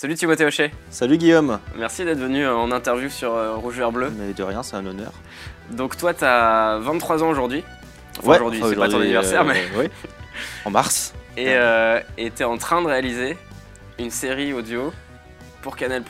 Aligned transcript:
Salut 0.00 0.14
Timothée 0.14 0.46
Hochet. 0.46 0.70
Salut 0.90 1.18
Guillaume. 1.18 1.58
Merci 1.76 2.06
d'être 2.06 2.20
venu 2.20 2.42
euh, 2.42 2.56
en 2.56 2.72
interview 2.72 3.10
sur 3.10 3.34
euh, 3.34 3.56
Rouge 3.56 3.76
Vert 3.76 3.92
Bleu. 3.92 4.10
Mais 4.18 4.32
de 4.32 4.42
rien, 4.42 4.62
c'est 4.62 4.76
un 4.76 4.86
honneur. 4.86 5.12
Donc 5.72 5.98
toi, 5.98 6.14
tu 6.14 6.24
as 6.24 6.78
23 6.80 7.22
ans 7.22 7.28
aujourd'hui. 7.28 7.62
Enfin, 8.18 8.28
Ouais, 8.28 8.36
aujourd'hui, 8.36 8.60
enfin, 8.62 8.70
c'est 8.70 8.76
pas 8.76 8.88
ton 8.88 9.00
anniversaire, 9.02 9.42
euh, 9.42 9.48
mais. 9.48 9.62
Oui. 9.76 9.90
En 10.64 10.70
mars. 10.70 11.12
Et 11.36 11.48
euh, 11.50 12.00
et 12.16 12.30
t'es 12.30 12.44
en 12.44 12.56
train 12.56 12.80
de 12.80 12.86
réaliser 12.86 13.36
une 13.98 14.10
série 14.10 14.54
audio 14.54 14.90
pour 15.60 15.76
Canal+. 15.76 16.02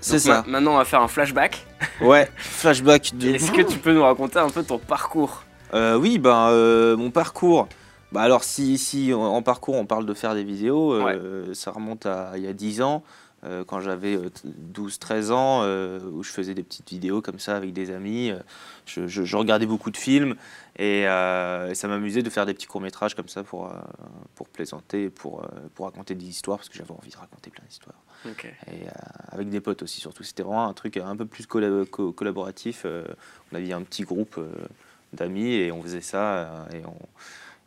C'est 0.00 0.20
ça. 0.20 0.44
ma- 0.46 0.52
maintenant, 0.52 0.74
on 0.74 0.78
va 0.78 0.84
faire 0.84 1.02
un 1.02 1.08
flashback. 1.08 1.66
Ouais, 2.00 2.30
flashback 2.36 3.10
de. 3.16 3.34
Est-ce 3.34 3.50
que 3.50 3.62
tu 3.62 3.78
peux 3.78 3.92
nous 3.92 4.04
raconter 4.04 4.38
un 4.38 4.50
peu 4.50 4.62
ton 4.62 4.78
parcours? 4.78 5.42
Euh, 5.74 5.96
oui, 5.96 6.18
ben, 6.18 6.50
euh, 6.50 6.96
mon 6.96 7.10
parcours. 7.10 7.66
Bah 8.12 8.22
alors, 8.22 8.44
si, 8.44 8.78
si 8.78 9.12
en 9.12 9.42
parcours 9.42 9.74
on 9.74 9.86
parle 9.86 10.06
de 10.06 10.14
faire 10.14 10.34
des 10.34 10.44
vidéos, 10.44 10.92
euh, 11.18 11.54
ça 11.54 11.70
remonte 11.72 12.06
à 12.06 12.32
il 12.36 12.42
y 12.44 12.46
a 12.46 12.52
10 12.52 12.80
ans, 12.80 13.02
euh, 13.44 13.64
quand 13.64 13.80
j'avais 13.80 14.16
12-13 14.72 15.30
ans, 15.32 15.60
euh, 15.64 15.98
où 16.12 16.22
je 16.22 16.30
faisais 16.30 16.54
des 16.54 16.62
petites 16.62 16.88
vidéos 16.88 17.20
comme 17.20 17.38
ça 17.40 17.56
avec 17.56 17.72
des 17.72 17.90
amis. 17.90 18.32
Je, 18.86 19.06
je- 19.08 19.24
je 19.24 19.36
regardais 19.36 19.66
beaucoup 19.66 19.90
de 19.90 19.96
films 19.96 20.36
et, 20.78 21.00
et 21.02 21.74
ça 21.74 21.88
m'amusait 21.88 22.22
de 22.22 22.30
faire 22.30 22.46
des 22.46 22.54
petits 22.54 22.66
courts-métrages 22.66 23.14
comme 23.16 23.28
ça 23.28 23.42
pour, 23.42 23.70
pour 24.36 24.48
plaisanter, 24.48 25.10
pour, 25.10 25.42
pour 25.74 25.86
raconter 25.86 26.14
des 26.14 26.26
histoires, 26.26 26.58
parce 26.58 26.68
que 26.68 26.78
j'avais 26.78 26.92
envie 26.92 27.10
de 27.10 27.16
raconter 27.16 27.50
plein 27.50 27.64
d'histoires. 27.68 28.00
Et 28.72 28.86
avec 29.32 29.48
des 29.50 29.60
potes 29.60 29.82
aussi, 29.82 30.00
surtout. 30.00 30.22
C'était 30.22 30.42
vraiment 30.44 30.68
un 30.68 30.72
truc 30.74 30.96
un 30.96 31.16
peu 31.16 31.26
plus 31.26 31.46
colla- 31.46 31.84
co- 31.90 32.12
collaboratif. 32.12 32.86
on 33.52 33.56
avait 33.56 33.72
un 33.72 33.82
petit 33.82 34.02
groupe 34.04 34.38
d'amis 35.12 35.54
et 35.54 35.72
on 35.72 35.82
faisait 35.82 36.00
ça 36.00 36.66
et 36.72 36.82
on, 36.86 36.94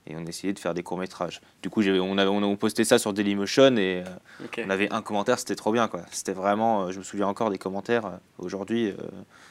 et 0.10 0.16
on 0.18 0.26
essayait 0.26 0.54
de 0.54 0.60
faire 0.60 0.74
des 0.74 0.82
courts-métrages. 0.82 1.40
Du 1.62 1.70
coup, 1.70 1.82
on, 1.82 2.18
avait, 2.18 2.30
on 2.30 2.54
a 2.54 2.56
posté 2.56 2.84
ça 2.84 2.98
sur 2.98 3.14
Dailymotion 3.14 3.78
et 3.78 4.04
euh, 4.06 4.64
on 4.66 4.70
avait 4.70 4.92
un 4.92 5.02
commentaire, 5.02 5.38
c'était 5.38 5.56
trop 5.56 5.72
bien. 5.72 5.88
quoi. 5.88 6.02
C'était 6.12 6.34
vraiment, 6.34 6.84
euh, 6.84 6.92
je 6.92 7.00
me 7.00 7.04
souviens 7.04 7.28
encore 7.28 7.52
des 7.52 7.60
commentaires 7.60 8.06
euh, 8.06 8.18
aujourd'hui 8.40 8.94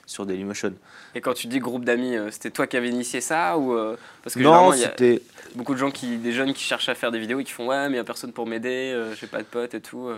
sur 0.07 0.27
Dailymotion. 0.27 0.75
Et 1.15 1.21
quand 1.21 1.35
tu 1.35 1.47
dis 1.47 1.61
groupe 1.61 1.85
d'amis, 1.85 2.17
c'était 2.31 2.51
toi 2.51 2.67
qui 2.67 2.77
avais 2.77 2.89
initié 2.89 3.21
ça 3.21 3.57
ou 3.57 3.77
parce 4.23 4.35
que 4.35 4.41
Non, 4.41 4.73
il 4.73 4.81
c'était. 4.81 5.23
beaucoup 5.55 5.75
de 5.75 5.79
gens 5.79 5.91
qui, 5.91 6.17
des 6.17 6.33
jeunes 6.33 6.53
qui 6.53 6.63
cherchent 6.65 6.89
à 6.89 6.95
faire 6.95 7.13
des 7.13 7.19
vidéos 7.19 7.41
et 7.41 7.45
qui 7.45 7.53
font 7.53 7.69
ouais, 7.69 7.89
mais 7.89 7.97
y 7.97 8.01
a 8.01 8.05
personne 8.05 8.33
pour 8.33 8.47
m'aider, 8.47 9.13
j'ai 9.21 9.27
pas 9.27 9.39
de 9.39 9.45
potes 9.45 9.75
et 9.75 9.81
tout. 9.81 10.11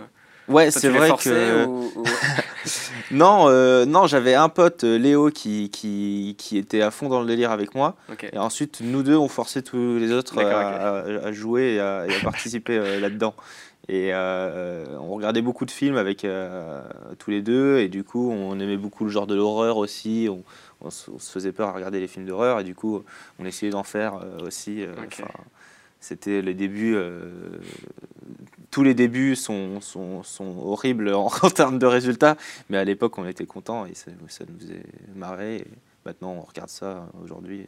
Ouais, 0.51 0.71
c'est 0.71 0.89
vrai 0.89 1.09
que. 1.23 1.65
ou- 1.65 1.91
ou- 1.95 2.03
Non, 3.11 3.49
euh, 3.49 3.85
non 3.85 4.07
j'avais 4.07 4.35
un 4.35 4.47
pote, 4.47 4.83
euh, 4.85 4.97
Léo, 4.97 5.31
qui, 5.31 5.69
qui, 5.69 6.35
qui 6.37 6.57
était 6.57 6.81
à 6.81 6.91
fond 6.91 7.09
dans 7.09 7.19
le 7.19 7.25
délire 7.27 7.51
avec 7.51 7.75
moi. 7.75 7.95
Et 8.31 8.37
ensuite, 8.37 8.79
nous 8.81 9.03
deux, 9.03 9.17
on 9.17 9.27
forçait 9.27 9.61
tous 9.63 9.97
les 9.97 10.11
autres 10.13 10.35
à, 10.39 10.99
à- 10.99 11.27
à 11.27 11.31
jouer 11.33 11.73
et 11.75 11.79
à, 11.81 12.05
et 12.07 12.15
à 12.15 12.19
participer 12.23 12.77
euh, 12.77 12.99
là-dedans. 13.01 13.33
Et 13.89 14.11
euh, 14.13 14.85
on 14.99 15.09
regardait 15.15 15.41
beaucoup 15.41 15.65
de 15.65 15.71
films 15.71 15.97
avec 15.97 16.25
tous 17.19 17.31
les 17.31 17.41
deux, 17.41 17.79
et 17.79 17.89
du 17.89 18.03
coup, 18.05 18.31
on 18.31 18.57
aimait 18.59 18.77
beaucoup 18.77 19.03
le 19.03 19.09
genre 19.09 19.27
de 19.27 19.35
l'horreur 19.35 19.75
aussi. 19.77 20.27
On, 20.29 20.43
on 20.85 20.89
se 20.91 21.11
on 21.11 21.19
se 21.19 21.31
faisait 21.31 21.51
peur 21.51 21.69
à 21.69 21.73
regarder 21.73 21.99
les 21.99 22.07
films 22.07 22.25
d'horreur, 22.27 22.59
et 22.59 22.63
du 22.63 22.75
coup, 22.75 23.03
on 23.39 23.45
essayait 23.45 23.71
d'en 23.71 23.83
faire 23.83 24.13
aussi. 24.45 24.85
C'était 25.99 26.41
les 26.41 26.53
débuts. 26.53 26.95
Tous 28.71 28.83
les 28.83 28.93
débuts 28.93 29.35
sont, 29.35 29.81
sont, 29.81 30.23
sont 30.23 30.57
horribles 30.63 31.13
en, 31.13 31.25
en 31.43 31.49
termes 31.49 31.77
de 31.77 31.85
résultats, 31.85 32.37
mais 32.69 32.77
à 32.77 32.83
l'époque, 32.83 33.17
on 33.17 33.27
était 33.27 33.45
contents 33.45 33.85
et 33.85 33.93
ça, 33.93 34.11
ça 34.29 34.45
nous 34.49 34.57
faisait 34.59 34.83
marrer. 35.15 35.57
Et 35.57 35.67
maintenant, 36.05 36.31
on 36.31 36.41
regarde 36.41 36.69
ça 36.69 37.05
aujourd'hui. 37.23 37.65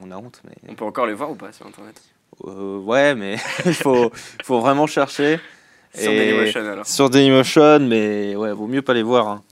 on 0.00 0.10
a 0.10 0.16
honte, 0.16 0.40
mais 0.44 0.54
On 0.68 0.74
peut 0.74 0.84
encore 0.84 1.06
les 1.06 1.14
voir 1.14 1.30
ou 1.30 1.34
pas 1.34 1.52
sur 1.52 1.66
internet? 1.66 2.00
Euh, 2.46 2.78
ouais, 2.78 3.14
mais 3.14 3.36
il 3.66 3.74
faut, 3.74 4.10
faut 4.42 4.60
vraiment 4.60 4.86
chercher. 4.86 5.38
Sur 5.94 6.10
Dailymotion 6.10 6.60
alors. 6.60 6.86
Sur 6.86 7.10
Dailymotion, 7.10 7.80
mais 7.80 8.34
ouais, 8.34 8.52
vaut 8.52 8.66
mieux 8.66 8.80
pas 8.82 8.94
les 8.94 9.02
voir. 9.02 9.28
hein. 9.28 9.42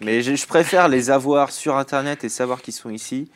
Mais 0.00 0.22
je, 0.22 0.36
je 0.36 0.46
préfère 0.46 0.86
les 0.88 1.10
avoir 1.10 1.50
sur 1.50 1.76
internet 1.76 2.22
et 2.22 2.28
savoir 2.28 2.62
qu'ils 2.62 2.74
sont 2.74 2.90
ici 2.90 3.28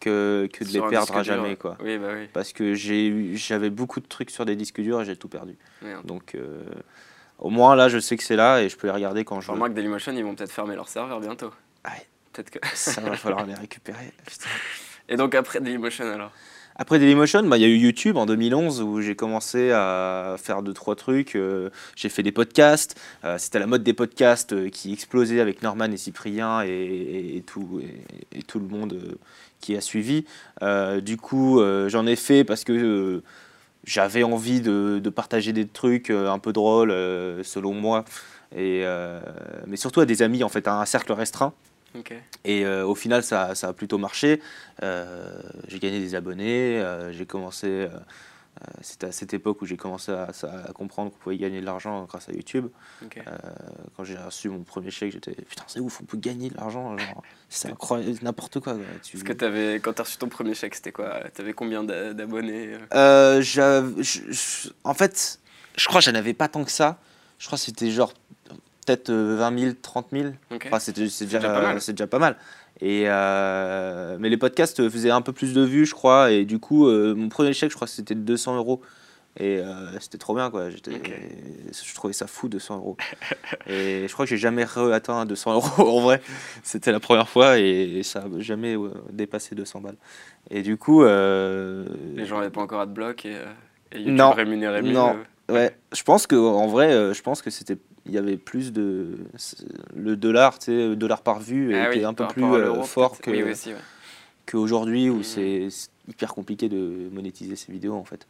que, 0.00 0.48
que 0.52 0.64
de 0.64 0.68
Sur 0.68 0.84
les 0.84 0.90
perdre 0.90 1.12
à 1.16 1.22
dur. 1.22 1.34
jamais, 1.34 1.56
quoi. 1.56 1.76
Oui, 1.82 1.98
bah 1.98 2.08
oui. 2.14 2.28
Parce 2.32 2.52
que 2.52 2.74
j'avais 2.74 3.70
beaucoup 3.70 4.00
de 4.00 4.06
trucs 4.06 4.30
sur 4.30 4.44
des 4.44 4.56
disques 4.56 4.80
durs 4.80 5.00
et 5.00 5.04
j'ai 5.04 5.16
tout 5.16 5.28
perdu. 5.28 5.56
Merde. 5.82 6.04
Donc 6.06 6.34
euh, 6.34 6.62
au 7.38 7.50
moins 7.50 7.74
là, 7.76 7.88
je 7.88 7.98
sais 7.98 8.16
que 8.16 8.22
c'est 8.24 8.36
là 8.36 8.62
et 8.62 8.68
je 8.68 8.76
peux 8.76 8.86
les 8.86 8.92
regarder 8.92 9.24
quand 9.24 9.40
je 9.40 9.46
Je 9.46 9.50
veux. 9.52 9.54
remarque 9.54 9.72
que 9.72 9.76
Dailymotion, 9.76 10.12
ils 10.12 10.22
vont 10.24 10.34
peut-être 10.34 10.52
fermer 10.52 10.74
leur 10.74 10.88
serveur 10.88 11.20
bientôt. 11.20 11.50
Ouais. 11.84 12.06
Peut-être 12.32 12.50
que. 12.50 12.58
Ça 12.74 13.00
va 13.00 13.12
falloir 13.16 13.46
les 13.46 13.54
récupérer. 13.54 14.12
putain. 14.26 14.48
Et 15.08 15.16
donc 15.16 15.34
après 15.34 15.60
Dailymotion 15.60 16.04
alors? 16.12 16.32
Après 16.78 16.98
Dailymotion, 16.98 17.42
bah, 17.44 17.56
il 17.56 17.62
y 17.62 17.64
a 17.64 17.68
eu 17.68 17.76
YouTube 17.78 18.18
en 18.18 18.26
2011 18.26 18.82
où 18.82 19.00
j'ai 19.00 19.16
commencé 19.16 19.70
à 19.72 20.36
faire 20.38 20.62
deux 20.62 20.74
trois 20.74 20.94
trucs. 20.94 21.34
euh, 21.34 21.70
j'ai 21.94 22.10
fait 22.10 22.22
des 22.22 22.32
podcasts. 22.32 23.00
euh, 23.24 23.38
C'était 23.38 23.58
la 23.58 23.66
mode 23.66 23.82
des 23.82 23.94
podcasts 23.94 24.68
qui 24.70 24.92
explosait 24.92 25.40
avec 25.40 25.62
Norman 25.62 25.86
et 25.90 25.96
Cyprien 25.96 26.60
et, 26.64 26.68
et- 26.68 27.36
et 27.38 27.40
tout 27.40 27.80
et, 27.82 28.38
et 28.38 28.42
tout 28.42 28.58
le 28.58 28.66
monde 28.66 29.16
qui 29.60 29.76
a 29.76 29.80
suivi. 29.80 30.24
Euh, 30.62 31.00
du 31.00 31.16
coup, 31.16 31.60
euh, 31.60 31.88
j'en 31.88 32.06
ai 32.06 32.16
fait 32.16 32.44
parce 32.44 32.64
que 32.64 32.72
euh, 32.72 33.22
j'avais 33.84 34.22
envie 34.22 34.60
de, 34.60 35.00
de 35.02 35.10
partager 35.10 35.52
des 35.52 35.66
trucs 35.66 36.10
un 36.10 36.38
peu 36.38 36.52
drôles 36.52 36.90
selon 37.44 37.72
moi. 37.72 38.04
Et, 38.56 38.84
mais 39.66 39.76
surtout 39.76 40.00
à 40.00 40.06
des 40.06 40.22
amis 40.22 40.42
en 40.42 40.48
fait, 40.48 40.66
à 40.66 40.80
un 40.80 40.86
cercle 40.86 41.12
restreint. 41.12 41.52
Et 42.44 42.66
au 42.66 42.96
final, 42.96 43.22
ça, 43.22 43.54
ça 43.54 43.68
a 43.68 43.72
plutôt 43.72 43.96
marché. 43.96 44.40
J'ai 44.82 45.78
gagné 45.78 46.00
des 46.00 46.16
abonnés. 46.16 46.82
j'ai 47.12 47.26
commencé. 47.26 47.86
Euh, 48.62 48.70
C'était 48.82 49.06
à 49.08 49.12
cette 49.12 49.34
époque 49.34 49.60
où 49.62 49.66
j'ai 49.66 49.76
commencé 49.76 50.10
à, 50.12 50.28
à 50.68 50.72
comprendre 50.72 51.10
qu'on 51.10 51.18
pouvait 51.18 51.36
gagner 51.36 51.60
de 51.60 51.66
l'argent 51.66 52.04
grâce 52.04 52.28
à 52.28 52.32
YouTube. 52.32 52.68
Euh, 53.02 53.30
quand 53.96 54.04
j'ai 54.04 54.16
reçu 54.16 54.48
mon 54.48 54.62
premier 54.62 54.90
chèque, 54.90 55.12
j'étais 55.12 55.32
putain, 55.32 55.62
c'est 55.66 55.80
ouf, 55.80 56.00
on 56.00 56.04
peut 56.04 56.16
gagner 56.16 56.50
de 56.50 56.56
l'argent. 56.56 56.96
C'est 57.48 57.68
incroyable, 57.70 58.18
n'importe 58.22 58.60
quoi. 58.60 58.74
quoi. 58.74 58.82
Tu- 59.02 59.12
Parce 59.18 59.24
que 59.24 59.32
t'avais, 59.32 59.74
quand 59.80 59.92
t'as 59.92 60.02
reçu 60.04 60.16
ton 60.18 60.28
premier 60.28 60.54
chèque, 60.54 60.74
c'était 60.74 60.92
quoi? 60.92 61.20
T'avais 61.34 61.52
combien 61.52 61.84
d'a- 61.84 62.14
d'abonnés? 62.14 62.76
Euh 62.94 63.42
en 64.84 64.94
fait, 64.94 65.38
je 65.76 65.86
crois 65.88 66.00
que 66.00 66.04
j'en 66.06 66.14
avais 66.14 66.34
pas 66.34 66.48
tant 66.48 66.64
que 66.64 66.70
ça. 66.70 66.98
Je 67.38 67.46
crois 67.46 67.58
que 67.58 67.64
c'était 67.64 67.90
genre 67.90 68.12
peut-être 68.86 69.10
euh, 69.10 69.36
20 69.36 69.58
000, 69.58 69.72
30 69.82 70.06
000. 70.12 70.28
Ok. 70.50 70.68
Enfin, 70.70 70.78
déjà, 71.26 71.40
déjà 71.40 71.80
c'est 71.80 71.92
déjà 71.92 72.06
pas 72.06 72.18
mal. 72.18 72.36
Et 72.80 73.04
euh, 73.06 74.16
mais 74.20 74.28
les 74.28 74.36
podcasts 74.36 74.88
faisaient 74.88 75.10
un 75.10 75.22
peu 75.22 75.32
plus 75.32 75.54
de 75.54 75.62
vues, 75.62 75.86
je 75.86 75.94
crois. 75.94 76.30
Et 76.30 76.44
du 76.44 76.58
coup, 76.58 76.86
euh, 76.86 77.14
mon 77.14 77.28
premier 77.28 77.52
chèque, 77.52 77.70
je 77.70 77.76
crois 77.76 77.86
que 77.86 77.92
c'était 77.92 78.14
de 78.14 78.20
200 78.20 78.56
euros. 78.56 78.82
Et 79.38 79.58
euh, 79.58 79.98
c'était 80.00 80.18
trop 80.18 80.34
bien, 80.34 80.50
quoi. 80.50 80.70
J'étais. 80.70 80.92
Je 81.72 81.94
trouvais 81.94 82.14
ça 82.14 82.26
fou, 82.26 82.48
200 82.48 82.76
euros. 82.78 82.96
et 83.66 84.06
je 84.08 84.12
crois 84.12 84.24
que 84.24 84.30
j'ai 84.30 84.38
jamais 84.38 84.64
atteint 84.92 85.26
200 85.26 85.54
euros, 85.54 85.68
en 85.78 86.00
vrai. 86.00 86.22
C'était 86.62 86.92
la 86.92 87.00
première 87.00 87.28
fois 87.28 87.58
et 87.58 88.02
ça 88.02 88.26
n'a 88.26 88.40
jamais 88.40 88.76
ouais, 88.76 88.90
dépassé 89.12 89.54
200 89.54 89.80
balles. 89.80 89.96
Et 90.50 90.62
du 90.62 90.78
coup... 90.78 91.02
Les 91.04 92.24
gens 92.24 92.38
n'avaient 92.38 92.50
pas 92.50 92.62
encore 92.62 92.80
AdBlock 92.80 93.26
et, 93.26 93.34
euh, 93.34 93.44
et 93.92 93.98
YouTube 93.98 94.14
Non. 94.14 94.30
rémunérait 94.32 94.80
mieux. 94.82 94.92
Non. 94.92 95.16
Ouais, 95.50 95.76
je 95.94 96.02
pense 96.02 96.26
que 96.26 96.34
en 96.36 96.66
vrai, 96.66 97.14
je 97.14 97.22
pense 97.22 97.42
que 97.42 97.50
c'était, 97.50 97.76
il 98.06 98.12
y 98.12 98.18
avait 98.18 98.36
plus 98.36 98.72
de 98.72 99.18
le 99.94 100.16
dollar, 100.16 100.58
tu 100.58 100.66
sais, 100.66 100.96
dollar 100.96 101.22
par 101.22 101.40
vue 101.40 101.74
Ah 101.74 101.88
était 101.88 101.98
oui, 101.98 102.04
un 102.04 102.14
peu 102.14 102.26
plus 102.28 102.44
euh, 102.44 102.82
fort 102.82 103.18
que 103.20 103.30
Oui, 103.30 103.42
aussi, 103.42 103.70
ouais. 103.72 103.80
qu'aujourd'hui 104.46 105.10
où 105.10 105.16
Mhm. 105.18 105.22
c'est 105.22 105.68
hyper 106.08 106.34
compliqué 106.34 106.68
de 106.68 107.08
monétiser 107.12 107.56
ces 107.56 107.72
vidéos 107.72 107.94
en 107.94 108.04
fait. 108.04 108.26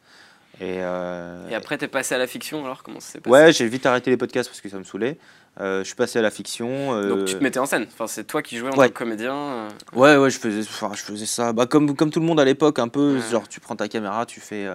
Et, 0.58 0.78
euh, 0.80 1.50
Et 1.50 1.54
après, 1.54 1.76
t'es 1.76 1.88
passé 1.88 2.14
à 2.14 2.18
la 2.18 2.26
fiction 2.26 2.64
alors 2.64 2.82
Comment 2.82 3.00
ça 3.00 3.12
s'est 3.12 3.20
passé? 3.20 3.30
Ouais, 3.30 3.52
j'ai 3.52 3.68
vite 3.68 3.84
arrêté 3.84 4.10
les 4.10 4.16
podcasts 4.16 4.48
parce 4.48 4.62
que 4.62 4.70
ça 4.70 4.78
me 4.78 4.84
saoulait. 4.84 5.18
Euh, 5.60 5.80
je 5.80 5.84
suis 5.84 5.94
passé 5.94 6.18
à 6.18 6.22
la 6.22 6.30
fiction. 6.30 6.94
euh, 6.94 7.08
Donc 7.10 7.26
tu 7.26 7.34
te 7.34 7.42
mettais 7.42 7.58
en 7.58 7.66
scène 7.66 7.86
Enfin, 7.92 8.06
c'est 8.06 8.24
toi 8.24 8.40
qui 8.40 8.56
jouais 8.56 8.70
en 8.70 8.76
Ouais. 8.78 8.86
tant 8.88 8.92
que 8.94 8.98
comédien 8.98 9.68
Ouais, 9.92 10.16
ouais, 10.16 10.30
je 10.30 10.38
faisais, 10.38 10.60
enfin, 10.62 10.92
je 10.94 11.02
faisais 11.02 11.26
ça. 11.26 11.52
Bah, 11.52 11.66
comme, 11.66 11.94
comme 11.94 12.10
tout 12.10 12.20
le 12.20 12.26
monde 12.26 12.40
à 12.40 12.44
l'époque, 12.46 12.78
un 12.78 12.88
peu. 12.88 13.16
Ouais. 13.16 13.30
Genre, 13.30 13.46
tu 13.48 13.60
prends 13.60 13.76
ta 13.76 13.86
caméra, 13.88 14.24
tu 14.24 14.40
fais, 14.40 14.66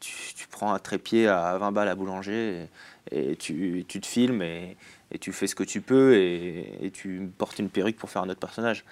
tu, 0.00 0.12
tu 0.34 0.48
prends 0.48 0.74
un 0.74 0.80
trépied 0.80 1.28
à 1.28 1.56
20 1.56 1.70
balles 1.70 1.88
à 1.88 1.94
boulanger 1.94 2.62
et, 2.64 2.68
et 3.10 3.36
tu, 3.36 3.84
tu 3.88 4.00
te 4.00 4.06
filmes 4.06 4.42
et, 4.42 4.76
et 5.10 5.18
tu 5.18 5.32
fais 5.32 5.46
ce 5.46 5.54
que 5.54 5.64
tu 5.64 5.80
peux 5.80 6.14
et, 6.14 6.72
et 6.82 6.90
tu 6.90 7.30
portes 7.36 7.58
une 7.58 7.68
perruque 7.68 7.96
pour 7.96 8.10
faire 8.10 8.22
un 8.22 8.28
autre 8.28 8.40
personnage. 8.40 8.84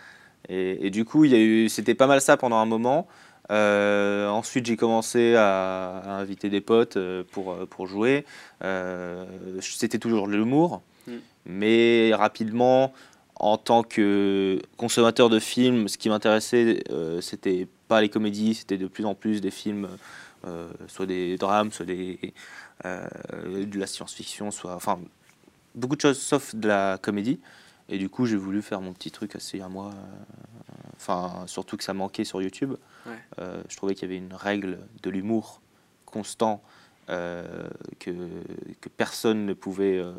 Et, 0.49 0.87
et 0.87 0.91
du 0.91 1.05
coup, 1.05 1.25
il 1.25 1.33
y 1.33 1.35
a 1.35 1.39
eu, 1.39 1.69
c'était 1.69 1.95
pas 1.95 2.07
mal 2.07 2.21
ça 2.21 2.37
pendant 2.37 2.57
un 2.57 2.67
moment. 2.67 3.07
Euh, 3.51 4.29
ensuite, 4.29 4.67
j'ai 4.67 4.77
commencé 4.77 5.35
à, 5.35 5.99
à 5.99 6.11
inviter 6.21 6.51
des 6.51 6.61
potes 6.61 6.97
euh, 6.97 7.25
pour, 7.33 7.53
euh, 7.53 7.67
pour 7.67 7.87
jouer. 7.87 8.25
Euh, 8.63 9.25
c'était 9.61 9.99
toujours 9.99 10.29
de 10.29 10.33
l'humour, 10.33 10.83
Mm. 11.07 11.13
mais 11.47 12.13
rapidement, 12.15 12.93
en 13.37 13.57
tant 13.57 13.83
que 13.83 14.61
consommateur 14.77 15.31
de 15.31 15.39
films, 15.39 15.89
ce 15.89 15.97
qui 15.97 16.11
m'intéressait, 16.11 16.85
euh, 16.91 17.23
c'était 17.23 17.67
pas 17.89 18.03
les 18.03 18.11
comédies, 18.11 18.55
c'était 18.55 18.77
de 18.77 18.87
plus 18.87 19.07
en 19.07 19.15
plus 19.15 19.41
des 19.41 19.51
films, 19.51 19.89
soit 20.89 21.07
des 21.07 21.37
drames, 21.37 21.71
soit 21.73 21.87
des, 21.87 22.33
euh, 22.85 23.07
de 23.67 23.79
la 23.79 23.87
science-fiction, 23.87 24.51
soit, 24.51 24.75
enfin, 24.75 24.99
beaucoup 25.75 25.97
de 25.97 26.01
choses 26.01 26.21
sauf 26.21 26.55
de 26.55 26.69
la 26.69 26.99
comédie. 27.01 27.41
Et 27.89 27.99
du 27.99 28.09
coup, 28.09 28.25
j'ai 28.27 28.37
voulu 28.37 28.63
faire 28.63 28.81
mon 28.81 28.93
petit 28.93 29.11
truc 29.11 29.35
assez 29.37 29.61
à 29.61 29.69
moi. 29.69 29.91
euh, 29.91 30.75
Enfin, 30.97 31.45
surtout 31.47 31.77
que 31.79 31.85
ça 31.85 31.95
manquait 31.95 32.25
sur 32.25 32.43
YouTube. 32.43 32.75
Ouais. 33.07 33.13
Euh, 33.39 33.63
je 33.69 33.77
trouvais 33.77 33.95
qu'il 33.95 34.03
y 34.09 34.13
avait 34.13 34.19
une 34.19 34.35
règle 34.35 34.79
de 35.03 35.11
l'humour 35.11 35.61
constant 36.05 36.63
euh, 37.09 37.43
que, 37.99 38.11
que 38.81 38.89
personne 38.91 39.47
ne 39.47 39.55
pouvait 39.55 39.97
euh, 39.99 40.13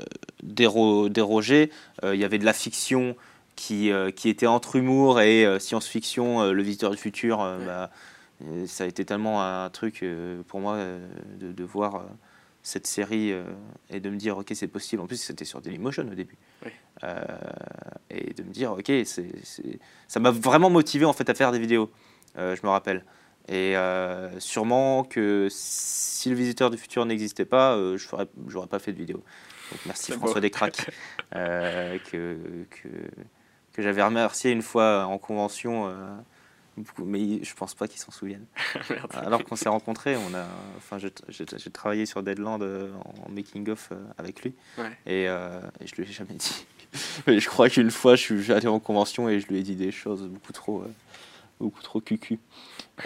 euh, 0.00 0.04
déro- 0.44 1.08
déroger. 1.08 1.70
Euh, 2.04 2.14
Il 2.14 2.20
y 2.20 2.24
avait 2.24 2.38
de 2.38 2.44
la 2.44 2.52
fiction 2.52 3.16
qui, 3.56 3.90
euh, 3.90 4.10
qui 4.10 4.28
était 4.28 4.46
entre 4.46 4.76
humour 4.76 5.20
et 5.20 5.44
euh, 5.46 5.58
science-fiction, 5.58 6.42
euh, 6.42 6.52
Le 6.52 6.62
Visiteur 6.62 6.90
du 6.90 6.96
Futur. 6.98 7.40
euh, 7.40 7.58
Ouais. 7.58 7.64
bah, 7.66 7.90
ça 8.66 8.84
a 8.84 8.86
été 8.86 9.04
tellement 9.04 9.42
un 9.42 9.68
truc 9.70 10.02
euh, 10.02 10.42
pour 10.46 10.60
moi 10.60 10.74
euh, 10.74 11.06
de, 11.38 11.52
de 11.52 11.64
voir 11.64 11.96
euh, 11.96 12.00
cette 12.62 12.86
série 12.86 13.32
et 13.88 14.00
de 14.00 14.10
me 14.10 14.16
dire, 14.16 14.36
ok, 14.36 14.50
c'est 14.54 14.68
possible. 14.68 15.00
En 15.02 15.06
plus, 15.06 15.16
c'était 15.16 15.46
sur 15.46 15.60
Dailymotion 15.62 16.06
au 16.06 16.14
début. 16.14 16.36
Oui. 16.64 16.70
Euh, 17.04 17.24
et 18.10 18.34
de 18.34 18.42
me 18.42 18.50
dire, 18.50 18.72
ok, 18.72 18.90
c'est, 19.04 19.32
ça 20.08 20.20
m'a 20.20 20.30
vraiment 20.30 20.70
motivé 20.70 21.04
en 21.04 21.12
fait 21.12 21.28
à 21.30 21.34
faire 21.34 21.52
des 21.52 21.58
vidéos, 21.58 21.90
euh, 22.36 22.54
je 22.56 22.60
me 22.64 22.70
rappelle. 22.70 23.04
Et 23.48 23.76
euh, 23.76 24.38
sûrement 24.38 25.04
que 25.04 25.48
si 25.50 26.28
le 26.28 26.36
visiteur 26.36 26.70
du 26.70 26.76
futur 26.76 27.04
n'existait 27.06 27.46
pas, 27.46 27.74
euh, 27.74 27.96
je 27.96 28.06
j'aurais 28.48 28.66
pas 28.66 28.78
fait 28.78 28.92
de 28.92 28.98
vidéo. 28.98 29.24
Donc 29.72 29.80
merci 29.86 30.12
François 30.12 30.34
beau. 30.34 30.40
Descraques, 30.40 30.90
euh, 31.34 31.98
que, 32.10 32.36
que, 32.70 32.88
que 33.72 33.82
j'avais 33.82 34.02
remercié 34.02 34.50
une 34.50 34.62
fois 34.62 35.06
en 35.06 35.18
convention, 35.18 35.90
mais 37.04 37.42
je 37.42 37.54
pense 37.54 37.74
pas 37.74 37.88
qu'ils 37.88 38.00
s'en 38.00 38.10
souviennent. 38.10 38.46
Alors 39.14 39.44
qu'on 39.44 39.56
s'est 39.56 39.68
rencontrés, 39.68 40.16
on 40.16 40.34
a, 40.34 40.46
enfin, 40.76 40.98
j'ai, 40.98 41.70
travaillé 41.70 42.06
sur 42.06 42.22
Deadland 42.22 42.62
euh, 42.62 42.90
en 43.26 43.30
making 43.30 43.68
of 43.70 43.88
euh, 43.92 43.96
avec 44.18 44.42
lui, 44.42 44.54
Ouais. 44.78 44.90
et, 45.06 45.28
euh, 45.28 45.60
et 45.80 45.86
je 45.86 45.94
lui 45.96 46.02
ai 46.04 46.06
jamais 46.12 46.34
dit. 46.34 46.66
Mais 47.26 47.38
je 47.40 47.48
crois 47.48 47.68
qu'une 47.68 47.90
fois, 47.90 48.16
je 48.16 48.22
suis 48.22 48.52
allé 48.52 48.66
en 48.66 48.80
convention 48.80 49.28
et 49.28 49.40
je 49.40 49.46
lui 49.46 49.58
ai 49.58 49.62
dit 49.62 49.76
des 49.76 49.92
choses 49.92 50.22
beaucoup 50.22 50.52
trop, 50.52 50.80
euh, 50.80 50.90
beaucoup 51.60 51.82
trop 51.82 52.00
cucu. 52.00 52.38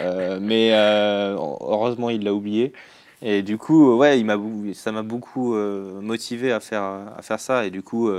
Euh, 0.01 0.39
mais 0.41 0.71
heureusement, 0.73 2.09
il 2.09 2.23
l'a 2.23 2.33
oublié. 2.33 2.73
Et 3.21 3.43
du 3.43 3.57
coup, 3.57 3.95
ouais, 3.95 4.19
il 4.19 4.25
m'a, 4.25 4.37
ça 4.73 4.91
m'a 4.91 5.03
beaucoup 5.03 5.53
motivé 5.55 6.51
à 6.51 6.59
faire, 6.59 6.83
à 6.83 7.21
faire 7.21 7.39
ça. 7.39 7.65
Et 7.65 7.69
du 7.69 7.81
coup, 7.83 8.09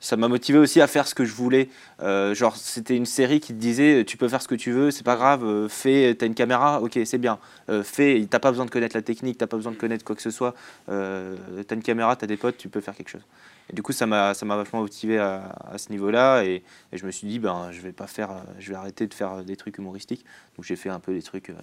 ça 0.00 0.16
m'a 0.16 0.28
motivé 0.28 0.58
aussi 0.58 0.80
à 0.80 0.86
faire 0.86 1.06
ce 1.06 1.14
que 1.14 1.24
je 1.24 1.32
voulais. 1.32 1.68
Euh, 2.00 2.34
genre, 2.34 2.56
c'était 2.56 2.96
une 2.96 3.06
série 3.06 3.40
qui 3.40 3.54
te 3.54 3.58
disait, 3.58 4.04
tu 4.04 4.16
peux 4.16 4.28
faire 4.28 4.42
ce 4.42 4.48
que 4.48 4.54
tu 4.54 4.72
veux, 4.72 4.90
c'est 4.90 5.04
pas 5.04 5.16
grave, 5.16 5.44
euh, 5.44 5.68
fais, 5.68 6.14
t'as 6.18 6.26
une 6.26 6.34
caméra, 6.34 6.80
ok, 6.82 6.98
c'est 7.04 7.18
bien. 7.18 7.38
Euh, 7.70 7.82
fais, 7.82 8.26
t'as 8.30 8.38
pas 8.38 8.50
besoin 8.50 8.64
de 8.66 8.70
connaître 8.70 8.96
la 8.96 9.02
technique, 9.02 9.38
t'as 9.38 9.46
pas 9.46 9.56
besoin 9.56 9.72
de 9.72 9.76
connaître 9.76 10.04
quoi 10.04 10.16
que 10.16 10.22
ce 10.22 10.30
soit. 10.30 10.54
Euh, 10.88 11.36
t'as 11.66 11.74
une 11.74 11.82
caméra, 11.82 12.16
t'as 12.16 12.26
des 12.26 12.36
potes, 12.36 12.56
tu 12.56 12.68
peux 12.68 12.80
faire 12.80 12.94
quelque 12.94 13.10
chose. 13.10 13.24
Et 13.70 13.72
du 13.72 13.82
coup, 13.82 13.92
ça 13.92 14.06
m'a, 14.06 14.32
vachement 14.32 14.80
motivé 14.80 15.18
à, 15.18 15.74
ce 15.76 15.90
niveau-là. 15.90 16.44
Et, 16.44 16.62
je 16.92 17.04
me 17.04 17.10
suis 17.10 17.26
dit, 17.26 17.38
ben, 17.38 17.70
je 17.72 17.80
vais 17.80 17.92
pas 17.92 18.06
faire, 18.06 18.30
euh, 18.30 18.40
je 18.58 18.70
vais 18.70 18.76
arrêter 18.76 19.06
de 19.06 19.14
faire 19.14 19.44
des 19.44 19.56
trucs 19.56 19.78
humoristiques. 19.78 20.24
Donc 20.56 20.64
j'ai 20.64 20.76
fait 20.76 20.90
un 20.90 21.00
peu 21.00 21.12
des 21.12 21.22
trucs. 21.22 21.50
euh, 21.50 21.54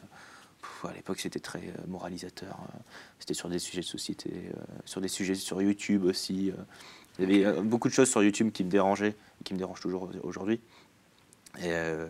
à 0.87 0.93
l'époque, 0.93 1.19
c'était 1.19 1.39
très 1.39 1.59
euh, 1.59 1.87
moralisateur. 1.87 2.59
euh, 2.61 2.79
C'était 3.19 3.33
sur 3.33 3.49
des 3.49 3.59
sujets 3.59 3.81
de 3.81 3.85
société, 3.85 4.31
euh, 4.33 4.61
sur 4.85 5.01
des 5.01 5.07
sujets 5.07 5.35
sur 5.35 5.61
YouTube 5.61 6.05
aussi. 6.05 6.51
Il 7.19 7.31
y 7.35 7.45
avait 7.45 7.61
beaucoup 7.61 7.87
de 7.89 7.93
choses 7.93 8.09
sur 8.09 8.23
YouTube 8.23 8.51
qui 8.51 8.63
me 8.63 8.69
dérangeaient, 8.69 9.15
et 9.39 9.43
qui 9.43 9.53
me 9.53 9.59
dérangent 9.59 9.81
toujours 9.81 10.09
aujourd'hui. 10.23 10.59
Et 11.59 11.67
euh, 11.67 12.07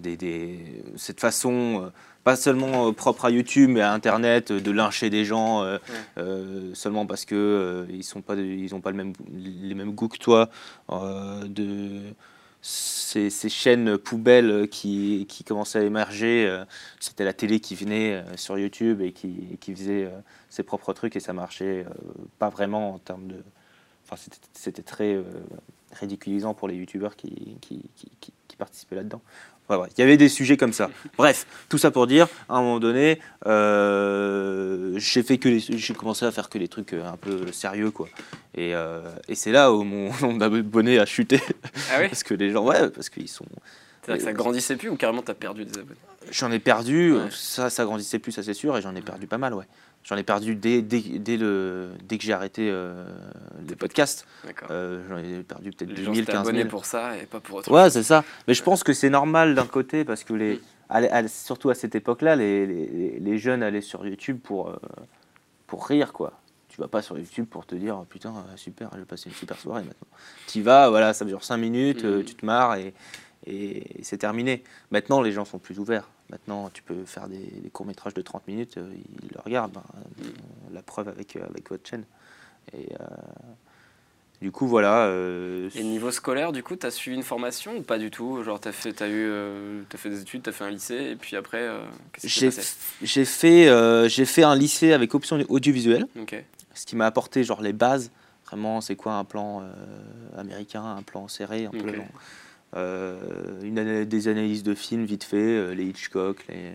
des, 0.00 0.16
des- 0.16 0.82
cette 0.96 1.20
façon, 1.20 1.84
euh, 1.84 1.90
pas 2.24 2.34
seulement 2.34 2.88
euh, 2.88 2.92
propre 2.92 3.26
à 3.26 3.30
YouTube, 3.30 3.70
mais 3.70 3.80
à 3.80 3.92
Internet, 3.92 4.50
de 4.50 4.70
lyncher 4.72 5.10
des 5.10 5.24
gens 5.24 5.62
euh, 6.18 6.74
seulement 6.74 7.06
parce 7.06 7.24
que 7.24 7.34
euh, 7.36 7.86
ils 7.90 8.02
sont 8.02 8.20
pas, 8.22 8.34
ils 8.34 8.74
ont 8.74 8.80
pas 8.80 8.90
le 8.90 8.96
même, 8.96 9.12
les 9.32 9.74
mêmes 9.74 9.92
goûts 9.92 10.08
que 10.08 10.18
toi, 10.18 10.50
de 10.90 12.00
ces, 12.60 13.30
ces 13.30 13.48
chaînes 13.48 13.96
poubelles 13.98 14.68
qui, 14.68 15.26
qui 15.28 15.44
commençaient 15.44 15.80
à 15.80 15.82
émerger. 15.82 16.62
C'était 17.00 17.24
la 17.24 17.32
télé 17.32 17.60
qui 17.60 17.74
venait 17.76 18.22
sur 18.36 18.58
YouTube 18.58 19.00
et 19.02 19.12
qui, 19.12 19.48
et 19.52 19.56
qui 19.56 19.74
faisait 19.74 20.08
ses 20.48 20.62
propres 20.64 20.92
trucs 20.92 21.14
et 21.16 21.20
ça 21.20 21.32
marchait 21.32 21.84
pas 22.38 22.48
vraiment 22.48 22.94
en 22.94 22.98
termes 22.98 23.28
de. 23.28 23.36
Enfin, 24.12 24.30
c'était- 24.52 24.82
très 24.82 25.14
euh, 25.14 25.22
ridiculisant 25.92 26.52
pour 26.54 26.68
les 26.68 26.74
youtubeurs 26.74 27.16
qui, 27.16 27.56
qui, 27.62 27.82
qui, 27.96 28.10
qui- 28.20 28.32
qui 28.48 28.56
participaient 28.56 28.96
là-dedans. 28.96 29.22
Ouais, 29.70 29.76
ouais. 29.76 29.88
Il 29.96 30.00
y 30.00 30.04
avait 30.04 30.18
des 30.18 30.28
sujets 30.28 30.56
comme 30.58 30.72
ça. 30.74 30.90
Bref, 31.16 31.46
tout 31.70 31.78
ça 31.78 31.90
pour 31.90 32.06
dire, 32.06 32.28
à 32.48 32.56
un 32.56 32.60
moment 32.62 32.78
donné, 32.80 33.20
euh, 33.46 34.94
j'ai 34.98 35.22
fait 35.22 35.38
que 35.38 35.48
les- 35.48 35.60
j'ai 35.60 35.94
commencé 35.94 36.24
à 36.26 36.30
faire 36.30 36.48
que 36.50 36.58
les 36.58 36.68
trucs 36.68 36.92
euh, 36.92 37.06
un 37.06 37.16
peu 37.16 37.52
sérieux, 37.52 37.90
quoi. 37.90 38.08
Et, 38.54 38.74
euh, 38.74 39.00
et 39.28 39.34
c'est 39.34 39.52
là 39.52 39.72
où 39.72 39.82
mon 39.82 40.10
nombre 40.20 40.38
d'abonnés 40.38 40.98
a 40.98 41.06
chuté 41.06 41.40
Ah 41.90 41.96
oui 42.00 42.08
parce 42.10 42.22
que 42.22 42.34
les 42.34 42.50
gens, 42.50 42.64
ouais, 42.66 42.90
parce 42.90 43.08
qu'ils 43.08 43.28
sont. 43.28 43.46
C'est-à-dire 44.02 44.24
que 44.24 44.30
ça 44.30 44.32
grandissait 44.34 44.76
plus 44.76 44.88
ou 44.90 44.96
carrément 44.96 45.22
t'as 45.22 45.34
perdu 45.34 45.64
des 45.64 45.78
abonnés? 45.78 45.98
J'en 46.30 46.50
ai 46.52 46.58
perdu, 46.58 47.14
Ouais. 47.14 47.28
ça, 47.30 47.70
ça 47.70 47.84
grandissait 47.84 48.18
plus, 48.18 48.32
ça 48.32 48.42
c'est 48.42 48.54
sûr, 48.54 48.76
et 48.76 48.82
j'en 48.82 48.94
ai 48.94 49.00
perdu 49.00 49.26
pas 49.26 49.38
mal, 49.38 49.54
ouais. 49.54 49.64
J'en 50.04 50.16
ai 50.16 50.24
perdu 50.24 50.56
dès, 50.56 50.82
dès, 50.82 51.00
dès 51.00 51.36
le, 51.36 51.90
dès 52.04 52.18
que 52.18 52.24
j'ai 52.24 52.32
arrêté 52.32 52.68
euh, 52.70 53.04
les 53.68 53.76
podcasts. 53.76 54.26
Euh, 54.70 55.00
j'en 55.08 55.18
ai 55.18 55.42
perdu 55.44 55.70
peut-être 55.70 55.90
Les 55.90 55.94
10 55.96 56.04
gens 56.04 56.12
000, 56.12 56.22
s'étaient 56.24 56.32
15 56.32 56.40
abonnés 56.40 56.58
000. 56.60 56.70
pour 56.70 56.84
ça 56.86 57.16
et 57.16 57.26
pas 57.26 57.38
pour 57.38 57.56
autre 57.58 57.70
Ouais, 57.70 57.88
c'est 57.88 58.02
ça. 58.02 58.24
Mais 58.48 58.54
je 58.54 58.62
pense 58.64 58.82
que 58.82 58.92
c'est 58.92 59.10
normal 59.10 59.54
d'un 59.54 59.66
côté 59.66 60.04
parce 60.04 60.24
que 60.24 60.34
les, 60.34 60.54
Mm. 60.56 60.60
à- 60.88 60.96
à- 61.18 61.28
surtout 61.28 61.70
à 61.70 61.74
cette 61.76 61.94
époque-là, 61.94 62.34
les, 62.34 62.66
les, 62.66 63.18
les 63.20 63.38
jeunes 63.38 63.62
allaient 63.62 63.80
sur 63.80 64.04
YouTube 64.04 64.40
pour, 64.42 64.70
euh, 64.70 64.76
pour 65.68 65.86
rire, 65.86 66.12
quoi. 66.12 66.32
Tu 66.68 66.80
vas 66.80 66.88
pas 66.88 67.02
sur 67.02 67.16
YouTube 67.18 67.46
pour 67.48 67.64
te 67.66 67.74
dire, 67.76 67.96
oh, 68.00 68.04
putain, 68.08 68.32
super, 68.56 68.90
j'ai 68.96 69.04
passé 69.04 69.28
une 69.28 69.36
super 69.36 69.56
soirée 69.58 69.82
maintenant. 69.82 70.08
Tu 70.48 70.58
y 70.58 70.62
vas, 70.62 70.88
voilà, 70.90 71.12
ça 71.14 71.24
dure 71.24 71.44
5 71.44 71.58
minutes, 71.58 72.04
euh, 72.04 72.18
Mhm. 72.18 72.24
tu 72.24 72.34
te 72.34 72.44
marres 72.46 72.74
et, 72.76 72.92
et, 73.46 73.84
c'est 74.02 74.18
terminé. 74.18 74.62
Maintenant, 74.90 75.20
les 75.20 75.32
gens 75.32 75.44
sont 75.44 75.58
plus 75.58 75.78
ouverts. 75.78 76.08
Maintenant, 76.30 76.70
tu 76.72 76.82
peux 76.82 77.04
faire 77.04 77.28
des, 77.28 77.38
des 77.38 77.70
courts-métrages 77.70 78.14
de 78.14 78.22
30 78.22 78.46
minutes, 78.48 78.78
euh, 78.78 78.90
ils 79.22 79.28
le 79.34 79.40
regardent. 79.44 79.76
euh, 80.22 80.28
la 80.72 80.82
preuve 80.82 81.08
avec, 81.08 81.36
euh, 81.36 81.44
avec 81.48 81.68
votre 81.70 81.88
chaîne. 81.88 82.04
Et 82.72 82.88
euh, 83.00 83.04
du 84.40 84.50
coup, 84.50 84.66
voilà. 84.66 85.06
euh, 85.06 85.68
Et 85.74 85.82
niveau 85.82 86.10
scolaire, 86.10 86.52
du 86.52 86.62
coup, 86.62 86.74
t'as 86.76 86.90
suivi 86.90 87.16
une 87.16 87.22
formation 87.22 87.76
ou 87.76 87.82
pas 87.82 87.98
du 87.98 88.10
tout? 88.10 88.42
Genre, 88.42 88.58
fait, 88.72 88.92
eu, 89.02 89.26
euh, 89.28 89.82
t'as 89.88 89.98
fait 89.98 90.10
des 90.10 90.20
études, 90.22 90.42
t'as 90.42 90.52
fait 90.52 90.64
un 90.64 90.70
lycée, 90.70 91.10
et 91.12 91.16
puis 91.16 91.36
après, 91.36 91.68
qu'est-ce 92.12 92.26
qui 92.26 92.30
J'ai 93.02 93.24
fait, 93.24 94.08
j'ai 94.08 94.24
fait 94.24 94.42
un 94.42 94.56
lycée 94.56 94.92
avec 94.92 95.14
option 95.14 95.38
audiovisuelle, 95.48 96.06
ce 96.74 96.86
qui 96.86 96.96
m'a 96.96 97.06
apporté 97.06 97.44
genre 97.44 97.60
les 97.62 97.72
bases. 97.72 98.10
Vraiment, 98.46 98.80
c'est 98.80 98.96
quoi 98.96 99.14
un 99.14 99.24
plan 99.24 99.62
américain, 100.36 100.84
un 100.84 101.02
plan 101.02 101.28
serré, 101.28 101.66
un. 101.66 101.70
Euh, 102.74 103.60
une 103.62 104.04
des 104.04 104.28
analyses 104.28 104.62
de 104.62 104.74
films 104.74 105.04
vite 105.04 105.24
fait, 105.24 105.36
euh, 105.36 105.74
les 105.74 105.84
Hitchcock, 105.84 106.44
les, 106.48 106.72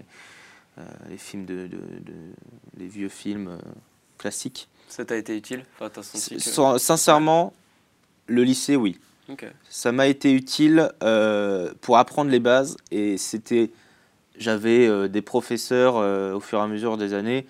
euh, 0.77 0.83
les 1.09 1.17
films 1.17 1.45
de, 1.45 1.67
de- 1.67 1.77
de- 1.77 2.33
les 2.77 2.87
vieux 2.87 3.09
films 3.09 3.57
classiques. 4.17 4.69
Ça 4.87 5.05
t'a 5.05 5.17
été 5.17 5.35
utile? 5.35 5.65
Enfin, 5.79 5.89
que... 5.89 6.77
Sincèrement, 6.77 7.53
le 8.27 8.43
lycée, 8.43 8.75
oui. 8.75 8.99
Ça 9.69 9.91
m'a 9.91 10.07
été 10.07 10.31
utile 10.31 10.89
euh, 11.03 11.73
pour 11.81 11.97
apprendre 11.97 12.31
les 12.31 12.39
bases 12.39 12.77
et 12.91 13.17
c'était 13.17 13.71
j'avais 14.37 14.87
euh, 14.87 15.07
des 15.07 15.21
professeurs 15.21 15.97
euh, 15.97 16.33
au 16.33 16.39
fur 16.39 16.59
et 16.59 16.61
à 16.61 16.67
mesure 16.67 16.95
des 16.95 17.13
années 17.13 17.45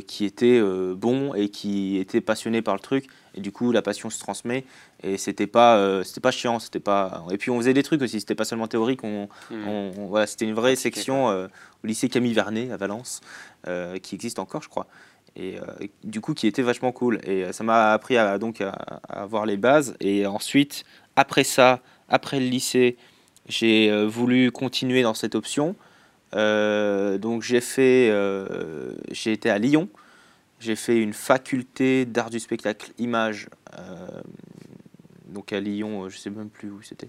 qui 0.00 0.24
étaient 0.24 0.58
euh, 0.58 0.94
bons 0.94 1.34
et 1.34 1.48
qui 1.48 1.98
étaient 1.98 2.20
passionnés 2.20 2.62
par 2.62 2.74
le 2.74 2.80
truc 2.80 3.06
et 3.34 3.40
du 3.40 3.50
coup 3.52 3.72
la 3.72 3.82
passion 3.82 4.10
se 4.10 4.18
transmet 4.18 4.64
et 5.02 5.16
c'était 5.16 5.46
pas 5.46 5.76
euh, 5.76 6.02
c'était 6.04 6.20
pas 6.20 6.30
chiant 6.30 6.58
c'était 6.58 6.80
pas 6.80 7.24
et 7.30 7.38
puis 7.38 7.50
on 7.50 7.58
faisait 7.58 7.72
des 7.74 7.82
trucs 7.82 8.02
aussi 8.02 8.20
c'était 8.20 8.34
pas 8.34 8.44
seulement 8.44 8.68
théorique 8.68 9.04
on, 9.04 9.28
Hmm. 9.50 9.68
on- 9.68 9.92
on- 9.98 10.06
voilà, 10.06 10.26
c'était 10.26 10.44
une 10.44 10.54
vraie 10.54 10.72
Pratiquer, 10.74 10.82
section 10.96 11.30
euh, 11.30 11.46
au 11.82 11.86
lycée 11.86 12.08
Camille 12.08 12.34
Vernet 12.34 12.70
à 12.70 12.76
Valence, 12.76 13.20
euh, 13.68 13.98
qui 13.98 14.14
existe 14.14 14.38
encore, 14.38 14.62
je 14.62 14.68
crois. 14.68 14.86
Et 15.34 15.58
euh, 15.58 15.62
et 15.80 15.90
du 16.04 16.20
coup, 16.20 16.34
qui 16.34 16.46
était 16.46 16.62
vachement 16.62 16.92
cool. 16.92 17.18
Et 17.24 17.44
euh, 17.44 17.52
ça 17.52 17.64
m'a 17.64 17.92
appris 17.92 18.16
à, 18.18 18.38
donc 18.38 18.60
à, 18.60 18.68
à 19.08 19.22
avoir 19.22 19.46
les 19.46 19.56
bases. 19.56 19.94
Et 20.00 20.26
ensuite, 20.26 20.84
après 21.16 21.42
ça, 21.42 21.80
après 22.08 22.38
le 22.38 22.46
lycée, 22.46 22.96
j'ai 23.48 23.90
euh, 23.90 24.06
voulu 24.06 24.52
continuer 24.52 25.02
dans 25.02 25.14
cette 25.14 25.34
option. 25.34 25.74
Euh, 26.34 27.18
donc 27.18 27.42
j'ai 27.42 27.60
fait, 27.60 28.08
euh, 28.10 28.92
j'ai 29.10 29.32
été 29.32 29.50
à 29.50 29.58
Lyon. 29.58 29.88
J'ai 30.60 30.76
fait 30.76 30.96
une 30.96 31.12
faculté 31.12 32.04
d'art 32.06 32.30
du 32.30 32.38
spectacle 32.40 32.92
image. 32.98 33.48
euh, 33.78 34.06
donc 35.26 35.52
à 35.52 35.60
Lyon, 35.60 36.08
je 36.08 36.16
sais 36.18 36.30
même 36.30 36.50
plus 36.50 36.70
où 36.70 36.82
c'était. 36.82 37.08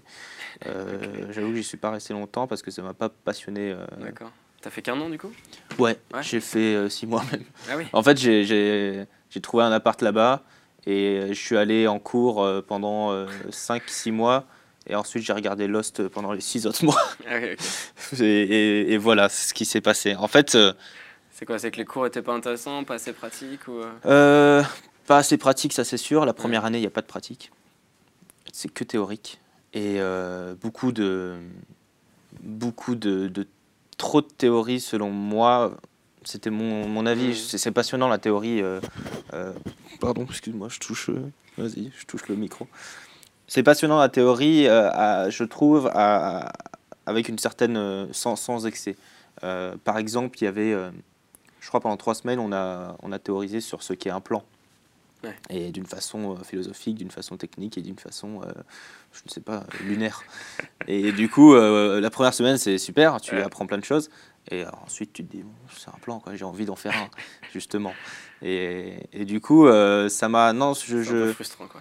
Euh, 0.66 0.98
J'avoue 1.30 1.50
que 1.50 1.56
j'y 1.56 1.62
suis 1.64 1.76
pas 1.76 1.90
resté 1.90 2.14
longtemps 2.14 2.46
parce 2.46 2.62
que 2.62 2.70
ça 2.70 2.82
m'a 2.82 2.94
pas 2.94 3.08
passionné. 3.10 3.70
euh. 3.72 3.84
D'accord. 4.00 4.32
T'as 4.62 4.70
fait 4.70 4.80
qu'un 4.80 4.98
an, 4.98 5.10
du 5.10 5.18
coup? 5.18 5.30
Ouais, 5.78 5.98
Ouais. 6.12 6.22
j'ai 6.22 6.40
fait 6.40 6.74
euh, 6.74 6.88
six 6.88 7.06
mois 7.06 7.22
même. 7.30 7.42
Ah 7.68 7.76
oui 7.76 7.84
En 7.92 8.02
fait, 8.02 8.16
j'ai- 8.16 9.06
trouvé 9.42 9.62
un 9.64 9.72
appart 9.72 10.00
là-bas 10.00 10.42
et 10.86 11.26
je 11.28 11.34
suis 11.34 11.56
allé 11.56 11.86
en 11.86 11.98
cours 11.98 12.48
pendant 12.66 13.26
5-6 13.50 14.10
mois. 14.12 14.46
Et 14.86 14.94
ensuite, 14.94 15.24
j'ai 15.24 15.32
regardé 15.32 15.66
Lost 15.66 16.08
pendant 16.08 16.32
les 16.32 16.40
6 16.40 16.66
autres 16.66 16.84
mois. 16.84 17.00
Ah. 17.28 17.38
Et, 18.20 18.24
et- 18.24 18.92
et 18.92 18.96
voilà, 18.98 19.28
ce 19.28 19.54
qui 19.54 19.64
s'est 19.64 19.80
passé. 19.80 20.14
En 20.14 20.28
fait, 20.28 20.54
euh, 20.54 20.72
C'est 21.32 21.46
quoi 21.46 21.58
C'est 21.58 21.70
que 21.70 21.78
les 21.78 21.84
cours 21.84 22.06
étaient 22.06 22.22
pas 22.22 22.34
intéressants, 22.34 22.84
pas 22.84 22.94
assez 22.94 23.12
pratiques 23.12 23.66
ou... 23.68 23.78
euh, 23.78 23.90
euh, 24.06 24.62
pas 25.06 25.18
assez 25.18 25.36
pratique, 25.38 25.72
ça 25.72 25.84
c'est 25.84 25.96
sûr. 25.96 26.24
La 26.26 26.32
première 26.34 26.64
année, 26.64 26.78
il 26.78 26.82
n'y 26.82 26.86
a 26.86 26.90
pas 26.90 27.00
de 27.00 27.06
pratique. 27.06 27.50
C'est 28.52 28.72
que 28.72 28.84
théorique. 28.84 29.40
Et 29.72 29.96
euh, 30.00 30.54
beaucoup 30.60 30.92
de. 30.92 31.34
Beaucoup 32.42 32.94
de, 32.94 33.28
de- 33.28 33.46
Trop 33.96 34.20
de 34.20 34.26
théorie, 34.26 34.80
selon 34.80 35.10
moi, 35.10 35.76
C'était 36.24 36.50
mon, 36.50 36.86
mon 36.88 37.06
avis. 37.06 37.34
C'est 37.36 37.70
passionnant 37.72 38.08
la 38.08 38.18
théorie. 38.18 38.60
euh, 38.60 38.80
euh, 39.32 39.52
pardon, 40.00 40.26
excuse-moi, 40.28 40.68
je 40.70 40.78
touche. 40.78 41.10
Vas-y, 41.56 41.90
je 41.98 42.04
touche 42.06 42.26
le 42.28 42.34
micro. 42.36 42.66
C'est 43.46 43.62
passionnant 43.62 43.98
la 43.98 44.08
théorie, 44.08 44.66
euh, 44.66 44.90
à- 44.92 45.30
je 45.30 45.44
trouve, 45.44 45.88
à- 45.88 46.46
à- 46.48 46.52
avec 47.06 47.28
une 47.28 47.38
certaine. 47.38 47.76
euh, 47.76 48.06
sans, 48.12 48.36
sans 48.36 48.66
excès. 48.66 48.96
Euh, 49.42 49.74
par 49.84 49.98
exemple, 49.98 50.38
il 50.40 50.44
y 50.44 50.46
avait. 50.48 50.72
euh, 50.72 50.90
je 51.60 51.68
crois 51.68 51.80
pendant 51.80 51.96
trois 51.96 52.14
semaines, 52.14 52.38
on 52.38 52.52
a, 52.52 52.96
on 53.02 53.12
a 53.12 53.18
théorisé 53.18 53.60
sur 53.60 53.82
ce 53.82 53.92
qu'est 53.92 54.10
un 54.10 54.20
plan. 54.20 54.42
Ouais. 55.22 55.34
Et 55.48 55.72
d'une 55.72 55.86
façon 55.86 56.36
philosophique, 56.44 56.96
d'une 56.96 57.10
façon 57.10 57.36
technique 57.38 57.78
et 57.78 57.80
d'une 57.82 57.98
façon, 57.98 58.42
je 59.12 59.20
ne 59.24 59.30
sais 59.30 59.40
pas, 59.40 59.64
lunaire. 59.82 60.22
et 60.86 61.12
du 61.12 61.30
coup, 61.30 61.54
la 61.54 62.10
première 62.10 62.34
semaine, 62.34 62.58
c'est 62.58 62.76
super, 62.76 63.18
tu 63.22 63.34
Ouais. 63.34 63.42
apprends 63.42 63.66
plein 63.66 63.78
de 63.78 63.84
choses. 63.84 64.10
Et 64.50 64.64
ensuite, 64.84 65.14
tu 65.14 65.24
te 65.24 65.34
dis, 65.34 65.42
bon, 65.42 65.50
c'est 65.74 65.88
un 65.88 65.98
plan, 66.02 66.22
j'ai 66.34 66.44
envie 66.44 66.66
d'en 66.66 66.76
faire 66.76 66.92
un, 66.94 67.08
justement. 67.54 67.94
Et, 68.42 68.98
et 69.14 69.24
du 69.24 69.40
coup, 69.40 69.66
euh, 69.66 70.10
ça 70.10 70.28
m'a. 70.28 70.52
Non, 70.52 70.74
je. 70.74 71.02
Je- 71.02 71.32
frustrant, 71.32 71.66
quoi. 71.66 71.80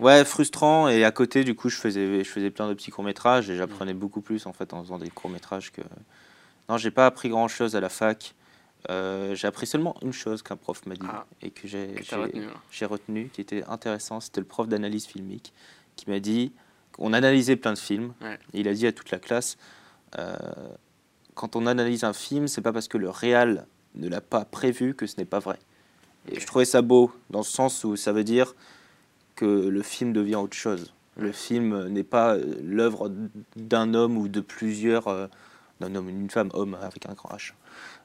Ouais, 0.00 0.24
frustrant. 0.24 0.88
Et 0.88 1.04
à 1.04 1.10
côté, 1.10 1.44
du 1.44 1.54
coup, 1.54 1.68
je 1.68 1.76
faisais, 1.76 2.22
je 2.24 2.28
faisais 2.28 2.50
plein 2.50 2.68
de 2.68 2.74
petits 2.74 2.90
courts-métrages 2.90 3.50
et 3.50 3.56
j'apprenais 3.56 3.94
beaucoup 3.94 4.20
plus, 4.20 4.46
en 4.46 4.52
fait, 4.52 4.72
en 4.72 4.82
faisant 4.82 4.98
des 4.98 5.10
courts-métrages 5.10 5.72
que. 5.72 5.82
Non, 6.68 6.76
j'ai 6.76 6.90
pas 6.90 7.06
appris 7.06 7.28
grand-chose 7.28 7.76
à 7.76 7.80
la 7.80 7.88
fac. 7.88 8.34
Euh, 8.90 9.34
j'ai 9.34 9.48
appris 9.48 9.66
seulement 9.66 9.96
une 10.02 10.12
chose 10.12 10.42
qu'un 10.42 10.56
prof 10.56 10.86
m'a 10.86 10.94
dit 10.94 11.06
Ah. 11.08 11.26
et 11.42 11.50
que 11.50 11.66
j'ai 11.66 11.94
retenu, 12.12 12.44
hein. 12.44 12.86
retenu, 12.86 13.28
qui 13.32 13.40
était 13.40 13.64
intéressant. 13.64 14.20
C'était 14.20 14.40
le 14.40 14.46
prof 14.46 14.68
d'analyse 14.68 15.06
filmique 15.06 15.52
qui 15.96 16.08
m'a 16.08 16.20
dit 16.20 16.52
on 16.98 17.12
analysait 17.12 17.56
plein 17.56 17.72
de 17.72 17.78
films. 17.78 18.12
Ouais. 18.20 18.38
Et 18.54 18.60
il 18.60 18.68
a 18.68 18.74
dit 18.74 18.86
à 18.86 18.92
toute 18.92 19.10
la 19.10 19.18
classe 19.18 19.56
euh, 20.18 20.36
quand 21.34 21.54
on 21.54 21.66
analyse 21.66 22.02
un 22.04 22.12
film, 22.12 22.48
c'est 22.48 22.60
pas 22.60 22.72
parce 22.72 22.88
que 22.88 22.98
le 22.98 23.10
réal 23.10 23.66
ne 23.94 24.08
l'a 24.08 24.20
pas 24.20 24.44
prévu 24.44 24.94
que 24.94 25.06
ce 25.06 25.16
n'est 25.18 25.24
pas 25.24 25.38
vrai. 25.38 25.58
Et 26.30 26.40
je 26.40 26.46
trouvais 26.46 26.64
ça 26.64 26.82
beau 26.82 27.12
dans 27.30 27.38
le 27.38 27.44
sens 27.44 27.84
où 27.84 27.94
ça 27.96 28.12
veut 28.12 28.24
dire 28.24 28.54
que 29.38 29.68
le 29.68 29.82
film 29.82 30.12
devient 30.12 30.36
autre 30.36 30.56
chose. 30.56 30.92
Le 31.16 31.32
film 31.32 31.86
n'est 31.88 32.04
pas 32.04 32.34
euh, 32.34 32.44
l'œuvre 32.62 33.10
d'un 33.56 33.94
homme 33.94 34.16
ou 34.18 34.28
de 34.28 34.40
plusieurs, 34.40 35.08
euh, 35.08 35.26
d'un 35.80 35.94
homme, 35.94 36.08
une 36.08 36.30
femme, 36.30 36.50
homme 36.54 36.76
avec 36.80 37.06
un 37.08 37.14
grand 37.14 37.30
H, 37.36 37.52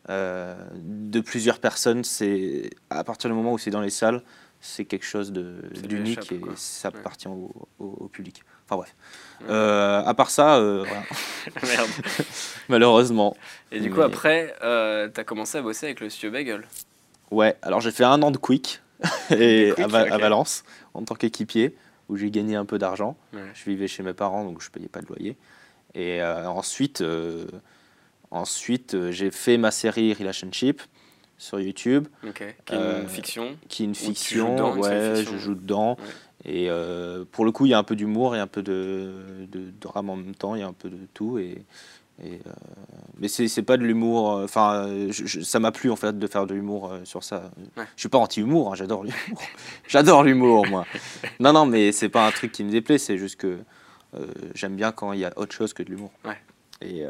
euh, 0.10 0.56
de 0.82 1.20
plusieurs 1.22 1.60
personnes. 1.60 2.04
C'est 2.04 2.70
à 2.90 3.04
partir 3.04 3.30
du 3.30 3.36
moment 3.36 3.54
où 3.54 3.58
c'est 3.58 3.72
dans 3.72 3.82
les 3.82 3.90
salles, 3.90 4.22
c'est 4.62 4.86
quelque 4.86 5.06
chose 5.06 5.32
d'unique 5.34 6.32
et 6.32 6.40
quoi. 6.40 6.54
ça 6.56 6.90
Ouais. 6.90 6.98
appartient 7.00 7.28
au, 7.28 7.52
au- 7.80 7.98
au 8.02 8.08
public. 8.08 8.44
Enfin 8.66 8.78
bref. 8.78 8.96
Ouais. 9.42 9.48
Euh, 9.50 10.02
à 10.04 10.14
part 10.14 10.30
ça, 10.30 10.58
euh. 10.58 10.86
Merde. 11.64 11.90
malheureusement. 12.70 13.36
Et 13.72 13.80
du 13.80 13.90
coup, 13.90 13.98
Mais- 13.98 14.04
après, 14.06 14.56
euh, 14.64 15.10
t'as 15.14 15.24
commencé 15.24 15.58
à 15.58 15.62
bosser 15.62 15.88
avec 15.88 16.00
le 16.00 16.10
studio 16.10 16.32
Bagel. 16.32 16.66
Ouais, 17.32 17.58
alors 17.62 17.82
j'ai 17.82 17.92
fait 17.92 18.04
un 18.04 18.22
an 18.22 18.30
de 18.32 18.38
Quick, 18.38 18.82
et 19.32 19.74
à, 19.82 19.88
Va- 19.88 20.02
à 20.02 20.16
ok. 20.16 20.22
Valence 20.22 20.64
en 20.94 21.04
tant 21.04 21.16
qu'équipier 21.16 21.76
où 22.10 22.18
j'ai 22.18 22.30
gagné 22.32 22.56
un 22.56 22.66
peu 22.66 22.78
d'argent. 22.78 23.18
Ouais. 23.34 23.42
Je 23.54 23.70
vivais 23.70 23.88
chez 23.88 24.04
mes 24.04 24.14
parents 24.14 24.44
donc 24.46 24.62
je 24.62 24.70
payais 24.70 24.88
pas 24.88 25.02
de 25.02 25.08
loyer. 25.08 25.38
Et 25.96 26.22
euh, 26.22 26.48
ensuite, 26.48 27.02
euh, 27.02 27.46
ensuite 28.32 28.96
euh, 28.96 29.12
j'ai 29.12 29.32
fait 29.32 29.58
ma 29.58 29.72
série 29.72 30.14
Relationship 30.14 30.82
sur 31.38 31.60
YouTube. 31.60 32.08
Qui 32.34 32.44
est 32.44 33.02
une 33.02 33.08
fiction. 33.08 33.58
qui 33.68 33.84
est 33.84 33.86
une 33.86 33.96
fiction. 33.96 34.54
dedans, 34.56 34.78
ouais, 34.78 35.16
fiction. 35.18 35.34
je 35.34 35.38
joue 35.38 35.56
dedans. 35.56 35.98
Ouais. 35.98 36.04
Et 36.46 36.70
pour 37.32 37.46
le 37.46 37.52
coup, 37.54 37.66
il 37.66 37.70
y 37.70 37.74
a 37.74 37.78
un 37.78 37.84
peu 37.84 37.96
d'humour 37.96 38.36
et 38.36 38.40
un 38.40 38.48
peu 38.48 38.62
de, 38.62 39.48
de 39.50 39.72
drame 39.80 40.10
en 40.10 40.18
même 40.18 40.36
temps. 40.36 40.56
Il 40.56 40.60
y 40.60 40.64
a 40.64 40.68
un 40.68 40.74
peu 40.74 40.90
de 40.90 40.98
tout. 41.14 41.38
Et, 41.40 41.64
et, 42.22 42.34
euh, 42.46 42.52
mais 43.18 43.28
c'est 43.28 43.64
pas 43.64 43.78
de 43.78 43.84
l'humour. 43.84 44.32
euh, 44.38 44.44
Enfin, 44.44 44.88
ça 45.44 45.60
m'a 45.60 45.72
plu 45.72 45.90
en 45.90 45.96
fait 45.96 46.18
de 46.18 46.28
faire 46.28 46.46
de 46.46 46.54
l'humour 46.54 46.92
euh, 46.92 47.06
sur 47.06 47.24
ça. 47.24 47.52
Ouais. 47.78 47.86
Je 47.96 48.02
suis 48.02 48.10
pas 48.10 48.18
anti-humour. 48.20 48.72
hein, 48.72 48.76
J'adore 48.76 49.04
l'humour. 49.04 49.42
J'adore 49.88 50.24
l'humour, 50.24 50.68
moi. 50.68 50.86
Non, 51.40 51.54
non, 51.54 51.66
mais 51.66 51.92
c'est 51.92 52.10
pas 52.10 52.28
un 52.28 52.32
truc 52.32 52.52
qui 52.52 52.64
me 52.64 52.72
déplaît. 52.72 52.98
C'est 52.98 53.18
juste 53.18 53.38
que 53.38 53.60
j'aime 54.54 54.76
bien 54.76 54.92
quand 54.92 55.12
il 55.14 55.20
y 55.22 55.26
a 55.26 55.34
autre 55.38 55.54
chose 55.56 55.74
que 55.74 55.82
de 55.82 55.90
l'humour. 55.90 56.12
Ouais. 56.24 56.38
Et, 56.82 57.04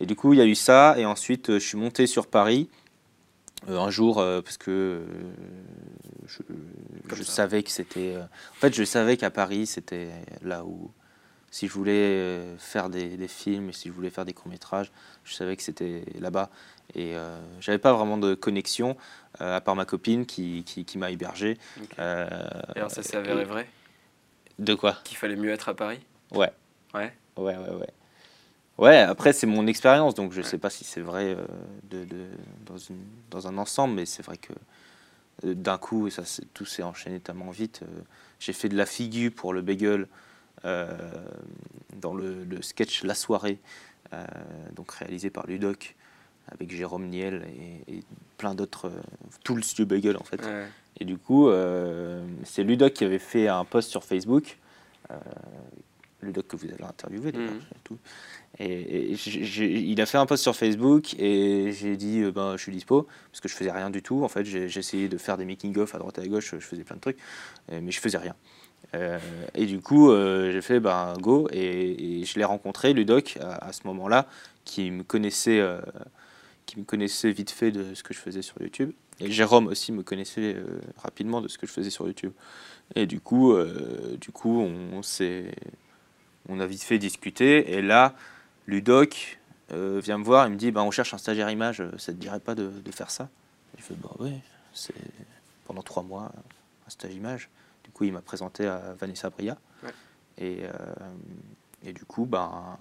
et 0.00 0.06
du 0.06 0.14
coup, 0.16 0.32
il 0.32 0.38
y 0.38 0.42
a 0.42 0.46
eu 0.46 0.54
ça. 0.54 0.94
Et 0.98 1.04
ensuite, 1.04 1.52
je 1.52 1.58
suis 1.58 1.76
monté 1.76 2.06
sur 2.06 2.26
Paris. 2.28 2.68
euh, 3.68 3.78
un 3.78 3.90
jour, 3.90 4.18
euh, 4.20 4.40
parce 4.40 4.56
que 4.56 4.70
euh, 4.70 5.04
je, 7.14 7.22
savais 7.22 7.62
que 7.62 7.70
c'était. 7.70 8.16
en 8.16 8.54
fait, 8.60 8.74
je 8.74 8.84
savais 8.84 9.16
qu'à 9.16 9.30
Paris, 9.30 9.66
c'était 9.66 10.08
là 10.42 10.64
où, 10.64 10.90
si 11.50 11.66
je 11.68 11.72
voulais 11.72 11.92
euh, 11.92 12.56
faire 12.58 12.90
des, 12.90 13.16
des 13.16 13.28
films 13.28 13.70
et 13.70 13.72
si 13.72 13.88
je 13.88 13.92
voulais 13.94 14.10
faire 14.10 14.24
des 14.24 14.32
courts-métrages, 14.34 14.90
je 15.24 15.34
savais 15.34 15.56
que 15.56 15.62
c'était 15.62 16.04
là-bas. 16.18 16.50
Et 16.94 17.16
euh, 17.16 17.38
j'avais 17.60 17.78
pas 17.78 17.92
vraiment 17.92 18.18
de 18.18 18.34
connexion, 18.34 18.96
euh, 19.40 19.56
à 19.56 19.60
part 19.60 19.76
ma 19.76 19.84
copine 19.84 20.26
qui, 20.26 20.64
qui, 20.64 20.84
qui 20.84 20.98
m'a 20.98 21.10
hébergé. 21.10 21.58
Euh, 21.98 22.28
Et 22.74 22.78
alors, 22.78 22.90
ça 22.90 23.02
s'est 23.02 23.16
avéré 23.16 23.44
vrai? 23.44 23.68
De 24.58 24.74
quoi? 24.74 24.98
Qu'il 25.04 25.16
fallait 25.16 25.36
mieux 25.36 25.50
être 25.50 25.68
à 25.68 25.74
Paris? 25.74 26.00
Ouais. 26.32 26.50
Ouais. 26.94 27.12
Ouais, 27.36 27.56
ouais, 27.56 27.70
ouais. 27.74 27.88
Ouais, 28.78 28.98
après, 28.98 29.32
c'est 29.32 29.46
mon 29.46 29.66
expérience, 29.66 30.14
donc 30.14 30.32
je 30.32 30.38
Ouais. 30.38 30.46
sais 30.46 30.58
pas 30.58 30.70
si 30.70 30.84
c'est 30.84 31.00
vrai 31.00 31.36
de, 31.90 32.04
de- 32.04 32.26
dans, 32.64 32.78
une, 32.78 33.02
dans 33.30 33.48
un 33.48 33.58
ensemble, 33.58 33.94
mais 33.94 34.06
c'est 34.06 34.22
vrai 34.22 34.36
que 34.36 34.52
d'un 35.44 35.78
coup, 35.78 36.06
et 36.06 36.10
ça, 36.10 36.22
tout 36.54 36.64
s'est 36.64 36.82
enchaîné 36.82 37.20
tellement 37.20 37.50
vite. 37.50 37.82
J'ai 38.40 38.52
fait 38.52 38.68
de 38.68 38.76
la 38.76 38.86
figure 38.86 39.32
pour 39.34 39.52
le 39.52 39.62
bagel 39.62 40.06
dans 40.64 42.14
le, 42.14 42.44
le 42.44 42.62
sketch 42.62 43.02
La 43.04 43.14
Soirée, 43.14 43.58
euh, 44.12 44.24
donc 44.74 44.92
réalisé 44.92 45.30
par 45.30 45.46
Ludoc, 45.46 45.94
avec 46.50 46.70
Jérôme 46.74 47.06
Niel 47.08 47.44
et, 47.88 47.96
et 47.96 48.02
plein 48.38 48.54
d'autres, 48.54 48.86
euh, 48.86 49.00
tout 49.44 49.54
le 49.54 49.62
studio 49.62 49.84
bagel 49.86 50.16
en 50.16 50.24
fait. 50.24 50.42
Ouais. 50.44 50.66
Et 50.98 51.04
du 51.04 51.18
coup, 51.18 51.48
euh, 51.48 52.24
c'est 52.44 52.62
Ludoc 52.64 52.94
qui 52.94 53.04
avait 53.04 53.18
fait 53.18 53.48
un 53.48 53.64
post 53.64 53.90
sur 53.90 54.04
Facebook. 54.04 54.58
euh, 55.10 55.14
Ludoc 56.20 56.48
que 56.48 56.56
vous 56.56 56.66
avez 56.66 56.82
interviewé 56.82 57.30
d'ailleurs. 57.30 57.52
Mhm. 57.52 57.60
et 57.60 57.78
tout. 57.84 57.98
Et, 58.58 59.12
il 59.12 60.00
a 60.00 60.06
fait 60.06 60.18
un 60.18 60.26
post 60.26 60.42
sur 60.42 60.56
Facebook 60.56 61.14
et 61.18 61.70
j'ai 61.72 61.96
dit 61.96 62.22
euh, 62.22 62.32
ben, 62.32 62.56
je 62.56 62.62
suis 62.62 62.72
dispo 62.72 63.06
parce 63.30 63.40
que 63.40 63.48
je 63.48 63.54
faisais 63.54 63.70
rien 63.70 63.88
du 63.90 64.02
tout. 64.02 64.24
En 64.24 64.28
fait, 64.28 64.44
j'ai 64.44 64.64
essayé 64.64 65.08
de 65.08 65.16
faire 65.16 65.36
des 65.36 65.44
making-of 65.44 65.94
à 65.94 65.98
droite 65.98 66.18
et 66.18 66.22
à 66.22 66.26
gauche, 66.26 66.54
je 66.58 66.64
faisais 66.64 66.82
plein 66.82 66.96
de 66.96 67.00
trucs, 67.00 67.18
euh, 67.70 67.80
mais 67.80 67.92
je 67.92 68.00
faisais 68.00 68.18
rien. 68.18 68.34
Euh, 68.94 69.18
et 69.54 69.66
du 69.66 69.80
coup, 69.80 70.10
euh, 70.10 70.50
j'ai 70.52 70.62
fait 70.62 70.80
ben, 70.80 71.14
go 71.20 71.48
et, 71.52 72.24
je 72.24 72.38
l'ai 72.38 72.44
rencontré, 72.44 72.92
Ludoc, 72.92 73.38
à, 73.40 73.72
ce 73.72 73.86
moment-là, 73.86 74.26
qui 74.64 74.90
me 74.90 75.02
connaissait. 75.02 75.60
euh, 75.60 75.80
qui 76.66 76.78
me 76.78 76.84
connaissait 76.84 77.30
vite 77.30 77.50
fait 77.50 77.70
de 77.70 77.94
ce 77.94 78.02
que 78.02 78.12
je 78.12 78.18
faisais 78.18 78.42
sur 78.42 78.60
YouTube. 78.60 78.92
Et 79.20 79.30
Jérôme 79.32 79.68
aussi 79.68 79.90
me 79.90 80.02
connaissait 80.02 80.54
rapidement 80.98 81.40
de 81.40 81.48
ce 81.48 81.56
que 81.56 81.66
je 81.66 81.72
faisais 81.72 81.88
sur 81.88 82.06
YouTube. 82.06 82.32
Et 82.94 83.06
du 83.06 83.20
coup, 83.20 83.56
du 84.20 84.30
coup 84.32 84.60
on, 84.60 85.02
s'est, 85.02 85.50
on 86.46 86.60
a 86.60 86.66
vite 86.66 86.82
fait 86.82 86.98
discuter. 86.98 87.72
Et 87.72 87.80
là, 87.80 88.14
Ludoc 88.66 89.38
vient 89.70 90.18
me 90.18 90.24
voir 90.24 90.46
et 90.46 90.50
me 90.50 90.56
dit 90.56 90.70
bah, 90.70 90.82
On 90.82 90.90
cherche 90.90 91.14
un 91.14 91.18
stagiaire 91.18 91.48
image, 91.48 91.82
ça 91.96 92.12
te 92.12 92.18
dirait 92.18 92.38
pas 92.38 92.54
de, 92.54 92.68
de 92.68 92.90
faire 92.92 93.10
ça? 93.10 93.30
Je 93.78 93.82
fais 93.82 93.94
Bah 93.94 94.10
oui, 94.18 94.34
c'est 94.74 94.92
pendant 95.64 95.82
trois 95.82 96.02
mois 96.02 96.30
un 96.86 96.90
stage 96.90 97.14
image. 97.14 97.48
Coup, 97.98 98.04
il 98.04 98.12
m'a 98.12 98.22
présenté 98.22 98.64
à 98.64 98.94
Vanessa 98.96 99.28
Bria. 99.28 99.58
Ouais. 99.82 99.90
Et, 100.38 100.58
euh, 100.62 100.70
et 101.84 101.92
du 101.92 102.04
coup, 102.04 102.26
ben, 102.26 102.78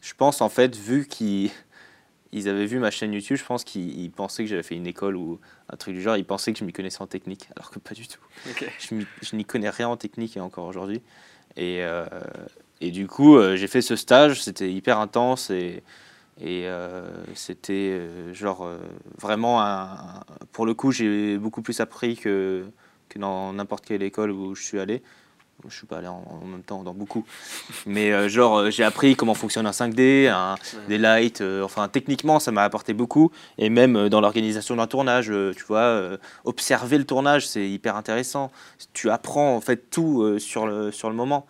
je 0.00 0.14
pense 0.14 0.40
en 0.40 0.48
fait, 0.48 0.76
vu 0.76 1.06
qu'il 1.08 1.50
ils 2.32 2.48
avaient 2.48 2.66
vu 2.66 2.78
ma 2.78 2.92
chaîne 2.92 3.12
YouTube, 3.12 3.36
je 3.36 3.44
pense 3.44 3.64
qu'ils 3.64 3.98
ils 3.98 4.10
pensaient 4.12 4.44
que 4.44 4.48
j'avais 4.50 4.62
fait 4.62 4.76
une 4.76 4.86
école 4.86 5.16
ou 5.16 5.40
un 5.70 5.76
truc 5.76 5.94
du 5.94 6.02
genre. 6.02 6.16
Ils 6.16 6.24
pensaient 6.24 6.52
que 6.52 6.58
je 6.60 6.64
m'y 6.64 6.72
connaissais 6.72 7.02
en 7.02 7.08
technique, 7.08 7.48
alors 7.56 7.70
que 7.70 7.80
pas 7.80 7.94
du 7.94 8.06
tout. 8.06 8.20
Je 8.88 9.34
n'y 9.36 9.44
connais 9.44 9.70
rien 9.70 9.88
en 9.88 9.96
technique 9.96 10.36
et 10.36 10.40
encore 10.40 10.66
aujourd'hui. 10.68 11.02
Et, 11.56 11.82
euh, 11.82 12.06
et 12.80 12.92
du 12.92 13.08
coup, 13.08 13.36
euh, 13.36 13.56
j'ai 13.56 13.66
fait 13.66 13.82
ce 13.82 13.96
stage, 13.96 14.40
c'était 14.42 14.70
hyper 14.72 15.00
intense 15.00 15.50
et, 15.50 15.82
et 16.40 16.68
euh, 16.68 17.08
c'était 17.34 18.00
genre 18.34 18.70
vraiment 19.18 19.62
un, 19.62 19.82
un- 19.84 20.20
Pour 20.52 20.64
le 20.64 20.74
coup, 20.74 20.92
j'ai 20.92 21.38
beaucoup 21.38 21.62
plus 21.62 21.80
appris 21.80 22.14
que, 22.16 22.66
que 23.08 23.18
dans 23.18 23.52
n'importe 23.52 23.84
quelle 23.86 24.02
école 24.02 24.30
où 24.30 24.54
je 24.54 24.62
suis 24.62 24.78
allé. 24.80 25.02
Je 25.66 25.74
suis 25.74 25.86
pas 25.86 25.96
allé 25.98 26.06
en, 26.06 26.22
en 26.42 26.44
même 26.46 26.62
temps 26.62 26.82
dans 26.82 26.92
beaucoup. 26.92 27.24
Mais 27.86 28.12
euh, 28.12 28.28
genre, 28.28 28.58
euh, 28.58 28.70
j'ai 28.70 28.84
appris 28.84 29.16
comment 29.16 29.32
fonctionne 29.32 29.66
un 29.66 29.70
5D, 29.70 30.28
un, 30.28 30.56
des 30.86 30.98
lights. 30.98 31.40
euh, 31.40 31.62
enfin, 31.62 31.88
techniquement, 31.88 32.38
ça 32.40 32.52
m'a 32.52 32.62
apporté 32.62 32.92
beaucoup. 32.92 33.32
Et 33.56 33.70
même 33.70 34.10
dans 34.10 34.20
l'organisation 34.20 34.76
d'un 34.76 34.86
tournage, 34.86 35.32
tu 35.56 35.64
vois, 35.64 36.18
observer 36.44 36.98
le 36.98 37.04
tournage, 37.04 37.48
c'est 37.48 37.66
hyper 37.68 37.96
intéressant. 37.96 38.52
Tu 38.92 39.08
apprends 39.08 39.56
en 39.56 39.62
fait 39.62 39.88
tout 39.90 40.38
sur, 40.38 40.66
le, 40.66 40.92
sur 40.92 41.08
le 41.08 41.16
moment. 41.16 41.46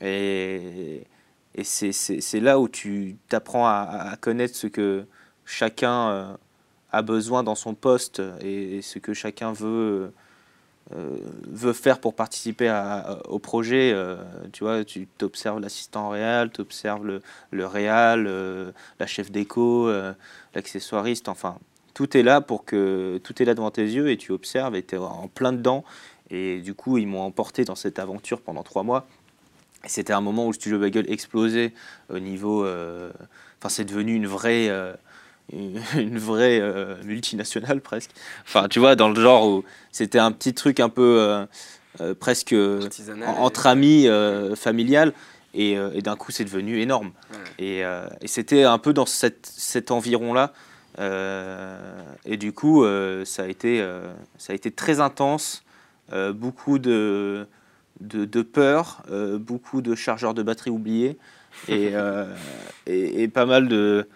Et, 0.00 1.04
et 1.54 1.64
c'est- 1.64 2.40
là 2.40 2.58
où 2.58 2.68
tu 2.68 3.16
t'apprends 3.28 3.66
à, 3.68 4.08
à 4.12 4.16
connaître 4.16 4.56
ce 4.56 4.66
que 4.66 5.04
chacun 5.44 6.36
a 6.90 7.02
besoin 7.02 7.42
dans 7.44 7.54
son 7.54 7.74
poste 7.74 8.20
et, 8.40 8.78
et 8.78 8.82
ce 8.82 8.98
que 8.98 9.14
chacun 9.14 9.52
veut. 9.52 10.12
Euh, 10.92 11.16
veut 11.48 11.72
faire 11.72 11.98
pour 11.98 12.14
participer 12.14 12.70
au 13.28 13.38
projet, 13.38 13.92
euh, 13.94 14.16
tu 14.52 14.64
vois, 14.64 14.84
tu 14.84 15.08
observes 15.22 15.58
l'assistant 15.58 16.10
réel, 16.10 16.50
tu 16.52 16.60
observes 16.60 17.06
le, 17.06 17.22
le 17.50 17.66
réal, 17.66 18.26
euh, 18.26 18.70
la 19.00 19.06
chef 19.06 19.30
d'éco, 19.30 19.88
euh, 19.88 20.12
l'accessoiriste, 20.54 21.28
enfin, 21.28 21.56
tout 21.94 22.16
est 22.16 22.22
là 22.22 22.42
pour 22.42 22.66
que 22.66 23.18
tout 23.24 23.42
est 23.42 23.46
là 23.46 23.54
devant 23.54 23.70
tes 23.70 23.84
yeux 23.84 24.10
et 24.10 24.18
tu 24.18 24.32
observes 24.32 24.76
et 24.76 24.82
tu 24.82 24.96
es 24.96 24.98
en 24.98 25.28
plein 25.28 25.52
dedans. 25.52 25.84
Et 26.30 26.60
du 26.60 26.74
coup, 26.74 26.98
ils 26.98 27.06
m'ont 27.06 27.22
emporté 27.22 27.64
dans 27.64 27.76
cette 27.76 27.98
aventure 27.98 28.40
pendant 28.40 28.62
trois 28.62 28.82
mois. 28.82 29.06
C'était 29.86 30.12
un 30.12 30.20
moment 30.20 30.44
où 30.44 30.48
le 30.48 30.54
studio 30.54 30.78
Bagel 30.78 31.10
explosait 31.10 31.72
au 32.10 32.18
niveau. 32.18 32.62
Enfin, 32.64 33.68
c'est 33.68 33.84
devenu 33.84 34.14
une 34.14 34.26
vraie. 34.26 34.70
une 35.52 36.18
vraie 36.18 36.60
euh, 36.60 36.96
multinationale 37.04 37.80
presque. 37.80 38.10
Enfin, 38.44 38.68
tu 38.68 38.78
vois, 38.78 38.96
dans 38.96 39.08
le 39.08 39.20
genre 39.20 39.46
où 39.46 39.64
c'était 39.92 40.18
un 40.18 40.32
petit 40.32 40.54
truc 40.54 40.80
un 40.80 40.88
peu 40.88 41.18
euh, 41.20 41.46
euh, 42.00 42.14
presque 42.14 42.54
entre 43.26 43.66
amis, 43.66 44.08
familial, 44.56 45.12
et, 45.54 45.72
et 45.72 46.02
d'un 46.02 46.16
coup 46.16 46.32
c'est 46.32 46.44
devenu 46.44 46.80
énorme. 46.80 47.12
Ouais. 47.58 47.64
Et, 47.64 47.80
et 48.20 48.26
c'était 48.26 48.64
un 48.64 48.78
peu 48.78 48.92
dans 48.92 49.06
cette, 49.06 49.46
cet 49.46 49.90
environ-là. 49.90 50.52
et 50.98 52.36
du 52.36 52.52
coup, 52.52 52.84
ça, 53.24 53.42
a 53.44 53.46
été, 53.46 53.86
ça 54.38 54.52
a 54.52 54.56
été 54.56 54.70
très 54.70 55.00
intense, 55.00 55.62
beaucoup 56.32 56.78
de, 56.78 57.46
de, 58.00 58.24
de 58.24 58.42
peur, 58.42 59.02
beaucoup 59.38 59.82
de 59.82 59.94
chargeurs 59.94 60.34
de 60.34 60.42
batterie 60.42 60.70
oubliés, 60.70 61.18
et, 61.68 61.92
et, 62.86 63.22
et 63.22 63.28
pas 63.28 63.46
mal 63.46 63.68
de. 63.68 64.08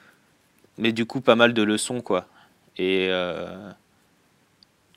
Mais 0.78 0.92
du 0.92 1.06
coup, 1.06 1.20
pas 1.20 1.34
mal 1.36 1.52
de 1.54 1.62
leçons, 1.62 2.00
quoi. 2.00 2.26
Et. 2.76 3.08
euh, 3.10 3.70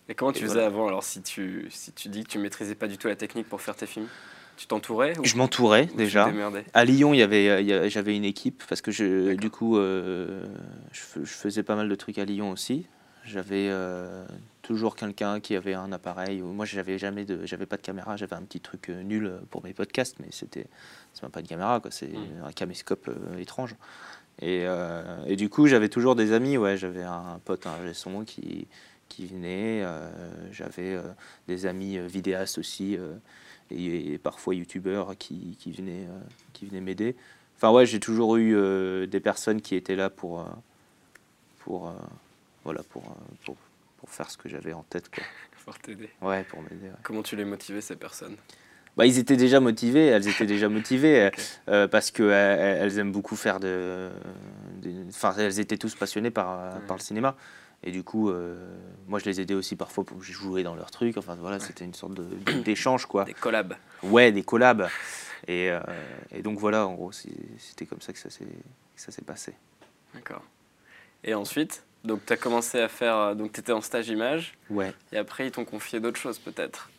Et 0.09 0.15
comment 0.15 0.31
tu 0.31 0.39
Et 0.39 0.41
faisais 0.43 0.53
voilà. 0.53 0.67
avant 0.67 0.88
alors 0.88 1.03
si 1.03 1.21
tu, 1.21 1.67
si 1.69 1.91
tu 1.93 2.09
dis 2.09 2.23
que 2.23 2.29
tu 2.29 2.38
maîtrisais 2.39 2.75
pas 2.75 2.88
du 2.88 2.97
tout 2.97 3.07
la 3.07 3.15
technique 3.15 3.47
pour 3.47 3.61
faire 3.61 3.75
tes 3.75 3.88
films 3.88 4.07
Tu 4.57 4.67
t'entourais 4.67 5.17
ou 5.17 5.23
je 5.25 5.35
m'entourais 5.35 5.88
déjà. 5.95 6.31
À 6.73 6.85
Lyon, 6.85 7.13
il 7.13 7.17
y 7.19 7.23
avait, 7.23 7.89
j'avais 7.89 8.15
une 8.15 8.25
équipe 8.25 8.63
parce 8.69 8.81
que 8.81 8.91
je, 8.91 9.33
du 9.35 9.50
coup, 9.50 9.77
euh, 9.77 10.45
je, 10.91 11.00
fais- 11.01 11.19
je 11.25 11.31
faisais 11.33 11.63
pas 11.63 11.75
mal 11.75 11.89
de 11.89 11.95
trucs 11.95 12.17
à 12.17 12.25
Lyon 12.25 12.51
aussi. 12.51 12.85
J'avais 13.23 13.67
euh, 13.69 14.25
toujours 14.63 14.95
quelqu'un 14.95 15.39
qui 15.39 15.55
avait 15.55 15.75
un 15.75 15.91
appareil. 15.91 16.41
Moi, 16.41 16.65
j'avais 16.65 16.97
jamais 16.97 17.23
de, 17.23 17.45
j'avais 17.45 17.67
pas 17.67 17.77
de 17.77 17.83
caméra. 17.83 18.17
J'avais 18.17 18.35
un 18.35 18.41
petit 18.41 18.59
truc 18.59 18.89
nul 18.89 19.31
pour 19.51 19.63
mes 19.63 19.73
podcasts, 19.73 20.17
mais 20.19 20.27
c'était, 20.31 20.65
c'est 21.13 21.21
même 21.21 21.31
pas 21.31 21.41
une 21.41 21.47
caméra, 21.47 21.79
quoi. 21.79 21.91
C'est 21.91 22.07
Mm. 22.07 22.45
un 22.47 22.51
caméscope 22.51 23.07
euh, 23.09 23.38
étrange. 23.38 23.75
Et, 24.39 24.63
euh, 24.65 25.23
et 25.27 25.35
du 25.35 25.50
coup, 25.50 25.67
j'avais 25.67 25.89
toujours 25.89 26.15
des 26.15 26.33
amis. 26.33 26.57
Ouais, 26.57 26.77
j'avais 26.77 27.03
un 27.03 27.39
pote, 27.45 27.67
un 27.67 27.71
ingé 27.73 27.93
son 27.93 28.23
qui 28.25 28.67
qui 29.09 29.25
venait. 29.27 29.83
euh, 29.83 30.09
j'avais 30.51 30.95
euh, 30.95 31.01
des 31.47 31.65
amis 31.65 32.00
vidéastes 32.00 32.57
aussi. 32.57 32.97
et, 33.69 34.13
et 34.13 34.17
parfois 34.17 34.55
youtubeurs 34.55 35.17
qui, 35.17 35.57
qui 35.59 35.71
venaient, 35.71 36.07
qui 36.53 36.65
venaient 36.65 36.81
m'aider. 36.81 37.15
Enfin 37.57 37.71
ouais, 37.71 37.85
j'ai 37.85 38.00
toujours 38.00 38.38
eu 38.38 39.07
des 39.07 39.19
personnes 39.19 39.61
qui 39.61 39.75
étaient 39.75 39.95
là 39.95 40.09
pour, 40.09 40.45
pour, 41.59 41.93
voilà, 42.63 42.81
pour, 42.83 43.03
pour, 43.45 43.55
pour 43.97 44.09
faire 44.09 44.29
ce 44.31 44.38
que 44.38 44.50
j'avais 44.50 44.73
en 44.73 44.83
tête. 44.83 45.09
Quoi. 45.13 45.23
pour 45.65 45.77
t'aider 45.77 46.09
Ouais, 46.21 46.43
pour 46.43 46.61
m'aider. 46.63 46.88
ouais. 46.88 46.95
Comment 47.03 47.21
tu 47.21 47.35
les 47.35 47.45
motivais 47.45 47.81
ces 47.81 47.95
personnes? 47.95 48.35
Bah, 48.98 49.05
ils 49.05 49.17
étaient 49.17 49.38
déjà 49.38 49.60
motivés, 49.60 50.07
elles 50.07 50.27
étaient 50.27 50.45
déjà 50.45 50.67
motivées 50.69 51.27
Ok. 51.27 51.39
euh, 51.69 51.88
parce 51.88 52.12
qu'elles 52.12 52.29
elles 52.29 53.00
aiment 53.00 53.12
beaucoup 53.12 53.36
faire 53.36 53.60
de. 53.60 54.10
Enfin, 55.10 55.33
elles 55.38 55.60
étaient 55.60 55.77
tous 55.77 55.95
passionnées 55.95 56.31
par, 56.31 56.60
euh, 56.60 56.71
par 56.88 56.98
le 56.98 57.01
cinéma. 57.01 57.36
Et 57.83 57.91
du 57.91 58.03
coup, 58.03 58.29
euh, 58.29 58.55
moi 59.07 59.17
je 59.19 59.25
les 59.25 59.41
aidais 59.41 59.53
aussi 59.55 59.75
parfois 59.75 60.03
pour 60.03 60.21
jouer 60.21 60.62
dans 60.62 60.75
leurs 60.75 60.91
trucs. 60.91 61.17
Enfin 61.17 61.36
voilà, 61.39 61.60
c'était 61.60 61.86
une 61.86 61.93
sorte 61.95 62.13
d'échange 62.63 63.05
quoi. 63.07 63.24
Des 63.24 63.33
collabs 63.33 63.74
Ouais, 64.03 64.31
des 64.31 64.43
collabs. 64.43 64.88
Et, 65.48 65.71
euh, 65.71 65.79
et 66.31 66.43
donc 66.43 66.60
voilà, 66.60 66.86
en 66.86 66.93
gros, 66.93 67.12
c'était 67.12 67.86
comme 67.88 68.01
ça 68.01 68.13
que 68.13 68.19
ça 68.19 68.29
s'est 68.29 68.45
que 68.45 69.21
passé. 69.25 69.53
D'accord. 70.13 70.43
Et 71.24 71.33
ensuite, 71.33 71.83
donc 72.03 72.24
tu 72.25 72.33
as 72.33 72.38
commencé 72.38 72.79
à 72.79 72.88
faire. 72.88 73.15
euh, 73.17 73.33
Donc 73.36 73.53
tu 73.53 73.62
étais 73.62 73.71
en 73.71 73.81
stage 73.81 74.10
image 74.10 74.53
Ouais. 74.69 74.93
et 75.12 75.17
après 75.17 75.48
ils 75.48 75.51
t'ont 75.51 75.65
confié 75.65 76.00
d'autres 76.00 76.19
choses 76.19 76.38
peut-être 76.38 76.89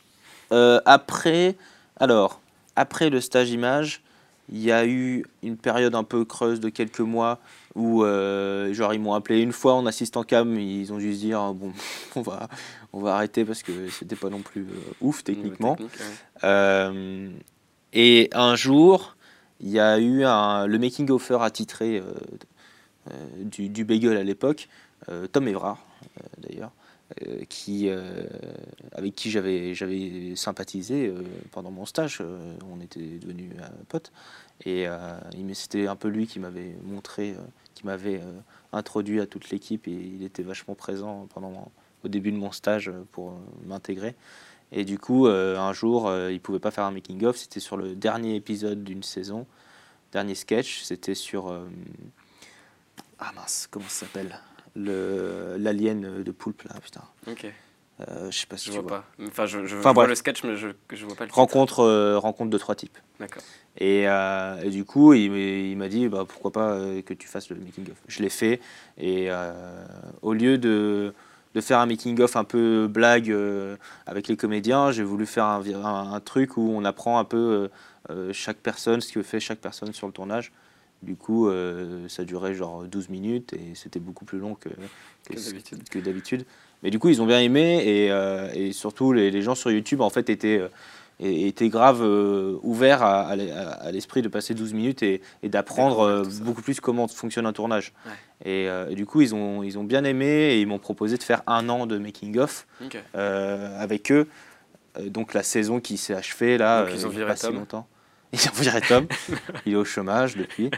Euh, 0.50 0.80
après, 0.84 1.54
alors, 1.96 2.40
après 2.76 3.10
le 3.10 3.20
stage 3.20 3.50
image, 3.50 4.02
il 4.50 4.60
y 4.60 4.72
a 4.72 4.86
eu 4.86 5.24
une 5.42 5.56
période 5.56 5.94
un 5.94 6.04
peu 6.04 6.24
creuse 6.24 6.60
de 6.60 6.68
quelques 6.68 7.00
mois 7.00 7.38
où, 7.74 8.04
euh, 8.04 8.72
genre, 8.74 8.92
ils 8.92 9.00
m'ont 9.00 9.14
appelé 9.14 9.40
une 9.40 9.52
fois 9.52 9.74
en 9.74 9.86
assistant 9.86 10.24
cam, 10.24 10.58
ils 10.58 10.92
ont 10.92 11.00
juste 11.00 11.20
dit, 11.20 11.32
ah, 11.32 11.52
bon, 11.54 11.72
on 12.16 12.22
va, 12.22 12.48
on 12.92 13.00
va 13.00 13.14
arrêter 13.14 13.44
parce 13.44 13.62
que 13.62 13.88
c'était 13.88 14.16
pas 14.16 14.28
non 14.28 14.40
plus 14.40 14.62
euh, 14.62 14.92
ouf 15.00 15.24
techniquement. 15.24 15.76
Technique, 15.76 15.98
ouais. 15.98 16.44
Euh, 16.44 17.30
et 17.92 18.30
un 18.32 18.56
jour, 18.56 19.16
il 19.60 19.70
y 19.70 19.80
a 19.80 19.98
eu 19.98 20.24
un, 20.24 20.66
le 20.66 20.78
making-offer 20.78 21.38
attitré 21.40 21.98
euh, 21.98 22.12
euh, 23.10 23.14
du, 23.44 23.68
du 23.68 23.84
Bagel 23.84 24.16
à 24.16 24.24
l'époque, 24.24 24.68
Tom 25.32 25.48
Evrard 25.48 25.84
d'ailleurs, 26.38 26.70
qui, 27.48 27.88
euh, 27.88 28.24
avec 28.92 29.14
qui 29.14 29.30
j'avais 29.30 29.74
j'avais 29.74 30.34
sympathisé 30.36 31.08
euh, 31.08 31.22
pendant 31.50 31.70
mon 31.70 31.86
stage. 31.86 32.18
euh, 32.20 32.54
on 32.72 32.80
était 32.80 33.00
devenus 33.00 33.52
euh, 33.60 33.66
potes. 33.88 34.12
Et 34.64 34.86
euh, 34.86 35.18
c'était 35.54 35.86
un 35.88 35.96
peu 35.96 36.08
lui 36.08 36.26
qui 36.26 36.38
m'avait 36.38 36.76
montré, 36.84 37.32
euh, 37.32 37.42
qui 37.74 37.84
m'avait 37.86 38.20
euh, 38.20 38.40
introduit 38.72 39.20
à 39.20 39.26
toute 39.26 39.50
l'équipe 39.50 39.88
et 39.88 39.92
il 39.92 40.22
était 40.22 40.42
vachement 40.44 40.74
présent 40.74 41.26
pendant 41.34 41.70
au 42.04 42.08
début 42.08 42.32
de 42.32 42.36
mon 42.36 42.52
stage 42.52 42.88
euh, 42.88 43.04
pour 43.12 43.30
euh, 43.30 43.34
m'intégrer. 43.66 44.14
Et 44.70 44.84
du 44.84 44.98
coup, 44.98 45.26
euh, 45.26 45.58
un 45.58 45.72
jour, 45.72 46.08
euh, 46.08 46.32
il 46.32 46.40
pouvait 46.40 46.58
pas 46.58 46.70
faire 46.70 46.84
un 46.84 46.92
making-of. 46.92 47.36
C'était 47.36 47.60
sur 47.60 47.76
le 47.76 47.94
dernier 47.94 48.36
épisode 48.36 48.82
d'une 48.84 49.02
saison, 49.02 49.46
dernier 50.12 50.34
sketch. 50.34 50.82
C'était 50.82 51.14
sur. 51.14 51.48
euh, 51.48 51.68
Ah 53.18 53.32
mince, 53.34 53.68
comment 53.70 53.84
ça 53.88 54.06
s'appelle? 54.06 54.28
Le- 54.28 54.51
L'alien 54.76 56.22
de 56.22 56.30
Poulpe, 56.30 56.62
là, 56.62 56.74
putain. 56.82 57.02
Ok, 57.26 57.46
Euh, 58.00 58.30
je 58.30 58.38
sais 58.38 58.46
pas 58.46 58.56
si 58.56 58.66
je 58.66 58.70
tu 58.72 58.78
vois 58.80 58.88
vois. 58.88 59.04
pas. 59.18 59.24
Enfin, 59.28 59.46
je, 59.46 59.66
je 59.66 59.76
Enfin, 59.76 59.92
vois 59.92 60.04
bref. 60.04 60.08
le 60.08 60.14
sketch, 60.16 60.42
mais 60.44 60.56
je, 60.56 60.68
je 60.92 61.06
vois 61.06 61.14
pas 61.14 61.24
le. 61.26 61.30
Rencontre, 61.32 61.80
euh, 61.80 62.18
rencontre 62.18 62.50
de 62.50 62.58
trois 62.58 62.74
types. 62.74 62.96
D'accord. 63.20 63.42
Et, 63.76 64.08
euh, 64.08 64.60
et 64.62 64.70
du 64.70 64.84
coup, 64.84 65.12
il, 65.12 65.30
m'a- 65.30 65.36
il 65.38 65.76
m'a 65.76 65.88
dit 65.88 66.08
bah, 66.08 66.24
pourquoi 66.26 66.50
pas 66.52 66.70
euh, 66.72 67.02
que 67.02 67.14
tu 67.14 67.28
fasses 67.28 67.48
le 67.50 67.56
making-of. 67.56 67.96
Je 68.08 68.22
l'ai 68.22 68.30
fait. 68.30 68.60
Et 68.98 69.28
au 70.22 70.32
lieu 70.32 70.56
de, 70.58 71.14
de 71.54 71.60
faire 71.60 71.78
un 71.78 71.86
making-of 71.86 72.34
un 72.34 72.44
peu 72.44 72.88
blague 72.88 73.32
avec 74.06 74.26
les 74.26 74.36
comédiens, 74.36 74.90
j'ai 74.90 75.04
voulu 75.04 75.26
faire 75.26 75.44
un, 75.44 75.62
un- 75.84 76.12
un 76.14 76.20
truc 76.20 76.56
où 76.56 76.72
on 76.74 76.84
apprend 76.84 77.18
un 77.18 77.24
peu 77.24 77.68
chaque 78.32 78.56
personne, 78.58 79.00
ce 79.00 79.12
que 79.12 79.22
fait 79.22 79.38
chaque 79.38 79.60
personne 79.60 79.92
sur 79.92 80.06
le 80.06 80.12
tournage. 80.14 80.50
Du 81.02 81.16
coup, 81.16 81.48
euh, 81.48 82.06
ça 82.08 82.24
durait 82.24 82.54
genre 82.54 82.84
12 82.84 83.08
minutes 83.08 83.52
et 83.54 83.74
c'était 83.74 83.98
beaucoup 84.00 84.24
plus 84.24 84.38
long 84.38 84.54
que, 84.54 84.68
que, 84.68 85.32
Que 85.34 85.40
ce- 85.40 85.98
d'habitude. 85.98 86.44
Mais 86.82 86.90
du 86.90 86.98
coup, 86.98 87.08
ils 87.08 87.20
ont 87.20 87.26
bien 87.26 87.40
aimé 87.40 87.82
et, 87.84 88.10
euh, 88.12 88.48
et 88.54 88.72
surtout, 88.72 89.12
les, 89.12 89.30
les 89.30 89.42
gens 89.42 89.54
sur 89.56 89.70
YouTube 89.70 90.00
en 90.00 90.10
fait 90.10 90.30
étaient, 90.30 90.58
euh, 90.58 90.68
étaient 91.20 91.68
grave 91.68 92.02
euh, 92.02 92.56
ouverts 92.62 93.02
à, 93.02 93.22
à 93.26 93.36
l'e- 93.36 93.50
à 93.52 93.90
l'esprit 93.90 94.22
de 94.22 94.28
passer 94.28 94.54
12 94.54 94.72
minutes 94.74 95.02
et, 95.02 95.22
et 95.42 95.48
d'apprendre 95.48 96.24
beaucoup 96.42 96.62
plus 96.62 96.80
comment 96.80 97.08
fonctionne 97.08 97.46
un 97.46 97.52
tournage. 97.52 97.92
Ouais. 98.06 98.12
Et, 98.44 98.66
et 98.90 98.94
du 98.96 99.06
coup, 99.06 99.20
ils 99.22 99.34
ont, 99.34 99.62
ils 99.62 99.78
ont 99.78 99.84
bien 99.84 100.02
aimé 100.04 100.26
et 100.26 100.60
ils 100.60 100.66
m'ont 100.66 100.80
proposé 100.80 101.16
de 101.16 101.22
faire 101.22 101.42
un 101.46 101.68
an 101.68 101.86
de 101.86 101.98
making-of 101.98 102.66
avec 103.14 104.10
eux. 104.12 104.28
Donc 105.06 105.32
la 105.34 105.42
saison 105.42 105.80
qui 105.80 105.96
s'est 105.96 106.14
achevée 106.14 106.58
là, 106.58 106.82
Donc, 106.84 106.90
ils 106.94 107.06
ont 107.06 107.10
viré 107.10 107.26
pas 107.26 107.36
si 107.36 107.46
longtemps. 107.52 107.86
Ils 108.32 108.48
ont 108.48 108.52
viré 108.54 108.80
Tom. 108.80 109.06
il 109.66 109.72
est 109.74 109.76
au 109.76 109.84
chômage 109.84 110.36
depuis. 110.36 110.70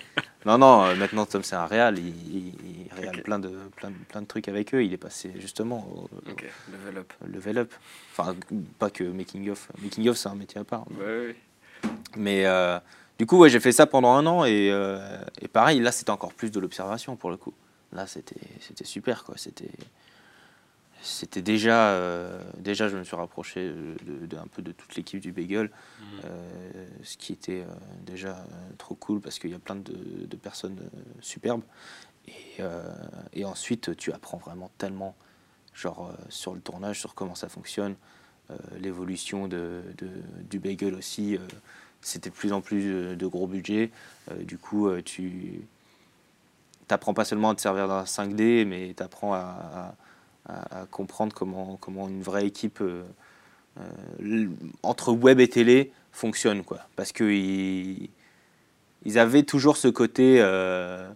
Non, 0.45 0.59
non, 0.59 0.85
euh, 0.85 0.95
maintenant 0.97 1.25
Tom 1.25 1.43
c'est 1.43 1.55
un 1.57 1.67
réal. 1.67 1.99
Il, 1.99 2.09
il, 2.09 2.47
il 2.65 2.93
réal 2.95 3.17
Ok. 3.17 3.23
plein, 3.23 3.39
de, 3.39 3.49
plein, 3.77 3.91
de, 3.91 3.97
plein 4.09 4.23
de 4.23 4.27
trucs 4.27 4.49
avec 4.49 4.75
eux. 4.75 4.85
Il 4.85 4.93
est 4.93 4.97
passé 4.99 5.33
justement 5.39 5.87
au, 5.95 6.09
level 6.73 6.99
up. 6.99 7.13
level 7.27 7.59
up. 7.59 7.73
Enfin, 8.13 8.35
pas 8.79 8.91
que 8.91 9.05
making 9.05 9.51
of. 9.51 9.69
Making 9.81 10.09
of 10.09 10.17
c'est 10.17 10.29
un 10.29 10.35
métier 10.35 10.61
à 10.61 10.65
part. 10.65 10.85
Ouais. 10.99 11.37
Mais 12.17 12.45
euh, 12.47 12.79
du 13.19 13.27
coup, 13.27 13.39
ouais, 13.39 13.51
j'ai 13.51 13.61
fait 13.61 13.73
ça 13.73 13.87
pendant 13.87 14.13
un 14.15 14.27
an 14.27 14.45
et, 14.45 14.71
euh, 14.73 15.19
et 15.41 15.49
pareil, 15.49 15.81
là 15.81 15.93
c'était 15.93 16.11
encore 16.11 16.33
plus 16.33 16.51
de 16.51 16.59
l'observation 16.61 17.17
pour 17.17 17.31
le 17.31 17.37
coup. 17.37 17.55
Là 17.93 18.07
c'était 18.07 18.41
c'était 18.61 18.85
super 18.85 19.23
quoi. 19.25 19.37
C'était 19.39 19.71
c'était 21.05 21.43
déjà 21.43 21.91
euh, 21.91 22.43
déjà 22.59 22.89
je 22.89 22.97
me 22.97 23.05
suis 23.05 23.15
rapproché 23.17 23.69
de, 23.69 24.27
de- 24.27 24.37
un 24.37 24.47
peu 24.47 24.63
de 24.63 24.73
toute 24.73 24.97
l'équipe 24.97 25.21
du 25.21 25.33
Bagel, 25.33 25.71
Mhm. 26.01 26.21
euh, 26.25 26.87
ce 27.03 27.17
qui 27.17 27.33
était 27.33 27.61
euh, 27.63 27.75
déjà 28.07 28.45
trop 28.79 28.95
cool 28.97 29.21
parce 29.21 29.39
qu'il 29.39 29.51
y 29.51 29.55
a 29.55 29.59
plein 29.59 29.77
de, 29.77 29.93
de 30.27 30.37
personnes 30.37 30.79
superbes. 31.21 31.63
Et, 32.27 32.63
et 33.35 33.45
ensuite 33.45 33.95
tu 33.97 34.11
apprends 34.13 34.39
vraiment 34.39 34.71
tellement 34.79 35.15
genre 35.75 36.11
sur 36.31 36.55
le 36.55 36.61
tournage, 36.61 36.99
sur 37.01 37.15
comment 37.15 37.35
ça 37.35 37.49
fonctionne, 37.51 37.97
l'évolution 38.79 39.47
de, 39.47 39.83
du 40.49 40.59
bagel 40.59 40.95
aussi. 40.95 41.39
c'était 42.01 42.31
de 42.31 42.35
plus 42.35 42.53
en 42.55 42.63
plus 42.63 43.15
de 43.17 43.27
gros 43.27 43.47
budgets. 43.47 43.91
Du 44.41 44.57
coup, 44.57 44.89
tu 45.03 45.67
n'apprends 46.91 47.13
pas 47.15 47.25
seulement 47.27 47.51
à 47.51 47.55
te 47.55 47.61
servir 47.61 47.89
d'un 47.89 48.05
5D, 48.05 48.65
mais 48.65 48.95
tu 48.97 49.03
apprends 49.03 49.35
à, 49.35 49.39
à- 49.39 49.95
à 50.47 50.87
comprendre 50.91 51.33
comment, 51.35 51.79
comment 51.81 52.09
une 52.09 52.23
vraie 52.23 52.47
équipe 52.47 52.81
euh, 52.81 53.03
euh, 53.81 54.47
entre 54.83 55.13
web 55.13 55.41
et 55.41 55.49
télé 55.49 55.93
fonctionne. 56.13 56.63
Quoi. 56.63 56.81
Parce 56.97 57.13
qu'ils 57.13 58.09
ils 59.05 59.19
avaient 59.19 59.43
toujours 59.43 59.77
ce 59.77 59.89
côté. 59.89 60.41
euh, 60.41 61.09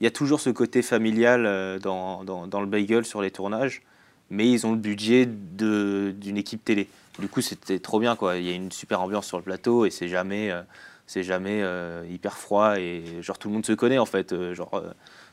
il 0.00 0.04
y 0.04 0.06
a 0.06 0.12
toujours 0.12 0.38
ce 0.38 0.50
côté 0.50 0.82
familial 0.82 1.80
dans, 1.80 2.22
dans, 2.22 2.60
le 2.60 2.66
bagel 2.68 3.04
sur 3.04 3.20
les 3.20 3.32
tournages, 3.32 3.82
mais 4.30 4.48
ils 4.48 4.64
ont 4.64 4.70
le 4.70 4.78
budget 4.78 5.26
d'une 5.26 6.36
équipe 6.36 6.64
télé. 6.64 6.86
Du 7.18 7.26
coup, 7.26 7.40
c'était 7.40 7.80
trop 7.80 7.98
bien, 7.98 8.14
quoi. 8.14 8.36
Il 8.36 8.44
y 8.44 8.52
a 8.52 8.54
une 8.54 8.70
super 8.70 9.00
ambiance 9.00 9.26
sur 9.26 9.38
le 9.38 9.42
plateau 9.42 9.86
et 9.86 9.90
c'est 9.90 10.06
jamais, 10.06 10.52
c'est 11.08 11.24
jamais 11.24 11.64
hyper 12.08 12.38
froid 12.38 12.78
et 12.78 13.02
genre 13.22 13.38
tout 13.38 13.48
le 13.48 13.54
monde 13.54 13.66
se 13.66 13.72
connaît 13.72 13.98
en 13.98 14.06
fait. 14.06 14.52
Genre, 14.54 14.70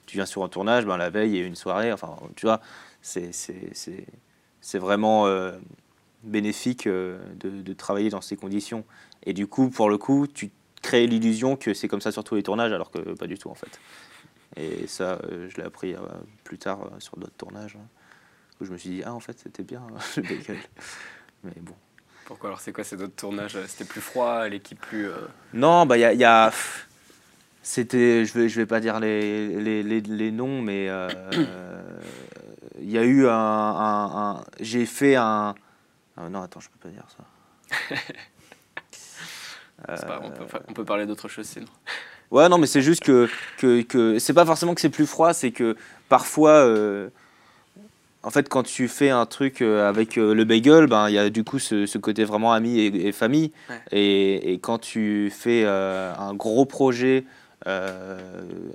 tu 0.08 0.18
viens 0.18 0.26
sur 0.26 0.44
un 0.44 0.50
tournage, 0.50 0.84
ben 0.88 0.98
la 0.98 1.12
veille 1.12 1.34
il 1.34 1.38
y 1.38 1.44
a 1.44 1.46
une 1.46 1.56
soirée. 1.56 1.94
Enfin, 1.94 2.16
tu 2.36 2.48
vois, 2.48 2.60
c'est 4.62 4.80
vraiment 4.80 5.28
euh, 5.28 5.52
bénéfique 6.24 6.88
euh, 6.88 7.20
de, 7.40 7.50
de 7.50 7.74
travailler 7.74 8.10
dans 8.10 8.22
ces 8.22 8.36
conditions. 8.36 8.84
Et 9.26 9.34
du 9.34 9.48
coup, 9.48 9.70
pour 9.70 9.90
le 9.90 9.98
coup, 9.98 10.28
tu 10.28 10.52
crées 10.82 11.08
l'illusion 11.08 11.56
que 11.56 11.74
c'est 11.74 11.88
comme 11.88 12.02
ça 12.02 12.12
sur 12.12 12.24
tous 12.24 12.36
les 12.36 12.44
tournages, 12.44 12.72
alors 12.72 12.92
que 12.92 13.00
pas 13.16 13.28
du 13.28 13.38
tout 13.38 13.50
en 13.50 13.56
fait. 13.56 13.80
Et 14.58 14.88
ça, 14.88 15.20
euh, 15.24 15.50
je 15.50 15.58
l'ai 15.58 15.64
appris 15.64 15.96
plus 16.44 16.58
tard 16.58 16.90
sur 17.00 17.18
d'autres 17.18 17.36
tournages, 17.38 17.76
hein, 17.80 17.88
où 18.62 18.66
je 18.66 18.72
me 18.72 18.78
suis 18.78 18.90
dit, 18.90 19.02
ah 19.06 19.14
en 19.14 19.20
fait, 19.20 19.38
c'était 19.40 19.64
bien 19.64 19.82
le 20.18 20.22
bagel. 20.24 20.58
Mais 21.44 21.54
bon. 21.62 21.74
Pourquoi 22.26 22.50
alors 22.50 22.60
c'est 22.62 22.72
quoi 22.74 22.84
ces 22.84 22.98
d'autres 22.98 23.16
tournages 23.16 23.58
C'était 23.68 23.86
plus 23.86 24.02
froid, 24.02 24.48
l'équipe 24.48 24.80
plus. 24.80 25.10
Non, 25.54 25.86
bah 25.86 25.98
il 25.98 26.02
y 26.02 26.06
a, 26.06 26.14
il 26.14 26.20
y 26.20 26.24
a- 26.24 26.52
c'était, 27.62 28.26
je 28.26 28.34
vais, 28.34 28.48
je 28.50 28.60
vais 28.62 28.66
pas 28.68 28.80
dire 28.80 29.00
les, 29.00 29.48
les, 29.60 29.82
les, 29.84 30.00
les 30.02 30.32
noms, 30.32 30.62
mais 30.62 30.88
euh, 30.90 31.10
il 32.82 32.92
y 32.92 32.98
a 32.98 33.04
eu 33.04 33.28
un, 33.28 33.32
un- 33.32 34.32
un- 34.36 34.44
j'ai 34.60 34.86
fait 34.86 35.16
un, 35.16 35.56
ah 36.18 36.30
non 36.30 36.42
attends, 36.42 36.60
je 36.60 36.70
peux 36.70 36.90
pas 36.90 36.90
dire 36.90 37.06
ça. 37.16 37.24
pas- 40.08 40.22
on, 40.24 40.30
peut, 40.32 40.46
on 40.70 40.74
peut 40.74 40.86
parler 40.86 41.06
d'autre 41.06 41.28
chose 41.28 41.46
sinon. 41.46 41.68
Ouais, 42.32 42.50
non, 42.50 42.58
mais 42.58 42.68
c'est 42.68 42.82
juste 42.82 43.04
que, 43.04 43.30
que, 43.58 43.82
que 43.84 44.20
c'est 44.20 44.34
pas 44.34 44.46
forcément 44.46 44.74
que 44.74 44.82
c'est 44.82 44.90
plus 44.90 45.06
froid, 45.06 45.34
c'est 45.34 45.52
que 45.52 45.76
parfois, 46.10 46.52
euh, 46.52 47.10
en 48.24 48.32
fait, 48.32 48.50
quand 48.50 48.64
tu 48.64 48.88
fais 48.88 49.12
un 49.12 49.26
truc 49.28 49.62
euh, 49.62 49.88
avec 49.88 50.18
euh, 50.18 50.34
le 50.34 50.44
bagel, 50.44 50.88
ben 50.88 51.08
il 51.10 51.14
y 51.14 51.20
a 51.20 51.30
du 51.30 51.44
coup 51.44 51.60
ce, 51.60 51.86
ce 51.86 51.98
côté 52.00 52.24
vraiment 52.24 52.52
ami 52.54 52.80
et, 52.80 53.08
et 53.08 53.12
famille. 53.12 53.52
Ouais. 53.70 53.80
Et, 53.92 54.54
et 54.54 54.60
quand 54.60 54.80
tu 54.80 55.32
fais 55.32 55.64
euh, 55.66 56.14
un 56.18 56.34
gros 56.34 56.66
projet 56.66 57.26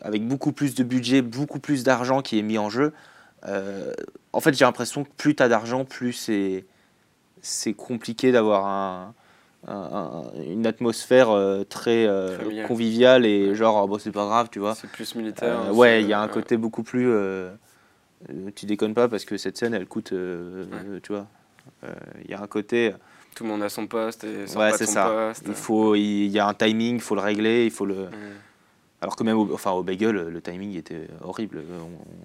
avec 0.02 0.26
beaucoup 0.26 0.50
plus 0.50 0.74
de 0.74 0.82
budget, 0.82 1.22
beaucoup 1.22 1.60
plus 1.60 1.84
d'argent 1.84 2.22
qui 2.22 2.40
est 2.40 2.42
mis 2.42 2.58
en 2.58 2.70
jeu, 2.70 2.92
euh, 3.46 3.92
en 4.32 4.40
fait, 4.40 4.54
j'ai 4.54 4.64
l'impression 4.64 5.04
que 5.04 5.10
plus 5.16 5.34
tu 5.34 5.42
as 5.42 5.48
d'argent, 5.48 5.84
plus 5.84 6.12
c'est 6.12 6.64
c'est 7.42 7.72
compliqué 7.72 8.32
d'avoir 8.32 8.66
un, 8.66 9.14
un- 9.66 9.72
un- 10.36 10.42
une 10.42 10.66
atmosphère 10.66 11.30
euh, 11.30 11.64
très 11.64 12.06
euh, 12.06 12.66
conviviale 12.66 13.24
et 13.24 13.54
genre, 13.54 13.82
oh, 13.82 13.86
bon, 13.88 13.98
c'est 13.98 14.12
pas 14.12 14.26
grave, 14.26 14.48
tu 14.52 14.58
vois. 14.58 14.74
C'est 14.74 14.90
plus 14.90 15.14
militaire. 15.14 15.58
Euh, 15.58 15.64
c'est- 15.72 15.78
ouais, 15.78 16.02
il 16.02 16.08
y 16.08 16.12
a 16.12 16.20
un 16.20 16.28
côté 16.28 16.56
beaucoup 16.58 16.82
plus. 16.82 17.10
tu 18.54 18.66
déconnes 18.66 18.94
pas 18.94 19.08
parce 19.08 19.24
que 19.24 19.36
cette 19.38 19.56
scène, 19.56 19.74
elle 19.74 19.86
coûte. 19.86 20.12
tu 21.02 21.12
vois. 21.12 21.26
Il 22.24 22.30
y 22.30 22.34
a 22.34 22.42
un 22.42 22.46
côté. 22.46 22.92
Tout 23.34 23.44
le 23.44 23.50
monde 23.50 23.62
a 23.62 23.68
son 23.68 23.86
poste 23.86 24.24
et 24.24 24.46
sort 24.48 24.60
Ouais, 24.60 24.72
c'est 24.76 24.86
son 24.86 24.92
ça. 24.92 25.06
poste. 25.08 25.44
Il 25.46 25.54
faut, 25.54 25.94
il 25.94 26.26
y 26.26 26.38
a 26.40 26.46
un 26.48 26.52
timing, 26.54 26.96
il 26.96 27.00
faut 27.00 27.14
le 27.14 27.20
régler, 27.20 27.64
il 27.64 27.70
faut 27.70 27.86
le. 27.86 27.94
Ouais. 27.94 28.08
Alors 29.00 29.16
que 29.16 29.24
même 29.24 29.36
au, 29.38 29.52
enfin, 29.54 29.70
au 29.72 29.82
bagel, 29.82 30.16
le 30.16 30.40
timing 30.42 30.76
était 30.76 31.08
horrible. 31.22 31.62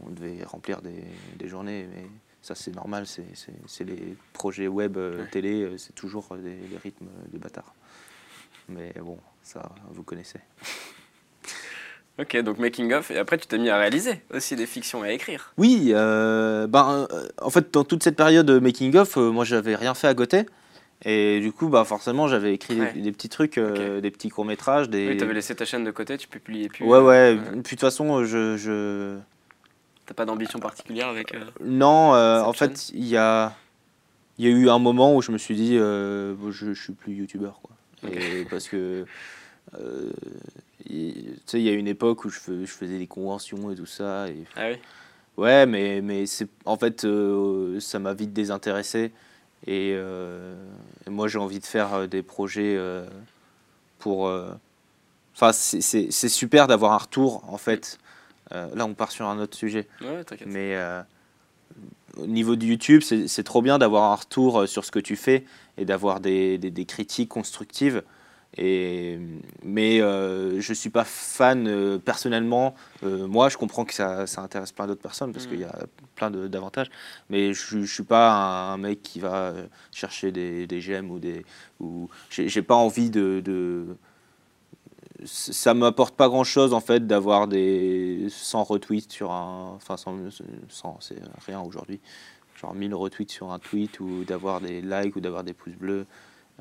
On, 0.04 0.08
on 0.08 0.10
devait 0.12 0.44
remplir 0.44 0.82
des, 0.82 1.04
des 1.38 1.48
journées, 1.48 1.88
mais 1.94 2.06
ça 2.42 2.54
c'est 2.56 2.76
normal. 2.76 3.06
C'est, 3.08 3.84
les 3.86 4.16
projets 4.34 4.68
web, 4.68 4.98
euh, 4.98 5.22
Ouais. 5.22 5.30
télé, 5.32 5.62
euh, 5.64 5.78
c'est 5.78 5.94
toujours 5.96 6.36
des, 6.36 6.56
des 6.56 6.78
rythmes 6.84 7.08
de 7.32 7.38
bâtard. 7.38 7.74
Mais 8.68 8.94
bon, 9.02 9.18
ça, 9.44 9.70
vous 9.92 10.04
connaissez. 10.04 10.40
Ok, 12.18 12.38
donc 12.44 12.60
making 12.60 12.94
of, 12.94 13.12
et 13.12 13.18
après 13.18 13.38
tu 13.38 13.46
t'es 13.46 13.58
mis 13.58 13.70
à 13.70 13.78
réaliser 13.78 14.22
aussi 14.34 14.56
des 14.56 14.66
fictions 14.68 15.04
et 15.04 15.10
à 15.10 15.12
écrire. 15.12 15.52
Oui, 15.58 15.92
euh, 15.94 16.66
ben, 16.66 17.08
euh, 17.12 17.28
en 17.42 17.50
fait, 17.50 17.74
dans 17.74 17.84
toute 17.84 18.04
cette 18.04 18.16
période 18.16 18.46
de 18.46 18.58
making 18.58 18.96
of, 18.96 19.18
euh, 19.18 19.32
moi, 19.32 19.44
j'avais 19.44 19.76
rien 19.76 19.94
fait 19.94 20.08
à 20.08 20.14
côté. 20.16 20.46
Et 21.08 21.40
du 21.40 21.52
coup, 21.52 21.70
bah, 21.70 21.84
forcément, 21.86 22.28
j'avais 22.28 22.54
écrit 22.56 22.80
Ouais. 22.82 22.92
des, 22.94 23.02
des 23.02 23.12
petits 23.12 23.30
trucs, 23.30 23.60
euh, 23.60 24.02
des 24.02 24.10
petits 24.10 24.30
courts-métrages. 24.30 24.90
Des... 24.90 25.08
Oui, 25.10 25.18
t'avais 25.18 25.36
laissé 25.36 25.56
ta 25.56 25.64
chaîne 25.64 25.84
de 25.84 25.92
côté, 25.92 26.18
tu 26.18 26.28
publiais 26.28 26.68
plus. 26.68 26.84
Ouais, 26.84 26.98
ouais. 27.00 27.36
euh, 27.38 27.52
Puis 27.52 27.58
de 27.58 27.62
toute 27.62 27.80
façon, 27.82 28.24
je. 28.26 28.58
je... 28.58 29.18
T'as 30.08 30.14
pas 30.16 30.26
d'ambition 30.26 30.60
particulière 30.60 31.08
avec. 31.08 31.34
euh, 31.36 31.40
Non, 31.64 32.16
euh, 32.16 32.42
en 32.42 32.54
fait, 32.54 32.90
il 32.94 33.06
y 33.06 33.18
a, 33.18 33.54
il 34.40 34.46
y 34.46 34.48
a 34.48 34.52
eu 34.52 34.68
un 34.70 34.80
moment 34.80 35.16
où 35.16 35.22
je 35.22 35.32
me 35.32 35.38
suis 35.38 35.56
dit, 35.56 35.78
euh, 35.80 36.34
bon, 36.36 36.50
je, 36.52 36.74
je 36.74 36.82
suis 36.84 36.94
plus 36.94 37.14
youtubeur. 37.14 37.60
Quoi. 37.62 38.10
Et 38.12 38.46
parce 38.50 38.68
que. 38.68 39.06
euh, 39.80 40.10
tu 40.88 41.24
sais, 41.46 41.60
il 41.60 41.64
y 41.64 41.70
a 41.70 41.74
une 41.74 41.88
époque 41.88 42.26
où 42.26 42.30
je, 42.30 42.40
fais- 42.40 42.66
je 42.66 42.72
faisais 42.72 42.98
des 42.98 43.08
conventions 43.08 43.72
et 43.72 43.76
tout 43.76 43.86
ça. 43.86 44.28
Et 44.28 44.44
Ah 44.56 44.70
oui? 44.72 44.78
Ouais, 45.38 45.66
mais, 45.66 46.02
mais 46.02 46.24
en 46.66 46.78
fait, 46.78 47.04
euh, 47.06 47.80
ça 47.80 48.00
m'a 48.00 48.14
vite 48.14 48.32
désintéressé. 48.34 49.12
Et, 49.68 49.94
euh, 49.96 50.56
et 51.08 51.10
moi, 51.10 51.28
j'ai 51.28 51.40
envie 51.40 51.60
de 51.60 51.66
faire 51.66 51.94
euh, 51.94 52.08
des 52.08 52.22
projets 52.24 52.76
euh, 52.78 53.06
pour. 54.00 54.32
Enfin, 55.36 55.52
c'est- 55.52 56.10
super 56.30 56.68
d'avoir 56.68 56.94
un 56.94 56.98
retour, 56.98 57.44
en 57.52 57.58
fait. 57.58 57.98
Là, 58.52 58.86
on 58.86 58.94
part 58.94 59.12
sur 59.12 59.26
un 59.28 59.40
autre 59.40 59.58
sujet. 59.58 59.88
Ouais, 60.02 60.24
t'inquiète. 60.24 60.48
Mais 60.48 60.78
au 62.16 62.26
niveau 62.28 62.56
de 62.56 62.66
YouTube, 62.66 63.02
c'est 63.02 63.44
trop 63.44 63.62
bien 63.62 63.78
d'avoir 63.78 64.12
un 64.12 64.16
retour 64.16 64.68
sur 64.68 64.86
ce 64.86 64.92
que 64.92 65.00
tu 65.00 65.16
fais 65.18 65.44
et 65.78 65.84
d'avoir 65.84 66.20
des, 66.22 66.58
des- 66.58 66.72
des 66.72 66.86
critiques 66.86 67.28
constructives. 67.30 68.04
Et, 68.58 69.20
mais 69.64 70.00
euh, 70.02 70.62
je 70.62 70.72
ne 70.72 70.76
suis 70.76 70.90
pas 70.90 71.04
fan 71.04 71.68
euh, 71.68 71.98
personnellement. 71.98 72.74
Euh, 73.04 73.28
moi, 73.28 73.50
je 73.50 73.58
comprends 73.58 73.84
que 73.84 73.94
ça, 73.94 74.28
ça 74.28 74.42
intéresse 74.42 74.72
plein 74.72 74.88
d'autres 74.88 75.02
personnes 75.02 75.34
parce 75.34 75.46
qu'il 75.48 75.60
y 75.60 75.66
a 75.66 75.78
plein 76.16 76.32
de- 76.32 76.48
d'avantages. 76.48 76.90
Mais 77.30 77.54
je 77.54 77.78
ne 77.78 77.86
suis 77.86 78.04
pas 78.04 78.32
un, 78.32 78.74
un 78.74 78.78
mec 78.78 79.02
qui 79.04 79.20
va 79.20 79.54
chercher 79.92 80.32
des, 80.32 80.68
des 80.68 80.80
j'aime 80.82 81.12
ou 81.12 81.20
des. 81.20 81.46
Ou, 81.80 82.10
j'ai 82.30 82.62
pas 82.62 82.76
envie 82.76 83.10
de. 83.10 83.42
de 83.44 83.86
ça 85.24 85.74
m'apporte 85.74 86.16
pas 86.16 86.28
grand 86.28 86.44
chose 86.44 86.74
en 86.74 86.82
fait 86.82 87.08
d'avoir 87.08 87.48
des 87.48 88.28
100 88.30 88.64
retweets 88.64 89.12
sur 89.12 89.32
un. 89.32 89.74
Enfin, 89.76 89.98
100, 89.98 90.16
100, 90.70 90.98
c'est 91.02 91.18
rien 91.46 91.60
aujourd'hui. 91.62 92.00
Genre 92.62 92.74
1000 92.74 92.94
retweets 92.96 93.32
sur 93.32 93.52
un 93.52 93.60
tweet 93.60 94.00
ou 94.00 94.24
d'avoir 94.24 94.62
des 94.62 94.82
likes 94.82 95.16
ou 95.16 95.20
d'avoir 95.20 95.44
des 95.44 95.54
pouces 95.54 95.76
bleus. 95.76 96.06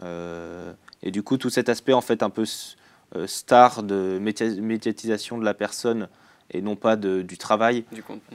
Euh, 0.02 0.72
et 1.02 1.10
du 1.10 1.22
coup, 1.22 1.36
tout 1.36 1.50
cet 1.50 1.68
aspect 1.68 1.92
en 1.92 2.00
fait 2.00 2.22
un 2.22 2.30
peu 2.30 2.44
euh, 3.16 3.26
star 3.26 3.82
de 3.82 4.18
média- 4.20 4.48
médiatisation 4.60 5.38
de 5.38 5.44
la 5.44 5.54
personne 5.54 6.08
et 6.50 6.60
non 6.62 6.76
pas 6.76 6.96
de, 6.96 7.22
du 7.22 7.38
travail, 7.38 7.84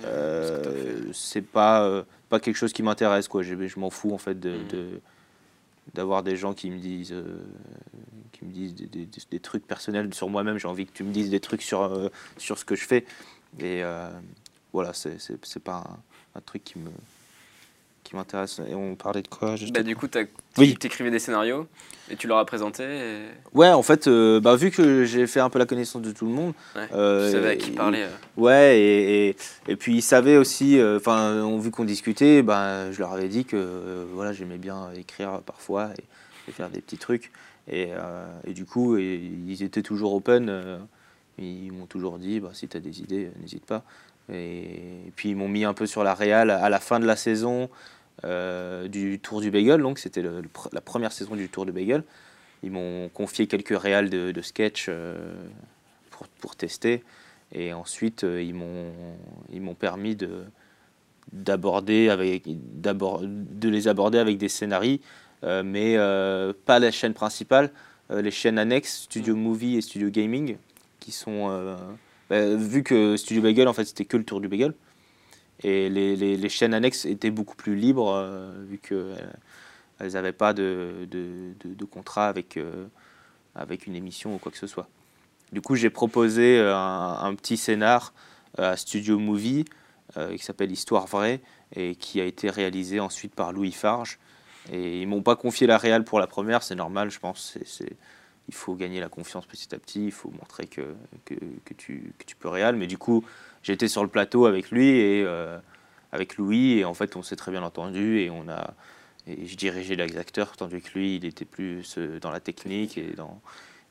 euh, 0.05 1.03
c'est 1.13 1.41
pas, 1.41 2.03
pas 2.29 2.39
quelque 2.39 2.55
chose 2.55 2.73
qui 2.73 2.81
m'intéresse. 2.83 3.27
quoi. 3.27 3.43
Je, 3.43 3.67
je 3.67 3.79
m'en 3.79 3.89
fous 3.89 4.13
en 4.13 4.17
fait 4.17 4.39
de. 4.39 4.51
Mhm. 4.51 4.67
de- 4.69 5.01
d'avoir 5.95 6.21
des 6.21 6.35
gens 6.35 6.53
qui 6.53 6.69
me 6.69 6.77
disent 6.77 7.11
euh, 7.13 7.23
qui 8.31 8.45
me 8.45 8.51
disent 8.51 8.75
des, 8.75 8.85
des- 8.85 9.05
des- 9.07 9.21
des 9.31 9.39
trucs 9.39 9.65
personnels 9.65 10.13
sur 10.13 10.29
moi-même 10.29 10.59
j'ai 10.59 10.67
envie 10.67 10.85
que 10.85 10.91
tu 10.93 11.03
me 11.03 11.11
dises 11.11 11.31
des 11.31 11.39
trucs 11.39 11.63
sur 11.63 11.81
euh, 11.81 12.09
sur 12.37 12.59
ce 12.59 12.63
que 12.65 12.75
je 12.75 12.85
fais 12.85 13.05
et 13.59 13.81
euh, 13.83 14.07
voilà 14.71 14.93
c'est 14.93 15.17
pas 15.63 15.77
un, 15.77 16.37
un 16.37 16.41
truc 16.41 16.63
qui 16.63 16.77
me 16.77 16.91
qui 18.09 18.15
m'intéresse 18.15 18.59
et 18.67 18.73
on 18.73 18.95
parlait 18.95 19.21
de 19.21 19.27
quoi 19.27 19.55
juste 19.55 19.71
Bah, 19.73 19.83
du 19.83 19.95
coup, 19.95 20.07
t'as- 20.07 20.23
Oui. 20.57 20.75
t'écrivais 20.75 21.11
des 21.11 21.19
scénarios 21.19 21.67
et 22.09 22.15
tu 22.15 22.25
leur 22.27 22.39
as 22.39 22.45
présenté. 22.45 22.83
Et... 22.83 23.19
ouais 23.53 23.69
en 23.69 23.83
fait 23.83 24.07
euh, 24.07 24.39
bah, 24.39 24.55
vu 24.55 24.71
que 24.71 25.03
j'ai 25.05 25.27
fait 25.27 25.39
un 25.39 25.51
peu 25.51 25.59
la 25.59 25.67
connaissance 25.67 26.01
de 26.01 26.11
tout 26.11 26.25
le 26.25 26.31
monde 26.31 26.53
Ouais. 26.75 26.87
euh, 26.93 27.27
tu 27.27 27.33
savais 27.33 27.49
à 27.49 27.55
qui 27.55 27.69
et- 27.69 27.75
parler. 27.75 28.01
euh. 28.01 28.41
Ouais, 28.41 28.79
et, 28.79 29.27
et, 29.29 29.35
et 29.67 29.75
puis 29.75 29.95
ils 29.97 30.01
savaient 30.01 30.37
aussi, 30.37 30.79
euh, 30.79 30.97
enfin, 30.97 31.55
vu 31.59 31.69
qu'on 31.69 31.85
discutait, 31.85 32.41
ben, 32.41 32.91
je 32.91 32.97
leur 32.99 33.13
avais 33.13 33.27
dit 33.27 33.45
que 33.45 34.07
voilà, 34.13 34.33
j'aimais 34.33 34.57
bien 34.57 34.89
écrire 34.97 35.41
parfois 35.45 35.89
et, 35.99 36.49
et 36.49 36.51
faire 36.51 36.69
des 36.69 36.81
petits 36.81 36.97
trucs. 36.97 37.31
Et, 37.71 37.89
du 38.47 38.65
coup, 38.65 38.97
ils 38.97 39.61
étaient 39.61 39.83
toujours 39.83 40.15
open. 40.15 40.79
ils 41.37 41.71
m'ont 41.71 41.85
toujours 41.85 42.17
dit, 42.17 42.39
bah, 42.39 42.49
si 42.53 42.67
tu 42.67 42.75
as 42.75 42.79
des 42.79 43.01
idées, 43.01 43.29
n'hésite 43.39 43.65
pas. 43.67 43.83
Et, 44.33 45.11
puis 45.15 45.29
ils 45.29 45.35
m'ont 45.35 45.47
mis 45.47 45.65
un 45.65 45.75
peu 45.75 45.85
sur 45.85 46.03
la 46.03 46.15
réal 46.15 46.49
à 46.49 46.69
la 46.69 46.79
fin 46.79 46.99
de 46.99 47.05
la 47.05 47.15
saison 47.15 47.69
du 48.23 49.19
Tour 49.19 49.41
du 49.41 49.51
Bagel. 49.51 49.81
Donc 49.81 49.99
c'était 49.99 50.23
la 50.23 50.81
première 50.81 51.11
saison 51.11 51.35
du 51.35 51.49
Tour 51.49 51.65
du 51.65 51.71
Bagel. 51.71 52.03
Ils 52.63 52.71
m'ont 52.71 53.09
confié 53.09 53.47
quelques 53.47 53.77
réals 53.77 54.09
de, 54.09 54.31
de 54.31 54.41
sketch 54.41 54.87
euh, 54.89 55.33
pour, 56.11 56.27
pour 56.27 56.55
tester. 56.55 57.03
Et 57.53 57.73
ensuite, 57.73 58.23
euh, 58.25 58.41
ils 58.41 58.53
m'ont 59.61 59.75
permis 59.75 60.15
de 60.15 60.43
d'aborder 61.31 62.09
avec 62.09 62.45
de 62.47 63.69
les 63.69 63.87
aborder 63.87 64.17
avec 64.17 64.39
des 64.39 64.49
scénarios, 64.49 64.97
euh, 65.43 65.61
mais 65.63 65.95
euh, 65.95 66.53
pas 66.65 66.79
la 66.79 66.89
chaîne 66.89 67.13
principale, 67.13 67.71
euh, 68.09 68.23
les 68.23 68.31
chaînes 68.31 68.57
annexes 68.57 69.03
Studio 69.03 69.35
Movie 69.35 69.77
et 69.77 69.81
Studio 69.81 70.09
Gaming, 70.09 70.57
qui 70.99 71.11
sont 71.11 71.49
euh, 71.51 71.75
bah, 72.31 72.55
vu 72.55 72.81
que 72.81 73.15
Studio 73.15 73.43
Bagel 73.43 73.67
en 73.67 73.73
fait 73.73 73.85
c'était 73.85 74.05
que 74.05 74.17
le 74.17 74.23
tour 74.23 74.41
du 74.41 74.47
bagel, 74.47 74.73
et 75.63 75.89
les, 75.89 76.15
les, 76.15 76.49
chaînes 76.49 76.73
annexes 76.73 77.05
étaient 77.05 77.31
beaucoup 77.31 77.55
plus 77.55 77.75
libres 77.75 78.13
euh, 78.13 78.51
vu 78.65 78.77
que 78.77 79.15
euh, 80.01 80.09
n'avaient 80.09 80.31
pas 80.31 80.53
de, 80.53 81.07
de, 81.09 81.85
contrat 81.85 82.27
avec 82.27 82.57
euh, 82.57 82.85
avec 83.55 83.87
une 83.87 83.95
émission 83.95 84.35
ou 84.35 84.37
quoi 84.37 84.51
que 84.51 84.57
ce 84.57 84.67
soit. 84.67 84.87
Du 85.51 85.61
coup, 85.61 85.75
j'ai 85.75 85.89
proposé 85.89 86.59
euh, 86.59 86.75
un, 86.75 87.33
petit 87.35 87.57
scénar 87.57 88.13
à 88.57 88.77
Studio 88.77 89.19
Movie, 89.19 89.65
qui 90.35 90.43
s'appelle 90.43 90.71
Histoire 90.71 91.05
vraie, 91.05 91.39
et 91.75 91.95
qui 91.95 92.19
a 92.19 92.25
été 92.25 92.49
réalisé 92.49 92.99
ensuite 92.99 93.35
par 93.35 93.53
Louis 93.53 93.71
Farge. 93.71 94.17
Et 94.71 95.01
ils 95.01 95.07
m'ont 95.07 95.21
pas 95.21 95.35
confié 95.35 95.67
la 95.67 95.77
réal 95.77 96.03
pour 96.03 96.19
la 96.19 96.27
première, 96.27 96.63
c'est 96.63 96.75
normal, 96.75 97.11
je 97.11 97.19
pense. 97.19 97.57
Il 98.47 98.53
faut 98.55 98.73
gagner 98.73 98.99
la 98.99 99.07
confiance 99.07 99.45
petit 99.45 99.73
à 99.75 99.77
petit, 99.77 100.05
il 100.05 100.11
faut 100.11 100.31
montrer 100.31 100.65
que, 100.65 100.95
que, 101.25 101.35
que 101.63 101.73
tu, 101.75 102.11
que 102.17 102.25
tu 102.25 102.35
peux 102.35 102.49
réal. 102.49 102.75
Mais 102.75 102.87
du 102.87 102.97
coup, 102.97 103.23
j'étais 103.63 103.87
sur 103.87 104.03
le 104.03 104.09
plateau 104.09 104.45
avec 104.45 104.71
lui 104.71 104.87
et 104.87 105.25
avec 106.11 106.37
Louis, 106.37 106.79
et 106.79 106.85
en 106.85 106.93
fait, 106.93 107.15
on 107.15 107.21
s'est 107.21 107.35
très 107.35 107.51
bien 107.51 107.63
entendu, 107.63 108.19
et 108.19 108.29
on 108.29 108.49
a, 108.49 108.73
et 109.27 109.45
je 109.45 109.55
dirigeais 109.55 109.95
les 109.95 110.17
acteurs, 110.17 110.55
tandis 110.57 110.81
que 110.81 110.97
lui, 110.97 111.15
il 111.17 111.25
était 111.25 111.45
plus 111.45 111.97
euh, 111.97 112.19
dans 112.19 112.31
la 112.31 112.39
technique. 112.39 112.99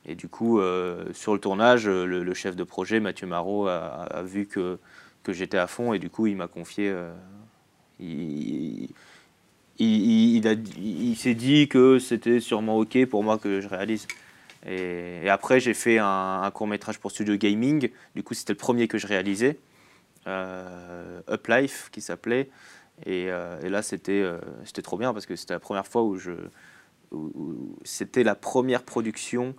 Et, 0.04 0.14
du 0.14 0.28
coup, 0.28 0.59
euh, 0.59 1.04
sur 1.12 1.35
le 1.35 1.40
tournage, 1.40 1.87
le, 1.87 2.35
chef 2.35 2.57
de 2.57 2.64
projet, 2.64 2.98
Mathieu 2.98 3.26
Marot, 3.26 3.68
a, 3.68 4.22
vu 4.24 4.46
que, 4.46 4.78
que 5.22 5.33
j'étais 5.33 5.59
à 5.59 5.66
fond 5.66 5.92
et 5.92 5.98
du 5.98 6.09
coup, 6.09 6.26
il 6.26 6.37
m'a 6.37 6.48
confié. 6.48 6.88
Euh, 6.88 7.12
il, 8.00 8.88
il, 9.78 11.16
s'est 11.16 11.35
dit 11.35 11.68
que 11.68 11.98
c'était 11.98 12.40
sûrement 12.40 12.78
OK 12.78 13.04
pour 13.07 13.22
moi 13.22 13.38
que 13.38 13.61
je 13.61 13.68
réalise. 13.68 14.07
Et, 14.66 15.29
après, 15.29 15.61
j'ai 15.61 15.75
fait 15.75 15.99
un, 15.99 16.42
un, 16.42 16.51
court 16.51 16.66
métrage 16.66 16.99
pour 16.99 17.11
Studio 17.11 17.37
Gaming. 17.37 17.90
Du 18.14 18.23
coup, 18.23 18.35
c'était 18.35 18.53
le 18.53 18.59
premier 18.59 18.88
que 18.88 18.99
je 18.99 19.07
réalisais. 19.07 19.59
Up 20.27 21.47
Life, 21.49 21.88
qui 21.90 22.01
s'appelait. 22.01 22.51
Euh, 23.07 23.61
et, 23.62 23.68
là, 23.68 23.83
c'était 23.83 24.12
euh, 24.12 24.38
c'était 24.64 24.83
trop 24.83 24.99
bien 24.99 25.12
parce 25.12 25.27
que 25.27 25.37
c'était 25.37 25.55
la 25.55 25.61
première 25.61 25.87
fois 25.87 26.03
où 26.03 26.16
je. 26.16 26.33
C'était 27.85 28.23
la 28.23 28.35
première 28.35 28.83
production 28.83 29.55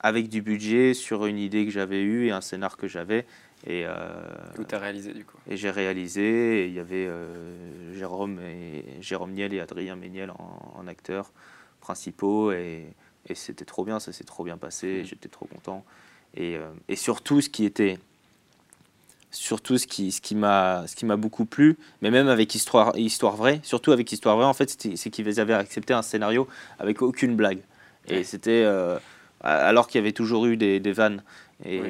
avec 0.00 0.28
du 0.28 0.40
budget 0.40 0.94
sur 0.94 1.26
une 1.26 1.38
idée 1.38 1.66
que 1.66 1.70
j'avais 1.70 2.00
eue 2.00 2.26
et 2.26 2.30
un 2.30 2.40
scénar 2.40 2.76
que 2.76 2.86
j'avais. 2.86 3.26
Et, 3.66 3.84
euh, 3.86 3.94
Où 4.58 4.64
tu 4.64 4.74
as 4.74 4.78
réalisé 4.78 5.12
du 5.12 5.24
coup? 5.24 5.36
Et 5.48 5.56
j'ai 5.56 5.70
réalisé, 5.70 6.62
et 6.62 6.66
il 6.68 6.72
y 6.72 6.78
avait 6.78 7.08
Jérôme, 7.92 8.38
et, 8.40 8.84
Jérôme 9.00 9.32
Niel 9.32 9.52
et 9.52 9.60
Adrien 9.60 9.96
Méniel 9.96 10.30
en, 10.30 10.86
acteurs 10.86 11.32
principaux, 11.80 12.52
et, 12.52 12.86
et 13.28 13.34
c'était 13.34 13.64
trop 13.64 13.84
bien, 13.84 14.00
ça 14.00 14.12
s'est 14.12 14.24
trop 14.24 14.44
bien 14.44 14.56
passé, 14.56 15.02
mmh. 15.02 15.06
j'étais 15.06 15.28
trop 15.28 15.46
content. 15.46 15.84
Et, 16.36 16.58
et, 16.88 16.96
surtout, 16.96 17.40
ce 17.40 17.48
qui 17.48 17.64
était 17.64 17.98
surtout 19.36 19.78
ce 19.78 19.86
qui, 19.86 20.12
ce 20.12 20.20
qui 20.20 20.34
m'a 20.34 21.16
beaucoup 21.16 21.44
plu 21.44 21.76
mais 22.02 22.10
même 22.10 22.28
avec 22.28 22.54
histoire 22.54 22.96
histoire 22.96 23.36
vraie 23.36 23.60
surtout 23.62 23.92
avec 23.92 24.10
histoire 24.10 24.36
vraie 24.36 24.46
en 24.46 24.54
fait 24.54 24.70
c'est 24.96 25.10
qu'ils 25.10 25.40
avaient 25.40 25.54
accepté 25.54 25.92
un 25.92 26.02
scénario 26.02 26.48
avec 26.78 27.02
aucune 27.02 27.36
blague 27.36 27.60
et 28.08 28.24
c'était 28.24 28.62
euh, 28.64 28.98
alors 29.40 29.88
qu'il 29.88 29.98
y 29.98 30.02
avait 30.02 30.12
toujours 30.12 30.46
eu 30.46 30.56
des, 30.56 30.80
des 30.80 30.92
vannes 30.92 31.22
et 31.64 31.80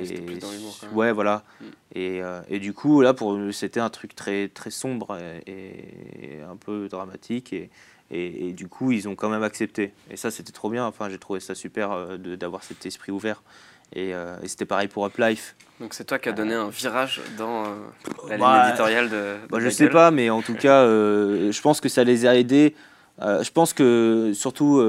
ouais, 0.93 1.13
voilà 1.13 1.43
mm. 1.61 1.65
et, 1.95 2.23
euh, 2.23 2.41
et, 2.49 2.59
du 2.59 2.73
coup 2.73 3.01
là 3.01 3.15
pour 3.15 3.39
c'était 3.53 3.81
un 3.81 3.91
truc 3.91 4.15
très 4.15 4.49
très 4.49 4.71
sombre 4.71 5.19
et, 5.47 6.41
un 6.49 6.57
peu 6.57 6.89
dramatique 6.89 7.53
et, 7.53 7.71
et, 8.11 8.53
du 8.53 8.69
coup 8.69 8.93
ils 8.93 9.09
ont 9.09 9.15
quand 9.15 9.29
même 9.29 9.43
accepté. 9.43 9.93
Et 10.11 10.17
ça 10.17 10.31
c'était 10.31 10.53
trop 10.53 10.71
bien. 10.71 10.87
Enfin 10.87 11.09
j'ai 11.11 11.19
trouvé 11.19 11.41
ça 11.41 11.55
super 11.55 11.93
euh, 11.93 12.17
d'avoir 12.17 12.63
cet 12.63 12.85
esprit 12.87 13.13
ouvert. 13.13 13.43
Et, 13.95 14.13
c'était 14.47 14.65
pareil 14.65 14.89
pour 14.89 15.05
Up 15.05 15.17
Life 15.17 15.55
donc 15.81 15.93
c'est 15.93 16.05
toi 16.05 16.19
qui 16.19 16.29
as 16.29 16.33
donné 16.33 16.55
un 16.55 16.71
virage 16.71 17.21
dans 17.37 17.65
euh, 17.65 17.69
la 18.29 18.37
ligne 18.37 18.69
éditoriale 18.69 19.11
de. 19.11 19.37
Bah, 19.51 19.59
je 19.61 19.69
sais 19.69 19.91
pas, 19.91 20.11
mais 20.11 20.31
en 20.31 20.41
tout 20.41 20.55
cas, 20.55 20.83
euh, 20.83 21.53
je 21.53 21.61
pense 21.61 21.81
que 21.81 21.89
ça 21.89 22.03
les 22.03 22.27
a 22.27 22.37
aidés. 22.37 22.75
Euh, 23.21 23.43
je 23.43 23.51
pense 23.51 23.73
que 23.73 24.33
surtout 24.35 24.81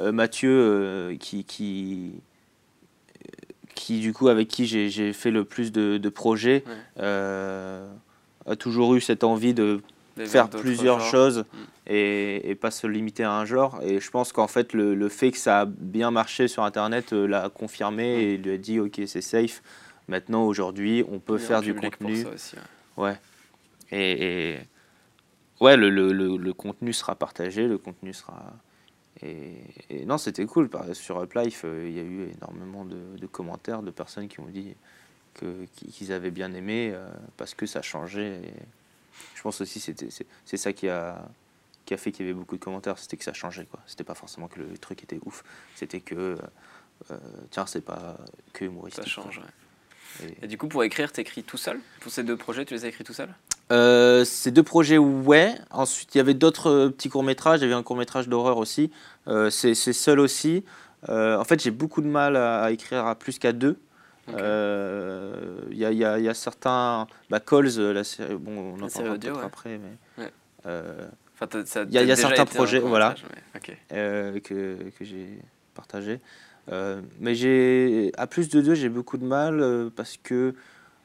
Mathieu, 0.00 1.16
qui, 1.20 1.44
qui, 1.44 2.12
qui, 3.74 4.00
du 4.00 4.12
coup 4.12 4.28
avec 4.28 4.48
qui 4.48 4.66
j'ai 4.66 5.12
fait 5.12 5.30
le 5.30 5.44
plus 5.44 5.70
de, 5.70 5.98
de 5.98 6.08
projets, 6.08 6.64
a 6.98 8.56
toujours 8.58 8.96
eu 8.96 9.00
cette 9.00 9.22
envie 9.22 9.54
de 9.54 9.82
faire 10.16 10.48
plusieurs 10.48 11.00
choses 11.00 11.38
mm. 11.38 11.58
et, 11.88 12.50
et, 12.50 12.54
pas 12.54 12.70
se 12.70 12.86
limiter 12.86 13.24
à 13.24 13.32
un 13.32 13.44
genre. 13.44 13.80
Et 13.82 14.00
je 14.00 14.10
pense 14.10 14.32
qu'en 14.32 14.48
fait, 14.48 14.72
le, 14.72 14.94
le, 14.94 15.08
fait 15.08 15.30
que 15.30 15.38
ça 15.38 15.60
a 15.60 15.64
bien 15.66 16.10
marché 16.10 16.48
sur 16.48 16.62
Internet 16.64 17.12
l'a 17.12 17.48
confirmé 17.48 18.16
mm. 18.16 18.20
et 18.20 18.36
lui 18.36 18.52
a 18.52 18.58
dit 18.58 18.80
Ok, 18.80 19.00
c'est 19.06 19.22
safe. 19.22 19.62
Maintenant, 20.08 20.44
aujourd'hui, 20.44 21.04
on 21.10 21.18
peut 21.18 21.38
faire 21.38 21.62
du 21.62 21.74
contenu. 21.74 22.24
ouais. 22.96 23.16
Et, 23.92 24.58
ouais, 25.60 25.76
le, 25.76 25.90
le, 25.90 26.12
le, 26.12 26.52
contenu 26.54 26.92
sera 26.92 27.14
partagé, 27.14 27.68
le 27.68 27.78
contenu 27.78 28.12
sera. 28.12 28.52
Et, 29.22 30.04
non, 30.06 30.18
c'était 30.18 30.46
cool. 30.46 30.68
Sur 30.94 31.22
Uplife, 31.22 31.62
euh, 31.64 31.86
il 31.86 31.94
y 31.94 32.00
a 32.00 32.02
eu 32.02 32.30
énormément 32.30 32.84
de, 32.84 32.98
de, 33.18 33.26
commentaires 33.26 33.82
de 33.82 33.90
personnes 33.90 34.28
qui 34.28 34.40
ont 34.40 34.48
dit 34.48 34.74
qu'ils 35.76 36.12
avaient 36.12 36.30
bien 36.30 36.52
aimé 36.52 36.90
euh, 36.92 37.08
parce 37.36 37.54
que 37.54 37.66
ça 37.66 37.82
changeait. 37.82 38.40
Et 38.44 38.52
je 39.34 39.42
pense 39.42 39.60
aussi 39.60 39.80
que 39.80 40.06
c'est 40.44 40.56
ça 40.56 40.72
qui 40.72 40.88
a, 40.88 41.28
qui 41.84 41.94
a 41.94 41.96
fait 41.96 42.12
qu'il 42.12 42.26
y 42.26 42.28
avait 42.28 42.38
beaucoup 42.38 42.56
de 42.56 42.64
commentaires, 42.64 42.98
c'était 42.98 43.16
que 43.16 43.24
ça 43.24 43.32
changeait. 43.32 43.66
quoi. 43.66 43.80
C'était 43.86 44.04
pas 44.04 44.14
forcément 44.14 44.48
que 44.48 44.60
le 44.60 44.78
truc 44.78 45.02
était 45.02 45.18
ouf, 45.24 45.44
c'était 45.74 46.00
que, 46.00 46.38
euh, 47.10 47.16
tiens, 47.50 47.66
c'est 47.66 47.84
pas 47.84 48.16
que 48.52 48.64
humoristique. 48.64 49.04
Ça 49.04 49.10
change, 49.10 49.38
ouais. 49.38 49.44
Et... 50.42 50.46
du 50.46 50.58
coup, 50.58 50.68
pour 50.68 50.84
écrire, 50.84 51.12
tu 51.12 51.20
écris 51.20 51.42
tout 51.42 51.56
seul? 51.56 51.80
Pour 52.00 52.12
ces 52.12 52.22
deux 52.22 52.36
projets, 52.36 52.64
tu 52.64 52.74
les 52.74 52.84
as 52.84 52.88
écrits 52.88 53.04
tout 53.04 53.12
seul 53.12 53.28
euh, 53.70 54.24
Ces 54.24 54.50
deux 54.50 54.62
projets, 54.62 54.98
ouais. 54.98 55.54
Ensuite, 55.70 56.14
il 56.14 56.18
y 56.18 56.20
avait 56.20 56.34
d'autres 56.34 56.70
euh, 56.70 56.90
petits 56.90 57.08
courts-métrages. 57.08 57.60
Il 57.60 57.64
y 57.64 57.66
avait 57.66 57.74
un 57.74 57.82
court-métrage 57.82 58.28
d'horreur 58.28 58.58
aussi. 58.58 58.90
Euh, 59.28 59.50
c'est 59.50 59.74
seul 59.74 60.20
aussi. 60.20 60.64
en 61.08 61.44
fait, 61.44 61.62
j'ai 61.62 61.70
beaucoup 61.70 62.00
de 62.00 62.06
mal 62.06 62.36
à, 62.36 62.70
écrire 62.70 63.06
à 63.06 63.14
plus 63.14 63.38
qu'à 63.38 63.52
deux. 63.52 63.78
Il 64.28 64.34
y, 65.76 65.84
a, 65.84 65.92
y, 65.92 66.04
a, 66.04 66.18
y, 66.18 66.28
a, 66.28 66.34
certains. 66.34 67.06
Bah, 67.30 67.40
Calls, 67.40 67.76
la 67.78 68.04
série. 68.04 68.36
Bon, 68.36 68.76
on 68.76 68.82
en 68.82 68.88
parlera 68.88 69.16
peut-être 69.16 69.44
après. 69.44 69.78
Mais, 69.78 70.28
il 70.66 71.92
y 71.92 72.10
a, 72.10 72.16
certains 72.16 72.46
projets 72.46 72.78
voilà, 72.78 73.14
que, 73.92 74.90
que 74.98 75.04
j'ai 75.04 75.38
partagés. 75.74 76.20
Euh, 76.70 77.00
mais 77.20 77.34
j'ai 77.34 78.12
à 78.16 78.26
plus 78.26 78.48
de 78.48 78.60
deux, 78.60 78.74
j'ai 78.74 78.88
beaucoup 78.88 79.18
de 79.18 79.24
mal 79.24 79.60
euh, 79.60 79.90
parce 79.94 80.16
que 80.22 80.54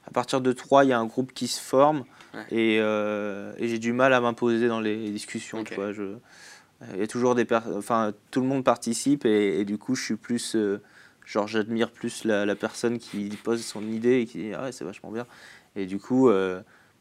à 0.06 0.12
partir 0.12 0.40
de 0.40 0.52
trois, 0.52 0.86
il 0.86 0.90
y 0.90 0.94
a 0.94 1.00
un 1.00 1.06
groupe 1.06 1.34
qui 1.34 1.48
se 1.48 1.60
forme 1.60 2.06
et, 2.52 2.78
euh, 2.80 3.52
et 3.58 3.68
j'ai 3.68 3.80
du 3.80 3.92
mal 3.92 4.14
à 4.14 4.22
m'imposer 4.22 4.68
dans 4.68 4.80
les 4.80 5.10
discussions. 5.10 5.64
Tu 5.64 5.74
vois, 5.74 5.92
je, 5.92 6.16
il 6.94 7.00
y 7.00 7.04
a 7.04 7.08
toujours 7.08 7.34
des 7.34 7.46
enfin 7.76 8.14
tout 8.30 8.42
le 8.42 8.48
monde 8.48 8.64
participe 8.64 9.26
et, 9.26 9.66
du 9.66 9.78
coup 9.78 9.96
je 9.96 10.04
suis 10.04 10.16
plus 10.16 10.56
genre 11.28 11.48
j'admire 11.48 11.92
plus 11.92 12.24
la, 12.24 12.56
personne 12.56 12.98
qui 12.98 13.30
pose 13.44 13.64
son 13.64 13.88
idée 13.88 14.22
et 14.22 14.26
qui 14.26 14.40
dit 14.40 14.54
ah 14.56 14.64
ouais 14.64 14.72
c'est 14.72 14.86
vachement 14.86 15.12
bien 15.12 15.28
et 15.76 15.86
du 15.86 16.00
coup 16.00 16.32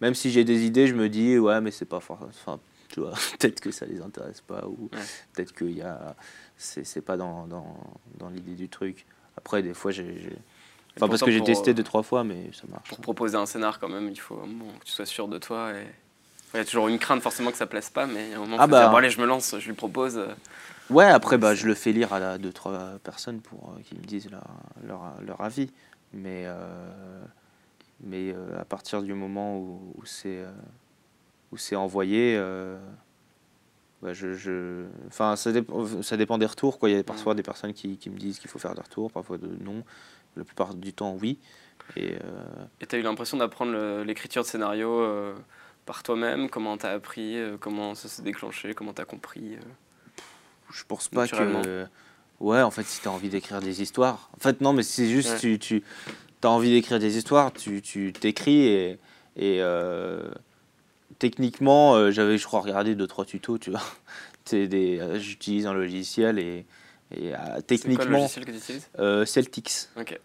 même 0.00 0.14
si 0.14 0.30
j'ai 0.30 0.44
des 0.44 0.66
idées 0.66 0.88
je 0.88 0.94
me 0.94 1.08
dis 1.08 1.38
ouais 1.38 1.60
mais 1.60 1.70
c'est 1.70 1.84
pas 1.84 2.00
fort 2.00 2.18
enfin 2.28 2.58
tu 2.88 3.00
vois 3.00 3.12
peut-être 3.38 3.60
que 3.60 3.70
ça 3.70 3.86
les 3.86 4.02
intéresse 4.02 4.40
pas 4.40 4.66
ou 4.66 4.90
peut-être 5.32 5.54
qu'il 5.54 5.78
y 5.78 5.82
a 5.82 6.16
c'est 6.58 7.04
pas 7.04 7.16
dans, 7.16 7.46
dans, 7.46 7.76
dans 8.18 8.28
l'idée 8.28 8.54
du 8.54 8.68
truc. 8.68 9.04
Après, 9.36 9.62
des 9.62 9.74
fois, 9.74 9.90
j'ai. 9.90 10.36
Enfin, 10.96 11.08
parce 11.08 11.22
que 11.22 11.30
j'ai 11.30 11.42
testé 11.42 11.74
deux, 11.74 11.82
trois 11.82 12.02
fois, 12.02 12.24
mais 12.24 12.50
ça 12.52 12.62
marche. 12.70 12.88
Pour 12.88 13.00
proposer 13.00 13.36
un 13.36 13.44
scénar, 13.44 13.78
quand 13.78 13.88
même, 13.88 14.08
il 14.08 14.18
faut 14.18 14.36
que 14.36 14.84
tu 14.84 14.92
sois 14.92 15.04
sûr 15.04 15.28
de 15.28 15.38
toi. 15.38 15.72
Et... 15.72 15.86
Il 16.54 16.58
y 16.58 16.60
a 16.60 16.64
toujours 16.64 16.88
une 16.88 16.98
crainte, 16.98 17.22
forcément, 17.22 17.50
que 17.50 17.58
ça 17.58 17.66
plaise 17.66 17.90
pas, 17.90 18.06
mais 18.06 18.28
il 18.28 18.30
y 18.30 18.34
a 18.34 18.36
un 18.36 18.40
moment, 18.40 18.56
ah 18.58 18.66
bah... 18.66 18.88
bon, 18.88 18.96
allez, 18.96 19.10
je 19.10 19.20
me 19.20 19.26
lance, 19.26 19.56
je 19.58 19.66
lui 19.66 19.74
propose. 19.74 20.18
Ouais, 20.90 21.04
après, 21.04 21.36
bah, 21.36 21.54
je 21.54 21.66
le 21.66 21.74
fais 21.74 21.92
lire 21.92 22.12
à 22.12 22.38
deux, 22.38 22.52
trois 22.52 22.98
personnes 23.02 23.40
pour 23.40 23.70
euh, 23.70 23.82
qu'ils 23.82 23.98
me 23.98 24.04
disent 24.04 24.30
leur, 24.30 24.46
leur, 24.86 25.20
leur, 25.20 25.40
avis. 25.40 25.70
Mais, 26.12 26.44
euh, 26.46 27.24
mais 28.00 28.32
euh, 28.32 28.60
à 28.60 28.64
partir 28.64 29.02
du 29.02 29.12
moment 29.12 29.58
où, 29.58 29.94
où 29.96 30.04
c'est 30.04 30.44
où 31.52 31.56
c'est 31.56 31.76
envoyé, 31.76 32.40
bah, 34.02 34.12
je, 34.12 34.86
Enfin, 35.08 35.34
ça, 35.34 35.50
ça, 36.02 36.16
dépend 36.16 36.38
des 36.38 36.46
retours. 36.46 36.78
Quoi. 36.78 36.90
Il 36.90 36.96
y 36.96 36.98
a 36.98 37.02
parfois 37.02 37.34
des 37.34 37.42
personnes 37.42 37.72
qui, 37.72 37.96
qui 37.96 38.10
me 38.10 38.18
disent 38.18 38.38
qu'il 38.38 38.50
faut 38.50 38.58
faire 38.58 38.74
des 38.74 38.82
retours, 38.82 39.10
parfois 39.10 39.38
de 39.38 39.48
non. 39.60 39.82
La 40.36 40.44
plupart 40.44 40.74
du 40.74 40.92
temps, 40.92 41.16
oui. 41.20 41.38
Et 41.96 42.16
tu 42.86 42.94
as 42.94 42.98
eu 42.98 43.02
l'impression 43.02 43.38
d'apprendre 43.38 44.02
l'écriture 44.02 44.42
de 44.42 44.46
scénario 44.46 45.34
par 45.84 46.02
toi-même? 46.04 46.48
Comment 46.48 46.76
tu 46.76 46.86
as 46.86 46.90
appris 46.90 47.38
Comment 47.60 47.94
ça 47.94 48.08
s'est 48.08 48.22
déclenché? 48.22 48.74
Comment 48.74 48.92
tu 48.92 49.02
as 49.02 49.06
compris 49.06 49.56
Je 50.72 50.84
pense 50.86 51.08
pas 51.08 51.26
que. 51.28 51.86
Ouais, 52.38 52.60
en 52.60 52.70
fait, 52.70 52.84
si 52.84 53.00
tu 53.00 53.08
as 53.08 53.12
envie 53.12 53.30
d'écrire 53.30 53.60
des 53.60 53.80
histoires. 53.80 54.30
En 54.36 54.40
fait, 54.40 54.60
non, 54.60 54.72
mais 54.74 54.82
c'est 54.82 55.08
juste, 55.08 55.38
tu, 55.40 55.58
tu 55.58 55.82
as 56.42 56.50
envie 56.50 56.70
d'écrire 56.70 56.98
des 56.98 57.16
histoires, 57.16 57.52
tu 57.52 58.12
t'écris 58.12 58.66
et. 58.66 58.98
et 59.36 59.62
techniquement, 61.18 61.94
euh, 61.94 62.10
j'avais, 62.10 62.38
je 62.38 62.44
crois, 62.46 62.60
regardé 62.60 62.94
deux 62.94 63.06
trois 63.06 63.24
tutos, 63.24 63.58
tu 63.58 63.70
vois. 63.70 63.82
des, 64.50 64.98
euh, 65.00 65.18
j'utilise 65.18 65.66
un 65.66 65.74
logiciel 65.74 66.38
et, 66.38 66.66
et 67.10 67.34
euh, 67.34 67.60
techniquement. 67.66 68.28
C'est 68.28 68.40
logiciel 68.40 68.44
que 68.44 68.50
tu 68.50 68.56
utilises 68.56 68.88
Celtics. 69.24 69.88
Ok. 69.98 70.20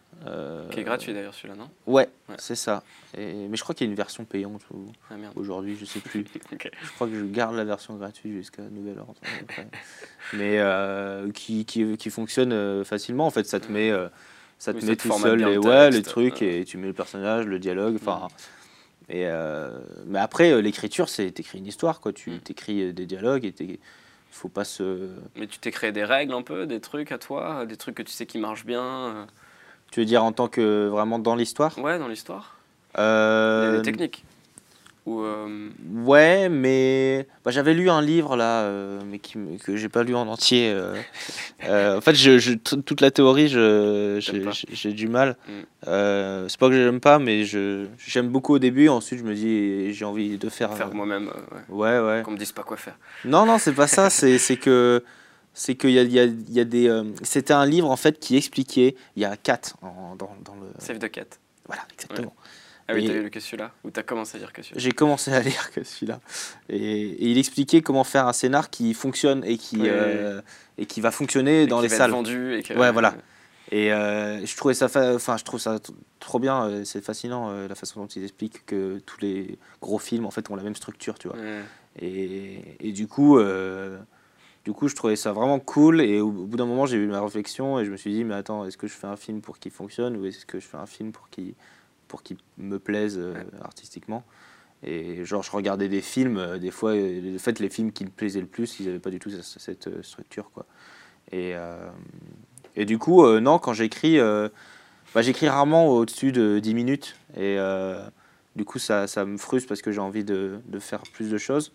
Qui 0.71 0.79
est 0.79 0.83
gratuit 0.83 1.13
d'ailleurs 1.13 1.33
celui-là, 1.33 1.55
non 1.55 1.69
Ouais, 1.87 2.09
c'est 2.37 2.55
ça. 2.55 2.83
Et, 3.17 3.47
mais 3.47 3.57
je 3.57 3.63
crois 3.63 3.75
qu'il 3.75 3.85
y 3.87 3.89
a 3.89 3.91
une 3.91 3.97
version 3.97 4.23
payante 4.25 4.61
ah, 5.09 5.15
aujourd'hui, 5.35 5.75
je 5.75 5.85
sais 5.85 5.99
plus. 5.99 6.25
Je 6.51 6.91
crois 6.95 7.07
que 7.07 7.15
je 7.15 7.25
garde 7.25 7.55
la 7.55 7.63
version 7.63 7.95
gratuite 7.95 8.33
jusqu'à 8.33 8.61
nouvel 8.63 8.99
ordre. 8.99 9.15
mais 10.33 10.61
qui, 11.33 11.65
qui, 11.65 11.97
qui, 11.97 12.09
fonctionne 12.09 12.83
facilement. 12.83 13.25
En 13.25 13.31
fait, 13.31 13.45
ça 13.45 13.59
te 13.59 13.71
met 13.71 13.91
ça 14.61 14.73
te 14.73 14.77
Oui, 14.77 14.81
ça 14.83 14.87
met 14.91 14.95
te 14.95 15.07
tout 15.07 15.17
seul 15.17 15.39
les, 15.39 15.53
le 15.55 15.59
ouais, 15.59 15.89
les 15.89 16.03
trucs 16.03 16.43
euh. 16.43 16.59
et 16.61 16.65
tu 16.65 16.77
mets 16.77 16.85
le 16.85 16.93
personnage, 16.93 17.47
le 17.47 17.57
dialogue. 17.57 17.95
Enfin, 17.95 18.27
Mm. 18.27 19.11
et 19.11 19.25
euh, 19.25 19.71
mais 20.05 20.19
après, 20.19 20.51
euh, 20.51 20.61
l'écriture, 20.61 21.09
c'est 21.09 21.31
t'écris 21.31 21.57
une 21.57 21.65
histoire, 21.65 21.99
quoi. 21.99 22.13
Tu 22.13 22.29
Mm. 22.29 22.39
t'écris 22.41 22.81
euh, 22.83 22.93
des 22.93 23.07
dialogues 23.07 23.43
et 23.43 23.53
t'é- 23.53 23.79
faut 24.29 24.49
pas 24.49 24.63
se. 24.63 25.09
Mais 25.35 25.47
tu 25.47 25.57
t'es 25.57 25.71
créé 25.71 25.91
des 25.91 26.03
règles 26.03 26.33
un 26.33 26.43
peu, 26.43 26.67
des 26.67 26.79
trucs 26.79 27.11
à 27.11 27.17
toi, 27.17 27.65
des 27.65 27.75
trucs 27.75 27.95
que 27.95 28.03
tu 28.03 28.11
sais 28.11 28.27
qui 28.27 28.37
marchent 28.37 28.65
bien. 28.67 29.25
Tu 29.91 29.99
veux 29.99 30.05
dire 30.05 30.23
en 30.23 30.31
tant 30.31 30.47
que 30.47 30.87
vraiment 30.87 31.19
dans 31.19 31.35
l'histoire? 31.35 31.77
Ouais, 31.77 31.99
dans 31.99 32.07
l'histoire. 32.07 32.55
Euh, 32.97 33.81
techniques. 33.81 34.23
Ou 35.07 35.21
euh, 35.21 35.69
Ouais, 36.03 36.47
mais 36.47 37.27
bah, 37.43 37.49
j'avais 37.51 37.73
lu 37.73 37.89
un 37.89 38.01
livre 38.01 38.35
là, 38.37 38.61
euh, 38.61 39.01
mais 39.09 39.17
qui, 39.17 39.37
que 39.65 39.75
j'ai 39.75 39.89
pas 39.89 40.03
lu 40.03 40.13
en 40.15 40.27
entier. 40.27 40.71
euh. 40.73 40.95
Euh, 41.67 41.97
en 41.97 42.01
fait, 42.01 42.15
je, 42.15 42.39
je- 42.39 42.53
t- 42.53 42.81
toute 42.81 43.01
la 43.01 43.11
théorie, 43.11 43.47
j'ai 43.47 44.93
du 44.93 45.07
mal. 45.07 45.35
Mm. 45.47 45.51
C'est 46.47 46.57
pas 46.59 46.69
que 46.69 46.73
j'aime 46.73 46.99
pas, 46.99 47.19
mais 47.19 47.43
j'aime 47.43 48.29
beaucoup 48.29 48.55
au 48.55 48.59
début. 48.59 48.89
Ensuite, 48.89 49.19
je 49.19 49.23
me 49.23 49.35
dis, 49.35 49.93
j'ai 49.93 50.05
envie 50.05 50.37
de 50.39 50.49
faire. 50.49 50.73
faire 50.73 50.91
moi-même, 50.91 51.27
ouais. 51.69 51.99
Ouais, 51.99 51.99
ouais. 51.99 52.21
qu'on 52.23 52.31
me 52.31 52.37
dise 52.37 52.51
pas 52.51 52.63
quoi 52.63 52.77
faire. 52.77 52.97
Non, 53.25 53.45
non, 53.45 53.59
c'est 53.59 53.73
pas 53.73 53.85
ça. 53.87 54.09
C'est 54.09 54.57
que 54.57 55.03
c'est 55.53 55.75
qu'il 55.75 55.91
y 55.91 55.99
a, 55.99 56.03
y, 56.03 56.19
a, 56.19 56.25
y 56.25 56.59
a 56.59 56.63
des. 56.65 56.87
euh, 56.87 57.03
C'était 57.23 57.53
un 57.53 57.65
livre 57.65 57.89
en 57.89 57.97
fait 57.97 58.19
qui 58.19 58.37
expliquait. 58.37 58.95
Il 59.15 59.21
y 59.21 59.25
a 59.25 59.35
en- 59.81 60.15
dans, 60.15 60.35
dans 60.43 60.55
le. 60.55 60.67
Save 60.79 60.99
the 60.99 61.09
cat. 61.09 61.25
Voilà, 61.67 61.83
exactement. 61.93 62.33
Ah 62.87 62.93
oui, 62.93 63.05
t'as 63.07 63.13
lu 63.13 63.29
que 63.29 63.39
celui-là 63.39 63.71
Ou 63.85 63.91
t'as 63.91 64.03
commencé 64.03 64.35
à 64.35 64.39
lire 64.39 64.51
que 64.51 64.61
celui-là 64.63 64.81
J'ai 64.81 64.91
commencé 64.91 65.31
à 65.31 65.39
lire 65.49 65.71
que 65.71 65.83
celui-là. 65.83 66.19
Et, 66.67 66.77
et 66.77 67.25
il 67.29 67.37
expliquait 67.37 67.81
comment 67.81 68.03
faire 68.03 68.27
un 68.27 68.33
scénar 68.33 68.69
qui 68.69 68.93
fonctionne 68.93 69.43
et 69.45 69.57
qui, 69.57 69.77
euh, 69.85 70.41
et 70.77 70.85
qui 70.85 70.99
va 70.99 71.11
fonctionner 71.11 71.63
Et 71.63 71.67
dans 71.67 71.79
les 71.79 71.87
va 71.87 71.93
être 71.95 71.97
salles. 71.99 72.11
vendu 72.11 72.55
et 72.55 72.63
que- 72.63 72.73
Ouais, 72.73 72.91
voilà. 72.91 73.13
Et 73.71 73.93
euh, 73.93 74.45
je 74.45 74.57
trouvais 74.57 74.73
ça, 74.73 74.89
fa- 74.89 75.15
enfin, 75.15 75.37
je 75.37 75.45
trouve 75.45 75.59
ça 75.61 75.79
trop 76.19 76.39
bien. 76.39 76.81
C'est 76.83 77.01
fascinant 77.01 77.51
la 77.67 77.75
façon 77.75 78.01
dont 78.01 78.07
ils 78.07 78.23
expliquent 78.23 78.65
que 78.65 78.99
tous 79.05 79.21
les 79.21 79.57
gros 79.81 79.99
films 79.99 80.25
en 80.25 80.31
fait 80.31 80.49
ont 80.49 80.55
la 80.57 80.63
même 80.63 80.75
structure, 80.75 81.17
tu 81.17 81.29
vois. 81.29 81.37
Ouais. 81.37 81.61
Et, 82.01 82.61
et 82.81 82.91
du 82.91 83.07
coup, 83.07 83.39
du 84.65 84.73
coup, 84.73 84.87
je 84.87 84.95
trouvais 84.95 85.15
ça 85.15 85.31
vraiment 85.31 85.59
cool. 85.59 86.01
Et 86.01 86.19
au, 86.21 86.27
au 86.27 86.45
bout 86.45 86.57
d'un 86.57 86.65
moment, 86.65 86.85
j'ai 86.85 86.97
eu 86.97 87.07
ma 87.07 87.21
réflexion 87.21 87.79
et 87.79 87.85
je 87.85 87.91
me 87.91 87.97
suis 87.97 88.11
dit, 88.13 88.23
mais 88.23 88.35
attends, 88.35 88.65
est-ce 88.65 88.77
que 88.77 88.87
je 88.87 88.93
fais 88.93 89.07
un 89.07 89.15
film 89.17 89.41
pour 89.41 89.59
qu'il 89.59 89.71
fonctionne 89.71 90.17
ou 90.17 90.25
est-ce 90.25 90.45
que 90.45 90.59
je 90.59 90.65
fais 90.65 90.77
un 90.77 90.85
film 90.85 91.11
pour 91.11 91.29
qu'il 91.29 91.53
pour 92.07 92.23
qu'il 92.23 92.37
me 92.57 92.77
plaise 92.77 93.17
euh, 93.17 93.33
artistiquement? 93.61 94.23
Et 94.83 95.23
genre, 95.25 95.43
je 95.43 95.51
regardais 95.51 95.87
des 95.87 96.01
films, 96.01 96.37
euh, 96.37 96.57
des 96.57 96.71
fois, 96.71 96.91
euh, 96.91 97.35
en 97.35 97.39
fait, 97.39 97.59
les 97.59 97.69
films 97.69 97.91
qui 97.91 98.03
me 98.03 98.09
plaisaient 98.09 98.41
le 98.41 98.47
plus, 98.47 98.79
ils 98.79 98.87
n'avaient 98.87 98.99
pas 98.99 99.11
du 99.11 99.19
tout 99.19 99.29
cette, 99.29 99.43
cette, 99.43 99.87
euh, 99.87 100.01
structure, 100.03 100.49
quoi. 100.51 100.65
Et, 101.31 101.55
euh, 101.55 101.89
et 102.75 102.85
du 102.85 102.97
coup, 102.97 103.23
euh, 103.23 103.39
non, 103.39 103.59
quand 103.59 103.73
j'écris, 103.73 104.19
euh, 104.19 104.49
bah, 105.13 105.21
j'écris 105.21 105.47
rarement 105.47 105.87
au-dessus 105.89 106.31
de 106.31 106.59
10 106.59 106.73
minutes. 106.73 107.15
Et 107.35 107.57
euh, 107.59 108.03
du 108.55 108.65
coup, 108.65 108.79
ça, 108.79 109.07
ça 109.07 109.23
me 109.25 109.37
frustre 109.37 109.67
parce 109.69 109.81
que 109.81 109.91
j'ai 109.91 109.99
envie 110.01 110.23
de, 110.23 110.59
de 110.65 110.79
faire 110.79 111.03
plus 111.13 111.29
de 111.29 111.37
choses. 111.37 111.71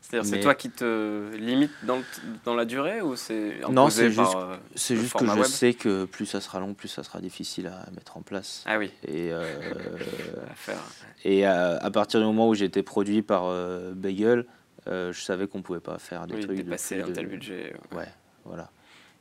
C'est-à-dire, 0.00 0.30
c'est 0.30 0.40
toi 0.40 0.54
qui 0.54 0.70
te 0.70 1.34
limite 1.36 1.70
dans, 1.82 2.00
dans 2.44 2.54
la 2.54 2.64
durée 2.64 3.02
ou 3.02 3.14
c'est 3.14 3.56
Non, 3.70 3.90
c'est 3.90 4.10
juste- 4.10 4.34
euh, 4.36 4.56
C'est 4.74 4.96
juste 4.96 5.12
que 5.14 5.26
je 5.26 5.32
web 5.32 5.44
sais 5.44 5.74
que 5.74 6.06
plus 6.06 6.24
ça 6.24 6.40
sera 6.40 6.60
long, 6.60 6.72
plus 6.72 6.88
ça 6.88 7.02
sera 7.02 7.20
difficile 7.20 7.66
à 7.66 7.86
mettre 7.94 8.16
en 8.16 8.22
place. 8.22 8.62
Ah 8.66 8.78
oui, 8.78 8.90
Et, 9.06 9.30
euh, 9.32 9.44
à 10.50 10.54
faire. 10.54 10.82
et 11.24 11.44
à, 11.44 11.76
à 11.76 11.90
partir 11.90 12.20
du 12.20 12.26
moment 12.26 12.48
où 12.48 12.54
j'ai 12.54 12.64
été 12.64 12.82
produit 12.82 13.20
par 13.20 13.44
euh, 13.46 13.92
Bagel, 13.94 14.46
euh, 14.86 15.12
je 15.12 15.20
savais 15.20 15.46
qu'on 15.46 15.60
pouvait 15.60 15.80
pas 15.80 15.98
faire 15.98 16.26
des 16.26 16.36
Oui, 16.36 16.40
trucs 16.40 16.56
dépasser 16.56 17.02
un 17.02 17.06
de- 17.08 17.12
tel 17.12 17.26
budget. 17.26 17.74
ouais. 17.92 17.98
Ouais, 17.98 18.08
voilà. 18.46 18.70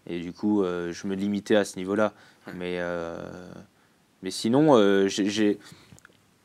Et 0.09 0.21
du 0.21 0.31
coup, 0.31 0.63
je 0.63 1.05
me 1.07 1.15
limitais 1.15 1.57
à 1.57 1.65
ce 1.65 1.75
niveau-là. 1.75 2.13
Mais, 2.53 2.79
mais 4.23 4.31
sinon, 4.31 5.07
j'ai 5.09 5.59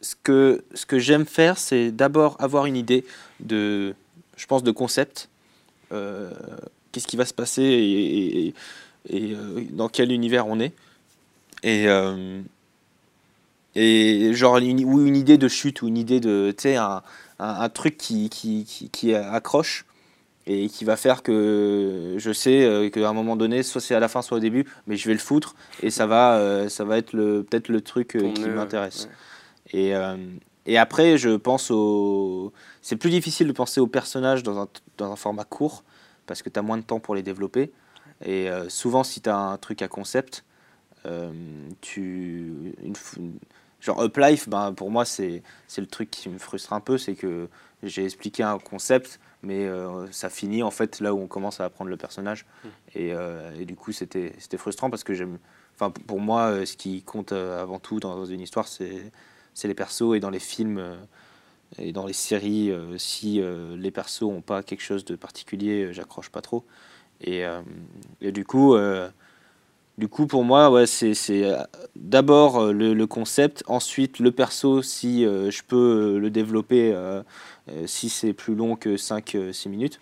ce 0.00 0.16
que, 0.20 0.64
ce 0.74 0.84
que 0.84 0.98
j'aime 0.98 1.26
faire, 1.26 1.58
c'est 1.58 1.92
d'abord 1.92 2.34
avoir 2.40 2.66
une 2.66 2.74
idée 2.76 3.04
de, 3.38 3.94
je 4.36 4.46
pense, 4.46 4.62
de 4.62 4.70
concept. 4.70 5.28
Euh, 5.92 6.30
Qu'est-ce 6.92 7.06
qui 7.06 7.16
va 7.16 7.24
se 7.24 7.32
passer 7.34 7.62
et, 7.62 8.46
et- 8.48 8.54
et, 9.08 9.32
euh, 9.34 9.62
dans 9.70 9.88
quel 9.88 10.12
univers 10.12 10.46
on 10.46 10.60
est. 10.60 10.72
Et, 11.62 11.88
euh, 11.88 12.40
et 13.74 14.34
genre, 14.34 14.58
une, 14.58 14.84
ou 14.84 15.06
une 15.06 15.16
idée 15.16 15.38
de 15.38 15.48
chute, 15.48 15.82
ou 15.82 15.88
une 15.88 15.96
idée 15.96 16.20
de, 16.20 16.52
tu 16.56 16.62
sais, 16.62 16.76
un, 16.76 17.02
un, 17.38 17.48
un 17.60 17.68
truc 17.68 17.96
qui, 17.96 18.28
qui, 18.28 18.64
qui, 18.64 18.90
qui 18.90 19.14
accroche 19.14 19.86
et 20.46 20.68
qui 20.68 20.84
va 20.84 20.96
faire 20.96 21.22
que 21.22 22.16
je 22.18 22.32
sais 22.32 22.90
qu'à 22.92 23.08
un 23.08 23.12
moment 23.12 23.36
donné, 23.36 23.62
soit 23.62 23.80
c'est 23.80 23.94
à 23.94 24.00
la 24.00 24.08
fin, 24.08 24.22
soit 24.22 24.36
au 24.38 24.40
début, 24.40 24.66
mais 24.86 24.96
je 24.96 25.06
vais 25.08 25.14
le 25.14 25.20
foutre 25.20 25.54
et 25.82 25.90
ça 25.90 26.06
va, 26.06 26.68
ça 26.68 26.84
va 26.84 26.98
être 26.98 27.12
peut-être 27.12 27.68
le 27.68 27.80
truc 27.80 28.08
qui 28.34 28.42
m'intéresse. 28.54 29.08
ouais. 29.72 29.80
Et, 29.80 29.94
et 30.66 30.78
après, 30.78 31.18
je 31.18 31.36
pense 31.36 31.70
au. 31.70 32.52
C'est 32.80 32.96
plus 32.96 33.10
difficile 33.10 33.46
de 33.48 33.52
penser 33.52 33.80
aux 33.80 33.86
personnages 33.86 34.42
dans 34.42 34.58
un, 34.58 34.68
dans 34.98 35.12
un 35.12 35.16
format 35.16 35.44
court 35.44 35.84
parce 36.26 36.42
que 36.42 36.48
tu 36.48 36.58
as 36.58 36.62
moins 36.62 36.78
de 36.78 36.82
temps 36.82 37.00
pour 37.00 37.14
les 37.14 37.22
développer. 37.22 37.72
Et 38.24 38.48
euh, 38.48 38.68
souvent, 38.68 39.02
si 39.02 39.20
tu 39.20 39.28
as 39.28 39.36
un 39.36 39.56
truc 39.58 39.82
à 39.82 39.88
concept, 39.88 40.44
euh, 41.06 41.32
tu. 41.80 42.74
Une, 42.82 42.94
f- 42.94 43.18
genre 43.80 44.00
Up 44.00 44.16
Life, 44.16 44.48
ben, 44.48 44.72
pour 44.72 44.90
moi, 44.90 45.04
c'est 45.04 45.42
le 45.76 45.86
truc 45.86 46.10
qui 46.10 46.28
me 46.28 46.38
frustre 46.38 46.72
un 46.72 46.80
peu 46.80 46.98
c'est 46.98 47.14
que 47.14 47.48
j'ai 47.82 48.04
expliqué 48.04 48.44
un 48.44 48.58
concept, 48.58 49.18
mais 49.42 49.66
euh, 49.66 50.06
ça 50.12 50.30
finit 50.30 50.62
en 50.62 50.70
fait 50.70 51.00
là 51.00 51.12
où 51.12 51.18
on 51.20 51.26
commence 51.26 51.58
à 51.60 51.64
apprendre 51.64 51.90
le 51.90 51.96
personnage. 51.96 52.46
Mm. 52.62 52.68
Et, 52.94 53.12
euh, 53.12 53.52
et 53.58 53.64
du 53.64 53.74
coup, 53.74 53.90
c'était 53.90 54.32
frustrant 54.56 54.88
parce 54.90 55.02
que 55.02 55.14
j'aime. 55.14 55.38
Enfin, 55.74 55.90
pour 55.90 56.20
moi, 56.20 56.64
ce 56.64 56.76
qui 56.76 57.02
compte 57.02 57.32
avant 57.32 57.80
tout 57.80 57.98
dans 57.98 58.24
une 58.24 58.40
histoire, 58.40 58.68
c'est 58.68 59.10
c'est 59.54 59.68
les 59.68 59.74
persos 59.74 60.14
et 60.14 60.20
dans 60.20 60.30
les 60.30 60.38
films 60.38 60.78
euh, 60.78 60.96
et 61.78 61.92
dans 61.92 62.06
les 62.06 62.12
séries, 62.12 62.70
euh, 62.70 62.98
si 62.98 63.40
euh, 63.40 63.76
les 63.76 63.90
persos 63.90 64.24
ont 64.24 64.42
pas 64.42 64.62
quelque 64.62 64.82
chose 64.82 65.04
de 65.04 65.16
particulier, 65.16 65.92
j'accroche 65.92 66.30
pas 66.30 66.42
trop. 66.42 66.64
Et, 67.24 67.44
et 68.20 68.32
du 68.32 68.44
coup, 68.44 68.76
du 69.96 70.08
coup 70.08 70.26
pour 70.26 70.42
moi, 70.42 70.72
ouais, 70.72 70.86
c'est 70.86 71.14
d'abord 71.94 72.72
le, 72.72 72.94
le 72.94 73.06
concept, 73.06 73.62
ensuite 73.68 74.18
le 74.18 74.32
perso 74.32 74.82
si 74.82 75.22
je 75.22 75.62
peux 75.62 76.18
le 76.18 76.30
développer 76.30 76.92
si 77.86 78.08
c'est 78.08 78.32
plus 78.32 78.56
long 78.56 78.74
que 78.74 78.96
5-6 78.96 79.68
minutes 79.68 80.00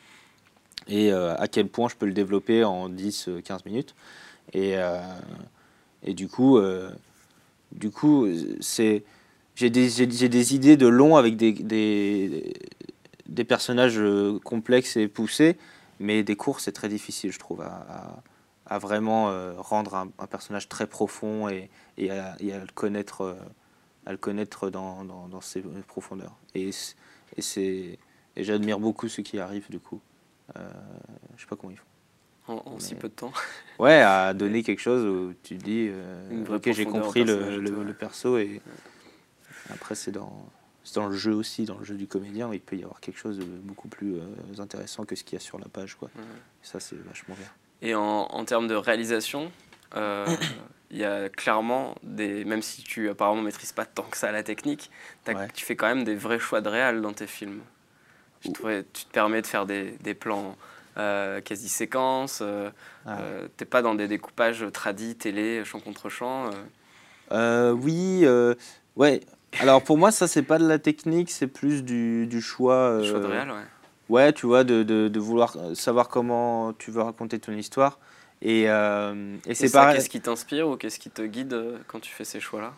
et 0.89 1.13
à 1.13 1.47
quel 1.47 1.69
point 1.69 1.91
je 1.91 1.97
peux 1.97 2.07
le 2.07 2.15
développer 2.15 2.65
en 2.65 2.89
10-15 2.89 3.67
minutes. 3.67 3.95
Et, 4.55 4.77
et 6.03 6.15
du 6.15 6.27
coup, 6.27 6.59
du 7.71 7.91
coup 7.91 8.27
c'est 8.61 9.05
j'ai 9.61 9.69
des, 9.69 10.07
des 10.07 10.55
idées 10.55 10.79
de 10.79 10.87
long 10.87 11.17
avec 11.17 11.37
des, 11.37 11.53
des, 11.53 12.55
des 13.27 13.45
personnages 13.45 13.99
euh, 13.99 14.39
complexes 14.43 14.97
et 14.97 15.07
poussés, 15.07 15.59
mais 15.99 16.23
des 16.23 16.35
cours, 16.35 16.61
c'est 16.61 16.73
très 16.73 16.89
difficile, 16.89 17.31
je 17.31 17.39
trouve, 17.39 17.61
à, 17.61 17.67
à, 18.67 18.75
à 18.75 18.79
vraiment 18.79 19.29
euh, 19.29 19.53
rendre 19.59 19.97
un, 19.97 20.09
un 20.19 20.27
personnage 20.27 20.71
très 20.71 20.87
profond 20.87 21.51
et, 21.51 21.69
et, 21.99 22.11
à, 22.11 22.37
et 22.41 22.55
à 22.55 22.61
le 22.61 22.73
connaître, 22.75 23.21
euh, 23.21 23.35
à 24.07 24.13
le 24.13 24.17
connaître 24.17 24.71
dans, 24.71 25.05
dans, 25.05 25.29
dans 25.29 25.43
ses 25.43 25.63
profondeurs. 25.87 26.37
Et, 26.55 26.71
et, 27.37 27.43
c'est, 27.43 27.99
et 28.37 28.45
j'admire 28.45 28.81
beaucoup 28.81 29.09
ceux 29.09 29.23
qui 29.23 29.37
y 29.37 29.41
arrivent, 29.41 29.71
du 29.71 29.79
coup. 29.79 30.01
Euh, 30.57 30.71
je 31.37 31.43
sais 31.43 31.49
pas 31.49 31.57
comment 31.57 31.73
ils 31.73 31.77
font. 31.77 31.85
En, 32.49 32.63
en 32.65 32.79
si 32.79 32.95
peu 32.95 33.09
de 33.09 33.15
temps. 33.15 33.33
Ouais, 33.79 34.01
à 34.01 34.33
donner 34.43 34.63
quelque 34.63 34.81
chose 34.81 35.05
où 35.05 35.35
tu 35.43 35.59
te 35.59 35.65
dis, 35.65 35.91
ok, 36.49 36.73
j'ai 36.73 36.87
compris 36.87 37.25
le, 37.25 37.59
le 37.59 37.93
perso 37.93 38.39
et 38.39 38.63
après 39.73 39.95
c'est 39.95 40.13
dans, 40.13 40.33
c'est 40.85 40.95
dans 40.97 41.07
le 41.09 41.17
jeu 41.17 41.33
aussi, 41.35 41.65
dans 41.65 41.79
le 41.79 41.85
jeu 41.85 41.95
du 41.97 42.07
comédien, 42.07 42.51
il 42.53 42.61
peut 42.61 42.77
y 42.77 42.83
avoir 42.83 43.01
quelque 43.01 43.19
chose 43.19 43.39
de 43.39 43.45
beaucoup 43.45 43.89
plus 43.89 44.17
euh, 44.17 44.23
intéressant 44.63 45.05
que 45.05 45.15
ce 45.17 45.25
qu'il 45.25 45.35
y 45.39 45.41
a 45.41 45.45
sur 45.45 45.59
la 45.59 45.67
page, 45.69 45.95
quoi. 45.97 46.11
Ouais. 46.17 46.23
Ça 46.63 46.81
c'est 46.81 46.97
vachement 47.05 47.35
bien. 47.37 47.49
Et 47.83 47.95
en, 47.95 48.03
en 48.03 48.45
termes 48.45 48.69
de 48.69 48.75
réalisation, 48.75 49.51
euh, 49.97 50.27
il 50.91 50.99
y 50.99 51.05
a 51.05 51.29
clairement 51.29 51.95
des. 52.03 52.45
Même 52.45 52.63
si 52.63 52.83
tu 52.83 53.09
apparemment 53.09 53.41
maîtrises 53.43 53.73
pas 53.73 53.87
tant 53.87 54.03
que 54.05 54.17
ça 54.17 54.31
la 54.33 54.43
technique, 54.43 54.91
Ouais. 55.27 55.49
tu 55.55 55.65
fais 55.65 55.77
quand 55.77 55.87
même 55.87 56.05
des 56.05 56.15
vrais 56.17 56.39
choix 56.39 56.61
de 56.61 56.69
réal 56.69 57.01
dans 57.01 57.13
tes 57.13 57.27
films. 57.27 57.61
Je 58.45 58.51
trouvais, 58.53 58.85
tu 58.93 59.05
te 59.05 59.11
permets 59.13 59.43
de 59.43 59.47
faire 59.47 59.67
des, 59.67 59.93
des 60.03 60.15
plans 60.15 60.57
euh, 60.97 61.41
quasi 61.41 61.69
séquences. 61.69 62.43
Ah. 62.43 62.73
euh, 63.21 63.49
T'es 63.57 63.65
pas 63.67 63.83
dans 63.83 63.95
des 63.95 64.09
découpages 64.09 64.65
tradis, 64.73 65.15
télé, 65.17 65.63
champ 65.65 65.79
contre 65.81 66.09
champ. 66.09 66.51
oui, 67.31 68.25
ouais. 68.97 69.21
Alors 69.59 69.83
pour 69.83 69.99
moi 69.99 70.13
ça 70.13 70.29
c'est 70.29 70.43
pas 70.43 70.59
de 70.59 70.67
la 70.67 70.79
technique, 70.79 71.31
c'est 71.31 71.49
plus 71.49 71.83
du, 71.83 72.27
du 72.27 72.41
choix. 72.41 73.03
choix 73.03 73.19
de 73.19 73.25
euh, 73.25 73.29
réal, 73.29 73.51
ouais. 73.51 73.65
Ouais, 74.09 74.33
tu 74.33 74.47
vois, 74.47 74.65
de, 74.65 74.83
de, 74.83 75.07
de 75.07 75.21
vouloir 75.21 75.57
savoir 75.75 76.09
comment 76.09 76.73
tu 76.73 76.91
veux 76.91 77.01
raconter 77.01 77.39
ton 77.39 77.53
histoire. 77.53 78.01
Et, 78.43 78.65
euh, 78.69 79.37
et 79.47 79.55
c'est 79.55 79.71
pareil. 79.71 79.97
Qu'est-ce 79.97 80.09
qui 80.09 80.21
t'inspire 80.21 80.69
ou 80.69 80.77
qu'est-ce 80.77 80.99
qui 80.99 81.11
te 81.11 81.23
guide 81.23 81.53
euh, 81.53 81.79
quand 81.87 82.01
tu 82.01 82.11
fais 82.11 82.25
ces 82.25 82.41
choix-là? 82.41 82.73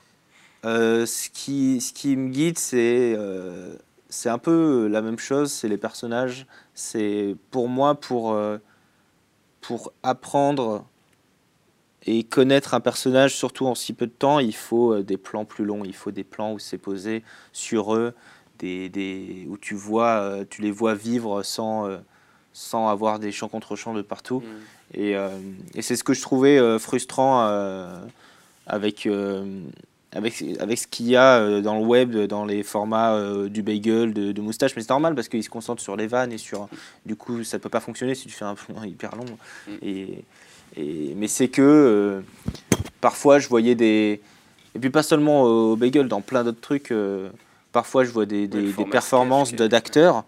Euh, 0.66 1.06
ce, 1.06 1.30
qui, 1.30 1.80
ce 1.80 1.94
qui 1.94 2.16
me 2.16 2.28
guide, 2.28 2.58
c'est 2.58 3.14
euh, 3.16 3.74
c'est 4.10 4.28
un 4.28 4.36
peu 4.36 4.88
la 4.88 5.00
même 5.00 5.18
chose, 5.18 5.50
c'est 5.50 5.68
les 5.68 5.78
personnages. 5.78 6.46
C'est 6.74 7.34
pour 7.50 7.68
moi, 7.68 7.94
pour, 7.94 8.34
euh, 8.34 8.58
pour 9.62 9.92
apprendre 10.02 10.84
et 12.07 12.24
connaître 12.24 12.74
un 12.74 12.80
personnage, 12.80 13.34
surtout 13.34 13.66
en 13.66 13.74
si 13.74 13.92
peu 13.92 14.07
de 14.07 14.12
temps, 14.12 14.38
il 14.38 14.55
faut 14.55 14.92
euh, 14.92 15.03
des 15.03 15.16
plans 15.16 15.44
plus 15.44 15.64
longs, 15.64 15.84
il 15.84 15.94
faut 15.94 16.11
des 16.11 16.24
plans 16.24 16.53
où 16.53 16.59
c'est 16.59 16.78
posé 16.78 17.22
sur 17.53 17.94
eux, 17.94 18.14
des, 18.59 18.88
des, 18.88 19.46
où 19.48 19.57
tu, 19.57 19.74
vois, 19.74 20.20
euh, 20.20 20.44
tu 20.48 20.62
les 20.62 20.70
vois 20.70 20.94
vivre 20.94 21.42
sans, 21.42 21.86
euh, 21.86 21.98
sans 22.53 22.88
avoir 22.88 23.18
des 23.18 23.30
champs 23.30 23.48
contre 23.48 23.76
champs 23.76 23.94
de 23.94 24.03
partout. 24.03 24.40
Mm. 24.40 24.44
Et, 24.94 25.16
et 25.74 25.80
c'est 25.80 25.96
ce 25.96 26.05
que 26.05 26.12
je 26.12 26.20
trouvais 26.20 26.78
frustrant 26.78 27.46
avec, 28.66 29.09
avec, 30.12 30.44
avec 30.61 30.78
ce 30.78 30.86
qu'il 30.86 31.07
y 31.07 31.16
a 31.16 31.62
dans 31.62 31.78
le 31.78 31.82
web, 31.86 32.14
dans 32.14 32.44
les 32.44 32.62
formats 32.62 33.18
du 33.48 33.62
bagel, 33.62 34.12
de, 34.12 34.32
de 34.32 34.40
moustache. 34.42 34.76
Mais 34.76 34.82
c'est 34.82 34.90
normal 34.90 35.14
parce 35.14 35.30
qu'ils 35.30 35.42
se 35.42 35.48
concentrent 35.48 35.82
sur 35.82 35.96
les 35.96 36.07
vannes 36.07 36.30
et 36.30 36.36
sur. 36.36 36.68
Du 37.07 37.16
coup, 37.16 37.42
ça 37.42 37.57
ne 37.57 37.62
peut 37.62 37.70
pas 37.70 37.80
fonctionner 37.80 38.14
si 38.14 38.26
tu 38.26 38.34
fais 38.34 38.44
un 38.44 38.55
plan 38.55 38.82
hyper 38.84 39.16
long. 39.16 39.24
Mm. 39.66 39.72
Et, 39.80 40.24
et, 40.76 41.14
mais 41.16 41.28
c'est 41.28 41.48
que 41.48 41.62
euh, 41.62 42.20
parfois 43.00 43.38
je 43.38 43.48
voyais 43.48 43.74
des. 43.74 44.20
Et 44.74 44.78
puis 44.78 44.90
pas 44.90 45.02
seulement 45.02 45.42
au 45.42 45.76
bagel, 45.76 46.08
dans 46.08 46.20
plein 46.22 46.44
d'autres 46.44 46.60
trucs. 46.60 46.90
euh, 46.92 47.28
parfois 47.72 48.04
je 48.04 48.10
vois 48.10 48.26
des, 48.26 48.46
des- 48.48 48.72
performances 48.90 49.54
d'acteurs 49.54 50.24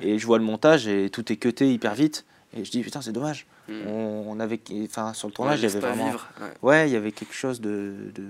et 0.00 0.18
je 0.18 0.26
vois 0.26 0.38
le 0.38 0.44
montage 0.44 0.86
et 0.88 1.10
tout 1.10 1.32
est 1.32 1.36
cuté 1.36 1.72
hyper 1.72 1.94
vite. 1.94 2.24
Et 2.56 2.64
je 2.64 2.70
dis 2.70 2.80
putain, 2.82 3.02
c'est 3.02 3.12
dommage. 3.12 3.46
Mm. 3.68 3.72
On, 3.88 4.24
on 4.28 4.40
avait. 4.40 4.60
Enfin, 4.84 5.12
sur 5.14 5.28
le 5.28 5.34
tournage, 5.34 5.60
il 5.60 5.64
y 5.64 5.66
avait 5.66 5.80
vraiment. 5.80 6.06
vivre, 6.06 6.28
ouais. 6.40 6.52
Ouais, 6.62 6.88
il 6.88 6.92
y 6.92 6.96
avait 6.96 7.12
quelque 7.12 7.34
chose 7.34 7.60
de, 7.60 7.94
de, 8.14 8.24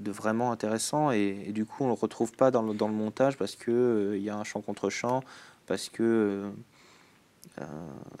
de 0.00 0.10
vraiment 0.10 0.52
intéressant 0.52 1.10
et, 1.12 1.44
et 1.48 1.52
du 1.52 1.64
coup 1.64 1.84
on 1.84 1.88
le 1.88 1.92
retrouve 1.94 2.32
pas 2.32 2.50
dans 2.50 2.62
le, 2.62 2.74
dans 2.74 2.88
le 2.88 2.94
montage 2.94 3.36
parce 3.36 3.54
que 3.56 3.70
euh, 3.70 4.16
il 4.16 4.22
y 4.22 4.30
a 4.30 4.36
un 4.36 4.44
chant 4.44 4.60
contre 4.62 4.88
chant, 4.90 5.22
parce 5.66 5.88
que 5.88 6.02
euh, 6.02 6.06
euh, 6.46 6.50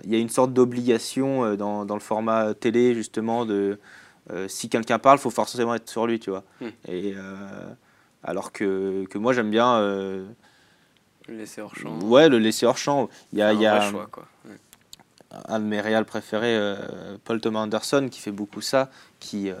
il 0.04 0.10
y 0.12 0.14
a 0.16 0.18
une 0.18 0.28
sorte 0.30 0.52
d'obligation 0.52 1.44
euh, 1.44 1.56
dans, 1.56 1.84
dans 1.84 1.94
le 1.94 2.00
format 2.00 2.54
télé 2.54 2.94
justement 2.94 3.44
de 3.44 3.78
euh, 4.32 4.48
si 4.48 4.68
quelqu'un 4.68 4.98
parle, 4.98 5.18
faut 5.18 5.30
forcément 5.30 5.74
être 5.74 5.88
sur 5.88 6.06
lui, 6.06 6.18
tu 6.18 6.30
vois. 6.30 6.44
Hmm. 6.60 6.68
Et 6.88 7.14
euh, 7.16 7.34
alors 8.24 8.50
que, 8.52 9.04
que 9.06 9.18
moi 9.18 9.32
j'aime 9.32 9.50
bien 9.50 9.76
euh, 9.76 10.26
Le 11.28 11.36
laisser 11.36 11.60
hors 11.60 11.76
champ. 11.76 11.98
ouais 12.00 12.28
le 12.28 12.38
laisser 12.38 12.66
hors 12.66 12.78
champ. 12.78 13.08
Il 13.32 13.38
y 13.38 13.42
a, 13.42 13.48
un 13.48 13.52
il 13.52 13.60
y 13.60 13.66
a 13.66 13.78
vrai 13.78 13.90
choix, 13.90 14.06
quoi. 14.10 14.26
Ouais. 14.46 14.56
un 15.48 15.60
de 15.60 15.64
mes 15.64 15.80
réals 15.80 16.06
préférés, 16.06 16.56
euh, 16.56 17.16
Paul 17.24 17.40
Thomas 17.40 17.60
Anderson, 17.60 18.08
qui 18.10 18.20
fait 18.20 18.32
beaucoup 18.32 18.60
ça, 18.62 18.90
qui 19.20 19.50
euh, 19.50 19.54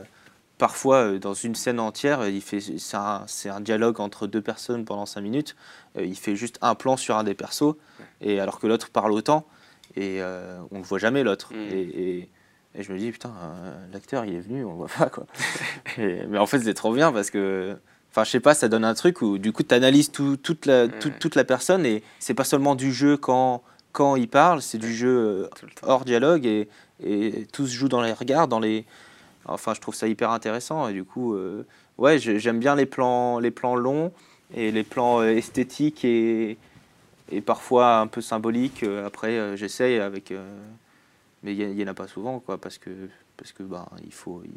parfois 0.58 0.96
euh, 0.96 1.18
dans 1.18 1.34
une 1.34 1.54
scène 1.54 1.78
entière, 1.78 2.20
euh, 2.22 2.30
il 2.30 2.40
fait 2.40 2.60
c'est 2.60 2.96
un, 2.96 3.26
un 3.46 3.60
dialogue 3.60 4.00
entre 4.00 4.26
deux 4.26 4.40
personnes 4.42 4.84
pendant 4.84 5.06
cinq 5.06 5.20
minutes. 5.20 5.54
euh, 5.98 6.04
il 6.04 6.16
fait 6.16 6.34
juste 6.34 6.58
un 6.62 6.74
plan 6.74 6.96
sur 6.96 7.16
un 7.16 7.24
des 7.24 7.34
persos, 7.34 7.74
et 8.20 8.40
alors 8.40 8.58
que 8.58 8.66
l'autre 8.66 8.90
parle 8.90 9.12
autant, 9.12 9.46
et 9.96 10.20
euh, 10.22 10.58
on 10.70 10.78
ne 10.78 10.84
voit 10.84 10.98
jamais 10.98 11.22
l'autre. 11.22 11.52
Mm. 11.54 11.72
Et, 11.72 11.80
et- 11.80 12.28
et 12.78 12.82
je 12.82 12.92
me 12.92 12.98
dis 12.98 13.10
putain, 13.10 13.32
euh, 13.42 13.74
l'acteur 13.92 14.26
il 14.26 14.34
est 14.34 14.40
venu, 14.40 14.62
on 14.64 14.72
le 14.72 14.76
voit 14.76 14.88
pas 14.98 15.06
quoi. 15.08 15.24
Et- 15.98 16.26
mais 16.28 16.36
en 16.38 16.44
fait 16.46 16.58
c'est 16.60 16.74
trop 16.74 16.92
bien 16.94 17.12
parce 17.12 17.30
que 17.30 17.76
Enfin, 18.10 18.24
je 18.24 18.30
sais 18.30 18.40
pas, 18.40 18.54
ça 18.54 18.68
donne 18.68 18.84
un 18.86 18.94
truc 18.94 19.20
où 19.20 19.36
du 19.36 19.52
coup 19.52 19.62
tu 19.62 19.74
analyses 19.74 20.10
tout, 20.10 20.38
toute, 20.38 20.64
la, 20.64 20.88
tout- 20.88 21.08
Ouais. 21.08 21.14
toute 21.20 21.34
la 21.34 21.44
personne 21.44 21.84
et 21.84 22.02
c'est 22.18 22.32
pas 22.32 22.44
seulement 22.44 22.74
du 22.74 22.90
jeu 22.90 23.18
quand, 23.18 23.62
quand 23.92 24.16
il 24.16 24.26
parle, 24.28 24.62
c'est 24.62 24.78
du 24.78 24.94
jeu 24.94 25.08
euh, 25.08 25.50
hors 25.82 26.06
dialogue 26.06 26.46
et, 26.46 26.66
et 27.04 27.46
tout 27.52 27.66
se 27.66 27.74
joue 27.74 27.88
dans 27.90 28.00
les 28.00 28.14
regards, 28.14 28.48
dans 28.48 28.58
les. 28.60 28.86
Enfin, 29.44 29.74
je 29.74 29.80
trouve 29.82 29.94
ça 29.94 30.08
hyper 30.08 30.30
intéressant 30.30 30.88
et 30.88 30.94
du 30.94 31.04
coup, 31.04 31.34
euh, 31.34 31.66
ouais, 31.98 32.18
j'aime 32.18 32.58
bien 32.58 32.74
les 32.74 32.86
plans, 32.86 33.38
les 33.38 33.50
plans 33.50 33.76
longs 33.76 34.12
et 34.54 34.70
les 34.72 34.82
plans 34.82 35.22
esthétiques 35.22 36.02
et, 36.06 36.56
et 37.30 37.40
parfois 37.40 37.98
un 37.98 38.06
peu 38.06 38.20
symboliques. 38.20 38.82
Euh, 38.82 39.06
Après, 39.06 39.38
euh, 39.38 39.56
j'essaye 39.56 39.98
avec, 39.98 40.30
euh, 40.30 40.58
mais 41.42 41.54
il 41.54 41.80
y, 41.80 41.84
en 41.84 41.88
a 41.88 41.94
pas 41.94 42.08
souvent, 42.08 42.40
quoi, 42.40 42.58
parce 42.58 42.78
que 42.78 42.90
parce 43.36 43.52
que 43.52 43.62
ben 43.62 43.86
il 44.04 44.12
faut 44.12 44.42
il, 44.44 44.50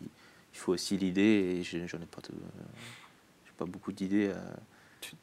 il 0.53 0.57
faut 0.57 0.71
aussi 0.73 0.97
l'idée 0.97 1.59
et 1.59 1.63
j'en 1.63 1.97
ai 1.97 2.05
pas 2.05 2.21
j'ai 2.23 3.51
pas 3.57 3.65
beaucoup 3.65 3.91
d'idées. 3.91 4.31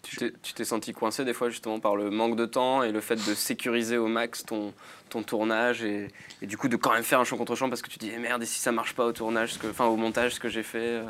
Tu- 0.03 0.33
t'es- 0.55 0.65
senti 0.65 0.93
coincé 0.93 1.25
des 1.25 1.35
fois 1.35 1.51
justement 1.51 1.81
par 1.81 1.97
le 1.97 2.11
manque 2.11 2.37
de 2.37 2.47
temps 2.47 2.83
et 2.83 2.93
le 2.93 3.01
fait 3.01 3.17
de 3.17 3.35
sécuriser 3.35 3.99
au 3.99 4.09
max 4.09 4.45
ton, 4.45 4.73
ton 5.11 5.23
tournage 5.23 5.85
et, 5.85 6.09
et 6.41 6.47
du 6.47 6.57
coup 6.57 6.69
de 6.69 6.77
quand 6.77 6.93
même 6.93 7.03
faire 7.03 7.21
un 7.21 7.25
champ 7.25 7.37
contre 7.37 7.55
champ 7.55 7.69
parce 7.69 7.83
que 7.83 7.91
tu 7.91 7.99
dis 7.99 8.11
eh 8.15 8.19
merde 8.19 8.43
et 8.43 8.47
si 8.47 8.59
ça 8.59 8.73
marche 8.73 8.95
pas 8.95 9.05
au 9.05 9.13
tournage, 9.13 9.53
ce 9.55 9.59
que, 9.59 9.67
enfin 9.67 9.85
au 9.85 9.97
montage 9.97 10.35
ce 10.35 10.41
que 10.41 10.49
j'ai 10.49 10.63
fait. 10.63 11.03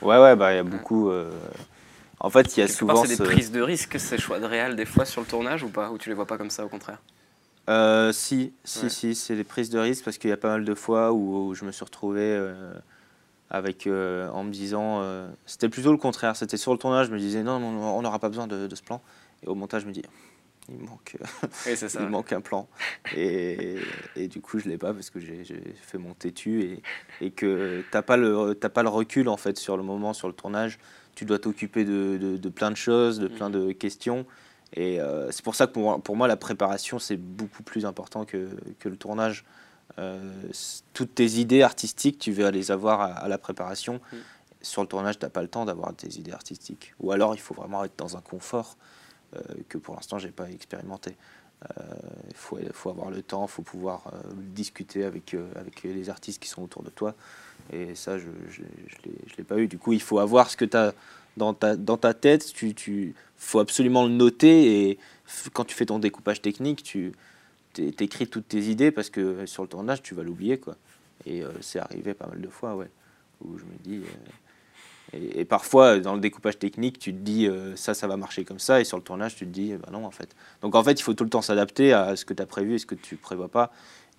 Ouais, 0.00 0.18
ouais, 0.18 0.34
bah 0.34 0.52
il 0.52 0.56
y 0.56 0.58
a 0.58 0.62
beaucoup. 0.62 1.10
euh, 1.10 1.30
En 2.20 2.30
fait, 2.30 2.56
il 2.56 2.60
y 2.60 2.62
a 2.62 2.66
quelque 2.66 2.78
souvent. 2.78 2.96
c'est 3.02 3.08
des 3.08 3.16
ce- 3.16 3.22
prises 3.22 3.50
de 3.52 3.60
risque 3.60 3.98
ces 4.00 4.18
choix 4.18 4.38
de 4.38 4.44
réal 4.46 4.76
des 4.76 4.86
fois 4.86 5.04
sur 5.04 5.20
le 5.20 5.26
tournage 5.26 5.62
ou 5.62 5.68
pas? 5.70 5.90
Ou 5.90 5.98
tu 5.98 6.08
les 6.08 6.14
vois 6.14 6.26
pas 6.26 6.38
comme 6.38 6.50
ça 6.50 6.64
au 6.64 6.68
contraire? 6.68 7.00
Euh, 7.68 8.12
si, 8.12 8.52
si, 8.64 8.84
Ouais. 8.84 8.90
si, 8.90 9.14
c'est 9.14 9.34
des 9.34 9.44
prises 9.44 9.70
de 9.70 9.78
risque 9.78 10.04
parce 10.04 10.18
qu'il 10.18 10.30
y 10.30 10.32
a 10.32 10.36
pas 10.36 10.48
mal 10.50 10.64
de 10.64 10.74
fois 10.74 11.12
où, 11.12 11.48
où 11.48 11.54
je 11.54 11.64
me 11.64 11.72
suis 11.72 11.84
retrouvé 11.84 12.20
euh, 12.22 12.74
avec, 13.50 13.86
euh, 13.86 14.28
en 14.30 14.44
me 14.44 14.50
disant, 14.52 15.02
c'était 15.46 15.68
plutôt 15.68 15.92
le 15.92 15.98
contraire. 15.98 16.36
C'était 16.36 16.56
sur 16.58 16.72
le 16.72 16.78
tournage, 16.78 17.08
je 17.08 17.12
me 17.12 17.18
disais 17.18 17.42
non, 17.42 17.56
on 17.56 18.02
n'aura 18.02 18.18
pas 18.20 18.28
besoin 18.28 18.46
de, 18.46 18.66
de 18.68 18.74
ce 18.76 18.82
plan. 18.82 19.02
Et 19.42 19.48
au 19.48 19.54
montage, 19.54 19.82
je 19.82 19.88
me 19.88 19.92
dis, 19.92 20.02
il 20.68 20.78
manque, 20.78 21.16
Oui 21.66 21.76
c'est 21.76 21.88
ça. 21.88 22.00
il 22.02 22.08
manque 22.08 22.32
un 22.32 22.40
plan. 22.40 22.68
Et, 23.12 23.80
et 24.16 24.28
du 24.28 24.40
coup, 24.40 24.58
je 24.58 24.68
l'ai 24.68 24.78
pas 24.78 24.94
parce 24.94 25.10
que 25.10 25.20
j'ai 25.20 25.44
fait 25.82 25.98
mon 25.98 26.14
têtu 26.14 26.62
et, 26.62 26.82
et 27.20 27.30
que 27.32 27.84
t'as 27.90 28.02
pas 28.02 28.16
le, 28.16 28.54
t'as 28.54 28.68
pas 28.70 28.82
le 28.82 28.88
recul 28.90 29.28
en 29.28 29.36
fait 29.36 29.58
sur 29.58 29.76
le 29.76 29.82
moment, 29.82 30.12
sur 30.12 30.28
le 30.28 30.34
tournage. 30.34 30.78
Tu 31.16 31.24
dois 31.24 31.40
t'occuper 31.40 31.84
de, 31.84 32.18
de, 32.20 32.36
de 32.36 32.48
plein 32.48 32.70
de 32.70 32.76
choses, 32.76 33.18
de 33.18 33.26
plein 33.26 33.50
de 33.50 33.72
questions. 33.72 34.24
Et 34.74 35.00
euh, 35.00 35.30
c'est 35.32 35.42
pour 35.42 35.54
ça 35.54 35.66
que 35.66 35.72
pour 35.72 35.82
moi, 35.82 35.98
pour 35.98 36.14
moi, 36.14 36.28
la 36.28 36.36
préparation, 36.36 36.98
c'est 36.98 37.16
beaucoup 37.16 37.62
plus 37.62 37.84
important 37.86 38.24
que, 38.24 38.50
que 38.78 38.88
le 38.88 38.96
tournage. 38.96 39.44
Euh, 39.98 40.32
toutes 40.92 41.14
tes 41.14 41.38
idées 41.38 41.62
artistiques, 41.62 42.18
tu 42.18 42.32
vas 42.32 42.50
les 42.50 42.70
avoir 42.70 43.00
à, 43.00 43.06
à 43.06 43.28
la 43.28 43.38
préparation. 43.38 43.94
Mm. 44.12 44.16
Sur 44.60 44.82
le 44.82 44.88
tournage, 44.88 45.18
tu 45.18 45.24
n'as 45.24 45.30
pas 45.30 45.42
le 45.42 45.48
temps 45.48 45.64
d'avoir 45.64 45.94
tes 45.94 46.18
idées 46.18 46.32
artistiques. 46.32 46.94
Ou 47.00 47.12
alors, 47.12 47.34
il 47.34 47.40
faut 47.40 47.54
vraiment 47.54 47.82
être 47.84 47.96
dans 47.96 48.16
un 48.16 48.20
confort 48.20 48.76
euh, 49.34 49.40
que 49.68 49.78
pour 49.78 49.94
l'instant, 49.94 50.18
j'ai 50.18 50.32
pas 50.32 50.50
expérimenté. 50.50 51.16
Il 52.28 52.36
faut, 52.36 52.58
faut 52.72 52.90
avoir 52.90 53.10
le 53.10 53.22
temps, 53.22 53.46
il 53.46 53.50
faut 53.50 53.62
pouvoir 53.62 54.12
discuter 54.34 55.04
avec, 55.04 55.34
avec 55.54 55.82
les 55.84 56.10
artistes 56.10 56.40
qui 56.40 56.50
sont 56.50 56.62
autour 56.62 56.82
de 56.82 56.90
toi. 56.90 57.14
Et 57.72 57.94
ça, 57.94 58.18
je 58.18 58.26
ne 58.26 59.36
l'ai 59.38 59.44
pas 59.44 59.58
eu. 59.58 59.66
Du 59.66 59.78
coup, 59.78 59.92
il 59.92 60.02
faut 60.02 60.18
avoir 60.18 60.50
ce 60.50 60.56
que 60.56 60.64
tu 60.64 60.76
as 60.76 60.94
dans 61.36 61.54
ta, 61.54 61.76
dans 61.76 61.96
ta 61.96 62.14
tête. 62.14 62.52
Tu, 62.52 62.74
tu, 62.74 63.14
faut 63.36 63.58
absolument 63.58 64.04
le 64.04 64.12
noter. 64.12 64.90
Et 64.90 64.98
quand 65.52 65.64
tu 65.64 65.74
fais 65.74 65.86
ton 65.86 65.98
découpage 65.98 66.40
technique, 66.40 66.82
tu 66.82 67.12
écris 67.76 68.26
toutes 68.26 68.48
tes 68.48 68.62
idées 68.62 68.90
parce 68.90 69.10
que 69.10 69.46
sur 69.46 69.62
le 69.62 69.68
tournage, 69.68 70.02
tu 70.02 70.14
vas 70.14 70.22
l'oublier. 70.22 70.58
quoi. 70.58 70.76
Et 71.24 71.42
euh, 71.42 71.50
c'est 71.60 71.78
arrivé 71.78 72.14
pas 72.14 72.26
mal 72.26 72.40
de 72.40 72.48
fois, 72.48 72.76
ouais, 72.76 72.90
où 73.44 73.58
je 73.58 73.64
me 73.64 73.76
dis. 73.82 74.02
euh, 74.04 75.18
et, 75.34 75.44
parfois, 75.44 75.98
dans 75.98 76.14
le 76.14 76.20
découpage 76.20 76.58
technique, 76.58 76.98
tu 76.98 77.12
te 77.12 77.18
dis 77.18 77.46
euh, 77.46 77.74
ça, 77.76 77.94
ça 77.94 78.06
va 78.06 78.16
marcher 78.16 78.44
comme 78.44 78.58
ça, 78.58 78.80
et 78.80 78.84
sur 78.84 78.96
le 78.96 79.02
tournage, 79.02 79.36
tu 79.36 79.46
te 79.46 79.50
dis 79.50 79.72
ben 79.74 79.92
non, 79.92 80.04
en 80.04 80.10
fait. 80.10 80.34
Donc 80.62 80.74
en 80.74 80.82
fait, 80.82 80.92
il 80.92 81.02
faut 81.02 81.14
tout 81.14 81.24
le 81.24 81.30
temps 81.30 81.42
s'adapter 81.42 81.92
à 81.92 82.16
ce 82.16 82.24
que 82.24 82.34
tu 82.34 82.42
as 82.42 82.46
prévu 82.46 82.74
et 82.74 82.78
ce 82.78 82.86
que 82.86 82.96
tu 82.96 83.16
prévois 83.16 83.48
pas, 83.48 83.72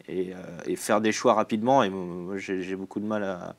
et, 0.08 0.34
euh, 0.34 0.38
et 0.66 0.76
faire 0.76 1.02
des 1.02 1.12
choix 1.12 1.34
rapidement. 1.34 1.84
Et 1.84 1.92
j'ai 2.38 2.76
beaucoup 2.76 3.00
de 3.00 3.06
mal 3.06 3.24
à, 3.24 3.56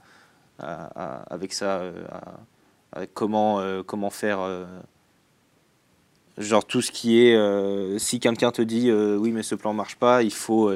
à- 0.58 0.84
à- 0.94 1.22
avec 1.34 1.52
ça, 1.52 1.78
euh, 1.80 1.92
comment, 3.14 3.60
euh, 3.60 3.82
comment 3.82 4.10
faire. 4.10 4.40
euh, 4.40 4.64
Genre 6.38 6.64
tout 6.64 6.82
ce 6.82 6.92
qui 6.92 7.20
est, 7.26 7.34
euh, 7.34 7.98
si 7.98 8.20
quelqu'un 8.20 8.52
te 8.52 8.62
dit 8.62 8.92
oui 8.92 9.32
mais 9.32 9.42
ce 9.42 9.56
plan 9.56 9.72
marche 9.72 9.96
pas, 9.96 10.22
il 10.22 10.32
faut, 10.32 10.72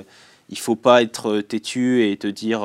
il 0.48 0.58
faut 0.58 0.74
pas 0.74 1.02
être 1.02 1.40
têtu 1.40 2.04
et 2.04 2.16
te 2.16 2.26
dire 2.26 2.62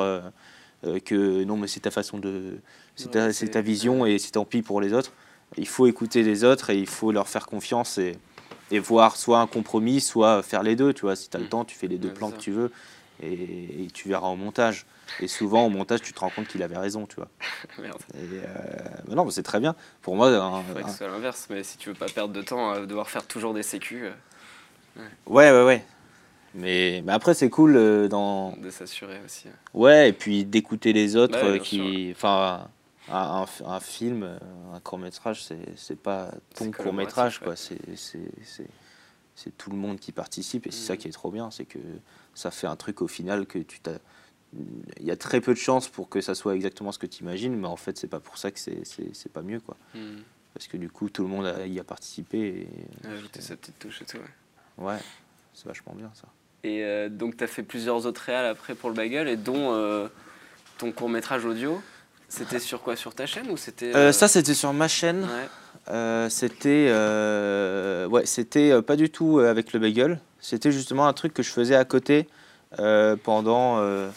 que 1.05 1.43
non 1.43 1.57
mais 1.57 1.67
c'est 1.67 1.81
ta 1.81 1.91
façon 1.91 2.17
de, 2.17 2.57
c'est 2.95 3.11
ta, 3.11 3.31
ta 3.31 3.61
vision 3.61 4.07
et 4.07 4.17
c'est 4.17 4.31
tant 4.31 4.45
pis 4.45 4.63
pour 4.63 4.81
les 4.81 4.93
autres. 4.93 5.11
Il 5.57 5.67
faut 5.67 5.85
écouter 5.85 6.23
les 6.23 6.43
autres 6.43 6.71
et 6.71 6.79
il 6.79 6.87
faut 6.87 7.11
leur 7.11 7.27
faire 7.27 7.45
confiance 7.45 7.99
et, 7.99 8.17
et 8.71 8.79
voir 8.79 9.15
soit 9.15 9.39
un 9.41 9.47
compromis, 9.47 10.01
soit 10.01 10.41
faire 10.41 10.63
les 10.63 10.75
deux. 10.75 10.91
Tu 10.91 11.01
vois, 11.01 11.15
si 11.15 11.29
tu 11.29 11.37
as 11.37 11.39
le 11.39 11.45
Mm. 11.45 11.49
temps, 11.49 11.65
tu 11.65 11.75
fais 11.75 11.87
les 11.87 11.99
deux 11.99 12.09
plans 12.09 12.31
que 12.31 12.39
tu 12.39 12.51
veux 12.51 12.71
et, 13.21 13.83
et 13.83 13.87
tu 13.93 14.07
verras 14.09 14.27
au 14.27 14.35
montage. 14.35 14.85
Et 15.21 15.27
souvent 15.27 15.65
au 15.65 15.69
montage, 15.69 16.01
tu 16.01 16.13
te 16.13 16.19
rends 16.19 16.29
compte 16.29 16.47
qu'il 16.47 16.61
avait 16.63 16.77
raison, 16.77 17.05
tu 17.05 17.15
vois. 17.15 17.29
Merde. 17.79 17.97
Et, 18.15 18.17
euh, 18.43 18.47
mais 19.07 19.15
non, 19.15 19.29
c'est 19.29 19.43
très 19.43 19.59
bien. 19.59 19.75
Pour 20.01 20.15
moi, 20.15 20.27
un- 20.29 20.63
Faudrait 20.63 20.83
que 20.83 20.87
un- 20.87 20.91
ce 20.91 20.97
soit 20.97 21.07
l'inverse 21.07 21.47
mais 21.49 21.63
si 21.63 21.77
tu 21.77 21.89
veux 21.89 21.95
pas 21.95 22.07
perdre 22.09 22.33
de 22.33 22.41
temps 22.41 22.71
à 22.71 22.85
devoir 22.85 23.09
faire 23.09 23.25
toujours 23.25 23.53
des 23.53 23.63
sécu 23.63 24.05
euh, 24.05 24.11
ouais, 25.27 25.51
ouais, 25.51 25.63
ouais. 25.63 25.85
Mais, 26.55 27.03
mais 27.05 27.11
après, 27.13 27.33
c'est 27.33 27.49
cool 27.49 27.75
euh, 27.75 28.07
dans. 28.07 28.51
de 28.57 28.69
s'assurer 28.69 29.19
aussi. 29.23 29.47
Ouais, 29.73 30.09
et 30.09 30.13
puis 30.13 30.43
d'écouter 30.45 30.91
les 30.93 31.15
autres 31.15 31.51
Ouais, 31.53 31.59
qui. 31.59 32.09
Enfin, 32.15 32.67
un, 33.09 33.45
film, 33.79 34.37
un 34.73 34.79
court 34.79 34.97
métrage, 34.97 35.43
c'est 35.75 35.99
pas 35.99 36.31
ton 36.55 36.65
C'est 36.65 36.71
court 36.75 36.93
métrage, 36.93 37.39
collaboratif, 37.39 37.39
quoi. 37.39 37.55
C'est- 38.43 38.67
C'est 39.35 39.55
tout 39.55 39.69
le 39.69 39.77
monde 39.77 39.99
qui 39.99 40.11
participe, 40.11 40.65
et 40.65 40.71
c'est 40.71 40.81
ça 40.87 40.93
Mhm. 40.93 40.99
qui 40.99 41.07
est 41.09 41.11
trop 41.11 41.29
bien, 41.29 41.51
c'est 41.51 41.65
que 41.65 41.77
ça 42.37 42.51
fait 42.51 42.67
un 42.67 42.75
truc 42.75 43.01
au 43.01 43.07
final 43.07 43.47
que 43.47 43.57
tu 43.59 43.79
t'as. 43.79 43.97
Il 44.99 45.05
y 45.05 45.11
a 45.11 45.15
très 45.17 45.41
peu 45.41 45.53
de 45.53 45.59
chances 45.59 45.89
pour 45.89 46.07
que 46.07 46.21
ça 46.21 46.35
soit 46.35 46.55
exactement 46.55 46.91
ce 46.91 46.99
que 46.99 47.07
tu 47.07 47.23
imagines, 47.23 47.55
mais 47.55 47.67
en 47.67 47.75
fait, 47.75 47.97
c'est 47.97 48.07
pas 48.07 48.19
pour 48.19 48.37
ça 48.37 48.51
que 48.51 48.59
c'est- 48.59 49.29
pas 49.33 49.41
mieux, 49.41 49.59
quoi. 49.59 49.75
Hmm. 49.95 50.19
Parce 50.53 50.67
que 50.67 50.77
du 50.77 50.89
coup, 50.89 51.09
tout 51.09 51.23
le 51.23 51.29
monde 51.29 51.45
a- 51.47 51.65
y 51.67 51.79
a 51.79 51.83
participé, 51.83 52.37
et 53.03 53.07
Ajouter 53.07 53.41
sa 53.41 53.55
petite 53.57 53.77
touche 53.79 54.01
et 54.01 54.05
tout. 54.05 54.17
ouais. 54.77 54.85
ouais, 54.85 54.99
c'est 55.53 55.65
vachement 55.67 55.93
bien 55.95 56.09
ça. 56.13 56.27
Et 56.63 56.83
euh, 56.83 57.09
donc, 57.09 57.37
tu 57.37 57.43
as 57.43 57.47
fait 57.47 57.63
plusieurs 57.63 58.05
autres 58.05 58.21
réals 58.21 58.45
après 58.45 58.73
pour 58.75 58.89
le 58.89 58.95
bagel, 58.95 59.27
et 59.27 59.35
dont 59.35 59.73
euh, 59.73 60.07
ton 60.77 60.91
court 60.91 61.09
métrage 61.09 61.43
audio, 61.45 61.81
c'était 62.29 62.59
sur 62.59 62.81
quoi? 62.81 62.95
Sur 62.95 63.13
ta 63.15 63.25
chaîne 63.25 63.49
ou 63.51 63.57
c'était 63.57 63.93
Euh, 63.95 64.09
euh, 64.09 64.11
ça, 64.11 64.27
c'était 64.27 64.53
sur 64.53 64.71
ma 64.73 64.87
chaîne. 64.87 65.23
ouais. 65.23 65.49
Euh, 65.89 66.29
c'était 66.29 66.89
ouais, 68.11 68.25
c'était 68.25 68.81
pas 68.81 68.95
du 68.95 69.09
tout 69.09 69.39
avec 69.39 69.73
le 69.73 69.79
bagel. 69.79 70.19
C'était 70.39 70.71
justement 70.71 71.07
un 71.07 71.13
truc 71.13 71.33
que 71.33 71.43
je 71.43 71.49
faisais 71.49 71.75
à 71.75 71.85
côté 71.85 72.27
euh, 72.79 73.15
pendant, 73.15 73.79
euh, 73.79 74.09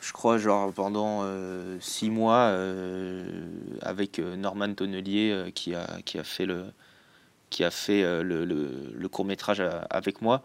je 0.00 0.12
crois, 0.12 0.38
genre 0.38 0.72
pendant 0.72 1.20
euh, 1.22 1.78
six 1.80 2.10
mois 2.10 2.54
avec 3.82 4.18
Norman 4.18 4.74
Tonnelier 4.74 5.52
qui 5.54 5.74
a 5.74 5.86
qui 6.04 6.18
a 6.18 6.24
fait 6.24 6.46
le 6.46 6.66
qui 7.50 7.64
a 7.64 7.70
fait 7.70 8.02
le, 8.22 8.44
le, 8.44 9.08
court 9.08 9.24
métrage 9.24 9.62
avec 9.90 10.22
moi. 10.22 10.42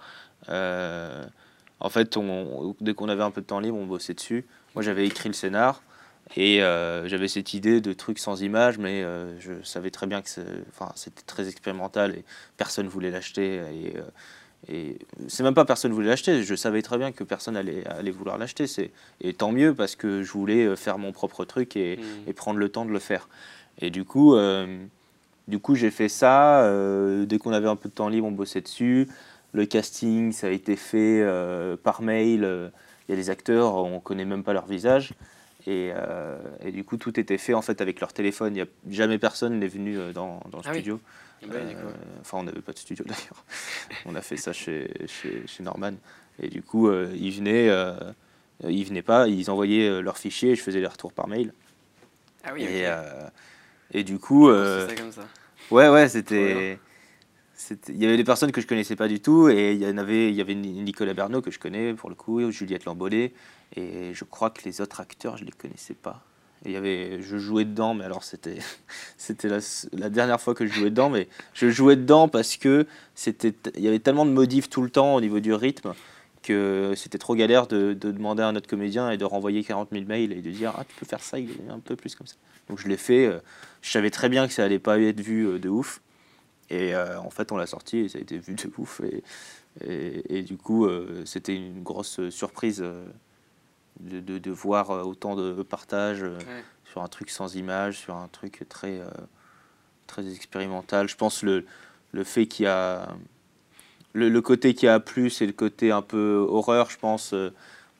En 0.49 1.89
fait, 1.89 2.17
dès 2.81 2.93
qu'on 2.93 3.09
avait 3.09 3.23
un 3.23 3.31
peu 3.31 3.41
de 3.41 3.45
temps 3.45 3.59
libre, 3.59 3.77
on 3.77 3.85
bossait 3.85 4.13
dessus. 4.13 4.45
Moi, 4.73 4.83
j'avais 4.83 5.05
écrit 5.05 5.29
le 5.29 5.33
scénar. 5.33 5.81
Et 6.35 6.59
j'avais 7.05 7.27
cette 7.27 7.53
idée 7.53 7.81
de 7.81 7.93
trucs 7.93 8.17
sans 8.17 8.41
image, 8.41 8.79
mais 8.79 9.03
je 9.39 9.61
savais 9.63 9.91
très 9.91 10.07
bien 10.07 10.23
que 10.23 10.29
c'était 10.95 11.21
très 11.27 11.47
expérimental 11.47 12.15
et 12.15 12.25
personne 12.57 12.87
voulait 12.87 13.11
l'acheter. 13.11 13.61
Et, 13.71 13.93
et 14.69 14.97
c'est 15.27 15.43
même 15.43 15.53
pas 15.53 15.65
personne 15.65 15.91
voulait 15.91 16.07
l'acheter, 16.07 16.43
je 16.43 16.55
savais 16.55 16.81
très 16.81 16.97
bien 16.97 17.11
que 17.11 17.23
personne 17.23 17.55
allait, 17.57 17.85
allait 17.87 18.11
vouloir 18.11 18.37
l'acheter. 18.37 18.67
c'est- 18.67 18.91
Et 19.21 19.33
tant 19.33 19.51
mieux 19.51 19.73
parce 19.73 19.95
que 19.95 20.23
je 20.23 20.31
voulais 20.31 20.65
euh, 20.65 20.75
faire 20.75 20.97
mon 20.97 21.11
propre 21.11 21.45
truc 21.45 21.75
et, 21.75 21.97
Mm. 21.97 22.29
et 22.29 22.33
prendre 22.33 22.59
le 22.59 22.69
temps 22.69 22.85
de 22.85 22.91
le 22.91 22.99
faire. 22.99 23.27
Et 23.79 23.89
du 23.89 24.03
coup, 24.05 24.35
euh, 24.35 24.77
du 25.47 25.59
coup 25.59 25.75
j'ai 25.75 25.91
fait 25.91 26.09
ça. 26.09 26.63
euh, 26.65 27.25
dès 27.25 27.37
qu'on 27.37 27.51
avait 27.53 27.67
un 27.67 27.75
peu 27.75 27.89
de 27.89 27.93
temps 27.93 28.09
libre, 28.09 28.27
on 28.27 28.31
bossait 28.31 28.61
dessus. 28.61 29.07
Le 29.53 29.65
casting, 29.65 30.31
ça 30.31 30.47
a 30.47 30.49
été 30.49 30.75
fait 30.75 31.21
euh, 31.21 31.77
par 31.81 32.01
mail. 32.01 32.71
Il 33.07 33.11
y 33.11 33.13
a 33.13 33.15
des 33.15 33.29
acteurs, 33.29 33.75
on 33.75 33.99
connaît 33.99 34.25
même 34.25 34.43
pas 34.43 34.53
leur 34.53 34.65
visage. 34.65 35.13
Et, 35.67 35.91
euh, 35.95 36.37
et 36.63 36.71
du 36.71 36.83
coup, 36.83 36.97
tout 36.97 37.19
était 37.19 37.37
fait 37.39 37.53
en 37.55 37.61
fait 37.61 37.81
avec 37.81 37.99
leur 37.99 38.13
téléphone. 38.13 38.55
Il 38.55 38.59
y 38.59 38.61
a 38.61 38.67
jamais 38.89 39.17
personne 39.17 39.57
n'est 39.59 39.67
venu 39.67 39.97
euh, 39.97 40.13
dans, 40.13 40.39
dans 40.51 40.59
le 40.59 40.63
Ah 40.65 40.69
oui. 40.71 40.77
studio. 40.77 40.99
Eh 41.41 41.47
ben, 41.47 41.55
Euh, 41.55 41.91
Enfin, 42.21 42.37
on 42.39 42.43
n'avait 42.43 42.61
pas 42.61 42.71
de 42.73 42.77
studio 42.77 43.03
d'ailleurs. 43.07 43.43
on 44.05 44.15
a 44.15 44.21
fait 44.21 44.37
ça 44.37 44.53
chez, 44.53 44.89
chez, 45.07 45.41
chez 45.47 45.63
Norman. 45.63 45.93
Et 46.41 46.49
du 46.49 46.61
coup, 46.61 46.87
euh, 46.87 47.11
ils 47.15 47.31
venaient, 47.31 47.69
ils 48.67 48.85
venaient 48.85 49.01
pas, 49.01 49.27
ils 49.27 49.49
envoyaient 49.49 50.01
leurs 50.01 50.17
fichiers 50.17 50.51
et 50.51 50.55
je 50.55 50.61
faisais 50.61 50.79
les 50.79 50.87
retours 50.87 51.13
par 51.13 51.27
mail. 51.27 51.51
Ah 52.43 52.51
oui, 52.53 52.63
Et, 52.63 52.67
ok. 52.67 52.71
euh, 52.85 53.29
et 53.91 54.03
du 54.03 54.19
coup, 54.19 54.49
ça 54.51 54.95
comme 54.95 55.11
ça? 55.11 55.23
ouais, 55.71 55.89
ouais, 55.89 56.07
c'était. 56.09 56.77
Il 57.89 57.97
y 57.97 58.05
avait 58.05 58.17
des 58.17 58.23
personnes 58.23 58.51
que 58.51 58.59
je 58.61 58.67
connaissais 58.67 58.95
pas 58.97 59.07
du 59.07 59.19
tout 59.21 59.49
et 59.49 59.73
il 59.73 59.81
y 59.81 59.87
en 59.87 59.97
avait, 59.97 60.29
il 60.29 60.35
y 60.35 60.41
avait 60.41 60.55
Ni- 60.55 60.81
Nicolas 60.81 61.13
Bernot 61.13 61.41
que 61.41 61.51
je 61.51 61.59
connais 61.59 61.93
pour 61.93 62.09
le 62.09 62.15
coup, 62.15 62.51
Juliette 62.51 62.85
Lambollet 62.85 63.33
et 63.75 64.13
je 64.13 64.23
crois 64.25 64.49
que 64.49 64.61
les 64.65 64.81
autres 64.81 64.99
acteurs 64.99 65.37
je 65.37 65.45
les 65.45 65.51
connaissais 65.51 65.93
pas. 65.93 66.21
Il 66.65 66.71
y 66.71 66.75
avait, 66.77 67.21
je 67.21 67.37
jouais 67.37 67.63
dedans, 67.63 67.93
mais 67.93 68.03
alors 68.05 68.23
c'était, 68.23 68.57
c'était 69.17 69.47
la, 69.47 70.09
dernière 70.09 70.41
fois 70.41 70.53
que 70.55 70.65
je 70.65 70.73
jouais 70.73 70.89
dedans, 70.89 71.09
mais 71.09 71.27
je 71.53 71.69
jouais 71.69 71.95
dedans 71.95 72.27
parce 72.27 72.57
que 72.57 72.87
c'était, 73.13 73.53
il 73.75 73.81
y 73.81 73.87
avait 73.87 73.99
tellement 73.99 74.25
de 74.25 74.31
modifs 74.31 74.69
tout 74.69 74.81
le 74.81 74.89
temps 74.89 75.15
au 75.15 75.21
niveau 75.21 75.39
du 75.39 75.53
rythme 75.53 75.93
que 76.43 76.93
c'était 76.95 77.17
trop 77.17 77.35
galère 77.35 77.67
de, 77.67 77.93
de 77.93 78.11
demander 78.11 78.43
à 78.43 78.47
un 78.47 78.55
autre 78.55 78.67
comédien 78.67 79.09
et 79.11 79.17
de 79.17 79.25
renvoyer 79.25 79.63
40 79.63 79.89
000 79.91 80.05
mails 80.05 80.31
et 80.31 80.41
de 80.41 80.51
dire 80.51 80.73
ah 80.77 80.83
tu 80.87 80.95
peux 80.99 81.05
faire 81.05 81.21
ça 81.23 81.37
un 81.69 81.79
peu 81.79 81.95
plus 81.95 82.15
comme 82.15 82.27
ça. 82.27 82.35
Donc 82.69 82.79
je 82.79 82.87
l'ai 82.87 82.97
fait. 82.97 83.25
euh, 83.25 83.39
Je 83.81 83.91
savais 83.91 84.09
très 84.11 84.29
bien 84.29 84.47
que 84.47 84.53
ça 84.53 84.63
allait 84.63 84.79
pas 84.79 84.99
être 84.99 85.21
vu 85.21 85.47
euh, 85.47 85.59
de 85.59 85.69
ouf. 85.69 86.01
Et 86.69 86.95
euh, 86.95 87.19
en 87.19 87.29
fait, 87.29 87.51
on 87.51 87.57
l'a 87.57 87.67
sorti 87.67 87.97
et 87.99 88.09
ça 88.09 88.17
a 88.17 88.21
été 88.21 88.37
vu 88.37 88.55
de 88.55 88.71
ouf. 88.77 89.01
Et, 89.01 89.23
et, 89.85 90.37
et 90.39 90.41
du 90.41 90.57
coup, 90.57 90.85
euh, 90.85 91.23
c'était 91.25 91.55
une 91.55 91.83
grosse 91.83 92.29
surprise 92.29 92.81
euh, 92.83 93.05
de, 93.99 94.19
de, 94.19 94.37
de 94.39 94.51
voir 94.51 94.89
autant 95.07 95.35
de 95.35 95.61
partage 95.63 96.23
Ouais. 96.23 96.63
sur 96.85 97.01
un 97.03 97.07
truc 97.07 97.29
sans 97.29 97.55
image, 97.55 97.99
sur 97.99 98.15
un 98.15 98.27
truc 98.27 98.65
très, 98.67 98.99
très 100.07 100.27
expérimental. 100.33 101.07
Je 101.07 101.15
pense 101.15 101.43
le, 101.43 101.65
le 102.11 102.23
fait 102.23 102.47
qu'il 102.47 102.65
y 102.65 102.67
a. 102.67 103.15
Le, 104.13 104.29
le 104.29 104.41
côté 104.41 104.73
qui 104.73 104.87
a 104.87 104.99
plu, 105.01 105.29
c'est 105.29 105.45
le 105.45 105.51
côté 105.51 105.91
un 105.91 106.01
peu 106.01 106.45
horreur, 106.49 106.89
je 106.89 106.97
pense, 106.97 107.35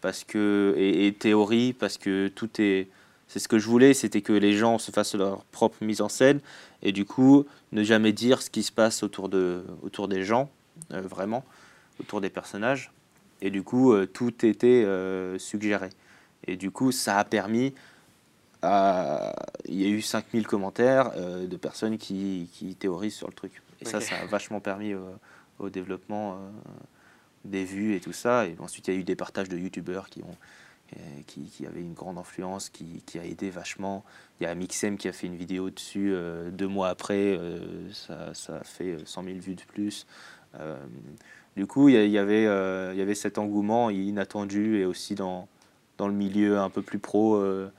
parce 0.02 0.24
que, 0.24 0.74
et, 0.78 1.08
et 1.08 1.14
théorie, 1.14 1.74
parce 1.74 1.98
que 1.98 2.30
tout 2.30 2.50
est. 2.62 2.88
C'est 3.28 3.40
ce 3.40 3.48
que 3.48 3.58
je 3.58 3.68
voulais, 3.68 3.94
c'était 3.94 4.22
que 4.22 4.34
les 4.34 4.54
gens 4.54 4.78
se 4.78 4.92
fassent 4.92 5.16
leur 5.16 5.44
propre 5.46 5.84
mise 5.84 6.02
en 6.02 6.10
scène 6.10 6.40
et 6.82 6.92
du 6.92 7.06
coup 7.06 7.46
ne 7.72 7.84
jamais 7.84 8.14
dire 8.14 8.42
ce 8.42 8.50
qui 8.50 8.64
se 8.64 8.72
passe 8.72 9.04
autour, 9.04 9.30
de, 9.30 9.64
autour 9.82 10.08
des 10.08 10.24
gens, 10.24 10.50
euh, 10.94 11.02
vraiment, 11.02 11.44
autour 12.00 12.22
des 12.22 12.30
personnages. 12.30 12.92
Et 13.42 13.50
du 13.50 13.64
coup, 13.64 13.94
euh, 13.94 14.06
tout 14.06 14.46
était 14.46 14.84
euh, 14.86 15.38
suggéré. 15.40 15.90
Et 16.48 16.56
du 16.56 16.72
coup, 16.72 16.92
ça 16.92 17.18
a 17.18 17.24
permis 17.26 17.74
à... 18.62 19.34
Il 19.66 19.82
y 19.82 19.86
a 19.86 19.90
eu 19.90 20.02
5000 20.02 20.46
commentaires 20.46 21.12
de 21.16 21.58
personnes 21.58 21.98
qui, 21.98 22.50
qui 22.54 22.76
théorisent 22.76 23.16
sur 23.16 23.28
le 23.28 23.34
truc. 23.34 23.62
Et 23.82 23.86
ça, 23.86 24.00
ça 24.00 24.16
a 24.16 24.26
vachement 24.28 24.60
permis 24.60 24.94
au, 25.60 25.70
développement 25.70 26.40
des 27.44 27.66
vues 27.66 27.96
et 27.96 28.00
tout 28.00 28.14
ça. 28.14 28.46
Et 28.46 28.56
ensuite, 28.60 28.88
il 28.88 28.94
y 28.94 28.98
a 28.98 29.00
eu 29.00 29.04
des 29.04 29.16
partages 29.16 29.50
de 29.50 29.58
youtubeurs 29.58 30.10
qui 30.10 30.22
ont 30.22 30.38
qui, 31.28 31.42
qui 31.50 31.66
avaient 31.66 31.82
une 31.82 31.94
grande 31.94 32.18
influence, 32.18 32.70
qui, 32.70 33.02
qui 33.06 33.20
a 33.20 33.26
aidé 33.26 33.50
vachement. 33.50 34.04
Il 34.40 34.44
y 34.44 34.48
a 34.48 34.56
Mixem 34.56 34.98
qui 34.98 35.08
a 35.08 35.12
fait 35.12 35.28
une 35.28 35.36
vidéo 35.36 35.70
dessus 35.70 36.14
euh, 36.14 36.50
deux 36.52 36.68
mois 36.68 36.90
après, 36.90 37.38
euh, 37.38 37.92
ça, 37.92 38.34
ça 38.34 38.58
a 38.58 38.64
fait 38.64 38.92
euh, 38.94 39.06
100 39.06 39.24
000 39.24 39.38
vues 39.40 39.56
de 39.56 39.64
plus. 39.64 40.06
Euh, 40.60 40.78
du 41.58 41.68
coup, 41.68 41.90
il 41.90 41.96
y, 42.10 42.18
avait, 42.18 42.46
euh, 42.46 42.92
il 42.94 43.00
y 43.00 43.02
avait 43.02 43.16
cet 43.16 43.38
engouement 43.38 43.90
inattendu 43.90 44.78
et 44.80 44.86
aussi 44.86 45.16
dans, 45.16 45.48
dans 45.98 46.08
le 46.08 46.14
milieu 46.14 46.60
un 46.60 46.70
peu 46.70 46.82
plus 46.82 47.00
pro, 47.00 47.36
euh, 47.36 47.72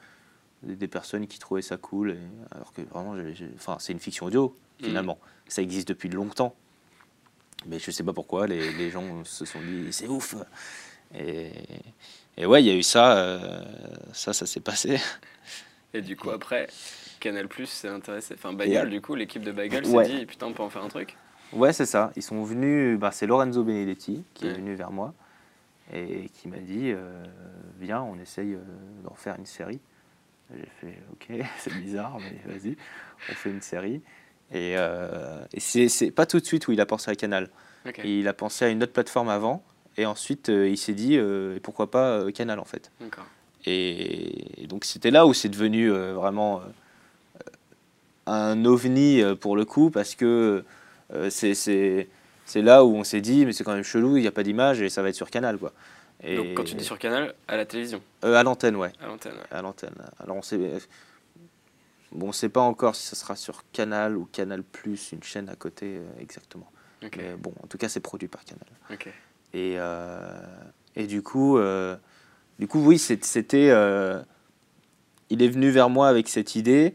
des, 0.62 0.88
personnes 0.88 1.26
qui 1.26 1.38
trouvaient 1.38 1.62
ça 1.62 1.76
cool. 1.76 2.12
et- 2.12 2.18
alors 2.50 2.72
que 2.72 2.82
vraiment, 2.82 3.14
enfin, 3.54 3.76
c'est 3.78 3.92
une 3.92 4.00
fiction 4.00 4.26
audio, 4.26 4.56
Mhm. 4.80 4.86
finalement. 4.86 5.18
Ça 5.48 5.62
existe 5.62 5.88
depuis 5.88 6.08
longtemps. 6.08 6.54
Mais 7.66 7.78
je 7.78 7.90
sais 7.90 8.02
pas 8.04 8.12
pourquoi, 8.12 8.46
les, 8.46 8.72
les 8.72 8.90
gens 8.90 9.24
se 9.24 9.44
sont 9.44 9.60
dit 9.60 9.88
c'est 9.92 10.08
ouf. 10.08 10.34
Et, 11.14 11.50
et 12.36 12.46
ouais, 12.46 12.62
il 12.62 12.66
y 12.66 12.70
a 12.70 12.74
eu 12.74 12.82
ça, 12.82 13.16
euh, 13.18 13.64
ça, 14.12 14.32
ça 14.32 14.46
s'est 14.46 14.60
passé. 14.60 14.98
Et 15.94 16.02
du 16.02 16.16
coup, 16.16 16.30
après, 16.30 16.68
Canal 17.20 17.48
Plus 17.48 17.66
s'est 17.66 17.88
intéressé. 17.88 18.34
Enfin, 18.34 18.52
Bagel, 18.52 18.88
Et- 18.88 18.90
du 18.90 19.00
coup, 19.00 19.14
l'équipe 19.14 19.42
de 19.42 19.52
Bagel 19.52 19.86
s'est 19.86 20.04
dit 20.04 20.26
putain, 20.26 20.46
on 20.46 20.52
peut 20.52 20.62
en 20.62 20.70
faire 20.70 20.84
un 20.84 20.88
truc. 20.88 21.16
Ouais, 21.52 21.72
c'est 21.72 21.86
ça. 21.86 22.10
Ils 22.16 22.22
sont 22.22 22.42
venus, 22.42 22.98
bah, 22.98 23.10
c'est 23.12 23.26
Lorenzo 23.26 23.62
Benedetti 23.62 24.24
qui 24.34 24.46
est 24.48 24.52
venu 24.52 24.74
vers 24.74 24.90
moi 24.90 25.14
et 25.92 26.28
qui 26.34 26.48
m'a 26.48 26.58
dit 26.58 26.90
euh, 26.90 27.24
Viens, 27.80 28.02
on 28.02 28.18
essaye 28.18 28.54
euh, 28.54 28.60
d'en 29.04 29.14
faire 29.14 29.36
une 29.38 29.46
série. 29.46 29.80
J'ai 30.54 30.68
fait 30.80 30.98
Ok, 31.12 31.28
c'est 31.58 31.74
bizarre, 31.74 32.18
mais 32.20 32.52
vas-y, 32.52 32.76
on 33.30 33.34
fait 33.34 33.50
une 33.50 33.60
série. 33.62 34.02
Et, 34.52 34.74
euh, 34.76 35.44
et 35.52 35.60
c'est 35.60 36.10
pas 36.10 36.26
tout 36.26 36.38
de 36.40 36.44
suite 36.44 36.66
où 36.68 36.72
il 36.72 36.80
a 36.80 36.86
pensé 36.86 37.10
à 37.10 37.14
Canal. 37.14 37.48
Il 38.04 38.26
a 38.26 38.32
pensé 38.32 38.64
à 38.64 38.68
une 38.68 38.82
autre 38.82 38.92
plateforme 38.92 39.28
avant. 39.28 39.64
Et 39.98 40.04
ensuite, 40.06 40.48
euh, 40.50 40.68
il 40.68 40.76
s'est 40.76 40.92
dit 40.94 41.16
euh, 41.16 41.58
pourquoi 41.62 41.90
pas 41.90 42.10
euh, 42.18 42.30
Canal 42.30 42.58
en 42.58 42.64
fait. 42.64 42.90
Et, 43.64 44.62
et 44.62 44.66
donc 44.66 44.84
c'était 44.84 45.10
là 45.10 45.26
où 45.26 45.34
c'est 45.34 45.48
devenu 45.48 45.88
vraiment 45.90 46.62
un 48.26 48.64
ovni 48.64 49.22
pour 49.40 49.56
le 49.56 49.64
coup, 49.64 49.90
parce 49.90 50.14
que 50.14 50.64
c'est- 51.30 52.06
là 52.56 52.84
où 52.84 52.94
on 52.96 53.04
s'est 53.04 53.20
dit, 53.20 53.44
mais 53.46 53.52
c'est 53.52 53.64
quand 53.64 53.74
même 53.74 53.82
chelou, 53.84 54.16
il 54.16 54.20
n'y 54.22 54.26
a 54.26 54.32
pas 54.32 54.42
d'image 54.42 54.80
et 54.82 54.88
ça 54.88 55.02
va 55.02 55.08
être 55.08 55.14
sur 55.16 55.30
Canal. 55.30 55.58
Quoi. 55.58 55.72
Et, 56.22 56.36
Donc, 56.36 56.46
quand 56.54 56.64
tu 56.64 56.74
dis 56.74 56.84
sur 56.84 56.98
Canal, 56.98 57.34
à 57.48 57.56
la 57.56 57.64
télévision, 57.66 58.00
Euh, 58.24 58.34
à 58.34 58.42
l'antenne, 58.42 58.76
ouais. 58.76 58.92
à 59.00 59.06
l'antenne. 59.06 59.32
ouais. 59.34 59.46
À 59.56 59.62
l'antenne. 59.62 59.94
Alors 60.20 60.36
on 60.36 60.42
sait. 60.42 60.58
Bon, 62.12 62.28
on 62.28 62.32
sait 62.32 62.48
pas 62.48 62.60
encore 62.62 62.94
si 62.94 63.06
ça 63.06 63.16
sera 63.16 63.36
sur 63.36 63.64
Canal 63.72 64.16
ou 64.16 64.26
Canal 64.32 64.62
Plus, 64.62 65.12
une 65.12 65.22
chaîne 65.22 65.48
à 65.48 65.56
côté 65.56 65.96
euh, 65.96 66.04
exactement. 66.20 66.70
Mais 67.18 67.36
bon, 67.36 67.52
en 67.62 67.66
tout 67.66 67.78
cas, 67.78 67.88
c'est 67.88 68.00
produit 68.00 68.28
par 68.28 68.44
Canal. 68.44 68.64
Et, 69.56 69.76
euh, 69.78 70.18
et 70.96 71.06
du 71.06 71.22
coup, 71.22 71.56
euh, 71.56 71.96
du 72.58 72.68
coup, 72.68 72.80
oui, 72.80 72.98
c'était. 72.98 73.70
euh, 73.70 74.20
il 75.30 75.42
est 75.42 75.48
venu 75.48 75.70
vers 75.70 75.88
moi 75.88 76.08
avec 76.08 76.28
cette 76.28 76.54
idée. 76.56 76.94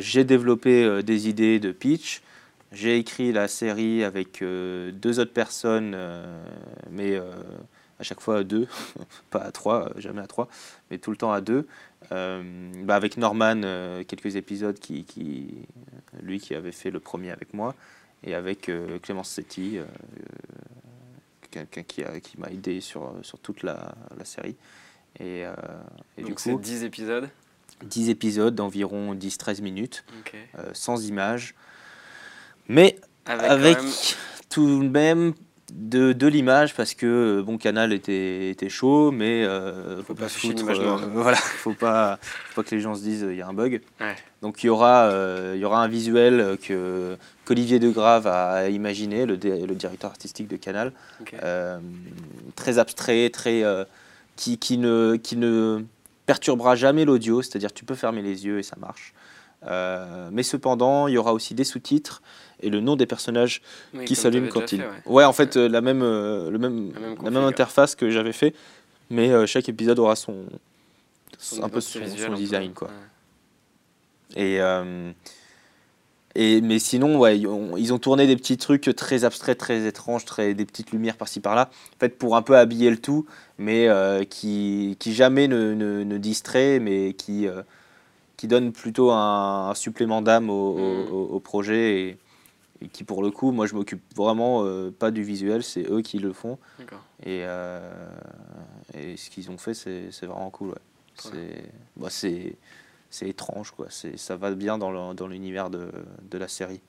J'ai 0.00 0.24
développé 0.24 1.02
des 1.02 1.28
idées 1.28 1.58
de 1.58 1.72
pitch. 1.72 2.22
J'ai 2.70 2.98
écrit 2.98 3.32
la 3.32 3.48
série 3.48 4.04
avec 4.04 4.42
deux 4.42 5.18
autres 5.18 5.32
personnes, 5.32 5.96
mais 6.90 7.16
à 7.16 8.02
chaque 8.02 8.20
fois 8.20 8.38
à 8.38 8.42
deux, 8.42 8.68
pas 9.30 9.40
à 9.40 9.50
trois, 9.50 9.90
jamais 9.96 10.22
à 10.22 10.26
trois, 10.26 10.48
mais 10.90 10.98
tout 10.98 11.10
le 11.10 11.16
temps 11.16 11.32
à 11.32 11.40
deux. 11.40 11.66
Bah, 12.10 12.94
avec 12.94 13.16
Norman, 13.16 13.60
quelques 14.06 14.36
épisodes 14.36 14.78
qui, 14.78 15.04
lui 16.22 16.38
qui 16.38 16.54
avait 16.54 16.72
fait 16.72 16.90
le 16.90 17.00
premier 17.00 17.32
avec 17.32 17.52
moi, 17.52 17.74
et 18.24 18.34
avec 18.34 18.70
Clémence 19.02 19.30
Setti, 19.30 19.78
quelqu'un 21.52 21.82
qui, 21.82 22.02
qui 22.22 22.40
m'a 22.40 22.48
aidé 22.48 22.80
sur, 22.80 23.14
sur 23.22 23.38
toute 23.38 23.62
la, 23.62 23.94
la 24.16 24.24
série. 24.24 24.56
Et, 25.20 25.44
euh, 25.44 25.52
et 26.16 26.22
du 26.22 26.30
Donc, 26.30 26.40
c'est 26.40 26.52
coup, 26.52 26.58
10 26.58 26.84
épisodes. 26.84 27.28
10 27.84 28.10
épisodes 28.10 28.54
d'environ 28.54 29.14
10-13 29.14 29.60
minutes, 29.62 30.04
euh, 30.58 30.70
sans 30.72 31.04
images, 31.06 31.54
mais 32.68 32.96
Avec, 33.26 33.50
avec 33.50 33.76
quand 33.78 33.82
même. 33.84 33.92
tout 34.48 34.82
de 34.84 34.88
même 34.88 35.34
de, 35.74 36.12
de 36.12 36.26
l'image 36.26 36.74
parce 36.74 36.94
que 36.94 37.42
bon 37.44 37.56
Canal 37.56 37.92
était, 37.92 38.50
était 38.50 38.68
chaud 38.68 39.10
mais 39.10 39.44
euh, 39.44 40.02
faut, 40.02 40.14
pas 40.14 40.28
se 40.28 40.38
foutre 40.38 40.68
euh, 40.68 40.96
voilà 41.14 41.36
faut 41.36 41.72
pas 41.72 42.18
faut 42.22 42.62
pas 42.62 42.68
que 42.68 42.74
les 42.74 42.80
gens 42.80 42.94
se 42.94 43.02
disent 43.02 43.26
il 43.28 43.36
y 43.36 43.42
a 43.42 43.48
un 43.48 43.54
bug. 43.54 43.80
Ouais. 44.00 44.16
donc 44.42 44.62
il 44.62 44.66
y 44.66 44.70
aura 44.70 45.04
euh, 45.04 45.52
il 45.54 45.60
y 45.60 45.64
aura 45.64 45.82
un 45.82 45.88
visuel 45.88 46.58
que 46.62 47.16
qu'Olivier 47.46 47.78
Degrave 47.78 48.26
a 48.26 48.68
imaginé 48.68 49.24
le, 49.24 49.34
le 49.34 49.74
directeur 49.74 50.10
artistique 50.10 50.48
de 50.48 50.56
Canal. 50.56 50.92
Euh, 51.42 51.78
très 52.54 52.78
abstrait 52.78 53.30
très 53.30 53.64
euh, 53.64 53.84
qui, 54.36 54.58
qui 54.58 54.76
ne 54.76 55.16
qui 55.16 55.36
ne 55.36 55.84
perturbera 56.26 56.76
jamais 56.76 57.04
l'audio 57.04 57.40
c'est-à-dire 57.40 57.72
tu 57.72 57.84
peux 57.84 57.94
fermer 57.94 58.20
les 58.20 58.44
yeux 58.44 58.58
et 58.58 58.62
ça 58.62 58.76
marche 58.78 59.14
Euh, 59.66 60.28
mais 60.32 60.42
cependant 60.42 61.06
il 61.06 61.14
y 61.14 61.18
aura 61.18 61.32
aussi 61.32 61.54
des 61.54 61.62
sous-titres 61.62 62.20
et 62.62 62.70
le 62.70 62.80
nom 62.80 62.96
des 62.96 63.06
personnages 63.06 63.60
Oui, 63.92 64.04
qui 64.04 64.14
comme 64.14 64.22
s'allume 64.22 64.48
t'avais 64.48 64.52
quand 64.52 64.60
déjà 64.70 64.76
il. 64.76 65.02
fait, 65.02 65.10
ouais. 65.10 65.24
en 65.24 65.32
fait, 65.32 65.56
euh, 65.56 65.68
la 65.68 65.80
même, 65.80 66.02
euh, 66.02 66.50
le 66.50 66.58
même, 66.58 66.92
La 66.94 67.00
même 67.00 67.16
la 67.22 67.30
même 67.30 67.44
interface 67.44 67.94
que 67.94 68.08
j'avais 68.10 68.32
fait, 68.32 68.54
mais 69.10 69.30
euh, 69.30 69.46
chaque 69.46 69.68
épisode 69.68 69.98
aura 69.98 70.16
son, 70.16 70.46
Son 71.38 71.62
un 71.62 71.68
peu 71.68 71.80
son, 71.80 72.00
design, 72.34 72.72
quoi. 72.72 72.88
Ouais. 74.36 74.42
Et, 74.42 74.60
et 76.34 76.62
mais 76.62 76.78
sinon, 76.78 77.18
ouais, 77.18 77.38
ils 77.38 77.46
ont, 77.46 77.76
ils 77.76 77.92
ont 77.92 77.98
tourné 77.98 78.26
des 78.26 78.36
petits 78.36 78.56
trucs 78.56 78.90
très 78.96 79.24
abstraits, 79.24 79.58
très 79.58 79.86
étranges, 79.86 80.24
très 80.24 80.54
des 80.54 80.64
petites 80.64 80.90
lumières 80.92 81.16
par-ci 81.18 81.40
par-là, 81.40 81.68
en 81.96 81.98
fait 82.00 82.16
pour 82.16 82.36
un 82.36 82.40
peu 82.42 82.56
habiller 82.56 82.88
le 82.88 82.96
tout, 82.96 83.26
mais 83.58 83.88
qui, 84.30 84.96
qui 84.98 85.12
jamais 85.12 85.48
ne, 85.48 85.74
ne, 85.74 86.02
ne 86.04 86.16
distrait, 86.16 86.78
mais 86.78 87.12
qui 87.12 87.46
qui 88.42 88.48
donne 88.48 88.72
plutôt 88.72 89.12
un, 89.12 89.68
un 89.70 89.74
supplément 89.76 90.20
d'âme 90.20 90.50
au, 90.50 90.74
Mm. 90.74 91.12
au- 91.12 91.28
au 91.36 91.38
projet 91.38 92.00
et, 92.00 92.18
et 92.80 92.88
qui 92.88 93.04
pour 93.04 93.22
le 93.22 93.30
coup, 93.30 93.52
moi 93.52 93.66
je 93.68 93.74
m'occupe 93.76 94.02
vraiment 94.16 94.64
euh, 94.64 94.90
pas 94.90 95.12
du 95.12 95.22
visuel, 95.22 95.62
c'est 95.62 95.88
eux 95.88 96.00
qui 96.02 96.18
le 96.18 96.32
font. 96.32 96.58
Et, 97.24 97.44
euh, 97.44 97.92
et 98.98 99.16
ce 99.16 99.30
qu'ils 99.30 99.48
ont 99.52 99.58
fait, 99.58 99.74
c'est 99.74 100.26
vraiment 100.26 100.50
cool. 100.50 100.70
Ouais. 100.70 100.74
C'est 102.08 102.56
bah, 103.22 103.28
étrange, 103.28 103.70
quoi. 103.70 103.86
C'est- 103.90 104.16
Ça 104.16 104.34
va 104.34 104.50
bien 104.50 104.76
dans 104.76 105.28
l'univers 105.28 105.70
de, 105.70 105.92
de 106.28 106.36
la 106.38 106.48
série. 106.48 106.80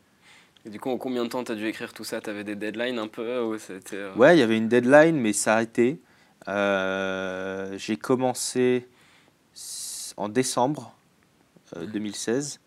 Et 0.65 0.71
du 0.71 0.79
coup, 0.79 0.89
en 0.89 0.97
combien 0.97 1.23
de 1.23 1.29
temps 1.29 1.43
t'as 1.43 1.53
dû 1.53 1.67
écrire 1.67 1.93
tout 1.93 2.03
ça? 2.03 2.19
T'avais 2.19 2.43
des 2.43 2.55
deadlines 2.55 2.97
un 2.97 3.07
peu 3.09 3.41
ou 3.43 3.53
euh, 3.93 4.15
Ouais, 4.15 4.35
il 4.35 4.39
y 4.39 4.41
avait 4.41 4.57
une 4.57 4.69
deadline, 4.69 5.17
mais 5.17 5.33
ça 5.33 5.57
a 5.57 5.61
été. 5.61 6.01
Euh, 6.47 7.77
J'ai 7.77 7.97
commencé 7.97 8.87
en 10.17 10.29
décembre 10.29 10.95
2016 11.85 12.59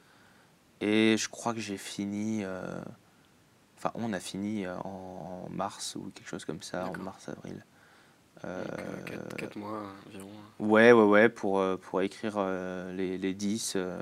et 0.81 1.17
je 1.19 1.29
crois 1.29 1.55
que 1.55 1.61
j'ai 1.61 1.79
fini. 1.79 2.41
euh, 2.45 2.81
Enfin, 3.79 3.91
on 3.95 4.13
a 4.15 4.21
fini 4.21 4.65
euh, 4.65 4.75
en 4.85 5.49
mars 5.51 5.97
ou 5.97 6.11
quelque 6.15 6.29
chose 6.29 6.45
comme 6.47 6.63
ça, 6.63 6.89
en 6.89 6.97
mars-avril. 6.97 7.63
donc, 8.43 9.37
4, 9.37 9.57
mois 9.57 9.83
environ. 10.09 10.29
Ouais, 10.59 10.93
ouais, 10.93 11.05
ouais, 11.05 11.29
pour, 11.29 11.59
euh, 11.61 11.77
pour 11.77 12.01
écrire 12.01 12.37
euh, 12.39 12.95
les, 12.97 13.19
les 13.19 13.35
10. 13.35 13.75
euh, 13.77 14.01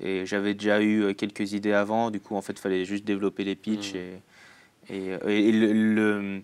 et 0.00 0.24
j'avais 0.26 0.54
déjà 0.54 0.80
eu 0.80 1.02
euh, 1.02 1.14
quelques 1.14 1.52
idées 1.52 1.72
avant, 1.72 2.10
du 2.12 2.20
coup, 2.20 2.36
en 2.36 2.42
fait, 2.42 2.52
il 2.52 2.58
fallait 2.60 2.84
juste 2.84 3.04
développer 3.04 3.44
les 3.44 3.56
pitchs. 3.56 3.94
Mhm. 3.94 4.00
Et, 4.00 4.96
et, 5.08 5.12
euh, 5.14 5.28
et 5.28 5.52
le, 5.52 5.72
le- 5.72 6.42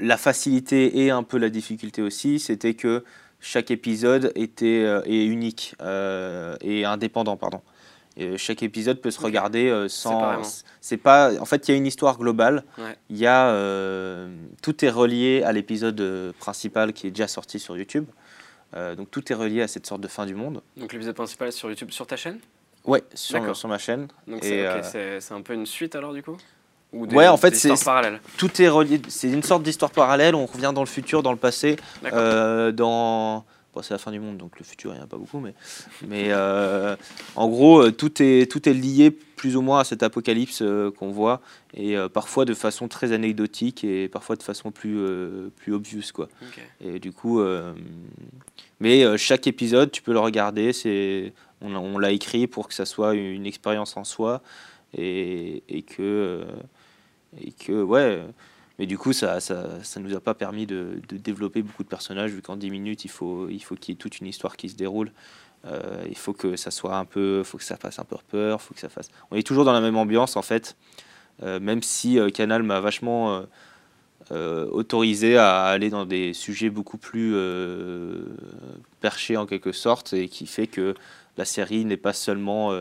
la 0.00 0.16
facilité 0.16 0.98
et 1.04 1.10
un 1.10 1.22
peu 1.22 1.38
la 1.38 1.48
difficulté 1.50 2.02
aussi, 2.02 2.38
c'était 2.38 2.74
que 2.74 3.04
chaque 3.40 3.70
épisode 3.70 4.32
était 4.34 4.82
euh, 4.84 5.02
est 5.04 5.24
unique 5.24 5.74
euh, 5.80 6.56
et 6.60 6.84
indépendant, 6.84 7.36
pardon. 7.36 7.60
Et 8.16 8.36
chaque 8.36 8.64
épisode 8.64 9.00
peut 9.00 9.12
se 9.12 9.20
regarder 9.20 9.68
euh, 9.68 9.88
sans. 9.88 10.42
C'est 10.80 10.96
pas. 10.96 11.40
En 11.40 11.44
fait, 11.44 11.68
il 11.68 11.70
y 11.70 11.74
a 11.74 11.76
une 11.76 11.86
histoire 11.86 12.18
globale. 12.18 12.64
Ouais. 12.76 12.96
Il 13.10 13.16
y 13.16 13.26
a 13.26 13.50
euh, 13.50 14.28
tout 14.60 14.84
est 14.84 14.90
relié 14.90 15.42
à 15.44 15.52
l'épisode 15.52 16.34
principal 16.40 16.92
qui 16.92 17.06
est 17.06 17.10
déjà 17.10 17.28
sorti 17.28 17.60
sur 17.60 17.76
YouTube. 17.76 18.06
Euh, 18.74 18.94
donc 18.94 19.10
tout 19.10 19.32
est 19.32 19.34
relié 19.34 19.62
à 19.62 19.68
cette 19.68 19.86
sorte 19.86 20.00
de 20.00 20.08
fin 20.08 20.26
du 20.26 20.34
monde. 20.34 20.62
Donc 20.76 20.92
l'épisode 20.92 21.14
principal 21.14 21.48
est 21.48 21.52
sur 21.52 21.70
YouTube, 21.70 21.90
sur 21.90 22.06
ta 22.06 22.16
chaîne? 22.16 22.38
Ouais, 22.84 23.02
sur, 23.14 23.56
sur 23.56 23.68
ma 23.68 23.78
chaîne. 23.78 24.08
Donc 24.26 24.44
euh, 24.44 25.20
c'est 25.20 25.32
un 25.32 25.40
peu 25.40 25.54
une 25.54 25.64
suite 25.64 25.94
alors 25.94 26.12
du 26.12 26.22
coup? 26.22 26.36
Ou 26.92 27.06
des, 27.06 27.14
Ouais, 27.16 27.28
en 27.28 27.36
fait, 27.36 27.54
c'est- 27.54 27.68
Tout 28.38 28.62
est 28.62 28.68
relié. 28.68 29.00
C'est 29.08 29.28
une 29.30 29.42
sorte 29.42 29.62
d'histoire 29.62 29.90
parallèle. 29.90 30.34
On 30.34 30.46
revient 30.46 30.72
dans 30.74 30.82
le 30.82 30.86
futur, 30.88 31.22
dans 31.22 31.32
le 31.32 31.38
passé, 31.38 31.76
euh, 32.14 32.72
dans. 32.72 33.44
Bon, 33.74 33.82
c'est 33.82 33.92
la 33.92 33.98
fin 33.98 34.10
du 34.10 34.18
monde, 34.18 34.38
donc 34.38 34.58
le 34.58 34.64
futur, 34.64 34.92
il 34.92 34.94
n'y 34.94 35.00
en 35.00 35.04
a 35.04 35.06
pas 35.06 35.18
beaucoup, 35.18 35.38
mais, 35.40 35.52
mais 36.08 36.28
euh, 36.30 36.96
en 37.36 37.48
gros, 37.48 37.80
euh, 37.82 37.92
tout 37.92 38.22
est, 38.22 38.50
tout 38.50 38.66
est 38.66 38.72
lié 38.72 39.10
plus 39.10 39.56
ou 39.56 39.60
moins 39.60 39.80
à 39.80 39.84
cet 39.84 40.02
apocalypse 40.02 40.62
euh, 40.62 40.90
qu'on 40.90 41.10
voit, 41.10 41.42
et 41.76 41.94
parfois 42.12 42.46
de 42.46 42.54
façon 42.54 42.88
très 42.88 43.12
anecdotique, 43.12 43.84
et 43.84 44.08
parfois 44.08 44.36
de 44.36 44.42
façon 44.42 44.70
plus, 44.70 44.98
plus 45.58 45.74
obvious, 45.74 46.02
quoi. 46.14 46.28
Et 46.82 46.98
du 46.98 47.12
coup, 47.12 47.42
mais 48.80 49.16
chaque 49.18 49.46
épisode, 49.46 49.90
tu 49.90 50.02
peux 50.02 50.12
le 50.12 50.18
regarder. 50.20 50.72
C'est, 50.72 51.32
on, 51.60 51.74
on 51.76 51.98
l'a 51.98 52.12
écrit 52.12 52.46
pour 52.46 52.68
que 52.68 52.74
ça 52.74 52.86
soit 52.86 53.14
une 53.14 53.46
expérience 53.46 53.96
en 53.96 54.04
soi 54.04 54.40
et, 54.96 55.62
et 55.68 55.82
que 55.82 56.44
et 57.36 57.52
que 57.52 57.82
ouais. 57.82 58.24
Mais 58.78 58.86
du 58.86 58.96
coup, 58.96 59.12
ça, 59.12 59.40
ça, 59.40 59.82
ça 59.82 60.00
nous 60.00 60.14
a 60.14 60.20
pas 60.20 60.34
permis 60.34 60.66
de, 60.66 61.00
développer 61.10 61.62
beaucoup 61.62 61.82
de 61.82 61.88
personnages 61.88 62.30
vu 62.30 62.42
qu'en 62.42 62.56
10 62.56 62.70
minutes, 62.70 63.04
il 63.04 63.10
faut, 63.10 63.48
il 63.48 63.58
faut 63.58 63.74
qu'il 63.74 63.92
y 63.92 63.96
ait 63.96 63.98
toute 63.98 64.20
une 64.20 64.26
histoire 64.26 64.56
qui 64.56 64.68
se 64.68 64.76
déroule. 64.76 65.10
Euh, 65.66 66.04
il 66.08 66.16
faut 66.16 66.32
que 66.32 66.56
ça 66.56 66.70
soit 66.70 66.96
un 66.96 67.04
peu, 67.04 67.42
faut 67.42 67.58
que 67.58 67.64
ça 67.64 67.76
fasse 67.76 67.98
un 67.98 68.04
peu 68.04 68.16
peur, 68.28 68.62
faut 68.62 68.74
que 68.74 68.80
ça 68.80 68.88
fasse. 68.88 69.10
On 69.30 69.36
est 69.36 69.46
toujours 69.46 69.64
dans 69.64 69.72
la 69.72 69.80
même 69.80 69.96
ambiance 69.96 70.36
en 70.36 70.42
fait, 70.42 70.76
Euh, 71.44 71.60
même 71.60 71.82
si 71.82 72.18
euh, 72.18 72.30
Canal 72.30 72.64
m'a 72.64 72.80
vachement 72.80 73.44
autorisé 74.30 75.38
à 75.38 75.64
aller 75.66 75.88
dans 75.90 76.04
des 76.04 76.34
sujets 76.34 76.68
beaucoup 76.70 76.98
plus 76.98 77.34
perchés 79.00 79.36
en 79.38 79.46
quelque 79.46 79.72
sorte 79.72 80.12
et 80.12 80.28
qui 80.28 80.46
fait 80.46 80.66
que 80.66 80.94
la 81.38 81.44
série 81.46 81.84
n'est 81.86 81.96
pas 81.96 82.12
seulement 82.12 82.72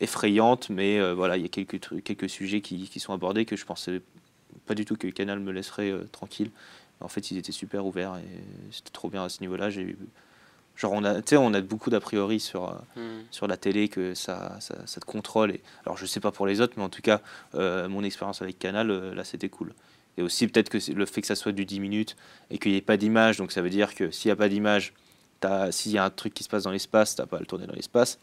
effrayante, 0.00 0.68
mais 0.68 0.98
euh, 0.98 1.14
voilà, 1.14 1.36
il 1.36 1.42
y 1.42 1.46
a 1.46 1.48
quelques, 1.48 1.80
trucs, 1.80 2.04
quelques 2.04 2.28
sujets 2.28 2.60
qui, 2.60 2.88
qui 2.88 3.00
sont 3.00 3.12
abordés 3.12 3.44
que 3.44 3.56
je 3.56 3.64
pensais 3.64 4.02
pas 4.66 4.74
du 4.74 4.84
tout 4.84 4.96
que 4.96 5.06
Canal 5.08 5.40
me 5.40 5.52
laisserait 5.52 5.90
euh, 5.90 6.08
tranquille. 6.10 6.50
En 7.00 7.08
fait, 7.08 7.30
ils 7.30 7.38
étaient 7.38 7.52
super 7.52 7.84
ouverts 7.86 8.16
et 8.16 8.72
c'était 8.72 8.90
trop 8.90 9.08
bien 9.08 9.24
à 9.24 9.28
ce 9.28 9.40
niveau-là. 9.40 9.70
J'ai 9.70 9.96
Genre, 10.74 10.92
on 10.92 11.04
a, 11.04 11.20
tu 11.20 11.36
on 11.36 11.52
a 11.52 11.60
beaucoup 11.60 11.90
d'a 11.90 12.00
priori 12.00 12.40
sur, 12.40 12.70
euh, 12.70 12.74
Hmm. 12.96 13.22
sur 13.30 13.46
la 13.46 13.56
télé 13.56 13.88
que 13.88 14.14
ça, 14.14 14.56
ça, 14.60 14.86
ça 14.86 15.00
te 15.00 15.04
contrôle. 15.04 15.50
Et, 15.52 15.60
alors, 15.84 15.96
je 15.96 16.06
sais 16.06 16.20
pas 16.20 16.32
pour 16.32 16.46
les 16.46 16.60
autres, 16.60 16.74
mais 16.76 16.82
en 16.82 16.88
tout 16.88 17.02
cas, 17.02 17.20
euh, 17.54 17.88
mon 17.88 18.02
expérience 18.02 18.42
avec 18.42 18.58
Canal, 18.58 18.90
euh, 18.90 19.14
là, 19.14 19.24
c'était 19.24 19.48
cool. 19.48 19.74
Et 20.16 20.22
aussi, 20.22 20.46
peut-être 20.46 20.68
que 20.68 20.78
le 20.92 21.06
fait 21.06 21.20
que 21.20 21.26
ça 21.26 21.34
soit 21.34 21.52
du 21.52 21.64
10 21.64 21.80
minutes 21.80 22.16
et 22.50 22.58
qu'il 22.58 22.72
n'y 22.72 22.78
ait 22.78 22.82
pas 22.82 22.96
d'image, 22.96 23.38
donc 23.38 23.52
ça 23.52 23.62
veut 23.62 23.70
dire 23.70 23.94
que 23.94 24.10
s'il 24.10 24.28
n'y 24.28 24.32
a 24.32 24.36
pas 24.36 24.48
d'image, 24.48 24.94
s'il 25.70 25.92
y 25.92 25.98
a 25.98 26.04
un 26.04 26.10
truc 26.10 26.34
qui 26.34 26.44
se 26.44 26.48
passe 26.48 26.64
dans 26.64 26.70
l'espace, 26.70 27.16
t'as 27.16 27.26
pas 27.26 27.38
à 27.38 27.40
le 27.40 27.46
tourner 27.46 27.66
dans 27.66 27.74
l'espace. 27.74 28.18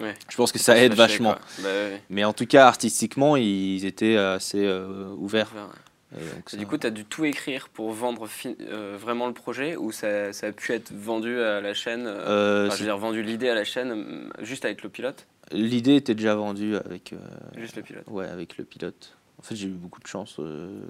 Ouais. 0.00 0.14
Je 0.30 0.36
pense 0.36 0.50
que 0.52 0.58
ça 0.58 0.76
aide 0.78 0.94
vachement. 0.94 1.36
Bah, 1.58 1.64
ouais, 1.64 2.02
Mais 2.10 2.24
en 2.24 2.32
tout 2.32 2.46
cas, 2.46 2.66
artistiquement, 2.66 3.36
ils 3.36 3.84
étaient 3.84 4.16
assez 4.16 4.64
euh, 4.64 5.08
ouverts. 5.16 5.52
ouais. 5.54 6.20
Et 6.20 6.24
donc, 6.24 6.44
Et 6.48 6.50
ça- 6.50 6.56
Du 6.58 6.66
coup, 6.66 6.76
tu 6.76 6.86
as 6.86 6.90
dû 6.90 7.04
tout 7.06 7.24
écrire 7.24 7.68
pour 7.70 7.90
vendre 7.92 8.28
euh, 8.60 8.96
vraiment 9.00 9.28
le 9.28 9.32
projet 9.32 9.76
ou 9.76 9.92
ça, 9.92 10.32
ça 10.34 10.48
a 10.48 10.52
pu 10.52 10.72
être 10.72 10.92
vendu 10.92 11.40
à 11.40 11.60
la 11.62 11.72
chaîne 11.72 12.06
euh, 12.06 12.18
euh, 12.20 12.66
enfin, 12.66 12.76
Je 12.76 12.80
veux 12.80 12.86
dire, 12.86 12.98
vendu 12.98 13.22
l'idée 13.22 13.48
à 13.48 13.54
la 13.54 13.64
chaîne 13.64 13.92
euh, 13.92 14.44
juste 14.44 14.64
avec 14.66 14.82
le 14.82 14.90
pilote? 14.90 15.26
L'idée 15.52 15.96
était 15.96 16.14
déjà 16.14 16.34
vendue 16.34 16.76
avec, 16.76 17.12
euh, 17.14 17.18
Juste 17.56 17.76
le 17.76 17.82
pilote. 17.82 18.04
ouais, 18.08 18.26
avec 18.28 18.58
le 18.58 18.64
pilote. 18.64 19.16
En 19.38 19.42
fait, 19.42 19.54
j'ai 19.56 19.68
eu 19.68 19.70
beaucoup 19.70 20.00
de 20.00 20.06
chance 20.06 20.36
euh, 20.38 20.82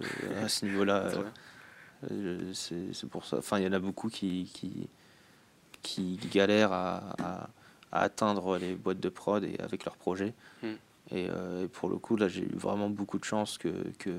à 0.45 0.49
ce 0.49 0.65
niveau-là. 0.65 1.05
Euh. 1.15 1.23
Euh, 2.11 2.51
c'est 2.53 2.93
c'est 2.93 3.09
pour 3.09 3.25
ça. 3.25 3.37
Enfin, 3.39 3.59
il 3.61 3.65
y 3.65 3.69
en 3.69 3.73
a 3.73 3.79
beaucoup 3.79 4.09
qui, 4.09 4.51
qui, 4.53 4.89
qui 5.83 6.19
galèrent 6.33 6.73
à, 6.73 7.15
à- 7.23 7.49
à 7.93 8.01
atteindre 8.03 8.59
les 8.59 8.75
boîtes 8.75 9.01
de 9.01 9.09
prod 9.09 9.45
et 9.45 9.57
avec 9.63 9.85
leurs 9.85 9.97
projets. 9.97 10.33
Hmm. 10.63 10.75
Et, 11.11 11.27
euh, 11.29 11.65
et 11.65 11.69
pour 11.69 11.89
le 11.89 11.97
coup, 11.97 12.17
là, 12.17 12.29
j'ai 12.29 12.43
eu 12.43 12.55
vraiment 12.57 12.89
beaucoup 12.89 13.19
de 13.19 13.25
chance 13.25 13.59
que, 13.59 13.69
que, 13.99 14.11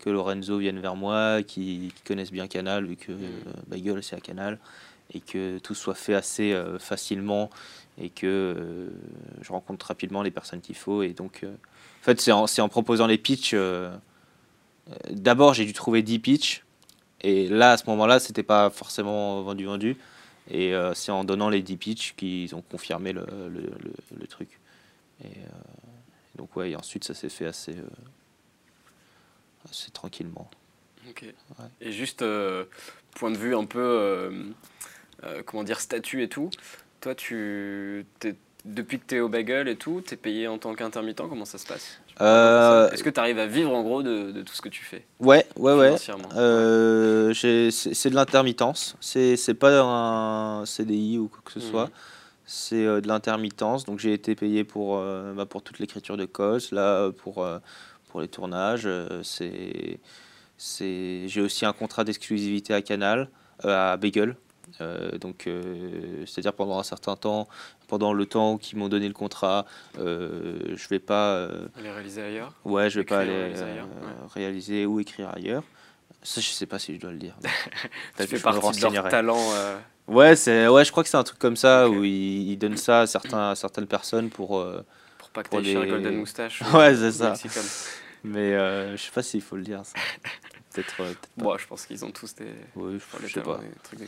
que 0.00 0.10
Lorenzo 0.10 0.58
vienne 0.58 0.78
vers 0.80 0.94
moi, 0.96 1.42
qui, 1.42 1.92
qui 1.94 2.02
connaisse 2.02 2.30
bien 2.30 2.46
Canal, 2.48 2.84
vu 2.84 2.96
que 2.96 3.12
Hmm. 3.12 3.24
euh, 3.46 3.52
Bagel, 3.68 4.02
c'est 4.02 4.16
à 4.16 4.20
Canal, 4.20 4.58
et 5.14 5.20
que 5.20 5.58
tout 5.58 5.74
soit 5.74 5.94
fait 5.94 6.14
assez 6.14 6.52
euh, 6.52 6.78
facilement 6.78 7.50
et 7.98 8.10
que 8.10 8.26
euh, 8.26 8.88
je 9.40 9.52
rencontre 9.52 9.86
rapidement 9.86 10.22
les 10.22 10.30
personnes 10.32 10.60
qu'il 10.60 10.76
faut. 10.76 11.02
Et 11.02 11.10
donc, 11.14 11.44
en 11.44 12.04
fait, 12.04 12.20
c'est 12.20 12.32
en, 12.32 12.44
en 12.58 12.68
proposant 12.68 13.06
les 13.06 13.18
pitchs. 13.18 13.54
D'abord, 15.10 15.54
j'ai 15.54 15.64
dû 15.64 15.72
trouver 15.72 16.02
10 16.02 16.18
pitchs. 16.18 16.64
Et 17.22 17.48
là, 17.48 17.72
à 17.72 17.76
ce 17.76 17.88
moment-là, 17.88 18.18
c'était 18.20 18.42
pas 18.42 18.68
forcément 18.70 19.42
vendu 19.42 19.64
vendu. 19.64 19.96
Et 20.50 20.74
euh, 20.74 20.92
c'est 20.94 21.12
en 21.12 21.24
donnant 21.24 21.48
les 21.48 21.62
10 21.62 21.76
pitchs 21.76 22.14
qu'ils 22.16 22.54
ont 22.54 22.62
confirmé 22.62 23.12
le, 23.12 23.24
le, 23.48 23.60
le- 23.60 23.94
le 24.18 24.26
truc. 24.26 24.60
Et 25.22 25.26
euh, 25.26 25.48
donc 26.36 26.54
ouais, 26.56 26.70
et 26.72 26.76
ensuite 26.76 27.04
ça 27.04 27.14
s'est 27.14 27.28
fait 27.28 27.46
assez, 27.46 27.76
euh, 27.76 27.86
assez 29.70 29.90
tranquillement. 29.90 30.50
Ok. 31.08 31.24
Et 31.80 31.92
juste, 31.92 32.24
point 33.14 33.30
de 33.30 33.36
vue 33.36 33.54
un 33.54 33.64
peu, 33.66 34.52
comment 35.46 35.64
dire, 35.64 35.80
statut 35.80 36.22
et 36.22 36.28
tout, 36.28 36.50
toi, 37.00 37.14
tu, 37.14 38.06
depuis 38.64 38.98
que 38.98 39.04
tu 39.06 39.16
es 39.16 39.20
au 39.20 39.28
bagel 39.28 39.68
et 39.68 39.76
tout, 39.76 40.02
tu 40.06 40.14
es 40.14 40.16
payé 40.16 40.48
en 40.48 40.58
tant 40.58 40.74
qu'intermittent, 40.74 41.18
comment 41.28 41.44
ça 41.44 41.58
se 41.58 41.66
passe? 41.66 42.00
Euh, 42.20 42.90
Est-ce 42.90 43.02
que 43.02 43.10
tu 43.10 43.18
arrives 43.20 43.38
à 43.38 43.46
vivre 43.46 43.72
en 43.72 43.82
gros 43.82 44.02
de, 44.02 44.30
de 44.30 44.42
tout 44.42 44.54
ce 44.54 44.62
que 44.62 44.68
tu 44.68 44.84
fais 44.84 45.04
Ouais, 45.20 45.44
ouais, 45.56 45.74
ouais. 45.74 45.96
Euh, 46.36 47.32
c'est 47.34 48.10
de 48.10 48.14
l'intermittence. 48.14 48.96
C'est 49.00 49.54
pas 49.58 49.80
un 49.80 50.64
CDI 50.66 51.18
ou 51.18 51.28
quoi 51.28 51.40
que 51.44 51.52
ce 51.52 51.58
Mhm. 51.58 51.70
soit. 51.70 51.90
C'est 52.46 52.84
euh, 52.86 53.00
de 53.00 53.08
l'intermittence. 53.08 53.84
Donc 53.84 53.98
j'ai 53.98 54.12
été 54.12 54.34
payé 54.34 54.64
pour, 54.64 54.98
euh, 54.98 55.32
bah, 55.34 55.46
pour 55.46 55.62
toute 55.62 55.78
l'écriture 55.78 56.16
de 56.16 56.24
cause, 56.26 56.70
là 56.72 57.10
pour, 57.10 57.46
pour 58.08 58.20
les 58.20 58.28
tournages. 58.28 58.88
c'est 59.22 59.98
j'ai 60.56 61.40
aussi 61.40 61.66
un 61.66 61.72
contrat 61.72 62.04
d'exclusivité 62.04 62.74
à 62.74 62.80
Canal, 62.82 63.28
à 63.64 63.96
Bagel. 63.96 64.36
Donc 65.20 65.48
c'est-à-dire 66.26 66.52
pendant 66.52 66.78
un 66.78 66.82
certain 66.84 67.16
temps, 67.16 67.48
pendant 67.94 68.12
le 68.12 68.26
temps 68.26 68.58
qu'ils 68.58 68.76
m'ont 68.76 68.88
donné 68.88 69.06
le 69.06 69.14
contrat, 69.14 69.66
euh, 70.00 70.58
je 70.74 70.88
vais 70.88 70.98
pas 70.98 71.34
euh, 71.36 71.68
Les 71.80 71.90
réaliser 71.92 72.22
ailleurs 72.22 72.52
Ouais, 72.64 72.90
je 72.90 72.98
vais 72.98 73.04
pas 73.04 73.22
Écrire, 73.22 73.34
aller 73.36 73.42
réaliser 73.44 73.62
ailleurs, 73.64 73.86
euh, 74.02 74.06
ouais. 74.06 74.12
réaliser 74.34 74.86
ou 74.86 74.98
écrire 74.98 75.30
ailleurs. 75.32 75.62
Ça, 76.24 76.40
je 76.40 76.48
sais 76.48 76.66
pas 76.66 76.80
si 76.80 76.92
je 76.96 77.00
dois 77.00 77.12
le 77.12 77.18
dire. 77.18 77.36
Je 78.18 78.34
me 78.34 78.40
partie 78.42 78.80
de 78.80 78.92
leur 78.94 79.08
talent. 79.08 79.38
euh, 79.52 79.78
Ouais, 80.08 80.34
c'est 80.34 80.66
ouais, 80.66 80.84
je 80.84 80.90
crois 80.90 81.04
que 81.04 81.08
c'est 81.08 81.16
un 81.16 81.22
truc 81.22 81.38
comme 81.38 81.54
ça 81.56 81.88
Ok. 81.88 81.96
où 81.96 82.02
ils, 82.04 82.50
ils 82.50 82.56
donnent 82.58 82.76
ça 82.76 83.02
à 83.02 83.06
certains 83.06 83.50
à 83.50 83.54
certaines 83.54 83.86
personnes 83.86 84.28
pour. 84.28 84.58
euh, 84.58 84.84
pour 85.18 85.30
pas 85.30 85.44
que 85.44 85.50
Pour 85.50 85.60
les- 85.60 85.74
Golden 85.74 86.16
Moustache. 86.16 86.62
Ouais, 86.74 86.92
ou- 86.92 86.96
c'est 86.96 87.12
ça. 87.12 87.30
Mexican. 87.30 87.60
mais 88.24 88.54
euh, 88.54 88.96
je 88.96 89.02
sais 89.02 89.12
pas 89.12 89.22
s'il 89.22 89.40
faut 89.42 89.54
le 89.56 89.62
dire 89.62 89.82
ça. 89.84 89.94
Peut-être. 90.74 91.00
euh, 91.02 91.12
pas. 91.38 91.44
Bon, 91.44 91.56
je 91.56 91.66
pense 91.68 91.86
qu'ils 91.86 92.04
ont 92.04 92.10
tous 92.10 92.34
des, 92.34 92.46
Oui, 92.74 92.94
les 93.22 93.28
je 93.28 93.34
sais 93.34 93.40
pas. 93.42 93.58
des 93.58 93.70
trucs 93.84 94.00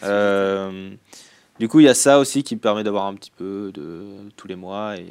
du 1.59 1.69
coup, 1.69 1.81
il 1.81 1.85
y 1.85 1.89
a 1.89 1.95
ça 1.95 2.19
aussi 2.19 2.43
qui 2.43 2.55
me 2.57 2.61
permet 2.61 2.85
d'avoir 2.85 3.07
un 3.07 3.15
petit 3.15 3.31
peu 3.31 3.71
de 3.73 4.05
tous 4.37 4.47
les 4.49 4.57
mois 4.57 4.97
et 4.97 5.07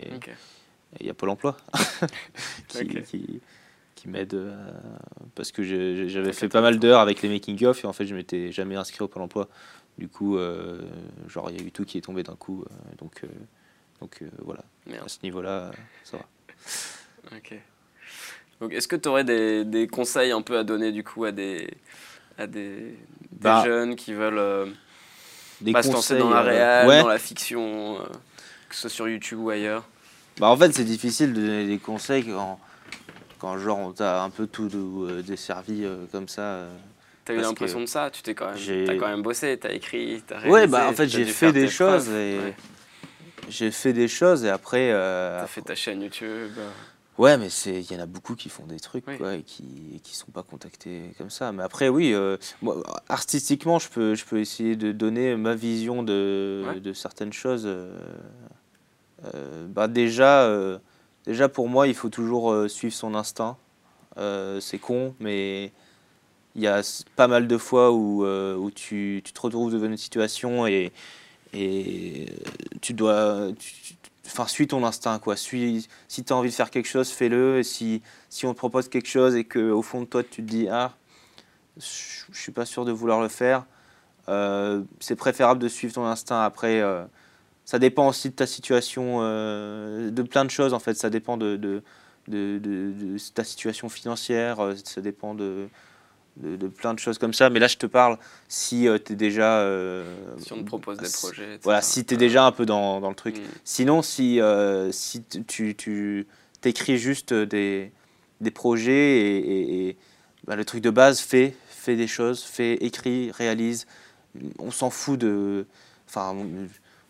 il 0.99 1.05
y 1.07 1.09
a 1.09 1.13
Pôle 1.13 1.29
Emploi 1.29 1.57
qui, 2.67 2.81
Ok. 2.83 3.03
qui, 3.03 3.41
qui 3.95 4.07
m'aide 4.09 4.33
euh, 4.35 4.71
parce 5.35 5.51
que 5.51 5.63
j'avais 6.07 6.33
fait 6.33 6.47
pas 6.49 6.61
mal 6.61 6.79
d'heures 6.79 6.99
avec 7.01 7.21
les 7.21 7.29
making 7.29 7.65
of 7.65 7.83
et 7.83 7.87
en 7.87 7.93
fait 7.93 8.05
je 8.05 8.15
m'étais 8.15 8.51
jamais 8.51 8.75
inscrit 8.75 9.03
au 9.03 9.07
Pôle 9.07 9.23
Emploi. 9.23 9.49
Du 9.97 10.07
coup, 10.09 10.37
euh, 10.37 10.81
genre 11.27 11.49
il 11.49 11.59
y 11.59 11.63
a 11.63 11.65
eu 11.67 11.71
tout 11.71 11.85
qui 11.85 11.97
est 11.97 12.01
tombé 12.01 12.21
d'un 12.23 12.35
coup, 12.35 12.63
euh, 12.63 12.95
donc 12.97 13.21
donc 14.01 14.21
voilà. 14.43 14.63
Merde. 14.87 15.05
À 15.05 15.07
ce 15.07 15.19
niveau-là, 15.23 15.71
ça 16.03 16.17
va. 16.17 17.37
Ok. 17.37 17.55
Donc, 18.61 18.73
est-ce 18.73 18.87
que 18.89 18.95
tu 18.97 19.07
aurais 19.09 19.23
des, 19.23 19.63
des 19.65 19.87
conseils 19.87 20.31
un 20.31 20.41
peu 20.41 20.57
à 20.57 20.63
donner 20.63 20.91
du 20.91 21.03
coup 21.03 21.23
à 21.25 21.31
des, 21.31 21.69
à 22.37 22.45
des, 22.45 22.77
des 22.77 22.95
Bah, 23.41 23.63
jeunes 23.65 23.95
qui 23.95 24.13
veulent 24.13 24.73
Des 25.61 25.71
pas 25.71 25.83
se 25.83 25.91
lancer 25.91 26.17
dans 26.17 26.25
conseils, 26.29 26.33
la 26.35 26.39
euh, 26.41 26.43
réal, 26.43 26.87
ouais. 26.87 27.01
dans 27.01 27.07
la 27.07 27.19
fiction, 27.19 27.95
euh, 27.99 28.03
que 28.69 28.75
ce 28.75 28.81
soit 28.81 28.89
sur 28.89 29.07
YouTube 29.07 29.39
ou 29.39 29.49
ailleurs 29.49 29.83
Bah, 30.39 30.47
en 30.47 30.57
fait, 30.57 30.73
c'est 30.73 30.83
difficile 30.83 31.33
de 31.33 31.41
donner 31.41 31.67
des 31.67 31.77
conseils 31.79 32.25
quand 32.25 32.59
quand 33.39 33.57
genre 33.57 33.79
on 33.79 33.91
t'a 33.91 34.23
un 34.23 34.29
peu 34.29 34.47
tout 34.47 34.69
euh, 35.09 35.21
desservi 35.21 35.85
comme 36.11 36.27
ça. 36.27 36.61
T'as 37.25 37.33
eu 37.33 37.37
l'impression 37.41 37.81
de 37.81 37.85
ça 37.85 38.09
Tu 38.11 38.21
t'es 38.21 38.33
quand 38.35 38.53
même, 38.53 38.85
t'as 38.85 38.95
quand 38.95 39.07
même 39.07 39.21
bossé, 39.23 39.57
t'as 39.57 39.71
écrit, 39.71 40.23
t'as 40.27 40.37
Ouais, 40.41 40.51
réalisé, 40.51 40.67
bah 40.67 40.87
en 40.89 40.93
fait 40.93 41.07
j'ai 41.07 41.25
fait 41.25 41.51
des 41.51 41.67
choses 41.67 42.05
preuves, 42.05 42.15
et 42.17 42.37
ouais. 42.39 42.55
j'ai 43.49 43.71
fait 43.71 43.93
des 43.93 44.07
choses 44.07 44.45
et 44.45 44.49
après. 44.49 44.89
euh, 44.91 45.41
T'as 45.41 45.47
fait 45.47 45.61
ta 45.61 45.75
chaîne 45.75 46.01
YouTube. 46.03 46.51
Ouais, 47.17 47.37
mais 47.37 47.49
c'est 47.49 47.79
il 47.79 47.91
y 47.91 47.95
en 47.95 48.01
a 48.01 48.05
beaucoup 48.05 48.35
qui 48.35 48.49
font 48.49 48.65
des 48.65 48.79
trucs 48.79 49.07
Oui. 49.07 49.17
quoi, 49.17 49.35
et 49.35 49.43
qui 49.43 49.63
et 49.95 49.99
qui 49.99 50.15
sont 50.15 50.31
pas 50.31 50.43
contactés 50.43 51.11
comme 51.17 51.29
ça. 51.29 51.51
Mais 51.53 51.63
après 51.63 51.87
oui, 51.87 52.13
euh, 52.13 52.35
moi, 52.61 52.81
artistiquement, 53.07 53.79
je 53.79 53.87
peux 53.87 54.15
je 54.15 54.25
peux 54.25 54.39
essayer 54.39 54.75
de 54.75 54.91
donner 54.91 55.35
ma 55.37 55.55
vision 55.55 56.03
de, 56.03 56.63
Ouais. 56.67 56.79
de 56.81 56.91
certaines 56.93 57.31
choses. 57.33 57.63
euh, 57.65 57.97
euh, 59.33 59.65
bah 59.69 59.87
déjà 59.87 60.43
euh, 60.43 60.77
déjà 61.25 61.47
pour 61.47 61.69
moi, 61.69 61.87
il 61.87 61.93
faut 61.95 62.09
toujours 62.09 62.69
suivre 62.69 62.93
son 62.93 63.15
instinct. 63.15 63.57
C'est 64.59 64.79
con, 64.79 65.13
mais 65.19 65.71
il 66.55 66.61
y 66.63 66.67
a 66.67 66.81
pas 67.15 67.27
mal 67.27 67.47
de 67.47 67.57
fois 67.57 67.91
où, 67.93 68.25
où 68.25 68.71
tu, 68.71 69.21
tu 69.23 69.31
te 69.33 69.41
retrouves 69.41 69.71
devant 69.73 69.87
une 69.87 69.97
situation 69.97 70.67
et, 70.67 70.91
et 71.53 72.27
tu 72.81 72.93
dois. 72.93 73.47
tu- 73.57 73.95
Enfin, 74.25 74.47
suis 74.47 74.67
ton 74.67 74.83
instinct, 74.83 75.19
quoi. 75.19 75.35
Si 75.37 75.87
tu 76.09 76.33
as 76.33 76.35
envie 76.35 76.49
de 76.49 76.55
faire 76.55 76.71
quelque 76.71 76.87
chose, 76.87 77.09
fais-le. 77.09 77.59
Et 77.59 77.63
si, 77.63 78.01
si 78.29 78.45
on 78.45 78.53
te 78.53 78.57
propose 78.57 78.89
quelque 78.89 79.07
chose 79.07 79.35
et 79.35 79.43
que 79.43 79.71
au 79.71 79.81
fond 79.81 80.01
de 80.01 80.05
toi, 80.05 80.23
tu 80.23 80.43
te 80.43 80.49
dis 80.49 80.67
Ah, 80.69 80.93
je 81.77 82.15
je 82.31 82.39
suis 82.41 82.51
pas 82.51 82.65
sûr 82.65 82.85
de 82.85 82.91
vouloir 82.91 83.21
le 83.21 83.29
faire, 83.29 83.65
euh, 84.29 84.83
c'est 84.99 85.15
préférable 85.15 85.61
de 85.61 85.67
suivre 85.67 85.93
ton 85.93 86.05
instinct. 86.05 86.41
Après, 86.43 86.81
euh, 86.81 87.05
ça 87.65 87.79
dépend 87.79 88.07
aussi 88.07 88.29
de 88.29 88.35
ta 88.35 88.47
situation, 88.47 89.19
euh, 89.21 90.11
de 90.11 90.21
plein 90.23 90.45
de 90.45 90.51
choses, 90.51 90.73
en 90.73 90.79
fait. 90.79 90.95
Ça 90.95 91.09
dépend 91.09 91.37
de, 91.37 91.55
de, 91.55 91.81
ta 93.33 93.43
situation 93.43 93.89
financière, 93.89 94.57
ça 94.83 95.01
dépend 95.01 95.35
de, 95.35 95.69
de, 96.37 96.55
de 96.55 96.67
plein 96.67 96.93
de 96.93 96.99
choses 96.99 97.17
comme 97.17 97.33
ça. 97.33 97.49
Mais 97.49 97.59
là, 97.59 97.67
je 97.67 97.77
te 97.77 97.85
parle 97.85 98.17
si 98.47 98.87
tu 99.05 99.13
es 99.13 99.15
déjà. 99.15 99.59
euh, 99.59 100.03
Si 100.37 100.53
on 100.53 100.57
te 100.57 100.63
propose 100.65 100.97
des 100.97 101.05
si- 101.07 101.25
projets. 101.25 101.43
etc. 101.45 101.59
Voilà, 101.63 101.81
si 101.81 102.05
tu 102.05 102.13
es 102.13 102.17
Euh, 102.17 102.19
déjà 102.19 102.45
un 102.45 102.51
peu 102.51 102.65
dans, 102.65 102.99
dans 103.01 103.09
le 103.09 103.15
truc. 103.15 103.37
mm. 103.37 103.41
Sinon, 103.63 104.01
si, 104.01 104.39
euh, 104.41 104.91
si 104.91 105.23
tu- 105.47 105.75
tu, 105.75 106.27
t'écris 106.61 106.97
juste 106.97 107.33
des, 107.33 107.91
des 108.41 108.51
projets 108.51 108.93
et, 109.19 109.37
et- 109.37 109.87
et, 109.89 109.97
bah, 110.45 110.55
le 110.55 110.65
truc 110.65 110.81
de 110.81 110.89
base, 110.89 111.19
fais, 111.19 111.55
fais 111.67 111.95
des 111.95 112.07
choses, 112.07 112.43
fais, 112.43 112.73
écris, 112.75 113.31
réalise. 113.31 113.85
On 114.59 114.71
s'en 114.71 114.89
fout 114.89 115.19
de. 115.19 115.65
Enfin, 116.07 116.35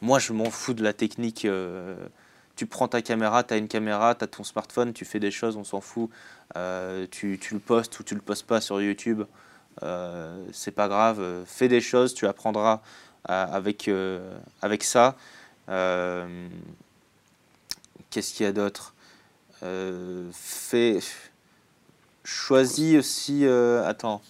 moi, 0.01 0.19
je 0.19 0.33
m'en 0.33 0.49
fous 0.51 0.73
de 0.73 0.83
la 0.83 0.93
technique. 0.93 1.45
euh, 1.45 1.95
tu 2.55 2.65
prends 2.67 2.87
ta 2.87 3.01
caméra, 3.01 3.43
tu 3.43 3.53
as 3.53 3.57
une 3.57 3.67
caméra, 3.67 4.15
tu 4.15 4.23
as 4.23 4.27
ton 4.27 4.45
smartphone, 4.45 4.93
tu 4.93 5.03
fais 5.03 5.19
des 5.19 5.31
choses, 5.31 5.57
on 5.57 5.65
s'en 5.65 5.81
fout. 5.81 6.09
Euh, 6.57 7.05
tu, 7.11 7.37
tu 7.41 7.53
le 7.55 7.59
postes 7.59 7.99
ou 7.99 8.03
tu 8.03 8.15
le 8.15 8.21
postes 8.21 8.45
pas 8.47 8.61
sur 8.61 8.81
YouTube. 8.81 9.23
Euh, 9.83 10.45
c'est 10.53 10.71
pas 10.71 10.87
grave, 10.87 11.43
fais 11.45 11.67
des 11.67 11.81
choses, 11.81 12.13
tu 12.13 12.27
apprendras 12.27 12.81
euh, 13.29 13.45
avec, 13.51 13.87
euh, 13.87 14.37
avec 14.61 14.83
ça. 14.83 15.15
Euh, 15.69 16.47
Qu'est-ce 18.09 18.33
qu'il 18.33 18.45
y 18.45 18.49
a 18.49 18.53
d'autre? 18.53 18.93
Euh, 19.63 20.29
Fais. 20.33 20.99
Choisis 22.23 22.97
aussi. 22.97 23.45
euh, 23.45 23.85
attends. 23.85 24.21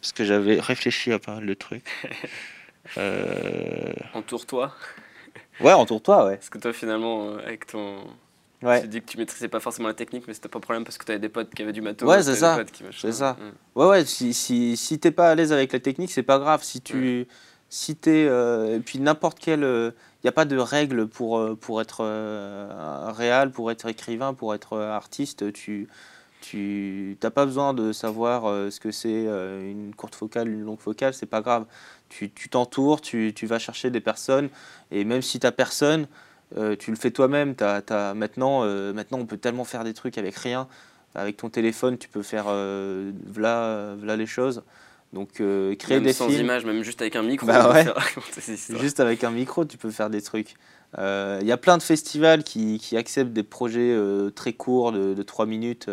Parce 0.00 0.12
que 0.12 0.24
j'avais 0.24 0.60
réfléchi 0.60 1.12
à 1.12 1.18
pas 1.18 1.34
mal 1.36 1.46
de 1.46 1.54
trucs. 1.54 1.84
Euh, 2.98 3.92
Entoure-toi. 4.14 4.72
Ouais, 5.58 5.72
entoure-toi, 5.72 6.24
ouais. 6.26 6.36
Parce 6.36 6.50
que 6.50 6.58
toi, 6.58 6.72
finalement, 6.72 7.34
avec 7.38 7.66
ton. 7.66 7.98
Ouais. 8.62 8.80
Tu 8.82 8.88
dis 8.88 9.00
que 9.02 9.06
tu 9.06 9.18
maîtrisais 9.18 9.48
pas 9.48 9.60
forcément 9.60 9.88
la 9.88 9.94
technique, 9.94 10.24
mais 10.26 10.34
c'était 10.34 10.48
pas 10.48 10.58
de 10.58 10.64
problème 10.64 10.84
parce 10.84 10.96
que 10.98 11.04
tu 11.04 11.12
avais 11.12 11.18
des 11.20 11.28
potes 11.28 11.54
qui 11.54 11.62
avaient 11.62 11.72
du 11.72 11.82
matos. 11.82 12.08
Ouais, 12.08 12.22
c'est 12.22 12.32
des 12.32 12.36
ça. 12.38 12.56
potes 12.56 12.72
qui 12.72 12.84
machin. 12.84 12.98
C'est 13.02 13.12
ça. 13.12 13.36
Mm. 13.38 13.78
Ouais, 13.78 13.86
ouais, 13.88 14.04
si, 14.04 14.32
si, 14.32 14.76
si 14.76 14.98
t'es 14.98 15.10
pas 15.10 15.30
à 15.30 15.34
l'aise 15.34 15.52
avec 15.52 15.72
la 15.72 15.80
technique, 15.80 16.10
c'est 16.10 16.22
pas 16.22 16.38
grave. 16.38 16.62
Si 16.62 16.80
tu. 16.80 17.26
Si 17.68 17.96
t'es. 17.96 18.26
euh, 18.28 18.76
et 18.76 18.80
puis 18.80 18.98
n'importe 18.98 19.38
quel. 19.38 19.60
Il 19.60 19.92
n'y 20.26 20.28
a 20.28 20.32
pas 20.32 20.44
de 20.46 20.56
règle 20.56 21.06
pour, 21.06 21.38
euh, 21.38 21.54
pour 21.54 21.80
être 21.80 21.98
euh, 22.02 23.10
réal, 23.14 23.50
pour 23.50 23.70
être 23.70 23.86
écrivain, 23.86 24.34
pour 24.34 24.54
être 24.54 24.72
euh, 24.74 24.92
artiste. 24.92 25.52
Tu. 25.52 25.88
Tu 26.42 27.16
n'as 27.22 27.30
pas 27.30 27.44
besoin 27.44 27.74
de 27.74 27.92
savoir 27.92 28.44
euh, 28.46 28.70
ce 28.70 28.78
que 28.78 28.92
c'est 28.92 29.08
euh, 29.26 29.68
une 29.68 29.94
courte 29.94 30.14
focale, 30.14 30.48
une 30.48 30.62
longue 30.62 30.78
focale, 30.78 31.12
c'est 31.12 31.26
pas 31.26 31.40
grave. 31.40 31.64
Tu 32.08 32.30
tu 32.30 32.48
t'entoures, 32.48 33.00
tu, 33.00 33.32
tu 33.34 33.46
vas 33.46 33.58
chercher 33.58 33.90
des 33.90 34.00
personnes, 34.00 34.48
et 34.92 35.04
même 35.04 35.22
si 35.22 35.40
tu 35.40 35.50
personne, 35.50 36.06
euh, 36.56 36.76
tu 36.76 36.90
le 36.90 36.96
fais 36.96 37.10
toi-même. 37.10 37.54
T'as- 37.54 37.82
t'as- 37.82 38.14
maintenant, 38.14 38.62
euh, 38.64 38.92
maintenant, 38.92 39.18
on 39.18 39.26
peut 39.26 39.38
tellement 39.38 39.64
faire 39.64 39.84
des 39.84 39.94
trucs 39.94 40.18
avec 40.18 40.36
rien. 40.36 40.68
Avec 41.14 41.38
ton 41.38 41.48
téléphone, 41.48 41.96
tu 41.96 42.08
peux 42.08 42.22
faire 42.22 42.44
euh, 42.48 43.10
v'là 43.26 44.16
les 44.16 44.26
choses. 44.26 44.62
Donc, 45.12 45.32
créer 45.34 45.76
Même 45.96 46.02
des 46.04 46.12
sans 46.12 46.28
films. 46.28 46.42
images, 46.42 46.66
même 46.66 46.82
juste 46.82 47.00
avec 47.00 47.16
un 47.16 47.22
micro. 47.22 47.46
Bah 47.46 47.72
ouais. 47.72 47.86
Juste 48.78 49.00
avec 49.00 49.24
un 49.24 49.30
micro, 49.30 49.64
tu 49.64 49.78
peux 49.78 49.90
faire 49.90 50.10
des 50.10 50.20
trucs. 50.20 50.56
Il 50.98 51.46
y 51.46 51.52
a 51.52 51.56
plein 51.56 51.78
de 51.78 51.82
festivals 51.82 52.44
qui, 52.44 52.78
qui 52.78 52.96
acceptent 52.98 53.32
des 53.32 53.42
projets 53.42 53.96
très 54.34 54.52
courts 54.52 54.92
de, 54.92 55.14
de 55.14 55.22
3 55.22 55.46
minutes 55.46 55.88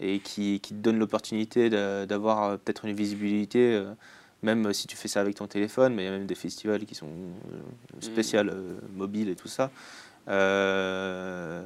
et 0.00 0.18
qui, 0.18 0.58
qui 0.60 0.74
te 0.74 0.78
donnent 0.80 0.98
l'opportunité 0.98 1.70
d'avoir 1.70 2.58
peut-être 2.58 2.86
une 2.86 2.94
visibilité, 2.96 3.80
même 4.42 4.72
si 4.72 4.86
tu 4.86 4.96
fais 4.96 5.08
ça 5.08 5.20
avec 5.20 5.34
ton 5.36 5.46
téléphone, 5.46 5.94
mais 5.94 6.02
il 6.02 6.06
y 6.06 6.08
a 6.08 6.12
même 6.12 6.26
des 6.26 6.34
festivals 6.34 6.84
qui 6.86 6.94
sont 6.94 7.06
euh, 7.08 7.60
spéciaux, 8.00 8.40
euh, 8.40 8.78
mobiles 8.94 9.28
et 9.28 9.36
tout 9.36 9.48
ça. 9.48 9.70
Euh, 10.28 11.64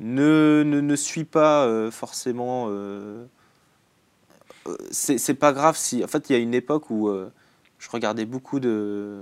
ne, 0.00 0.62
ne, 0.64 0.80
ne 0.80 0.96
suis 0.96 1.24
pas 1.24 1.64
euh, 1.66 1.90
forcément. 1.90 2.66
euh, 2.68 3.24
c'est 4.90 5.34
pas 5.34 5.52
grave 5.52 5.76
si. 5.76 6.04
En 6.04 6.08
fait, 6.08 6.28
il 6.28 6.32
y 6.34 6.36
a 6.36 6.38
une 6.38 6.54
époque 6.54 6.90
où 6.90 7.10
je 7.78 7.90
regardais 7.90 8.26
beaucoup 8.26 8.60
de, 8.60 9.20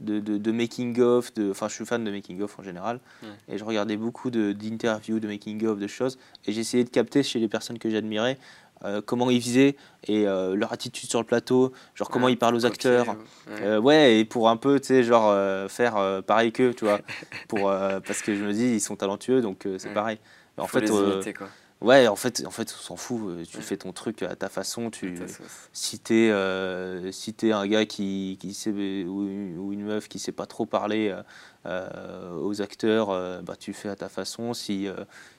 de, 0.00 0.18
de, 0.20 0.36
de 0.36 0.52
making-of, 0.52 1.32
de, 1.34 1.50
enfin 1.52 1.68
je 1.68 1.74
suis 1.74 1.86
fan 1.86 2.02
de 2.02 2.10
making-of 2.10 2.58
en 2.58 2.62
général, 2.62 2.98
Ouais. 3.22 3.28
et 3.48 3.58
je 3.58 3.62
regardais 3.64 3.96
beaucoup 3.96 4.30
de- 4.30 4.52
d'interviews, 4.52 5.20
de, 5.20 5.28
making-of, 5.28 5.78
de 5.78 5.86
choses, 5.86 6.18
et 6.46 6.52
j'essayais 6.52 6.82
de 6.82 6.88
capter 6.90 7.22
chez 7.22 7.38
les 7.38 7.46
personnes 7.48 7.78
que 7.78 7.88
j'admirais 7.88 8.36
euh, 8.84 9.00
comment 9.04 9.30
ils 9.30 9.40
faisaient 9.42 9.76
et 10.06 10.26
euh, 10.26 10.54
leur 10.54 10.72
attitude 10.72 11.08
sur 11.08 11.20
le 11.20 11.26
plateau, 11.26 11.72
genre 11.94 12.10
comment 12.10 12.26
Ouais, 12.26 12.32
ils 12.32 12.36
parlent 12.38 12.54
aux 12.56 12.60
copier, 12.60 12.70
acteurs. 12.90 13.08
ouais. 13.48 13.62
Euh, 13.62 13.80
ouais, 13.80 14.18
et 14.18 14.24
pour 14.24 14.48
un 14.48 14.56
peu, 14.56 14.80
tu 14.80 14.88
sais, 14.88 15.02
genre 15.04 15.32
faire 15.70 16.22
pareil 16.26 16.52
qu'eux, 16.52 16.74
tu 16.74 16.84
vois, 16.84 17.00
pour, 17.48 17.70
parce 18.06 18.22
que 18.22 18.34
je 18.34 18.42
me 18.44 18.52
dis, 18.52 18.74
ils 18.74 18.80
sont 18.80 18.96
talentueux, 18.96 19.40
donc 19.40 19.66
c'est 19.78 19.88
Ouais. 19.88 19.94
pareil. 19.94 20.18
En 20.58 20.66
Faut 20.66 20.78
fait, 20.78 20.88
les 20.88 20.90
imiter, 20.90 21.32
quoi. 21.32 21.48
ouais, 21.80 22.06
en 22.08 22.16
fait, 22.16 22.42
en 22.46 22.50
fait, 22.50 22.74
on 22.78 22.82
s'en 22.82 22.96
fout. 22.96 23.42
Tu 23.50 23.62
fais 23.62 23.76
ton 23.78 23.92
truc 23.92 24.22
à 24.22 24.36
ta 24.36 24.48
façon. 24.50 24.90
Tu, 24.90 25.14
Ta 25.14 25.24
si 25.72 25.98
t'es 25.98 26.30
euh, 26.30 27.10
si 27.10 27.32
t'es 27.32 27.52
un 27.52 27.66
gars 27.66 27.86
qui, 27.86 28.36
qui 28.38 28.52
sait 28.52 28.70
ou, 28.70 29.26
une- 29.26 29.56
ou 29.58 29.72
une 29.72 29.82
meuf 29.84 30.08
qui 30.08 30.18
sait 30.18 30.30
pas 30.32 30.44
trop 30.46 30.66
parler 30.66 31.14
euh, 31.66 32.36
aux 32.40 32.60
acteurs, 32.60 33.10
euh, 33.10 33.40
bah, 33.42 33.54
tu 33.58 33.72
fais 33.72 33.88
à 33.88 33.96
ta 33.96 34.08
façon. 34.08 34.52
Si, 34.54 34.88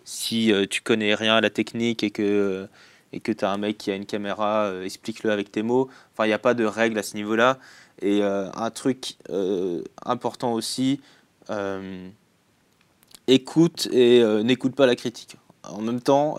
si 0.03 0.51
tu 0.69 0.81
connais 0.81 1.13
rien 1.15 1.35
à 1.35 1.41
la 1.41 1.49
technique 1.49 2.03
et 2.03 2.11
que 2.11 2.67
et 3.13 3.19
que 3.19 3.31
tu 3.31 3.45
as 3.45 3.51
un 3.51 3.57
mec 3.57 3.77
qui 3.77 3.91
a 3.91 3.95
une 3.95 4.05
caméra, 4.07 4.63
euh, 4.65 4.83
explique-le 4.83 5.31
avec 5.31 5.51
tes 5.51 5.61
mots. 5.61 5.89
Enfin, 6.11 6.25
il 6.25 6.29
n'y 6.29 6.33
a 6.33 6.39
pas 6.39 6.55
de 6.55 6.65
règle 6.65 6.97
à 6.97 7.03
ce 7.03 7.15
niveau-là. 7.15 7.59
Et 8.01 8.23
euh, 8.23 8.49
un 8.55 8.71
truc 8.71 9.15
euh, 9.29 9.83
important 10.03 10.53
aussi, 10.53 10.99
écoute 13.27 13.87
et 13.91 14.23
n'écoute 14.43 14.75
pas 14.75 14.85
la 14.87 14.95
critique. 14.95 15.37
En 15.63 15.81
même 15.81 16.01
temps, 16.01 16.37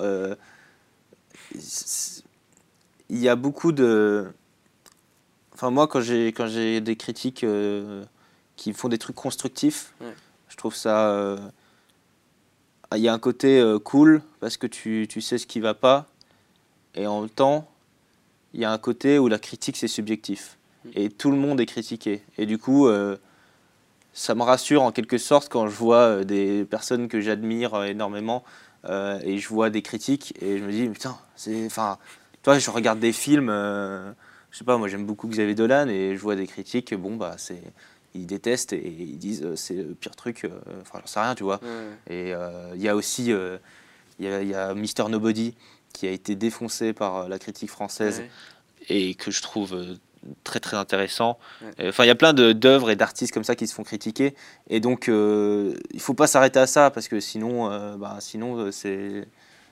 il 3.10 3.18
y 3.18 3.28
a 3.28 3.36
beaucoup 3.36 3.72
de. 3.72 4.26
Enfin, 5.52 5.70
moi, 5.70 5.86
quand 5.86 6.00
j'ai 6.00 6.28
quand 6.28 6.48
j'ai 6.48 6.80
des 6.80 6.96
critiques 6.96 7.46
qui 8.56 8.72
font 8.72 8.88
des 8.88 8.98
trucs 8.98 9.16
constructifs, 9.16 9.94
Ouais. 10.00 10.14
je 10.48 10.56
trouve 10.56 10.74
ça. 10.74 11.36
Il 12.96 13.00
y 13.00 13.08
a 13.08 13.12
un 13.12 13.18
côté 13.18 13.58
euh, 13.60 13.78
cool 13.78 14.22
parce 14.40 14.56
que 14.56 14.66
tu, 14.66 15.06
tu 15.08 15.20
sais 15.20 15.38
ce 15.38 15.46
qui 15.46 15.58
va 15.58 15.74
pas, 15.74 16.06
et 16.94 17.06
en 17.06 17.22
même 17.22 17.30
temps, 17.30 17.68
il 18.52 18.60
y 18.60 18.64
a 18.64 18.72
un 18.72 18.78
côté 18.78 19.18
où 19.18 19.28
la 19.28 19.38
critique 19.38 19.76
c'est 19.76 19.88
subjectif. 19.88 20.56
Mm. 20.84 20.88
Et 20.94 21.08
tout 21.10 21.30
le 21.30 21.36
monde 21.36 21.60
est 21.60 21.66
critiqué. 21.66 22.22
Et 22.38 22.46
du 22.46 22.58
coup, 22.58 22.86
euh, 22.86 23.16
ça 24.12 24.34
me 24.34 24.42
rassure 24.42 24.82
en 24.82 24.92
quelque 24.92 25.18
sorte 25.18 25.48
quand 25.48 25.66
je 25.66 25.74
vois 25.74 25.96
euh, 25.96 26.24
des 26.24 26.64
personnes 26.64 27.08
que 27.08 27.20
j'admire 27.20 27.74
euh, 27.74 27.84
énormément 27.84 28.44
euh, 28.84 29.18
et 29.24 29.38
je 29.38 29.48
vois 29.48 29.70
des 29.70 29.82
critiques 29.82 30.34
et 30.40 30.58
je 30.58 30.64
me 30.64 30.70
dis, 30.70 30.88
putain, 30.88 31.16
c'est. 31.36 31.66
Enfin, 31.66 31.98
toi, 32.42 32.58
je 32.58 32.70
regarde 32.70 33.00
des 33.00 33.12
films, 33.12 33.48
euh, 33.50 34.12
je 34.50 34.58
sais 34.58 34.64
pas, 34.64 34.76
moi 34.76 34.88
j'aime 34.88 35.06
beaucoup 35.06 35.26
Xavier 35.28 35.54
Dolan 35.54 35.88
et 35.88 36.14
je 36.14 36.20
vois 36.20 36.36
des 36.36 36.46
critiques, 36.46 36.94
bon, 36.94 37.16
bah, 37.16 37.34
c'est. 37.38 37.62
Ils 38.16 38.26
détestent 38.26 38.72
et 38.72 38.86
ils 38.86 39.18
disent 39.18 39.44
c'est 39.56 39.74
le 39.74 39.92
pire 39.92 40.14
truc, 40.14 40.48
enfin, 40.82 41.00
j'en 41.00 41.06
sais 41.08 41.18
rien, 41.18 41.34
tu 41.34 41.42
vois. 41.42 41.58
Et 42.08 42.32
euh, 42.32 42.70
il 42.76 42.80
y 42.80 42.88
a 42.88 42.94
aussi 42.94 43.32
euh, 43.32 43.58
il 44.20 44.26
y 44.26 44.28
a, 44.28 44.40
il 44.40 44.48
y 44.48 44.54
a 44.54 44.72
Mister 44.72 45.02
Nobody 45.08 45.56
qui 45.94 46.06
a 46.06 46.10
été 46.10 46.34
défoncé 46.36 46.92
par 46.92 47.16
euh, 47.16 47.28
la 47.28 47.38
critique 47.38 47.70
française 47.70 48.18
Ouais. 48.20 48.30
et 48.90 49.14
que 49.14 49.30
je 49.30 49.40
trouve 49.40 49.72
euh, 49.74 49.94
très 50.42 50.60
très 50.60 50.76
intéressant. 50.76 51.38
Ouais. 51.62 51.68
Euh, 51.80 51.88
Enfin, 51.88 52.04
il 52.04 52.08
y 52.08 52.10
a 52.10 52.14
plein 52.14 52.34
d'œuvres 52.34 52.90
et 52.90 52.96
d'artistes 52.96 53.32
comme 53.32 53.44
ça 53.44 53.54
qui 53.54 53.66
se 53.66 53.74
font 53.74 53.84
critiquer. 53.84 54.34
Et 54.68 54.80
donc, 54.80 55.08
euh, 55.08 55.74
il 55.92 56.00
faut 56.00 56.14
pas 56.14 56.26
s'arrêter 56.26 56.58
à 56.58 56.66
ça 56.66 56.90
parce 56.90 57.08
que 57.08 57.18
sinon, 57.20 57.70
euh, 57.70 57.96
bah, 57.96 58.16
sinon 58.20 58.70
c'est 58.72 59.26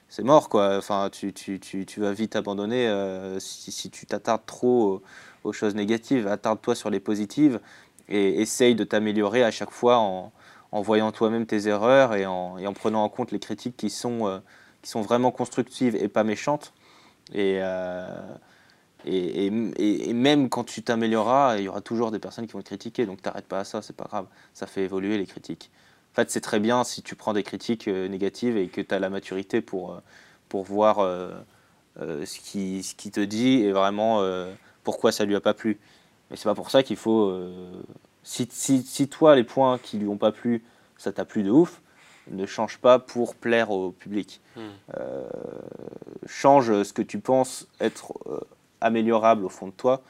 c'est 0.09 0.23
mort 0.23 0.49
quoi. 0.49 0.77
Enfin, 0.79 1.09
tu, 1.11 1.33
tu, 1.33 1.59
tu, 1.59 1.85
tu 1.87 2.01
vas 2.01 2.13
vite 2.13 2.37
abandonner 2.37 2.87
euh, 2.89 3.39
si, 3.41 3.73
si 3.73 3.91
tu 3.91 4.07
t'attardes 4.07 4.47
trop 4.47 4.83
aux, 4.85 5.03
aux 5.49 5.53
choses 5.53 5.75
négatives. 5.75 6.27
Attarde-toi 6.29 6.75
sur 6.75 6.91
les 6.91 7.01
positives 7.01 7.59
et 8.09 8.41
essaye 8.43 8.75
de 8.75 8.85
t'améliorer 8.85 9.43
à 9.43 9.51
chaque 9.51 9.71
fois 9.71 9.97
en, 9.99 10.31
en 10.71 10.83
voyant 10.83 11.13
toi-même 11.13 11.47
tes 11.47 11.67
erreurs 11.67 12.15
et 12.15 12.27
en, 12.27 12.59
et 12.59 12.67
en 12.67 12.75
prenant 12.75 13.03
en 13.05 13.09
compte 13.09 13.31
les 13.33 13.39
critiques 13.39 13.77
qui 13.77 13.89
sont, 13.89 14.43
qui 14.83 14.91
sont 14.91 15.03
vraiment 15.03 15.31
constructives 15.33 15.97
et 15.97 16.09
pas 16.09 16.25
méchantes. 16.25 16.73
Et, 17.35 17.59
euh, 17.63 18.07
et, 19.05 19.47
et, 19.47 20.11
et- 20.11 20.13
même 20.15 20.49
quand 20.49 20.65
tu 20.65 20.83
t'amélioreras, 20.83 21.59
il 21.59 21.65
y 21.65 21.69
aura 21.69 21.81
toujours 21.81 22.11
des 22.11 22.19
personnes 22.19 22.47
qui 22.47 22.53
vont 22.55 22.61
te 22.63 22.67
critiquer. 22.67 23.07
Donc 23.07 23.23
t'arrêtes 23.23 23.47
pas 23.47 23.61
à 23.61 23.65
ça, 23.65 23.83
c'est 23.83 23.97
pas 23.97 24.05
grave. 24.05 24.27
Ça 24.55 24.67
fait 24.67 24.85
évoluer 24.85 25.19
les 25.19 25.27
critiques. 25.27 25.71
En 26.13 26.17
fait, 26.17 26.31
c'est 26.31 26.41
très 26.43 26.61
bien 26.61 26.85
si 26.85 27.03
tu 27.03 27.17
prends 27.17 27.33
des 27.33 27.43
critiques 27.43 27.89
euh, 27.89 28.09
négatives 28.09 28.57
et 28.57 28.69
que 28.69 28.81
tu 28.81 28.95
as 28.95 28.99
la 29.01 29.11
maturité 29.11 29.61
pour, 29.61 29.93
euh, 29.95 30.01
pour 30.49 30.65
voir 30.65 31.01
ce 31.99 32.41
qui 32.41 32.83
ce 32.83 32.95
qui 32.95 33.11
te 33.11 33.21
dit 33.21 33.63
et 33.63 33.73
vraiment 33.73 34.23
pourquoi 34.85 35.13
ça 35.13 35.25
lui 35.25 35.35
a 35.37 35.41
pas 35.41 35.55
plu. 35.55 35.79
Mais 36.31 36.37
c'est 36.37 36.45
pas 36.45 36.55
pour 36.55 36.71
ça 36.71 36.83
qu'il 36.83 36.97
faut. 36.97 37.33
si, 38.23 38.49
si, 38.51 38.83
si 38.83 39.09
toi, 39.09 39.35
les 39.37 39.45
points 39.45 39.79
qui 39.79 39.99
lui 39.99 40.09
ont 40.09 40.17
pas 40.17 40.33
plu, 40.33 40.65
ça 40.97 41.13
t'a 41.13 41.25
plu 41.25 41.43
de 41.43 41.51
ouf, 41.51 41.83
ne 42.31 42.47
change 42.47 42.79
pas 42.79 42.99
pour 42.99 43.35
plaire 43.35 43.71
au 43.71 43.91
public. 43.91 44.41
Hmm. 44.57 44.61
Euh, 44.99 45.29
change 46.27 46.83
ce 46.83 46.93
que 46.93 47.03
tu 47.03 47.19
penses 47.19 47.69
être 47.81 48.15
euh, 48.27 48.41
améliorable 48.81 49.45
au 49.45 49.49
fond 49.49 49.67
de 49.67 49.73
toi. 49.73 50.03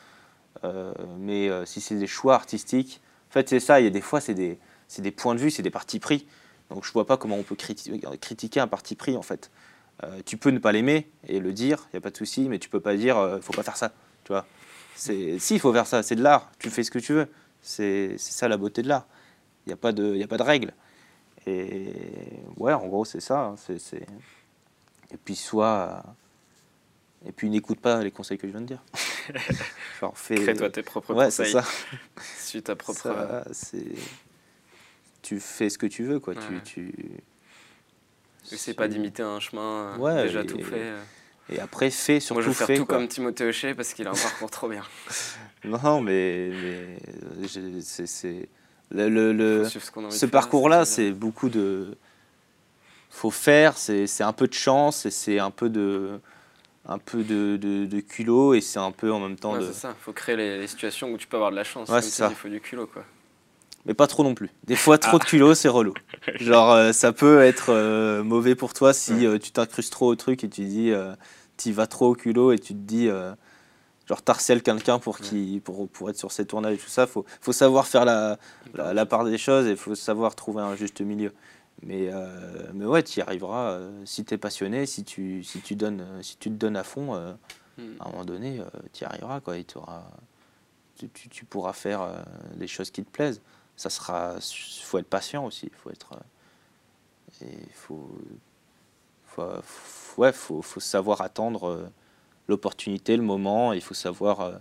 Euh, 0.64 0.92
mais 1.18 1.50
si 1.66 1.80
c'est 1.80 1.96
des 1.96 2.06
choix 2.06 2.34
artistiques, 2.34 3.00
en 3.30 3.32
fait, 3.32 3.48
c'est 3.48 3.60
ça. 3.60 3.80
Il 3.80 3.84
y 3.84 3.86
a 3.86 3.90
des 3.90 4.00
fois, 4.00 4.20
c'est 4.20 4.34
des, 4.34 4.58
des 4.98 5.10
points 5.10 5.34
de 5.34 5.40
vue, 5.40 5.50
c'est 5.50 5.62
des 5.62 5.70
partis 5.70 5.98
pris. 5.98 6.26
Donc, 6.70 6.84
je 6.84 6.92
vois 6.92 7.06
pas 7.06 7.16
comment 7.16 7.36
on 7.36 7.42
peut 7.42 7.56
criti- 7.56 8.00
critiquer 8.18 8.60
un 8.60 8.68
parti 8.68 8.94
pris, 8.94 9.16
en 9.16 9.22
fait. 9.22 9.50
Tu 10.26 10.36
peux 10.36 10.50
ne 10.50 10.58
pas 10.58 10.72
l'aimer 10.72 11.08
et 11.28 11.38
le 11.38 11.52
dire, 11.52 11.86
il 11.92 11.96
n'y 11.96 11.98
a 11.98 12.00
pas 12.00 12.10
de 12.10 12.16
souci, 12.16 12.48
mais 12.48 12.58
tu 12.58 12.68
peux 12.68 12.80
pas 12.80 12.96
dire, 12.96 13.18
euh, 13.18 13.38
faut 13.40 13.52
pas 13.52 13.62
faire 13.62 13.76
ça. 13.76 13.92
Tu 14.24 14.32
vois 14.32 14.46
Si, 14.96 15.38
il 15.50 15.60
faut 15.60 15.72
faire 15.72 15.86
ça, 15.86 16.02
c'est 16.02 16.16
de 16.16 16.22
l'art. 16.22 16.50
Tu 16.58 16.70
fais 16.70 16.82
ce 16.82 16.90
que 16.90 16.98
tu 16.98 17.12
veux. 17.12 17.28
C'est, 17.60 18.16
ça 18.18 18.48
la 18.48 18.56
beauté 18.56 18.82
de 18.82 18.88
l'art. 18.88 19.06
Il 19.64 19.68
n'y 19.68 19.72
a 19.74 19.76
pas 19.76 19.92
de, 19.92 20.14
il 20.14 20.18
y 20.18 20.24
a 20.24 20.26
pas 20.26 20.38
de 20.38 20.42
règles. 20.42 20.72
Et 21.46 21.92
ouais, 22.56 22.72
en 22.72 22.86
gros, 22.86 23.04
c'est 23.04 23.20
ça. 23.20 23.40
hein, 23.40 23.54
c'est- 23.56 23.96
Et 25.10 25.16
puis, 25.24 25.34
soit. 25.36 26.02
Et 27.26 27.32
puis, 27.32 27.48
n'écoute 27.50 27.80
pas 27.80 28.02
les 28.02 28.10
conseils 28.10 28.38
que 28.38 28.46
je 28.46 28.52
viens 28.52 28.60
de 28.62 28.66
dire. 28.66 28.82
Genre, 30.00 30.16
fais. 30.16 30.34
Crée-toi 30.36 30.70
tes 30.70 30.82
propres 30.82 31.14
Ouais, 31.14 31.30
c'est 31.30 31.52
conseils. 31.52 31.62
ça. 31.62 31.68
Suis 32.38 32.62
ta 32.62 32.74
propre. 32.76 32.98
Ça, 33.00 33.44
c'est. 33.52 33.84
Tu 35.22 35.38
fais 35.38 35.68
ce 35.70 35.78
que 35.78 35.86
tu 35.86 36.02
veux, 36.04 36.18
quoi. 36.20 36.34
Ouais. 36.34 36.40
Tu, 36.64 36.90
tu... 36.90 36.94
Essaie 38.50 38.74
pas 38.74 38.88
d'imiter 38.88 39.22
un 39.22 39.38
chemin 39.38 39.94
euh, 39.94 39.96
Ouais, 39.98 40.24
déjà 40.24 40.42
et- 40.42 40.46
tout 40.46 40.58
fait. 40.62 40.74
euh. 40.74 41.02
Et 41.48 41.60
après, 41.60 41.90
fais 41.90 42.18
surtout 42.20 42.34
Moi, 42.40 42.42
je 42.42 42.48
vais 42.48 42.66
faire 42.66 42.76
tout 42.76 42.86
quoi. 42.86 42.96
comme 42.98 43.08
Timothée 43.08 43.44
Hochet 43.48 43.74
parce 43.74 43.92
qu'il 43.94 44.06
a 44.06 44.10
un 44.10 44.14
parcours 44.14 44.50
trop 44.50 44.68
bien. 44.68 44.82
Non, 45.64 46.00
mais, 46.00 46.50
mais 46.52 46.98
euh, 47.56 47.80
c'est 47.80 48.48
le, 48.92 49.08
le, 49.08 49.32
le- 49.32 49.64
Faut 49.64 49.70
suivre 49.70 50.10
ce 50.10 50.26
parcours-là, 50.26 50.84
c'est 50.84 51.12
beaucoup 51.12 51.48
de 51.48 51.96
faut 53.10 53.30
faire, 53.30 53.76
c'est 53.76 54.22
un 54.22 54.32
peu 54.32 54.46
de 54.48 54.54
chance 54.54 55.06
et 55.06 55.10
c'est 55.10 55.38
un 55.38 55.50
peu 55.50 55.68
de 55.68 56.20
un 56.86 56.98
peu 56.98 57.22
de, 57.22 57.56
de, 57.56 57.86
de 57.86 58.00
culot 58.00 58.54
et 58.54 58.60
c'est 58.60 58.80
un 58.80 58.90
peu 58.90 59.12
en 59.12 59.20
même 59.20 59.36
temps 59.36 59.52
Ouais, 59.52 59.60
de 59.60 59.66
c'est 59.66 59.72
ça. 59.80 59.94
Faut 60.00 60.12
créer 60.12 60.34
les, 60.36 60.58
les 60.58 60.66
situations 60.66 61.12
où 61.12 61.16
tu 61.16 61.28
peux 61.28 61.36
avoir 61.36 61.52
de 61.52 61.56
la 61.56 61.62
chance. 61.62 61.88
Ouais, 61.88 62.02
c'est 62.02 62.10
ça. 62.10 62.28
Il 62.30 62.34
faut 62.34 62.48
du 62.48 62.60
culot, 62.60 62.88
quoi. 62.88 63.04
mais 63.86 63.94
pas 63.94 64.08
trop 64.08 64.24
non 64.24 64.34
plus. 64.34 64.50
Des 64.64 64.74
fois, 64.74 64.98
trop 64.98 65.18
de 65.20 65.24
culot, 65.24 65.54
c'est 65.54 65.68
relou. 65.68 65.94
Genre, 66.40 66.72
euh, 66.72 66.92
ça 66.92 67.12
peut 67.12 67.40
être 67.42 67.66
euh, 67.68 68.24
mauvais 68.24 68.56
pour 68.56 68.74
toi 68.74 68.92
si 68.92 69.12
Ouais. 69.12 69.26
euh, 69.26 69.38
tu 69.38 69.52
t'incrustes 69.52 69.92
trop 69.92 70.08
au 70.10 70.16
truc 70.16 70.42
et 70.42 70.48
tu 70.48 70.62
dis, 70.64 70.90
tu 71.56 71.70
vas 71.70 71.86
trop 71.86 72.08
au 72.08 72.14
culot 72.14 72.50
et 72.52 72.58
tu 72.58 72.72
te 72.74 72.78
dis, 72.80 73.08
genre, 74.08 74.22
t'harcèles 74.22 74.62
quelqu'un 74.62 74.98
pour, 74.98 75.18
qui, 75.18 75.60
pour, 75.64 75.88
pour 75.88 76.10
être 76.10 76.16
sur 76.18 76.32
ses 76.32 76.44
tournages 76.46 76.74
et 76.74 76.78
tout 76.78 76.88
ça. 76.88 77.06
Faut, 77.06 77.24
faut 77.40 77.52
savoir 77.52 77.86
faire 77.86 78.04
la, 78.04 78.38
la, 78.74 78.92
la 78.94 79.06
part 79.06 79.24
des 79.24 79.38
choses 79.38 79.66
et 79.66 79.76
faut 79.76 79.94
savoir 79.94 80.34
trouver 80.34 80.62
un 80.62 80.74
juste 80.76 81.00
milieu. 81.00 81.32
Mais, 81.84 82.10
euh, 82.12 82.70
mais 82.74 82.84
ouais, 82.84 83.02
tu 83.02 83.18
y 83.18 83.22
arriveras 83.22 83.72
euh, 83.72 84.02
si 84.04 84.24
tu 84.24 84.34
es 84.34 84.38
passionné, 84.38 84.86
si 84.86 85.02
tu, 85.04 85.42
si, 85.42 85.60
tu 85.60 85.74
donnes, 85.74 86.00
euh, 86.00 86.22
si 86.22 86.36
tu 86.36 86.48
te 86.50 86.54
donnes 86.54 86.76
à 86.76 86.84
fond, 86.84 87.14
euh, 87.14 87.32
Hmm. 87.78 87.94
à 88.00 88.06
un 88.06 88.10
moment 88.10 88.24
donné, 88.26 88.60
tu 88.92 89.02
y 89.02 89.06
arriveras. 89.06 89.40
Quoi, 89.40 89.56
et 89.56 89.64
tu, 89.64 89.78
tu, 91.08 91.28
tu 91.30 91.44
pourras 91.46 91.72
faire 91.72 92.06
des 92.54 92.66
choses 92.66 92.90
qui 92.90 93.02
te 93.02 93.10
plaisent. 93.10 93.40
Ça 93.76 93.88
sera, 93.88 94.34
faut 94.82 94.98
être 94.98 95.08
patient 95.08 95.46
aussi. 95.46 95.70
Faut 95.82 95.88
être, 95.88 96.10
et 97.40 97.56
faut, 97.72 98.10
faut, 99.26 99.42
faut- 99.62 100.20
ouais, 100.22 100.32
faut, 100.32 100.60
faut 100.60 100.80
savoir 100.80 101.22
attendre 101.22 101.90
l'opportunité, 102.52 103.16
le 103.16 103.22
moment. 103.22 103.72
Il 103.72 103.80
faut 103.80 103.94
savoir 103.94 104.40
euh, 104.40 104.52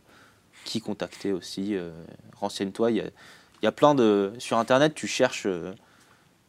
qui 0.66 0.82
contacter 0.82 1.32
aussi. 1.32 1.76
euh, 1.76 1.92
Renseigne-toi. 2.38 2.92
Il 2.92 2.98
y 2.98 3.04
y 3.64 3.68
a 3.68 3.72
plein 3.72 3.94
de 3.94 4.34
sur 4.40 4.58
Internet. 4.58 4.96
Tu 4.96 5.06
cherches 5.08 5.46
euh, 5.46 5.74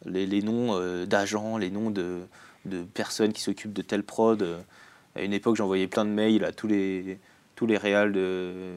les, 0.07 0.27
les 0.27 0.41
noms 0.43 0.79
d'agents, 1.05 1.59
les 1.59 1.71
noms 1.71 1.91
de, 1.91 2.21
de 2.65 2.83
personnes 2.85 3.33
qui 3.35 3.43
s'occupent 3.43 3.75
de 3.75 3.83
telle 3.83 4.03
prod. 4.03 4.43
À 5.15 5.23
une 5.23 5.35
époque, 5.35 5.57
j'envoyais 5.57 5.87
plein 5.89 6.07
de 6.07 6.11
mails 6.11 6.45
à 6.45 6.53
tous 6.53 6.67
les 6.69 7.19
tous 7.55 7.67
les 7.67 7.77
réals 7.77 8.13
de, 8.13 8.73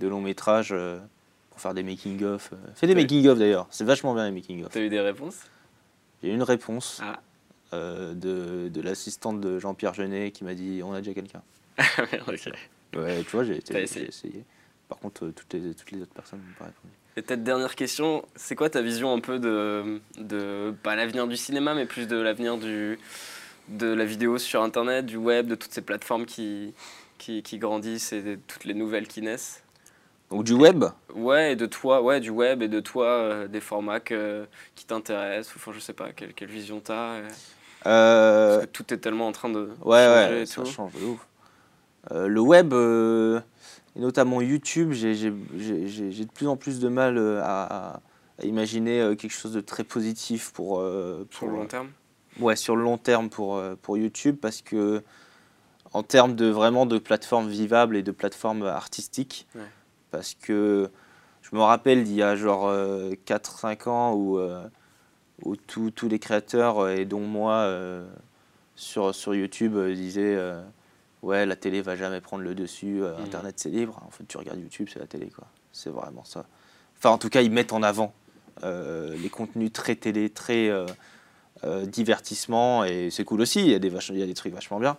de 0.00 0.08
longs 0.08 0.22
métrages 0.22 0.70
euh, 0.72 0.98
pour 1.50 1.60
faire 1.60 1.74
des 1.74 1.82
making 1.82 2.24
of. 2.24 2.50
Fais 2.74 2.86
des 2.86 2.94
Oui. 2.94 3.02
making 3.02 3.28
of 3.28 3.38
d'ailleurs. 3.38 3.66
C'est 3.70 3.84
vachement 3.84 4.14
bien 4.14 4.24
les 4.24 4.32
making 4.32 4.64
of. 4.64 4.72
T'as 4.72 4.80
eu 4.80 4.88
des 4.88 5.00
réponses? 5.00 5.36
J'ai 6.22 6.30
eu 6.30 6.34
une 6.34 6.42
réponse 6.42 7.00
Ah. 7.02 7.20
euh, 7.74 8.14
de, 8.14 8.68
de 8.70 8.80
l'assistante 8.80 9.40
de 9.40 9.58
Jean-Pierre 9.58 9.92
Jeunet 9.94 10.30
qui 10.32 10.44
m'a 10.44 10.54
dit 10.54 10.80
on 10.82 10.92
a 10.94 11.00
déjà 11.02 11.12
quelqu'un. 11.12 11.42
Merde, 11.78 12.28
ok. 12.28 12.52
Ouais, 12.96 13.22
tu 13.24 13.30
vois, 13.30 13.44
j'ai 13.44 13.58
essayé. 13.58 14.08
essayé. 14.08 14.44
Par 14.88 14.98
contre, 14.98 15.26
euh, 15.26 15.32
toutes 15.32 15.52
les, 15.54 15.74
toutes 15.74 15.90
les 15.92 16.02
autres 16.02 16.12
personnes 16.12 16.40
n'ont 16.40 16.54
pas 16.58 16.64
répondu. 16.64 16.92
Et 17.16 17.22
peut-être 17.22 17.42
dernière 17.44 17.74
question, 17.74 18.24
c'est 18.36 18.54
quoi 18.56 18.70
ta 18.70 18.82
vision 18.82 19.12
un 19.12 19.20
peu 19.20 19.38
de, 19.38 20.00
de 20.18 20.74
pas 20.82 20.96
l'avenir 20.96 21.26
du 21.26 21.36
cinéma, 21.36 21.74
mais 21.74 21.86
plus 21.86 22.06
de 22.06 22.16
l'avenir 22.16 22.56
du 22.56 22.98
de 23.68 23.86
la 23.86 24.04
vidéo 24.04 24.36
sur 24.38 24.62
Internet, 24.62 25.06
du 25.06 25.16
web, 25.16 25.46
de 25.46 25.54
toutes 25.54 25.72
ces 25.72 25.82
plateformes 25.82 26.26
qui, 26.26 26.74
qui, 27.18 27.42
qui 27.44 27.58
grandissent 27.58 28.12
et 28.12 28.20
de 28.22 28.38
toutes 28.48 28.64
les 28.64 28.74
nouvelles 28.74 29.06
qui 29.06 29.22
naissent? 29.22 29.62
Donc 30.30 30.42
du 30.42 30.54
web? 30.54 30.84
Ouais, 31.14 31.52
et 31.52 31.56
de 31.56 31.66
toi, 31.66 32.02
ouais, 32.02 32.18
du 32.18 32.30
web 32.30 32.62
et 32.62 32.68
de 32.68 32.80
toi, 32.80 33.06
euh, 33.06 33.48
des 33.48 33.60
formats 33.60 34.00
que- 34.00 34.46
qui 34.74 34.86
t'intéressent, 34.86 35.54
enfin 35.56 35.70
je 35.72 35.78
sais 35.78 35.92
pas, 35.92 36.10
quelle, 36.12 36.34
quelle 36.34 36.48
vision 36.48 36.80
t'as. 36.80 37.14
euh. 37.14 37.28
Euh, 37.86 38.56
Parce 38.56 38.66
que 38.66 38.72
tout 38.72 38.92
est 38.94 38.98
tellement 38.98 39.28
en 39.28 39.32
train 39.32 39.48
de 39.50 39.70
Ouais, 39.84 40.04
changer 40.04 40.32
ouais, 40.34 40.42
et 40.42 40.46
ça 40.46 40.64
tout. 40.64 40.70
change 40.70 40.92
de 40.94 41.04
ouf. 41.04 41.26
Euh, 42.12 42.26
le 42.26 42.40
web, 42.40 42.72
euh, 42.72 43.40
et 43.96 44.00
notamment 44.00 44.40
YouTube, 44.40 44.92
j'ai 44.92 45.14
de 45.30 46.32
plus 46.32 46.48
en 46.48 46.56
plus 46.56 46.80
de 46.80 46.88
mal 46.88 47.18
euh, 47.18 47.40
à, 47.42 48.00
imaginer 48.42 49.14
quelque 49.18 49.32
chose 49.32 49.52
de 49.52 49.60
très 49.60 49.84
positif 49.84 50.50
pour, 50.52 50.82
Sur 51.30 51.46
le 51.46 51.52
long 51.52 51.66
terme. 51.66 51.88
ouais, 52.40 52.56
sur 52.56 52.74
le 52.74 52.82
long 52.82 52.96
terme 52.96 53.28
pour, 53.28 53.62
pour 53.82 53.98
YouTube 53.98 54.36
parce 54.40 54.62
que 54.62 55.02
en 55.92 56.02
termes 56.02 56.34
de 56.34 56.46
vraiment 56.46 56.86
de 56.86 56.98
plateforme 56.98 57.50
vivable 57.50 57.98
et 57.98 58.02
de 58.02 58.12
plateforme 58.12 58.62
artistique, 58.62 59.46
Ouais. 59.54 59.60
parce 60.10 60.32
que 60.32 60.88
je 61.42 61.54
me 61.54 61.60
rappelle 61.60 62.04
d'il 62.04 62.14
y 62.14 62.22
a 62.22 62.34
genre 62.34 62.72
4-5 63.26 63.90
ans 63.90 64.14
où, 64.14 64.40
où 65.44 65.56
tous 65.56 65.90
tous 65.90 66.08
les 66.08 66.18
créateurs 66.18 66.88
et 66.88 67.04
dont 67.04 67.20
moi 67.20 67.70
sur, 68.74 69.14
sur 69.14 69.34
YouTube 69.34 69.78
disaient 69.92 70.38
ouais 71.22 71.46
la 71.46 71.56
télé 71.56 71.82
va 71.82 71.96
jamais 71.96 72.20
prendre 72.20 72.42
le 72.42 72.54
dessus, 72.54 73.02
euh, 73.02 73.16
Mhm. 73.18 73.24
internet 73.24 73.54
c'est 73.58 73.70
libre, 73.70 74.00
en 74.06 74.10
fait 74.10 74.24
tu 74.26 74.36
regardes 74.36 74.58
YouTube 74.60 74.88
c'est 74.92 74.98
la 75.00 75.06
télé 75.06 75.28
quoi, 75.28 75.46
c'est 75.72 75.90
vraiment 75.90 76.24
ça. 76.24 76.46
Enfin 76.98 77.10
en 77.10 77.18
tout 77.18 77.28
cas 77.28 77.42
ils 77.42 77.50
mettent 77.50 77.72
en 77.72 77.82
avant 77.82 78.12
euh, 78.64 79.16
les 79.16 79.28
contenus 79.30 79.72
très 79.72 79.94
télé, 79.96 80.30
très 80.30 80.68
euh, 80.68 80.86
divertissement 81.86 82.84
et 82.84 83.10
c'est 83.10 83.24
cool 83.24 83.40
aussi. 83.40 83.60
Il 83.60 83.70
y 83.70 83.74
a 83.74 83.78
des, 83.78 83.90
vach- 83.90 84.10
il 84.10 84.18
y 84.18 84.22
a 84.22 84.26
des 84.26 84.34
trucs 84.34 84.52
vachement 84.54 84.80
bien, 84.80 84.96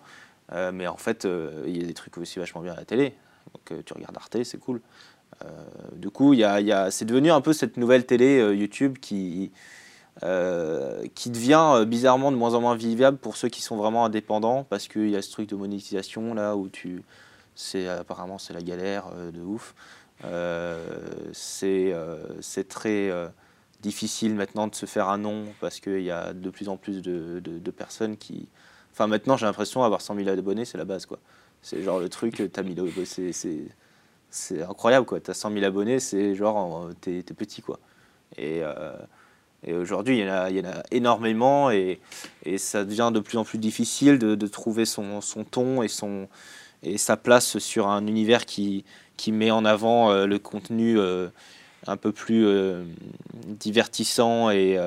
mais 0.74 0.88
en 0.88 0.98
fait, 0.98 1.26
il 1.68 1.78
y 1.78 1.84
a 1.84 1.88
des 1.88 1.94
trucs 1.94 2.18
aussi 2.18 2.40
vachement 2.40 2.62
bien 2.62 2.74
à 2.74 2.76
la 2.76 2.86
télé. 2.86 3.14
Donc 3.54 3.84
tu 3.86 3.94
regardes 3.94 4.18
Arte, 4.18 4.44
c'est 4.44 4.60
cool. 4.60 4.82
Du 5.96 6.10
coup, 6.10 6.34
il 6.34 6.40
y 6.40 6.44
a, 6.44 6.60
il 6.60 6.68
y 6.68 6.72
a- 6.72 6.92
c'est 6.92 7.06
devenu 7.06 7.32
un 7.32 7.42
peu 7.42 7.54
cette 7.54 7.78
nouvelle 7.78 8.06
télé 8.06 8.38
YouTube 8.54 8.98
qui, 9.00 9.52
euh, 10.24 11.08
qui 11.16 11.30
devient 11.30 11.72
euh, 11.74 11.86
bizarrement 11.86 12.34
de 12.34 12.38
moins 12.38 12.54
en 12.54 12.60
moins 12.60 12.76
vivable 12.76 13.18
pour 13.18 13.38
ceux 13.38 13.48
qui 13.48 13.62
sont 13.62 13.78
vraiment 13.78 14.04
indépendants 14.04 14.66
parce 14.70 14.90
qu'il 14.90 15.10
y 15.10 15.16
a 15.16 15.22
ce 15.22 15.32
truc 15.32 15.48
de 15.48 15.56
monétisation 15.56 16.34
là 16.34 16.58
où 16.58 16.68
tu, 16.68 17.02
c'est 17.56 17.88
apparemment 17.88 18.38
c'est 18.38 18.54
la 18.54 18.62
galère 18.62 19.06
euh, 19.16 19.32
de 19.32 19.42
ouf. 19.42 19.74
C'est 21.34 22.68
très 22.68 23.10
difficile 23.82 24.36
maintenant 24.36 24.68
de 24.68 24.76
se 24.76 24.86
faire 24.86 25.08
un 25.10 25.18
nom 25.18 25.46
parce 25.62 25.80
qu'il 25.80 26.04
y 26.04 26.12
a 26.12 26.34
de 26.34 26.50
plus 26.50 26.68
en 26.70 26.78
plus 26.78 27.02
de, 27.02 27.72
personnes 27.72 28.18
qui. 28.18 28.48
Enfin, 28.92 29.08
maintenant, 29.08 29.38
j'ai 29.38 29.46
l'impression 29.46 29.84
avoir 29.84 30.02
100 30.02 30.16
000 30.16 30.30
abonnés, 30.30 30.66
c'est 30.66 30.78
la 30.78 30.86
base, 30.86 31.06
quoi. 31.06 31.20
C'est 31.62 31.82
genre 31.82 32.00
le 32.00 32.10
truc, 32.10 32.44
t'as 32.52 32.62
1000 32.64 32.80
abonnés, 32.80 33.06
c'est- 33.32 34.62
incroyable, 34.62 35.06
quoi. 35.06 35.20
T'as 35.22 35.34
100 35.34 35.52
000 35.52 35.64
abonnés, 35.66 36.00
c'est 36.00 36.36
genre, 36.36 36.90
t'es 37.00 37.24
petit, 37.24 37.62
quoi. 37.62 37.80
Et, 38.38 38.62
et 39.64 39.74
aujourd'hui, 39.74 40.20
il 40.20 40.26
y, 40.26 40.30
en 40.30 40.66
a- 40.66 40.84
énormément 40.90 41.70
et, 41.70 42.00
ça 42.58 42.84
devient 42.84 43.12
de 43.14 43.20
plus 43.20 43.38
en 43.38 43.44
plus 43.44 43.60
difficile 43.60 44.18
de, 44.18 44.48
trouver 44.48 44.86
son, 44.86 45.20
ton 45.50 45.84
et, 45.84 45.88
son, 45.88 46.28
et 46.84 46.98
sa 46.98 47.16
place 47.16 47.60
sur 47.60 47.88
un 47.88 48.08
univers 48.08 48.46
qui, 48.46 48.84
qui 49.18 49.32
met 49.32 49.52
en 49.52 49.66
avant 49.66 50.12
euh, 50.12 50.26
le 50.26 50.40
contenu 50.40 50.98
euh, 50.98 51.28
un 51.86 51.98
peu 51.98 52.12
plus 52.12 52.46
euh, 52.46 52.84
divertissant 53.46 54.50
et, 54.50 54.80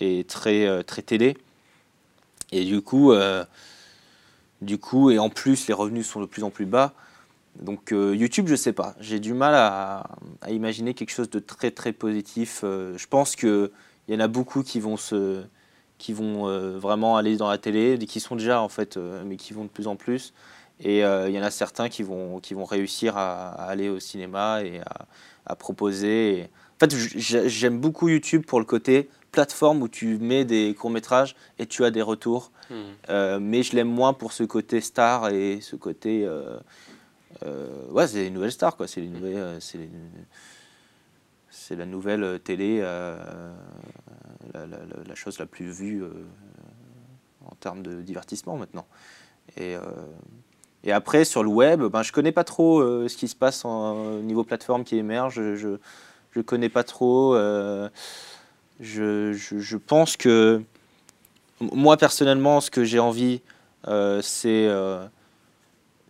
et 0.00 0.24
très, 0.24 0.82
très 0.84 1.02
télé. 1.02 1.36
Et 2.50 2.64
du 2.64 2.80
coup, 2.80 3.12
du 4.62 4.78
coup, 4.78 5.10
et 5.10 5.18
en 5.18 5.30
plus, 5.30 5.66
les 5.68 5.74
revenus 5.74 6.06
sont 6.06 6.20
de 6.20 6.26
plus 6.26 6.42
en 6.42 6.50
plus 6.50 6.66
bas. 6.66 6.92
Donc 7.60 7.92
euh, 7.92 8.14
YouTube, 8.16 8.46
je 8.48 8.56
sais 8.56 8.72
pas. 8.72 8.94
J'ai 9.00 9.20
du 9.20 9.32
mal 9.34 9.54
à, 9.54 10.06
à 10.42 10.50
imaginer 10.50 10.94
quelque 10.94 11.10
chose 11.12 11.30
de 11.30 11.38
très 11.38 11.70
très 11.70 11.92
positif. 11.92 12.60
Euh, 12.64 12.96
je 12.98 13.06
pense 13.06 13.36
que 13.36 13.70
il 14.08 14.14
y 14.14 14.16
en 14.16 14.20
a 14.20 14.28
beaucoup 14.28 14.62
qui 14.62 14.80
vont 14.80 14.96
se, 14.96 15.42
qui 15.98 16.12
vont 16.12 16.48
euh, 16.48 16.78
vraiment 16.78 17.16
aller 17.16 17.36
dans 17.36 17.48
la 17.48 17.58
télé, 17.58 17.96
qui 17.98 18.20
sont 18.20 18.36
déjà 18.36 18.60
en 18.60 18.68
fait, 18.68 18.98
mais 19.24 19.36
qui 19.36 19.52
vont 19.54 19.64
de 19.64 19.70
plus 19.70 19.86
en 19.86 19.96
plus. 19.96 20.34
Et 20.80 20.98
il 20.98 21.30
y 21.30 21.38
en 21.38 21.42
a 21.42 21.50
certains 21.52 21.88
qui 21.88 22.02
vont, 22.02 22.40
qui 22.40 22.52
vont 22.52 22.64
réussir 22.64 23.16
à, 23.16 23.50
à 23.50 23.66
aller 23.66 23.88
au 23.88 24.00
cinéma 24.00 24.62
et 24.64 24.80
à, 24.80 25.06
à 25.46 25.54
proposer. 25.54 26.38
Et- 26.38 26.42
En 26.42 26.78
fait, 26.80 26.90
j'aime 27.48 27.78
beaucoup 27.78 28.08
YouTube 28.08 28.44
pour 28.44 28.58
le 28.58 28.66
côté 28.66 29.08
plateforme 29.30 29.80
où 29.82 29.88
tu 29.88 30.18
mets 30.18 30.44
des 30.44 30.74
courts 30.74 30.90
métrages 30.90 31.36
et 31.60 31.66
tu 31.66 31.84
as 31.84 31.92
des 31.92 32.02
retours. 32.02 32.50
Euh, 33.08 33.38
mais 33.40 33.62
je 33.62 33.76
l'aime 33.76 33.88
moins 33.88 34.12
pour 34.12 34.32
ce 34.32 34.42
côté 34.42 34.80
star 34.80 35.28
et 35.28 35.60
ce 35.62 35.76
côté. 35.76 36.26
Euh, 37.42 37.86
ouais, 37.90 38.06
c'est 38.06 38.22
les 38.22 38.30
nouvelles 38.30 38.52
stars, 38.52 38.76
quoi. 38.76 38.86
C'est 38.86 39.00
les 39.00 39.08
nouvelles. 39.08 39.36
euh, 39.36 39.60
c'est 39.60 39.88
c'est 41.50 41.76
la 41.76 41.86
nouvelle 41.86 42.24
euh, 42.24 42.38
télé, 42.38 42.80
la, 42.80 43.54
chose 45.14 45.38
la 45.38 45.46
plus 45.46 45.70
vue 45.70 46.02
en 47.46 47.54
termes 47.56 47.82
de 47.82 48.02
divertissement 48.02 48.56
maintenant. 48.56 48.86
Et, 49.56 49.76
et 50.82 50.92
après, 50.92 51.24
sur 51.24 51.42
le 51.42 51.48
web, 51.48 51.82
ben, 51.84 52.02
je 52.02 52.12
connais 52.12 52.32
pas 52.32 52.44
trop 52.44 52.82
ce 53.08 53.16
qui 53.16 53.28
se 53.28 53.36
passe 53.36 53.64
au 53.64 54.20
niveau 54.20 54.44
plateforme 54.44 54.84
qui 54.84 54.96
émerge. 54.96 55.54
Je, 55.54 55.76
je 56.32 56.40
connais 56.40 56.68
pas 56.68 56.82
trop. 56.82 57.36
je, 58.80 59.32
je, 59.32 59.76
pense 59.76 60.16
que 60.16 60.62
moi 61.60 61.96
personnellement, 61.96 62.60
ce 62.60 62.70
que 62.70 62.84
j'ai 62.84 62.98
envie, 62.98 63.40
c'est 64.22 64.68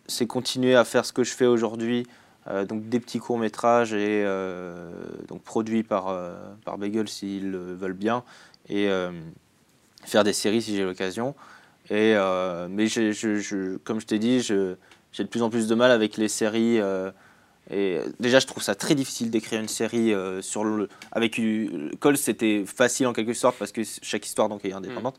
c'est 0.07 0.27
continuer 0.27 0.75
à 0.75 0.85
faire 0.85 1.05
ce 1.05 1.13
que 1.13 1.25
je 1.25 1.33
fais 1.33 1.47
aujourd'hui, 1.47 2.07
euh, 2.49 2.65
donc 2.65 2.89
des 2.89 3.01
petits 3.01 3.19
courts 3.19 3.39
métrages 3.39 3.93
et 3.95 4.23
euh, 4.25 4.91
donc 5.29 5.43
produits 5.43 5.83
par 5.83 6.09
euh, 6.09 6.35
par 6.65 6.77
Bagel 6.79 7.09
s'ils 7.09 7.51
le 7.51 7.75
veulent 7.75 7.93
bien 7.95 8.23
et 8.69 8.89
euh, 8.89 9.11
faire 10.05 10.25
des 10.25 10.33
séries 10.35 10.63
si 10.63 10.77
j'ai 10.77 10.85
l'occasion. 10.85 11.35
Et 11.91 12.15
mais 12.71 12.87
je, 12.87 13.13
je- 13.13 13.77
comme 13.79 14.01
je 14.01 14.07
t'ai 14.07 14.19
dit, 14.19 14.41
j'ai 14.41 14.77
de 15.25 15.29
plus 15.29 15.43
en 15.43 15.51
plus 15.51 15.67
de 15.69 15.75
mal 15.75 15.91
avec 15.91 16.17
les 16.17 16.29
séries. 16.29 16.81
et 17.71 18.01
déjà, 18.21 18.39
je 18.41 18.47
trouve 18.47 18.63
ça 18.63 18.75
très 18.75 18.95
difficile 18.95 19.31
d'écrire 19.31 19.61
une 19.61 19.69
série 19.69 20.15
sur 20.41 20.65
le. 20.65 20.89
Avec 21.13 21.39
Cole, 22.01 22.17
c'était 22.17 22.65
facile 22.67 23.07
en 23.07 23.13
quelque 23.13 23.35
sorte 23.35 23.57
parce 23.59 23.71
que 23.71 23.83
chaque 24.03 24.25
histoire 24.27 24.49
donc 24.49 24.65
est 24.65 24.73
indépendante. 24.73 25.17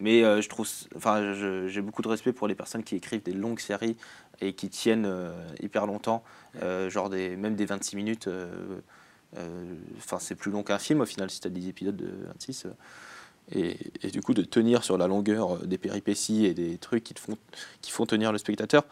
Mais 0.00 0.24
euh, 0.24 0.40
je 0.40 0.48
trouve, 0.48 0.66
enfin, 0.96 1.34
j'ai 1.68 1.82
beaucoup 1.82 2.02
de 2.02 2.08
respect 2.08 2.32
pour 2.32 2.48
les 2.48 2.54
personnes 2.54 2.82
qui 2.82 2.96
écrivent 2.96 3.22
des 3.22 3.34
longues 3.34 3.60
séries 3.60 3.96
et 4.40 4.54
qui 4.54 4.70
tiennent 4.70 5.06
euh, 5.06 5.32
hyper 5.60 5.86
longtemps, 5.86 6.24
euh, 6.62 6.88
genre 6.88 7.10
des, 7.10 7.36
même 7.36 7.54
des 7.54 7.66
26 7.66 7.96
minutes. 7.96 8.28
Enfin, 9.98 10.18
c'est 10.18 10.34
plus 10.34 10.50
long 10.50 10.62
qu'un 10.62 10.78
film 10.78 11.02
au 11.02 11.06
final 11.06 11.30
si 11.30 11.40
tu 11.40 11.46
as 11.46 11.50
10 11.50 11.68
épisodes 11.68 11.96
de 11.96 12.10
26. 12.28 12.66
euh, 12.66 13.74
et, 14.02 14.10
du 14.10 14.20
coup, 14.22 14.32
de 14.32 14.42
tenir 14.42 14.84
sur 14.84 14.96
la 14.96 15.06
longueur 15.06 15.58
des 15.66 15.78
péripéties 15.78 16.46
et 16.46 16.54
des 16.54 16.78
trucs 16.78 17.04
qui, 17.04 17.14
te 17.14 17.20
font, 17.20 17.36
qui 17.82 17.90
font 17.90 18.06
tenir 18.06 18.32
le 18.32 18.38
spectateur, 18.38 18.84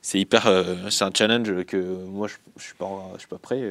c'est 0.00 0.20
hyper. 0.20 0.48
c'est 0.90 1.04
un 1.04 1.10
challenge 1.12 1.64
que 1.64 1.76
moi, 2.04 2.28
je, 2.28 2.36
je 2.56 2.62
suis 2.62 2.74
pas, 2.74 3.10
je 3.14 3.18
suis 3.20 3.28
pas 3.28 3.38
prêt. 3.38 3.68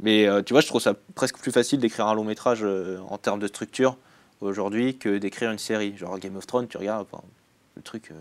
mais 0.00 0.26
tu 0.44 0.52
vois, 0.52 0.60
je 0.60 0.66
trouve 0.66 0.80
ça 0.80 0.94
presque 1.14 1.38
plus 1.38 1.52
facile 1.52 1.78
d'écrire 1.78 2.08
un 2.08 2.14
long 2.14 2.24
métrage 2.24 2.64
en 2.64 3.16
termes 3.16 3.38
de 3.38 3.46
structure 3.46 3.96
aujourd'hui 4.40 4.98
que 4.98 5.18
d'écrire 5.18 5.50
une 5.50 5.58
série. 5.58 5.96
Genre 5.96 6.18
Game 6.18 6.36
of 6.36 6.46
Thrones, 6.46 6.68
tu 6.68 6.76
regardes, 6.78 7.06
enfin, 7.10 7.22
le 7.76 7.82
truc, 7.82 8.10
euh, 8.10 8.14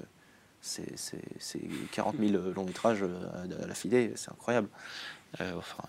c'est 0.61 0.97
c'est- 0.97 1.22
c'est 1.39 1.61
40 1.91 2.17
000 2.17 2.51
longs 2.55 2.65
métrages 2.65 3.03
euh, 3.03 3.30
à, 3.34 3.63
à 3.63 3.67
la 3.67 3.74
filée, 3.74 4.11
c'est 4.15 4.32
incroyable. 4.32 4.67
Euh, 5.41 5.53
enfin, 5.57 5.84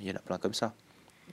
il 0.00 0.06
y 0.06 0.10
en 0.10 0.16
a 0.16 0.20
plein 0.20 0.38
comme 0.38 0.54
ça. 0.54 0.74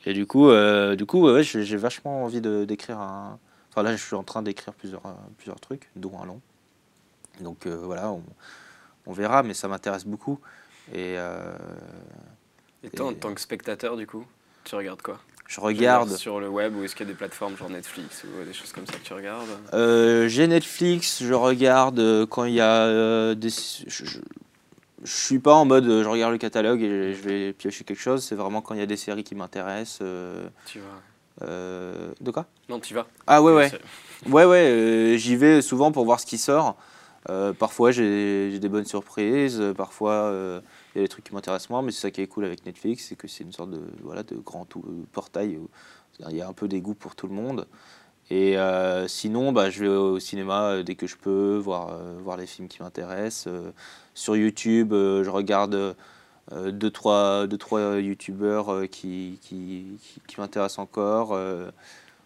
Et 0.06 0.14
du 0.14 0.26
coup, 0.28 0.50
euh, 0.50 0.95
du 0.95 1.06
coup 1.06 1.22
ouais, 1.28 1.43
j'ai 1.43 1.78
vachement 1.78 2.24
envie 2.24 2.41
de- 2.41 2.66
d'écrire 2.66 3.00
un. 3.00 3.39
Enfin, 3.72 3.84
là, 3.84 3.95
je 3.95 4.04
suis 4.04 4.16
en 4.16 4.24
train 4.24 4.41
d'écrire 4.43 4.74
plusieurs, 4.74 5.06
euh, 5.06 5.12
plusieurs 5.38 5.60
trucs, 5.60 5.89
dont 5.95 6.20
un 6.22 6.26
long. 6.26 6.41
Donc 7.41 7.66
euh, 7.68 7.76
voilà, 7.76 8.12
on, 8.12 8.24
on 9.06 9.12
verra, 9.14 9.43
mais 9.43 9.54
ça 9.54 9.68
m'intéresse 9.68 10.06
beaucoup. 10.06 10.39
Et 10.93 11.16
euh, 11.18 11.56
Et 12.84 12.89
toi, 12.89 13.08
en 13.08 13.14
tant 13.14 13.34
que 13.34 13.41
spectateur, 13.41 13.98
du 13.98 14.08
coup, 14.08 14.26
tu 14.64 14.76
regardes 14.76 15.02
quoi? 15.02 15.20
Je 15.48 15.60
regarde. 15.62 16.16
sur 16.18 16.39
le 16.39 16.50
web 16.50 16.76
ou 16.76 16.84
est-ce 16.84 16.95
qu'il 16.95 17.06
y 17.08 17.10
a 17.10 17.14
des 17.14 17.18
plateformes 17.18 17.56
genre 17.58 17.70
Netflix 17.70 18.24
ou 18.26 18.43
des 18.45 18.54
choses 18.54 18.72
comme 18.74 18.86
ça 18.86 18.93
que 18.93 19.04
tu 19.04 19.14
regardes 19.14 19.48
Euh, 19.74 20.28
j'ai 20.28 20.48
Netflix, 20.48 21.24
je 21.24 21.34
regarde 21.34 22.00
euh, 22.00 22.26
quand 22.26 22.43
il 22.45 22.54
y 22.56 22.62
a 22.62 22.84
euh, 22.86 23.36
des. 23.36 23.50
Je, 23.50 24.06
je, 24.06 24.20
je 25.04 25.12
suis 25.16 25.39
pas 25.39 25.54
en 25.54 25.64
mode 25.66 25.86
je 25.86 26.08
regarde 26.08 26.32
le 26.34 26.38
catalogue 26.39 26.82
et 26.82 27.14
je 27.14 27.22
vais 27.22 27.54
piocher 27.54 27.84
quelque 27.84 28.00
chose. 28.02 28.24
C'est 28.24 28.36
vraiment 28.36 28.62
quand 28.62 28.74
il 28.74 28.80
y 28.80 28.84
a 28.84 28.88
des 28.88 28.98
séries 28.98 29.24
qui 29.24 29.36
m'intéressent. 29.36 30.00
euh, 30.02 30.48
Tu 30.66 30.80
vas 30.80 31.45
de 32.20 32.32
quoi? 32.32 32.45
Non, 32.68 32.80
tu 32.80 32.93
vas. 32.95 33.06
Ah 33.28 33.41
ouais 33.43 33.54
ouais. 33.54 33.72
Ouais 34.28 34.43
ouais. 34.45 35.16
J'y 35.20 35.36
vais 35.36 35.62
souvent 35.62 35.91
pour 35.91 36.04
voir 36.04 36.20
ce 36.20 36.26
qui 36.26 36.39
sort. 36.39 36.76
Euh, 37.30 37.54
parfois 37.54 37.92
j'ai 37.92 38.58
des 38.60 38.70
bonnes 38.70 38.86
surprises. 38.86 39.60
euh, 39.60 39.74
Parfois 39.74 40.14
euh, 40.14 40.62
il 40.96 41.00
y 41.00 41.02
a 41.02 41.04
des 41.04 41.10
trucs 41.10 41.26
qui 41.26 41.34
m'intéressent 41.34 41.70
moins. 41.70 41.82
Mais 41.82 41.92
c'est 41.92 42.02
ça 42.02 42.12
qui 42.12 42.22
est 42.22 42.28
cool 42.28 42.46
avec 42.46 42.66
Netflix, 42.66 43.06
c'est 43.10 43.16
que 43.16 43.28
c'est 43.28 43.44
une 43.44 43.52
sorte 43.54 43.72
de 43.72 43.82
voilà 44.04 44.24
de 44.24 44.36
grand 44.38 44.66
tout- 44.66 44.84
portail 45.12 45.58
où 45.58 45.70
il 46.30 46.36
y 46.36 46.42
a 46.42 46.48
un 46.48 46.54
peu 46.54 46.68
des 46.68 46.82
goûts 46.82 46.96
pour 46.96 47.16
tout 47.16 47.28
le 47.28 47.34
monde. 47.34 47.68
Et 48.30 48.58
sinon, 49.08 49.52
bah, 49.54 49.70
je 49.70 49.82
vais 49.84 49.88
au 49.90 50.20
cinéma 50.20 50.84
dès 50.84 50.96
que 50.96 51.08
je 51.08 51.16
peux, 51.18 51.58
voir, 51.58 51.98
voir 52.24 52.38
les 52.38 52.48
films 52.48 52.68
qui 52.68 52.82
m'intéressent. 52.84 53.48
Sur 54.14 54.36
YouTube, 54.36 54.90
je 54.94 55.30
regarde 55.30 55.96
deux, 56.52 56.92
trois, 56.92 57.48
deux, 57.48 57.58
trois 57.58 57.98
youtubeurs 58.00 58.90
qui, 58.92 59.40
qui, 59.42 59.86
m'intéressent 60.38 60.80
encore. 60.80 61.38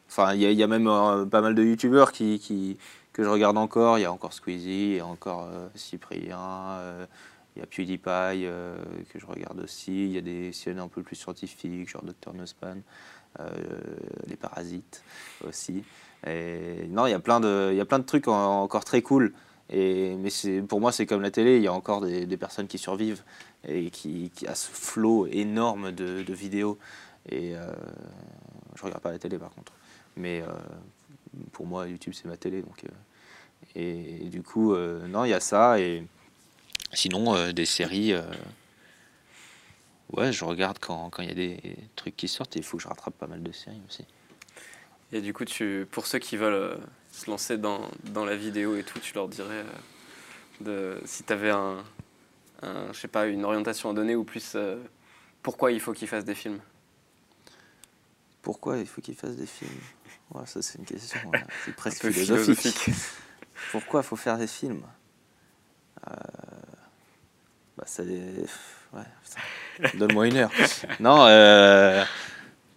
Enfin, 0.10 0.34
il 0.34 0.41
y, 0.41 0.54
y 0.56 0.64
a 0.64 0.68
même 0.68 0.86
pas 1.30 1.41
mal 1.41 1.54
de 1.56 1.64
youtubeurs 1.64 2.12
qui- 2.12 2.78
que 3.14 3.24
je 3.24 3.30
regarde 3.30 3.57
encore. 3.57 3.97
Il 3.97 4.01
y 4.01 4.05
a 4.05 4.12
encore 4.12 4.34
Squeezie, 4.34 4.91
il 4.91 4.97
y 4.97 4.99
a 4.99 5.05
encore 5.05 5.47
euh, 5.51 5.68
Cyprien, 5.76 6.39
euh, 6.39 7.05
il 7.55 7.59
y 7.59 7.64
a 7.64 7.66
PewDiePie 7.66 8.45
euh, 8.45 8.76
que 9.09 9.20
je 9.20 9.26
regarde 9.26 9.59
aussi. 9.59 10.05
Il 10.05 10.12
y 10.12 10.18
a 10.18 10.22
des 10.22 10.51
chaînes 10.53 10.80
un 10.80 10.88
peu 10.88 11.03
plus 11.03 11.16
scientifiques, 11.16 11.89
genre 11.89 12.03
Dr. 12.03 12.34
Nospan, 12.34 12.78
Les 14.28 14.36
Parasites 14.36 15.03
aussi. 15.47 15.84
Non, 16.26 17.07
il 17.07 17.12
y 17.12 17.14
a 17.14 17.20
plein 17.20 17.39
de, 17.39 17.70
il 17.72 17.78
y 17.78 17.82
a 17.82 17.86
plein 17.86 17.99
de 17.99 18.05
trucs 18.05 18.28
en- 18.28 18.62
encore 18.64 18.86
très 18.86 19.01
cool. 19.01 19.34
Mais 19.70 20.18
pour 20.68 20.82
moi, 20.82 20.91
c'est 20.91 21.05
comme 21.05 21.22
la 21.22 21.32
télé, 21.32 21.57
il 21.57 21.64
y 21.64 21.68
a 21.68 21.74
encore 21.74 22.01
des, 22.01 22.38
personnes 22.38 22.68
qui 22.68 22.78
survivent 22.78 23.24
et 23.68 23.89
qui, 23.89 24.32
qui 24.36 24.45
ce 24.45 24.68
flot 24.68 25.28
énorme 25.28 25.91
de, 25.91 26.24
de 26.24 26.34
vidéos. 26.34 26.78
Et 27.30 27.53
je 28.76 28.84
regarde 28.84 29.01
pas 29.01 29.12
la 29.12 29.20
télé 29.20 29.38
par 29.38 29.51
contre. 29.51 29.74
Mais 30.18 30.43
pour 31.51 31.65
moi, 31.65 31.88
YouTube, 31.88 32.13
c'est 32.15 32.25
ma 32.25 32.38
télé. 32.38 32.61
Donc, 32.61 32.84
euh, 32.84 32.89
et, 33.75 34.29
du 34.29 34.43
coup, 34.43 34.73
euh, 34.73 35.07
non, 35.07 35.25
il 35.25 35.29
y 35.29 35.34
a 35.34 35.39
ça. 35.39 35.79
Et 35.79 36.03
sinon, 36.93 37.36
euh, 37.36 37.51
des 37.51 37.65
séries. 37.65 38.13
ouais, 40.11 40.32
je 40.32 40.43
regarde 40.45 40.77
quand 40.79 41.09
quand 41.09 41.23
il 41.23 41.29
y 41.29 41.32
a 41.32 41.36
des 41.36 41.75
trucs 41.95 42.15
qui 42.15 42.27
sortent. 42.27 42.55
Et 42.55 42.59
il 42.59 42.65
faut 42.65 42.77
que 42.77 42.84
je 42.84 42.88
rattrape 42.88 43.15
pas 43.15 43.27
mal 43.27 43.43
de 43.43 43.51
séries 43.51 43.82
aussi. 43.88 44.05
Et 45.13 45.21
du 45.21 45.34
coup, 45.34 45.45
tu, 45.45 45.86
pour 45.91 46.07
ceux 46.07 46.19
qui 46.19 46.38
veulent 46.38 46.53
euh, 46.53 46.77
se 47.11 47.29
lancer 47.29 47.57
dans, 47.57 47.89
dans 48.05 48.23
la 48.23 48.36
vidéo 48.36 48.77
et 48.77 48.84
tout, 48.84 48.99
tu 48.99 49.13
leur 49.13 49.27
dirais 49.27 49.65
euh, 50.61 50.95
de, 50.97 51.01
si 51.05 51.23
tu 51.23 51.34
avais 51.34 51.49
un, 51.49 51.84
un, 52.61 52.93
je 52.93 52.99
sais 52.99 53.09
pas, 53.09 53.27
une 53.27 53.43
orientation 53.43 53.89
à 53.89 53.93
donner 53.93 54.15
ou 54.15 54.23
plus 54.23 54.53
euh, 54.55 54.82
pourquoi 55.43 55.71
il 55.73 55.82
faut 55.82 55.91
qu'ils 55.91 56.07
fassent 56.07 56.25
des 56.25 56.36
films? 56.36 56.59
Pourquoi 58.41 58.77
il 58.77 58.88
faut 58.88 59.01
qu'il 59.01 59.15
fasse 59.15 59.36
des 59.36 59.45
films? 59.45 59.69
Ouais, 60.34 60.45
Ça, 60.45 60.61
c'est 60.61 60.79
une 60.79 60.86
question 60.86 61.19
euh, 61.34 61.38
c'est 61.65 61.71
Un 61.71 61.73
presque 61.73 62.09
philosophique. 62.09 62.59
philosophique. 62.77 62.95
Pourquoi 63.71 64.01
il 64.01 64.03
faut 64.03 64.15
faire 64.15 64.38
des 64.38 64.47
films? 64.47 64.84
Euh, 66.09 66.13
bah, 67.77 67.84
ça, 67.86 68.03
ouais. 68.03 69.89
Donne-moi 69.95 70.27
une 70.27 70.38
heure. 70.38 70.51
Non, 70.99 71.25
euh, 71.27 72.03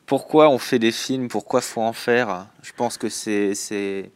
pourquoi 0.06 0.48
on 0.50 0.58
fait 0.58 0.78
des 0.78 0.92
films? 0.92 1.28
Pourquoi 1.28 1.60
faut 1.60 1.82
en 1.82 1.92
faire? 1.92 2.46
Je 2.62 2.72
pense 2.72 2.98
que 2.98 3.08
c'est 3.08 4.10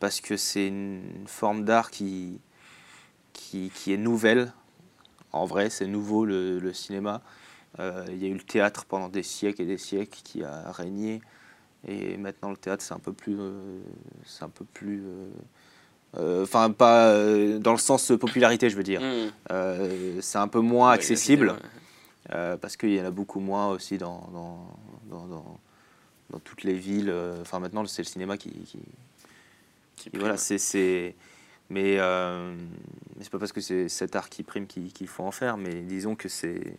parce 0.00 0.20
que 0.20 0.36
c'est 0.36 0.68
une 0.68 1.24
forme 1.26 1.64
d'art 1.64 1.90
qui, 1.90 2.38
qui, 3.32 3.70
qui 3.74 3.92
est 3.92 3.96
nouvelle. 3.96 4.52
En 5.32 5.46
vrai, 5.46 5.70
c'est 5.70 5.86
nouveau 5.86 6.24
le, 6.24 6.58
le 6.58 6.72
cinéma. 6.74 7.22
Euh, 7.78 8.04
Il 8.10 8.18
y 8.22 8.26
a 8.26 8.28
eu 8.28 8.34
le 8.34 8.42
théâtre 8.42 8.84
pendant 8.84 9.08
des 9.08 9.22
siècles 9.22 9.62
et 9.62 9.66
des 9.66 9.78
siècles 9.78 10.20
qui 10.22 10.44
a 10.44 10.70
régné. 10.72 11.20
Et 11.86 12.16
maintenant, 12.16 12.50
le 12.50 12.56
théâtre, 12.56 12.82
c'est 12.82 12.94
un 12.94 12.98
peu 12.98 13.12
plus. 13.12 13.36
euh, 13.38 13.78
c'est 14.24 14.42
un 14.44 14.48
peu 14.48 14.64
plus. 14.64 15.02
euh, 15.04 15.28
euh, 16.18 16.42
Enfin, 16.42 16.70
pas 16.70 17.08
euh, 17.10 17.58
dans 17.58 17.72
le 17.72 17.78
sens 17.78 18.10
popularité, 18.18 18.70
je 18.70 18.76
veux 18.76 18.82
dire. 18.82 19.00
Mmh. 19.00 19.30
Euh, 19.52 20.18
c'est 20.20 20.38
un 20.38 20.48
peu 20.48 20.60
moins 20.60 20.90
accessible 20.90 21.50
ouais. 21.50 21.56
euh, 22.34 22.56
parce 22.56 22.76
qu'il 22.76 22.92
y 22.94 23.00
en 23.00 23.04
a 23.04 23.10
beaucoup 23.10 23.40
moins 23.40 23.68
aussi 23.68 23.98
dans, 23.98 24.28
dans, 24.32 24.66
dans, 25.10 25.26
dans- 25.26 25.58
dans 26.30 26.38
toutes 26.40 26.64
les 26.64 26.74
villes. 26.74 27.10
euh, 27.10 27.40
Enfin, 27.42 27.60
maintenant, 27.60 27.84
c'est 27.86 28.02
le 28.02 28.08
cinéma 28.08 28.36
qui. 28.36 28.50
qui- 28.50 28.78
Qui 29.96 30.10
prime, 30.10 30.20
voilà, 30.20 30.36
c'est. 30.36 31.14
Mais, 31.70 31.96
euh, 31.98 32.54
mais 33.16 33.22
c'est 33.24 33.30
pas 33.30 33.38
parce 33.40 33.52
que 33.52 33.60
c'est 33.60 33.88
cet 33.88 34.14
art 34.14 34.28
qui 34.28 34.42
prime 34.44 34.66
qu'il 34.68 34.92
qu'il 34.92 35.08
faut 35.08 35.24
en 35.24 35.32
faire, 35.32 35.56
mais 35.56 35.82
disons 35.82 36.14
que 36.16 36.28
c'est. 36.28 36.78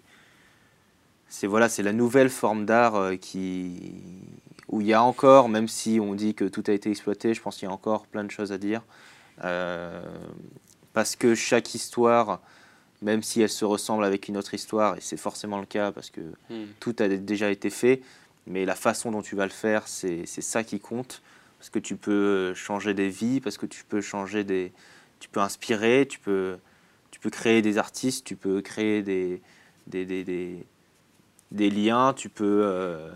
C'est 1.30 1.48
voilà, 1.48 1.70
c'est 1.70 1.84
la 1.84 1.94
nouvelle 1.94 2.30
forme 2.30 2.66
d'art 2.66 2.96
euh, 2.96 3.16
qui 3.16 3.94
où 4.70 4.82
il 4.82 4.88
y 4.88 4.94
a 4.94 5.02
encore, 5.02 5.48
même 5.50 5.68
si 5.68 6.00
on 6.02 6.14
dit 6.14 6.34
que 6.34 6.44
tout 6.46 6.64
a 6.68 6.72
été 6.74 6.90
exploité, 6.90 7.34
je 7.34 7.42
pense 7.42 7.58
qu'il 7.58 7.68
y 7.68 7.72
a 7.72 7.74
encore 7.74 8.06
plein 8.08 8.24
de 8.26 8.32
choses 8.32 8.52
à 8.52 8.58
dire. 8.58 8.82
Euh, 9.44 10.02
parce 10.94 11.16
que 11.16 11.36
chaque 11.36 11.74
histoire, 11.74 12.42
même 13.02 13.24
si 13.24 13.42
elle 13.42 13.50
se 13.50 13.64
ressemble 13.66 14.04
avec 14.04 14.28
une 14.28 14.36
autre 14.36 14.54
histoire, 14.54 14.98
et 14.98 15.02
c'est 15.02 15.16
forcément 15.18 15.60
le 15.60 15.66
cas 15.66 15.92
parce 15.92 16.10
que 16.10 16.22
Mmh. 16.50 16.56
tout 16.80 16.96
a 17.00 17.08
déjà 17.08 17.50
été 17.50 17.70
fait, 17.70 18.02
mais 18.46 18.66
la 18.66 18.76
façon 18.76 19.12
dont 19.12 19.22
tu 19.22 19.36
vas 19.36 19.46
le 19.46 19.52
faire, 19.52 19.88
c'est 19.88 20.26
c'est 20.26 20.42
ça 20.42 20.64
qui 20.64 20.80
compte. 20.80 21.22
Parce 21.60 21.70
que 21.72 21.80
tu 21.80 21.96
peux 21.96 22.54
changer 22.54 22.94
des 22.94 23.10
vies, 23.10 23.40
parce 23.42 23.58
que 23.58 23.66
tu 23.66 23.84
peux 23.84 24.02
changer 24.02 24.44
des. 24.44 24.72
Tu 25.20 25.28
peux 25.30 25.40
inspirer, 25.40 26.06
tu 26.08 26.20
peux, 26.20 26.58
tu 27.10 27.20
peux 27.20 27.32
créer 27.32 27.62
des 27.64 27.78
artistes, 27.80 28.26
tu 28.26 28.36
peux 28.36 28.62
créer 28.62 29.02
des, 29.02 29.42
des, 29.88 30.06
des, 30.06 30.24
des, 30.24 30.64
des 31.52 31.70
liens, 31.70 32.14
tu 32.14 32.30
peux 32.30 32.62
euh, 32.64 33.10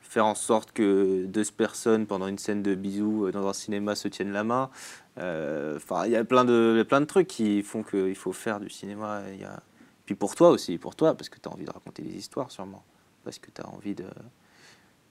faire 0.00 0.26
en 0.26 0.34
sorte 0.34 0.72
que 0.72 1.24
deux 1.26 1.44
personnes, 1.44 2.06
pendant 2.06 2.26
une 2.26 2.38
scène 2.38 2.62
de 2.62 2.74
bisous 2.74 3.26
euh, 3.26 3.32
dans 3.32 3.46
un 3.46 3.52
cinéma, 3.52 3.94
se 3.94 4.08
tiennent 4.08 4.32
la 4.32 4.44
main. 4.44 4.70
Euh, 5.18 5.76
Enfin, 5.76 6.06
il 6.06 6.12
y 6.12 6.16
a 6.16 6.24
plein 6.24 6.44
de, 6.44 6.84
plein 6.88 7.00
de 7.00 7.06
trucs 7.06 7.28
qui 7.28 7.62
font 7.62 7.82
qu'il 7.82 8.16
faut 8.16 8.32
faire 8.32 8.60
du 8.60 8.70
cinéma. 8.70 9.22
Y. 9.30 9.46
Puis 10.06 10.14
pour 10.14 10.34
toi 10.34 10.50
aussi, 10.50 10.78
pour 10.78 10.96
toi, 10.96 11.14
parce 11.14 11.28
que 11.28 11.38
tu 11.38 11.48
as 11.48 11.52
envie 11.52 11.64
de 11.64 11.70
raconter 11.70 12.02
des 12.02 12.16
histoires 12.16 12.50
sûrement. 12.50 12.84
Parce 13.24 13.38
que 13.38 13.50
tu 13.50 13.60
as 13.60 13.68
envie 13.68 13.94
de, 13.94 14.06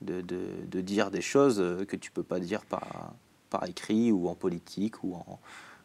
de, 0.01 0.21
de, 0.21 0.81
dire 0.81 1.11
des 1.11 1.21
choses 1.21 1.63
que 1.87 1.95
tu 1.95 2.11
peux 2.11 2.23
pas 2.23 2.39
dire 2.39 2.65
par, 2.65 3.13
par 3.49 3.65
écrit 3.65 4.11
ou 4.11 4.27
en 4.27 4.35
politique 4.35 5.03
ou, 5.03 5.13
en, 5.13 5.39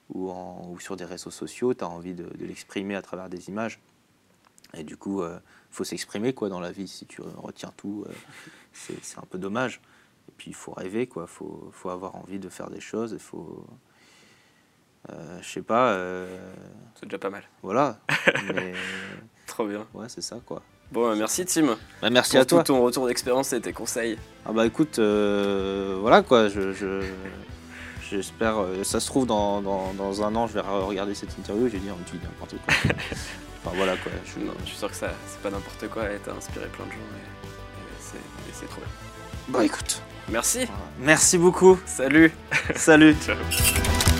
ou, 0.08 0.30
en, 0.30 0.68
ou 0.72 0.80
sur 0.80 0.96
des 0.96 1.04
réseaux 1.04 1.30
sociaux. 1.30 1.74
Tu 1.74 1.84
as 1.84 1.88
envie 1.88 2.14
de 2.14 2.26
l'exprimer 2.40 2.96
à 2.96 3.02
travers 3.02 3.28
des 3.28 3.48
images. 3.50 3.78
Et 4.76 4.84
du 4.84 4.96
coup, 4.96 5.22
il 5.22 5.40
faut 5.70 5.84
s'exprimer 5.84 6.32
quoi 6.32 6.48
dans 6.48 6.60
la 6.60 6.72
vie. 6.72 6.88
Si 6.88 7.06
tu 7.06 7.20
retiens 7.22 7.72
tout, 7.76 8.04
euh, 8.08 8.12
c'est 8.72 9.18
un 9.18 9.24
peu 9.28 9.38
dommage. 9.38 9.80
Et 10.28 10.32
puis 10.36 10.50
il 10.50 10.54
faut 10.54 10.72
rêver, 10.72 11.06
quoi. 11.06 11.26
Faut, 11.26 11.70
faut 11.72 11.90
avoir 11.90 12.16
envie 12.16 12.38
de 12.38 12.48
faire 12.48 12.70
des 12.70 12.80
choses. 12.80 13.12
Il 13.12 13.18
faut, 13.18 13.64
euh, 15.12 15.38
je 15.42 15.48
sais 15.48 15.62
pas, 15.62 15.90
euh, 15.92 16.52
C'est 16.98 17.06
déjà 17.06 17.18
pas 17.18 17.30
mal. 17.30 17.44
voilà. 17.62 17.98
Mais 18.54 18.72
Trop 19.46 19.66
bien. 19.66 19.86
ouais, 19.94 20.08
c'est 20.08 20.22
ça, 20.22 20.38
quoi. 20.44 20.62
Bon, 20.92 21.08
bah, 21.08 21.14
merci 21.16 21.44
Tim 21.44 21.76
Bah, 22.00 22.10
merci 22.10 22.32
pour 22.32 22.40
à 22.40 22.44
toi. 22.44 22.62
tout 22.62 22.72
ton 22.72 22.82
retour 22.82 23.06
d'expérience 23.06 23.52
et 23.52 23.60
tes 23.60 23.72
conseils. 23.72 24.18
Ah 24.46 24.52
bah 24.52 24.66
écoute, 24.66 24.98
euh, 24.98 25.96
voilà 26.00 26.22
quoi, 26.22 26.48
je, 26.48 26.72
je- 26.72 27.02
j'espère, 28.08 28.58
euh, 28.58 28.84
ça 28.84 29.00
se 29.00 29.06
trouve 29.06 29.26
dans, 29.26 29.60
dans, 29.62 29.92
dans 29.94 30.22
un 30.22 30.34
an, 30.36 30.46
je 30.46 30.52
vais 30.54 30.60
re- 30.60 30.84
regarder 30.84 31.14
cette 31.14 31.36
interview 31.38 31.66
et 31.66 31.70
je 31.70 31.74
vais 31.76 31.80
dire, 31.80 31.94
tu 32.06 32.16
dis 32.16 32.24
n'importe 32.24 32.54
quoi. 32.64 32.74
enfin 33.64 33.76
voilà 33.76 33.96
quoi, 33.96 34.12
je, 34.24 34.44
Non, 34.44 34.52
je 34.62 34.68
suis 34.70 34.76
sûr 34.78 34.90
que 34.90 34.96
ça, 34.96 35.10
c'est 35.26 35.40
pas 35.40 35.50
n'importe 35.50 35.88
quoi 35.88 36.10
et 36.10 36.18
t'as 36.24 36.32
inspiré 36.32 36.66
plein 36.66 36.86
de 36.86 36.90
gens 36.92 36.96
et, 36.98 38.16
et 38.18 38.52
c'est, 38.52 38.66
trop 38.66 38.80
bien. 38.80 38.88
Bah 39.48 39.64
écoute, 39.64 40.02
Merci. 40.28 40.66
merci 41.00 41.36
beaucoup, 41.38 41.78
Salut. 41.86 42.32
salut 42.76 43.14
Ciao. 43.24 44.13